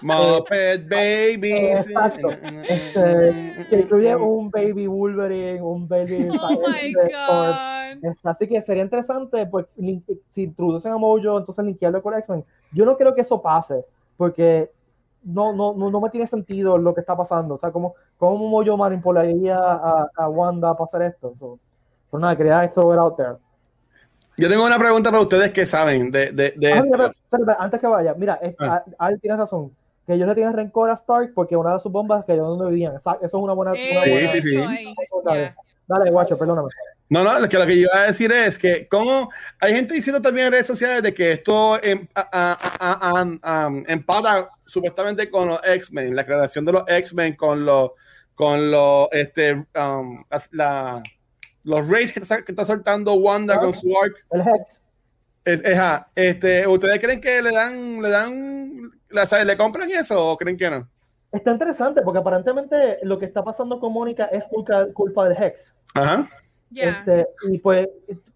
Muppet 0.01 0.91
eh, 0.91 1.37
Babies. 1.37 1.87
Exacto. 1.87 2.29
Este, 2.29 3.67
que 3.69 3.79
incluye 3.79 4.15
un 4.15 4.49
Baby 4.49 4.87
Wolverine, 4.87 5.61
un 5.61 5.87
Baby. 5.87 6.29
Oh 6.41 6.61
my 6.67 6.93
God. 6.93 8.15
Así 8.23 8.47
que 8.47 8.61
sería 8.61 8.83
interesante, 8.83 9.45
pues, 9.47 9.65
si 10.29 10.43
introducen 10.43 10.91
a 10.91 10.97
Mojo, 10.97 11.37
entonces 11.37 11.65
linkearlo 11.65 12.01
con 12.01 12.13
X-Men. 12.13 12.45
Yo 12.71 12.85
no 12.85 12.95
creo 12.95 13.13
que 13.13 13.21
eso 13.21 13.41
pase, 13.41 13.83
porque 14.15 14.71
no, 15.23 15.53
no, 15.53 15.73
no, 15.73 15.89
no, 15.89 15.99
me 15.99 16.09
tiene 16.09 16.27
sentido 16.27 16.77
lo 16.77 16.93
que 16.93 17.01
está 17.01 17.17
pasando. 17.17 17.55
O 17.55 17.57
sea, 17.57 17.71
como, 17.71 17.95
como 18.17 18.37
Mojo 18.47 18.77
manipularía 18.77 19.57
a, 19.57 20.07
a 20.15 20.29
Wanda 20.29 20.73
para 20.73 20.85
hacer 20.85 21.01
esto. 21.01 21.35
So, 21.39 21.59
pero 22.09 22.21
nada, 22.21 22.35
quería 22.35 22.69
throw 22.69 22.93
it 22.93 22.99
out 22.99 23.15
there. 23.17 23.35
Yo 24.37 24.47
tengo 24.47 24.65
una 24.65 24.79
pregunta 24.79 25.11
para 25.11 25.21
ustedes 25.21 25.51
que 25.51 25.65
saben 25.65 26.11
de. 26.11 26.31
de, 26.31 26.53
de 26.55 26.73
ah, 26.73 26.83
mira, 26.83 27.57
antes 27.59 27.79
que 27.79 27.87
vaya, 27.87 28.13
mira, 28.13 28.39
ah. 28.59 28.83
Al 28.97 29.19
tiene 29.19 29.37
razón. 29.37 29.71
Que 30.07 30.13
ellos 30.13 30.27
le 30.27 30.33
tienen 30.33 30.53
rencor 30.53 30.89
a 30.89 30.93
Stark 30.93 31.33
porque 31.35 31.55
una 31.55 31.73
de 31.73 31.79
sus 31.79 31.91
bombas 31.91 32.23
cayó 32.25 32.43
donde 32.43 32.69
vivían. 32.69 32.95
Eso 32.95 33.17
es 33.21 33.33
una 33.33 33.53
buena. 33.53 33.73
Eh, 33.75 33.91
una 33.91 34.11
buena 34.11 34.29
sí, 34.29 34.41
sí, 34.41 34.49
sí. 34.49 34.93
Dale, 35.23 35.55
dale, 35.87 36.09
guacho, 36.09 36.37
perdóname. 36.37 36.69
No, 37.09 37.23
no, 37.23 37.39
lo 37.39 37.49
que, 37.49 37.57
lo 37.57 37.65
que 37.65 37.75
yo 37.75 37.81
iba 37.81 38.03
a 38.03 38.05
decir 38.05 38.31
es 38.31 38.57
que, 38.57 38.87
como 38.87 39.29
hay 39.59 39.73
gente 39.73 39.95
diciendo 39.95 40.21
también 40.21 40.47
en 40.47 40.53
redes 40.53 40.67
sociales 40.67 41.01
de 41.01 41.13
que 41.13 41.31
esto 41.31 41.79
em, 41.83 42.07
empata 43.87 44.49
supuestamente 44.65 45.29
con 45.29 45.49
los 45.49 45.59
X-Men, 45.63 46.15
la 46.15 46.25
creación 46.25 46.65
de 46.65 46.73
los 46.73 46.83
X-Men 46.87 47.35
con 47.35 47.65
los 47.65 47.91
con 48.35 48.71
los, 48.71 49.09
este, 49.11 49.53
um, 49.53 50.23
la, 50.51 51.03
los 51.63 51.87
rays 51.87 52.11
que 52.11 52.19
está, 52.19 52.43
que 52.43 52.51
está 52.51 52.65
soltando 52.65 53.13
Wanda 53.13 53.59
con 53.59 53.73
su 53.73 53.87
arc. 53.97 54.15
El 54.31 54.41
Hex. 54.41 54.81
Es, 55.45 55.63
este, 56.15 56.67
¿Ustedes 56.67 56.99
creen 56.99 57.21
que 57.21 57.41
le 57.41 57.51
dan, 57.51 58.01
le 58.01 58.09
dan, 58.09 58.91
le 59.45 59.57
compran 59.57 59.89
eso 59.91 60.31
o 60.31 60.37
creen 60.37 60.57
que 60.57 60.69
no? 60.69 60.87
Está 61.31 61.51
interesante 61.51 62.01
porque 62.01 62.19
aparentemente 62.19 62.99
lo 63.03 63.17
que 63.19 63.25
está 63.25 63.43
pasando 63.43 63.79
con 63.79 63.93
Mónica 63.93 64.25
es 64.25 64.43
culpa, 64.45 64.87
culpa 64.93 65.27
del 65.29 65.41
Hex. 65.41 65.73
Ajá. 65.93 66.29
Este, 66.75 67.27
y 67.49 67.57
pues, 67.59 67.87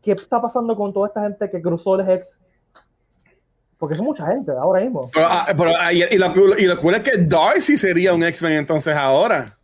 ¿qué 0.01 0.13
está 0.13 0.41
pasando 0.41 0.75
con 0.75 0.91
toda 0.93 1.07
esta 1.07 1.23
gente 1.23 1.49
que 1.49 1.61
cruzó 1.61 1.99
el 1.99 2.09
Hex? 2.09 2.37
Porque 3.77 3.95
es 3.95 4.01
mucha 4.01 4.25
gente 4.27 4.51
ahora 4.51 4.81
mismo. 4.81 5.09
Pero, 5.13 5.27
ah, 5.27 5.45
ah, 5.79 5.93
y, 5.93 6.17
lo, 6.17 6.57
y, 6.57 6.65
lo, 6.65 6.79
cool 6.79 6.95
es 6.95 7.03
que 7.03 7.17
Darcy 7.17 7.77
sería 7.77 8.13
un 8.13 8.23
X-Men 8.23 8.53
entonces 8.53 8.95
ahora. 8.95 9.57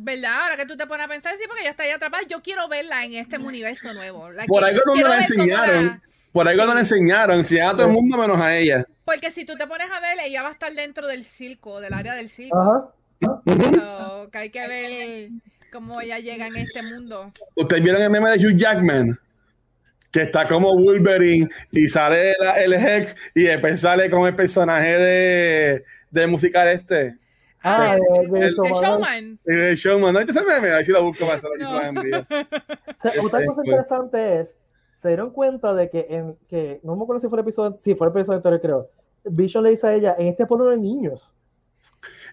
¿Verdad? 0.00 0.42
Ahora 0.42 0.56
que 0.56 0.64
tú 0.64 0.76
te 0.76 0.86
pones 0.86 1.06
a 1.06 1.08
pensar, 1.08 1.34
sí, 1.38 1.44
porque 1.48 1.64
ya 1.64 1.70
está 1.70 1.82
ahí 1.82 1.90
atrapada. 1.90 2.22
Yo 2.28 2.40
quiero 2.40 2.68
verla 2.68 3.04
en 3.04 3.14
este 3.14 3.36
universo 3.36 3.92
nuevo. 3.92 4.28
por 4.46 4.64
algo 4.64 4.80
no 4.86 5.08
la 5.08 5.16
enseñaron. 5.16 6.00
Por 6.30 6.46
algo 6.46 6.66
no 6.66 6.74
la 6.74 6.80
enseñaron. 6.80 7.42
Si 7.42 7.58
a 7.58 7.72
todo 7.72 7.86
el 7.86 7.92
mundo 7.92 8.16
menos 8.16 8.38
a 8.40 8.56
ella. 8.56 8.86
Porque 9.04 9.32
si 9.32 9.44
tú 9.44 9.56
te 9.56 9.66
pones 9.66 9.90
a 9.90 9.98
ver, 9.98 10.18
ella 10.24 10.42
va 10.42 10.50
a 10.50 10.52
estar 10.52 10.72
dentro 10.72 11.08
del 11.08 11.24
circo, 11.24 11.80
del 11.80 11.94
área 11.94 12.14
del 12.14 12.28
circo. 12.28 12.92
Ajá. 13.20 14.30
que 14.30 14.38
hay 14.38 14.50
que 14.50 14.68
ver 14.68 15.30
cómo 15.72 16.00
ella 16.00 16.20
llega 16.20 16.46
en 16.46 16.56
este 16.56 16.82
mundo. 16.82 17.32
¿Ustedes 17.56 17.82
vieron 17.82 18.00
el 18.00 18.10
meme 18.10 18.30
de 18.30 18.46
Hugh 18.46 18.56
Jackman? 18.56 19.18
Que 20.12 20.22
está 20.22 20.46
como 20.46 20.76
Wolverine 20.76 21.48
y 21.72 21.88
sale 21.88 22.34
el, 22.56 22.72
Hex 22.72 23.16
y 23.34 23.42
después 23.42 23.80
sale 23.80 24.08
con 24.08 24.26
el 24.28 24.36
personaje 24.36 24.96
de, 24.96 25.84
de 26.12 26.26
musical 26.28 26.68
este. 26.68 27.18
Ah, 27.68 27.96
el, 27.96 28.42
el, 28.42 28.54
showman. 28.54 29.38
El 29.44 29.76
showman. 29.76 30.14
No, 30.14 30.20
ese 30.20 30.44
meme, 30.44 30.70
ahí 30.70 30.84
sí 30.84 30.92
lo 30.92 31.02
busco 31.04 31.30
hacer 31.30 31.50
no. 31.58 31.76
Otra 33.24 33.44
cosa 33.46 33.62
interesante 33.64 34.40
es, 34.40 34.56
se 35.00 35.08
dieron 35.08 35.30
cuenta 35.30 35.74
de 35.74 35.90
que, 35.90 36.06
en, 36.08 36.36
que 36.48 36.80
no 36.82 36.96
me 36.96 37.02
acuerdo 37.02 37.20
si 37.20 37.28
fue 37.28 37.38
el 37.38 37.42
episodio, 37.42 37.78
sí, 37.82 37.94
fue 37.94 38.08
el 38.08 38.12
episodio 38.12 38.36
anterior, 38.36 38.60
creo. 38.60 38.90
Vision 39.24 39.64
le 39.64 39.70
dice 39.70 39.86
a 39.86 39.94
ella, 39.94 40.16
en 40.18 40.28
este 40.28 40.46
pueblo 40.46 40.68
de 40.68 40.78
niños. 40.78 41.34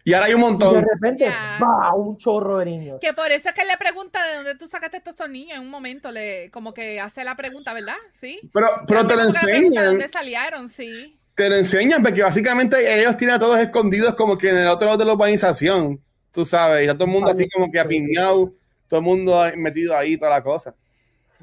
Y 0.04 0.14
ahora 0.14 0.28
hay 0.28 0.36
un 0.36 0.42
montón. 0.42 0.74
Y 0.74 0.76
de 0.76 0.88
repente, 0.94 1.30
va, 1.62 1.94
un 1.96 2.16
chorro 2.18 2.60
de 2.60 2.66
niños. 2.66 3.00
Que 3.02 3.14
por 3.14 3.32
eso 3.32 3.50
es 3.50 3.56
que 3.56 3.66
le 3.66 3.76
pregunta 3.78 4.24
de 4.24 4.36
dónde 4.36 4.56
tú 4.56 4.68
sacaste 4.68 5.02
estos 5.04 5.28
niños 5.28 5.58
en 5.58 5.64
un 5.64 5.72
momento, 5.72 6.12
le 6.12 6.52
como 6.52 6.76
que 6.76 7.00
hace 7.00 7.24
la 7.24 7.36
pregunta, 7.36 7.74
¿verdad? 7.74 7.96
Sí. 8.12 8.40
Pero, 8.54 8.68
pero 8.88 9.08
te 9.08 9.16
lo 9.16 9.24
enseñan. 9.24 9.86
¿Dónde 9.86 10.08
salieron? 10.08 10.70
Sí. 10.70 11.20
Te 11.36 11.50
lo 11.50 11.56
enseñan 11.56 12.02
porque 12.02 12.22
básicamente 12.22 13.00
ellos 13.00 13.18
tienen 13.18 13.36
a 13.36 13.40
todos 13.40 13.60
escondidos 13.60 14.16
como 14.16 14.38
que 14.38 14.50
en 14.50 14.58
el 14.58 14.68
otro 14.68 14.86
lado 14.88 14.98
de 14.98 15.06
la 15.06 15.14
urbanización, 15.14 16.00
tú 16.32 16.46
sabes, 16.46 16.82
y 16.82 16.86
está 16.86 16.96
todo 16.96 17.06
el 17.06 17.14
mundo 17.14 17.30
así 17.30 17.48
como 17.50 17.70
que 17.70 17.80
apiñado, 17.80 18.54
todo 18.88 19.00
el 19.00 19.06
mundo 19.06 19.42
metido 19.58 19.96
ahí, 19.96 20.18
toda 20.18 20.32
la 20.32 20.44
cosa. 20.44 20.74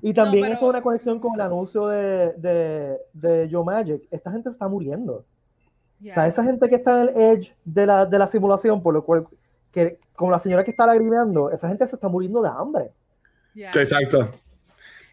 Y 0.00 0.12
también 0.14 0.46
eso 0.46 0.54
es 0.54 0.62
una 0.62 0.82
conexión 0.82 1.20
con 1.20 1.34
el 1.34 1.42
anuncio 1.42 1.86
de, 1.88 2.32
de, 2.32 2.98
de 3.12 3.48
Joe 3.50 3.64
Magic. 3.64 4.02
Esta 4.10 4.32
gente 4.32 4.50
está 4.50 4.66
muriendo. 4.66 5.24
O 6.10 6.12
sea, 6.12 6.26
esa 6.26 6.42
gente 6.42 6.68
que 6.68 6.74
está 6.74 7.02
en 7.02 7.08
el 7.10 7.16
edge 7.16 7.54
de 7.64 7.86
la, 7.86 8.04
de 8.04 8.18
la 8.18 8.26
simulación, 8.26 8.82
por 8.82 8.92
lo 8.92 9.04
cual, 9.04 9.26
que, 9.70 9.98
como 10.16 10.32
la 10.32 10.38
señora 10.40 10.64
que 10.64 10.72
está 10.72 10.84
lagrimeando, 10.86 11.50
esa 11.52 11.68
gente 11.68 11.86
se 11.86 11.94
está 11.94 12.08
muriendo 12.08 12.42
de 12.42 12.48
hambre. 12.48 12.90
Exacto. 13.54 14.30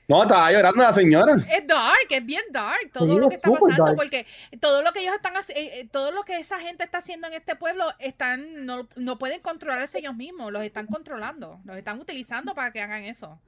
No, 0.10 0.24
estaba 0.24 0.52
llorando 0.52 0.82
la 0.82 0.92
señora. 0.92 1.36
Es 1.52 1.68
dark, 1.68 2.08
es 2.10 2.26
bien 2.26 2.42
dark 2.50 2.90
todo 2.92 3.20
lo 3.20 3.30
que 3.30 3.36
está 3.36 3.52
pasando, 3.52 3.96
porque 3.96 4.26
todo 4.60 4.82
lo 4.82 4.92
que 4.92 5.02
ellos 5.02 5.14
están 5.14 5.38
haciendo, 5.38 5.62
eh, 5.62 5.88
todo 5.92 6.12
lo 6.12 6.24
que 6.24 6.38
esa 6.40 6.60
gente 6.60 6.84
está 6.84 6.98
haciendo 6.98 7.28
en 7.28 7.34
este 7.34 7.56
pueblo, 7.56 7.86
están, 8.00 8.66
no, 8.66 8.90
no 8.96 9.20
pueden 9.20 9.40
controlarse 9.40 10.00
ellos 10.00 10.16
mismos, 10.16 10.52
los 10.52 10.64
están 10.64 10.88
controlando, 10.88 11.62
los 11.64 11.78
están 11.78 12.00
utilizando 12.00 12.56
para 12.56 12.72
que 12.72 12.82
hagan 12.82 13.04
eso. 13.04 13.40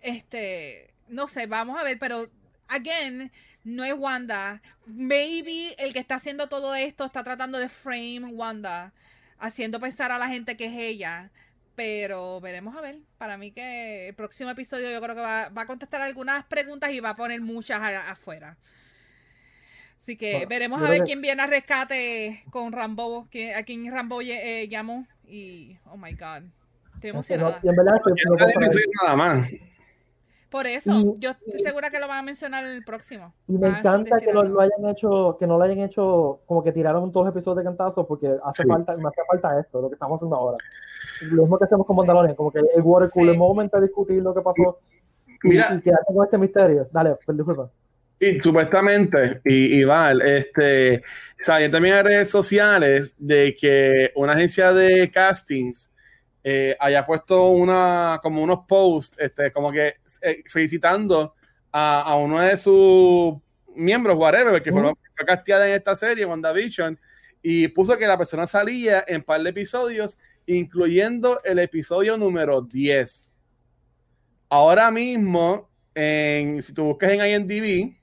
Este, 0.00 0.94
no 1.08 1.28
sé, 1.28 1.46
vamos 1.46 1.78
a 1.78 1.82
ver, 1.82 1.98
pero, 1.98 2.26
again, 2.68 3.30
no 3.62 3.84
es 3.84 3.92
Wanda. 3.92 4.62
Maybe 4.86 5.74
el 5.76 5.92
que 5.92 5.98
está 5.98 6.14
haciendo 6.14 6.48
todo 6.48 6.74
esto 6.74 7.04
está 7.04 7.22
tratando 7.22 7.58
de 7.58 7.68
frame 7.68 8.32
Wanda, 8.32 8.94
haciendo 9.38 9.78
pensar 9.78 10.10
a 10.10 10.16
la 10.16 10.28
gente 10.28 10.56
que 10.56 10.64
es 10.64 10.74
ella. 10.74 11.30
Pero 11.74 12.40
veremos 12.40 12.76
a 12.76 12.80
ver. 12.80 12.98
Para 13.18 13.36
mí 13.36 13.52
que 13.52 14.08
el 14.08 14.14
próximo 14.14 14.50
episodio 14.50 14.90
yo 14.90 15.00
creo 15.00 15.14
que 15.14 15.22
va, 15.22 15.50
a 15.54 15.66
contestar 15.66 16.02
algunas 16.02 16.44
preguntas 16.44 16.90
y 16.90 17.00
va 17.00 17.10
a 17.10 17.16
poner 17.16 17.40
muchas 17.40 17.80
afuera. 18.08 18.56
Así 20.00 20.16
que 20.16 20.46
veremos 20.46 20.82
a 20.82 20.88
ver 20.88 21.02
quién 21.04 21.20
viene 21.20 21.42
a 21.42 21.46
rescate 21.46 22.42
con 22.50 22.72
Rambo, 22.72 23.28
que, 23.30 23.54
a 23.54 23.62
quien 23.62 23.90
Rambo 23.90 24.20
eh, 24.20 24.66
llamó. 24.68 25.06
Y, 25.24 25.78
oh 25.86 25.96
my 25.96 26.12
God, 26.14 26.42
estoy 26.94 27.10
emocionada. 27.10 27.60
en 27.62 27.76
verdad, 27.76 28.00
nada 29.02 29.16
más. 29.16 29.48
Por 30.52 30.66
eso, 30.66 31.16
yo 31.18 31.30
estoy 31.30 31.60
segura 31.60 31.88
que 31.88 31.98
lo 31.98 32.06
van 32.06 32.18
a 32.18 32.22
mencionar 32.22 32.62
en 32.64 32.72
el 32.72 32.84
próximo. 32.84 33.32
Y 33.48 33.56
me 33.56 33.68
encanta 33.68 34.20
que 34.20 34.34
lo, 34.34 34.60
hayan 34.60 34.86
hecho, 34.86 35.38
que 35.40 35.46
no 35.46 35.56
lo 35.56 35.64
hayan 35.64 35.80
hecho 35.80 36.40
como 36.44 36.62
que 36.62 36.72
tiraron 36.72 37.10
todos 37.10 37.24
los 37.24 37.34
episodios 37.34 37.56
de 37.56 37.64
cantazo, 37.64 38.06
porque 38.06 38.36
hace 38.44 38.66
falta, 38.66 38.92
me 38.96 39.08
hace 39.08 39.22
falta 39.26 39.58
esto, 39.58 39.80
lo 39.80 39.88
que 39.88 39.94
estamos 39.94 40.18
haciendo 40.18 40.36
ahora. 40.36 40.58
Lo 41.22 41.42
mismo 41.42 41.58
que 41.58 41.64
hacemos 41.64 41.86
con 41.86 41.96
Mandalorian, 41.96 42.36
como 42.36 42.52
que 42.52 42.58
el 42.58 42.82
water 42.82 43.08
cooler 43.08 43.36
moment 43.36 43.74
a 43.74 43.80
discutir 43.80 44.22
lo 44.22 44.34
que 44.34 44.42
pasó 44.42 44.78
Mira, 45.42 45.74
y, 45.74 45.80
quedarte 45.80 46.12
con 46.12 46.24
este 46.24 46.36
misterio. 46.36 46.86
Dale, 46.92 47.16
pues, 47.24 47.36
disculpa. 47.36 47.70
Y 48.20 48.38
supuestamente, 48.40 49.40
y, 49.46 49.80
y 49.80 49.86
este, 50.24 50.98
o 50.98 51.44
sea, 51.44 51.70
también 51.70 51.94
hay 51.96 52.02
redes 52.02 52.30
sociales 52.30 53.16
de 53.18 53.56
que 53.58 54.12
una 54.14 54.34
agencia 54.34 54.72
de 54.74 55.10
castings 55.10 55.91
eh, 56.44 56.76
haya 56.80 57.06
puesto 57.06 57.48
una, 57.48 58.18
como 58.22 58.42
unos 58.42 58.60
posts, 58.66 59.16
este, 59.18 59.52
como 59.52 59.70
que 59.70 59.96
eh, 60.22 60.42
felicitando 60.46 61.34
a, 61.70 62.02
a, 62.02 62.16
uno 62.16 62.40
de 62.40 62.56
sus 62.56 63.34
miembros, 63.76 64.16
whatever, 64.16 64.62
que 64.62 64.72
fue, 64.72 64.92
casteada 65.26 65.68
en 65.68 65.74
esta 65.74 65.94
serie, 65.94 66.24
WandaVision, 66.24 66.98
y 67.42 67.68
puso 67.68 67.96
que 67.96 68.06
la 68.06 68.18
persona 68.18 68.46
salía 68.46 69.04
en 69.06 69.22
par 69.22 69.42
de 69.42 69.50
episodios, 69.50 70.18
incluyendo 70.46 71.40
el 71.44 71.58
episodio 71.60 72.16
número 72.16 72.60
10. 72.60 73.30
Ahora 74.48 74.90
mismo, 74.90 75.70
en, 75.94 76.62
si 76.62 76.72
tú 76.72 76.84
buscas 76.84 77.12
en 77.12 77.20
IMDb, 77.20 78.01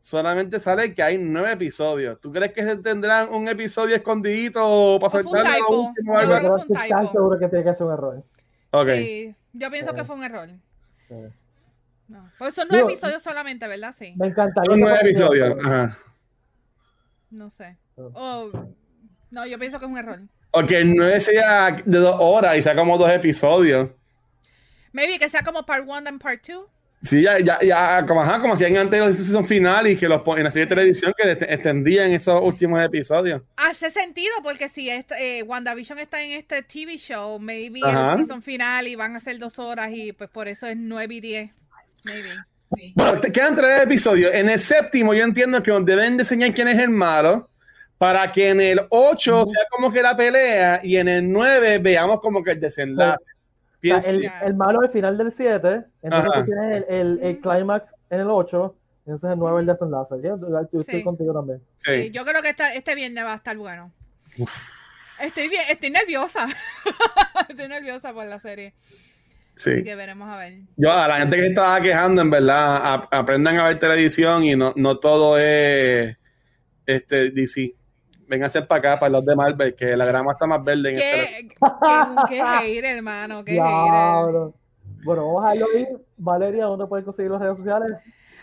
solamente 0.00 0.58
sale 0.58 0.94
que 0.94 1.02
hay 1.02 1.18
nueve 1.18 1.52
episodios. 1.52 2.20
¿Tú 2.20 2.32
crees 2.32 2.52
que 2.52 2.62
se 2.62 2.76
tendrán 2.76 3.32
un 3.32 3.48
episodio 3.48 3.96
escondidito 3.96 4.98
para 5.00 5.10
soltar 5.10 5.58
lo 5.58 5.80
último? 5.82 6.16
Algo 6.16 6.34
así? 6.34 7.08
seguro 7.12 7.38
que 7.38 7.48
tiene 7.48 7.64
que 7.64 7.74
ser 7.74 7.86
un 7.86 7.92
error. 7.92 8.24
Okay. 8.70 9.04
Sí, 9.04 9.34
yo 9.52 9.70
pienso 9.70 9.94
que 9.94 10.04
fue 10.04 10.16
un 10.16 10.24
error. 10.24 10.48
Sí. 11.08 11.14
No. 12.08 12.30
Pues 12.38 12.54
son 12.54 12.66
nueve 12.70 12.92
episodios 12.92 13.22
solamente, 13.22 13.68
¿verdad? 13.68 13.94
Sí. 13.96 14.14
Me 14.16 14.28
encanta. 14.28 14.62
Son 14.64 14.80
nueve 14.80 14.98
episodios. 15.02 15.56
Ajá. 15.64 15.96
No 17.30 17.50
sé. 17.50 17.76
Oh, 17.96 18.50
no, 19.30 19.46
yo 19.46 19.58
pienso 19.58 19.78
que 19.78 19.84
es 19.84 19.90
un 19.90 19.98
error. 19.98 20.20
O 20.52 20.66
que 20.66 20.78
el 20.78 20.94
nueve 20.94 21.20
sea 21.20 21.70
de 21.70 21.98
dos 21.98 22.16
horas 22.18 22.56
y 22.56 22.62
sea 22.62 22.74
como 22.74 22.98
dos 22.98 23.10
episodios. 23.10 23.90
Maybe 24.92 25.18
que 25.18 25.28
sea 25.28 25.42
como 25.42 25.64
part 25.64 25.88
one 25.88 26.08
and 26.08 26.20
part 26.20 26.42
two. 26.42 26.68
Sí, 27.02 27.22
ya, 27.22 27.38
ya, 27.38 27.58
ya 27.62 28.04
como, 28.06 28.20
ajá, 28.22 28.40
como 28.40 28.54
hacían 28.54 28.76
antes 28.76 29.00
los 29.00 29.16
season 29.16 29.46
final 29.46 29.86
y 29.86 29.96
que 29.96 30.06
los 30.06 30.20
en 30.36 30.44
la 30.44 30.50
serie 30.50 30.66
de 30.66 30.74
televisión 30.74 31.14
que 31.16 31.32
extendían 31.32 32.10
esos 32.12 32.42
últimos 32.42 32.82
episodios. 32.82 33.42
Hace 33.56 33.90
sentido 33.90 34.32
porque 34.42 34.68
si 34.68 34.90
eh, 34.90 35.42
WandaVision 35.46 35.98
está 35.98 36.22
en 36.22 36.32
este 36.32 36.62
TV 36.62 36.98
show, 36.98 37.38
maybe 37.38 37.80
el 37.80 38.18
season 38.18 38.42
final 38.42 38.86
y 38.86 38.96
van 38.96 39.16
a 39.16 39.20
ser 39.20 39.38
dos 39.38 39.58
horas 39.58 39.90
y 39.94 40.12
pues 40.12 40.28
por 40.28 40.46
eso 40.46 40.66
es 40.66 40.76
nueve 40.76 41.14
y 41.14 41.20
diez. 41.20 41.50
Maybe. 42.04 42.28
Bueno, 42.94 43.18
te 43.18 43.32
quedan 43.32 43.56
tres 43.56 43.82
episodios. 43.82 44.32
En 44.34 44.48
el 44.48 44.58
séptimo 44.58 45.14
yo 45.14 45.24
entiendo 45.24 45.62
que 45.62 45.72
deben 45.80 46.20
enseñar 46.20 46.52
quién 46.52 46.68
es 46.68 46.78
el 46.78 46.90
malo 46.90 47.48
para 47.98 48.30
que 48.30 48.50
en 48.50 48.60
el 48.60 48.80
8 48.88 49.46
sea 49.46 49.62
como 49.70 49.92
que 49.92 50.02
la 50.02 50.16
pelea 50.16 50.80
y 50.82 50.96
en 50.96 51.08
el 51.08 51.30
9 51.30 51.78
veamos 51.78 52.20
como 52.20 52.42
que 52.42 52.52
el 52.52 52.60
desenlace 52.60 53.24
el, 53.82 54.30
el, 54.42 54.54
malo 54.54 54.80
al 54.80 54.90
final 54.90 55.16
del 55.16 55.32
7, 55.32 55.84
entonces 56.02 56.32
tú 56.32 56.44
tienes 56.44 56.76
el, 56.76 56.84
el, 56.88 57.20
el 57.22 57.40
clímax 57.40 57.88
en 58.10 58.20
el 58.20 58.30
8, 58.30 58.76
entonces 59.06 59.30
el 59.30 59.38
9 59.38 59.60
el 59.60 59.66
desenlace. 59.66 60.14
Yo, 60.22 60.80
estoy 60.80 61.02
contigo 61.02 61.32
también. 61.32 61.62
Sí, 61.78 62.10
yo 62.10 62.24
creo 62.24 62.42
que 62.42 62.50
esta, 62.50 62.72
este 62.74 62.94
viernes 62.94 63.24
va 63.24 63.32
a 63.32 63.36
estar 63.36 63.56
bueno. 63.56 63.92
Estoy 65.20 65.48
bien, 65.48 65.64
estoy 65.68 65.90
nerviosa. 65.90 66.46
estoy 67.48 67.68
nerviosa 67.68 68.12
por 68.12 68.26
la 68.26 68.38
serie. 68.40 68.74
Sí. 69.54 69.70
Así 69.72 69.84
que 69.84 69.94
veremos 69.94 70.28
a 70.28 70.36
ver. 70.36 70.60
Yo, 70.76 70.90
a 70.90 71.08
la 71.08 71.18
gente 71.18 71.36
que 71.36 71.46
estaba 71.46 71.80
quejando, 71.80 72.22
en 72.22 72.30
verdad, 72.30 73.06
aprendan 73.10 73.58
a 73.58 73.64
ver 73.64 73.78
televisión 73.78 74.44
y 74.44 74.56
no, 74.56 74.72
no 74.76 74.98
todo 74.98 75.38
es 75.38 76.16
este 76.86 77.30
DC 77.30 77.74
ser 78.48 78.66
para 78.66 78.78
acá, 78.78 79.00
para 79.00 79.10
los 79.10 79.24
de 79.24 79.36
Marvel, 79.36 79.74
que 79.74 79.96
la 79.96 80.04
grama 80.04 80.32
está 80.32 80.46
más 80.46 80.62
verde 80.62 80.90
en 80.90 80.96
¿Qué, 80.96 81.22
este... 81.22 81.48
qué, 81.48 81.56
qué 82.28 82.42
hater, 82.60 82.84
hermano, 82.96 83.44
qué 83.44 83.52
hater. 83.52 84.52
Bueno, 85.04 85.32
vamos 85.32 85.44
a 85.44 85.56
ir. 85.56 85.88
Valeria, 86.16 86.66
¿dónde 86.66 86.86
pueden 86.86 87.04
conseguir 87.04 87.30
las 87.30 87.40
redes 87.40 87.56
sociales? 87.56 87.90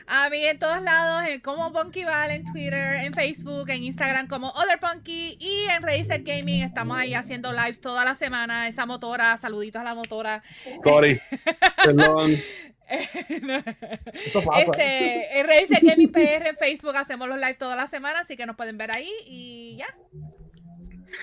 A 0.09 0.29
mí 0.29 0.41
en 0.45 0.57
todos 0.57 0.81
lados, 0.81 1.25
como 1.43 1.73
Punky 1.73 2.05
Val, 2.05 2.31
en 2.31 2.45
Twitter, 2.45 3.03
en 3.03 3.13
Facebook, 3.13 3.69
en 3.69 3.83
Instagram 3.83 4.27
como 4.27 4.51
Other 4.51 4.79
Punky 4.79 5.37
y 5.37 5.65
en 5.69 5.83
Razer 5.83 6.23
Gaming 6.23 6.63
estamos 6.63 6.97
ahí 6.97 7.13
haciendo 7.13 7.51
lives 7.51 7.81
toda 7.81 8.05
la 8.05 8.15
semana. 8.15 8.69
Esa 8.69 8.85
motora, 8.85 9.35
saluditos 9.35 9.81
a 9.81 9.83
la 9.83 9.95
motora. 9.95 10.41
Sorry. 10.81 11.19
Perdón. 11.83 12.37
Este, 14.55 15.39
en 15.39 15.47
Razer 15.47 15.79
Gaming 15.81 16.11
PR 16.11 16.47
en 16.47 16.57
Facebook 16.57 16.95
hacemos 16.95 17.27
los 17.27 17.37
lives 17.37 17.57
toda 17.57 17.75
la 17.75 17.87
semana, 17.87 18.21
así 18.21 18.37
que 18.37 18.45
nos 18.45 18.55
pueden 18.55 18.77
ver 18.77 18.91
ahí 18.91 19.11
y 19.25 19.77
ya. 19.77 19.87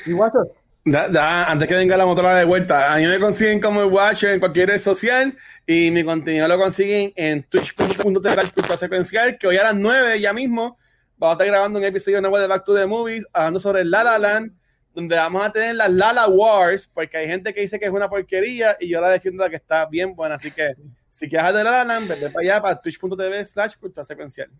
¿Y 0.06 0.12
WhatsApp? 0.12 0.48
Da, 0.86 1.50
antes 1.50 1.66
que 1.66 1.74
venga 1.74 1.96
la 1.96 2.04
motora 2.04 2.34
de 2.34 2.44
vuelta, 2.44 2.92
a 2.92 2.98
mí 2.98 3.06
me 3.06 3.18
consiguen 3.18 3.58
como 3.58 3.80
el 3.80 3.86
Watcher 3.86 4.34
en 4.34 4.40
cualquier 4.40 4.68
red 4.68 4.78
social 4.78 5.34
y 5.66 5.90
mi 5.90 6.04
contenido 6.04 6.46
lo 6.46 6.58
consiguen 6.58 7.10
en 7.16 7.42
twitch.tv 7.44 8.76
secuencial, 8.76 9.38
que 9.38 9.46
hoy 9.46 9.56
a 9.56 9.64
las 9.64 9.74
9 9.74 10.20
ya 10.20 10.34
mismo 10.34 10.76
vamos 11.16 11.32
a 11.32 11.34
estar 11.34 11.46
grabando 11.46 11.78
un 11.78 11.86
episodio 11.86 12.20
nuevo 12.20 12.38
de 12.38 12.46
Back 12.46 12.64
to 12.64 12.74
the 12.74 12.84
Movies 12.84 13.26
hablando 13.32 13.60
sobre 13.60 13.82
La 13.82 14.04
La 14.04 14.18
Land, 14.18 14.52
donde 14.94 15.16
vamos 15.16 15.44
a 15.44 15.52
tener 15.52 15.74
las 15.74 15.90
Lala 15.90 16.28
Wars, 16.28 16.88
porque 16.92 17.16
hay 17.16 17.26
gente 17.26 17.52
que 17.52 17.62
dice 17.62 17.78
que 17.80 17.86
es 17.86 17.90
una 17.90 18.08
porquería 18.08 18.76
y 18.78 18.88
yo 18.88 19.00
la 19.00 19.10
defiendo 19.10 19.42
de 19.42 19.50
que 19.50 19.56
está 19.56 19.86
bien 19.86 20.14
buena, 20.14 20.36
así 20.36 20.50
que 20.50 20.74
si 21.14 21.28
quieres 21.28 21.54
de 21.54 21.62
La 21.62 21.70
La 21.70 21.84
Land, 21.84 22.08
vete 22.08 22.28
para 22.28 22.42
allá 22.42 22.60
para 22.60 22.80
twitch.tv 22.80 23.46
slash 23.46 23.74
secuencial. 24.02 24.50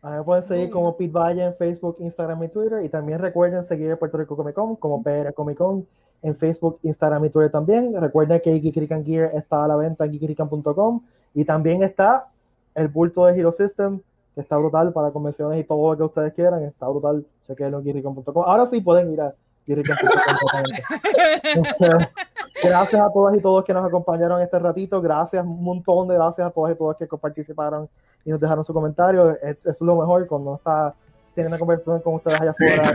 A 0.00 0.10
mí 0.10 0.16
me 0.16 0.22
pueden 0.22 0.44
seguir 0.44 0.70
como 0.70 0.96
Pete 0.96 1.10
Valle 1.10 1.44
en 1.44 1.56
Facebook, 1.56 1.96
Instagram 1.98 2.44
y 2.44 2.48
Twitter. 2.48 2.84
Y 2.84 2.88
también 2.88 3.18
recuerden 3.18 3.64
seguir 3.64 3.90
a 3.90 3.96
Puerto 3.96 4.16
Rico 4.16 4.36
Comic 4.36 4.54
Con 4.54 4.76
como 4.76 5.02
PR 5.02 5.34
Comic 5.34 5.58
Con 5.58 5.88
en 6.22 6.36
Facebook, 6.36 6.78
Instagram 6.84 7.24
y 7.24 7.30
Twitter 7.30 7.50
también. 7.50 8.00
Recuerden 8.00 8.40
que 8.40 8.60
Geekrican 8.60 9.04
Gear 9.04 9.32
está 9.34 9.64
a 9.64 9.68
la 9.68 9.74
venta 9.74 10.04
en 10.04 10.12
geekrican.com. 10.12 11.04
Y 11.34 11.44
también 11.44 11.82
está 11.82 12.28
el 12.76 12.86
bulto 12.86 13.26
de 13.26 13.36
Hero 13.36 13.50
System, 13.50 14.00
que 14.36 14.40
está 14.40 14.56
brutal 14.58 14.92
para 14.92 15.10
convenciones 15.10 15.58
y 15.58 15.64
todo 15.64 15.90
lo 15.90 15.96
que 15.96 16.04
ustedes 16.04 16.32
quieran. 16.34 16.62
Está 16.62 16.86
brutal. 16.86 17.26
Chequenlo 17.48 17.78
en 17.78 17.84
geekrican.com. 17.86 18.44
Ahora 18.46 18.68
sí 18.68 18.80
pueden 18.80 19.12
ir 19.12 19.20
a 19.20 19.34
gracias 22.62 23.02
a 23.02 23.12
todas 23.12 23.36
y 23.36 23.40
todos 23.40 23.64
que 23.64 23.72
nos 23.72 23.84
acompañaron 23.84 24.42
este 24.42 24.58
ratito. 24.58 25.00
Gracias, 25.00 25.44
un 25.44 25.62
montón 25.62 26.08
de 26.08 26.14
gracias 26.14 26.46
a 26.46 26.50
todas 26.50 26.74
y 26.74 26.76
todos 26.76 26.96
que 26.96 27.06
participaron 27.06 27.88
y 28.24 28.30
nos 28.30 28.40
dejaron 28.40 28.64
su 28.64 28.72
comentario. 28.72 29.36
Es, 29.42 29.64
es 29.64 29.80
lo 29.80 29.96
mejor 29.96 30.26
cuando 30.26 30.56
está 30.56 30.94
teniendo 31.34 31.56
una 31.56 31.58
conversación 31.58 32.00
con 32.00 32.14
ustedes 32.14 32.40
allá 32.40 32.50
afuera. 32.50 32.92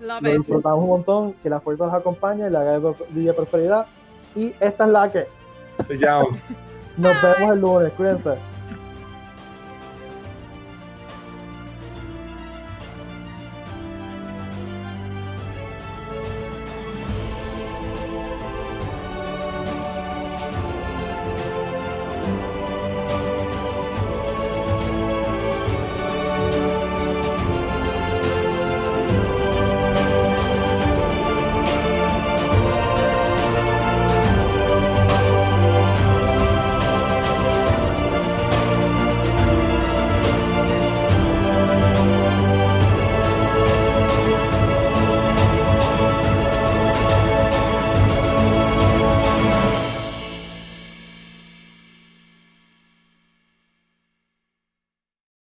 lo 0.20 0.20
disfrutamos 0.20 0.82
un 0.82 0.88
montón. 0.88 1.32
Que 1.42 1.50
la 1.50 1.60
fuerza 1.60 1.86
los 1.86 1.94
acompañe, 1.94 2.50
la 2.50 2.60
haga 2.60 2.78
de 2.78 3.32
prosperidad. 3.32 3.86
Y 4.34 4.54
esta 4.60 4.84
es 4.84 4.90
la 4.90 5.10
que. 5.10 5.26
Nos 6.96 7.22
vemos 7.22 7.52
el 7.52 7.60
lunes. 7.60 7.92
Cuídense. 7.92 8.34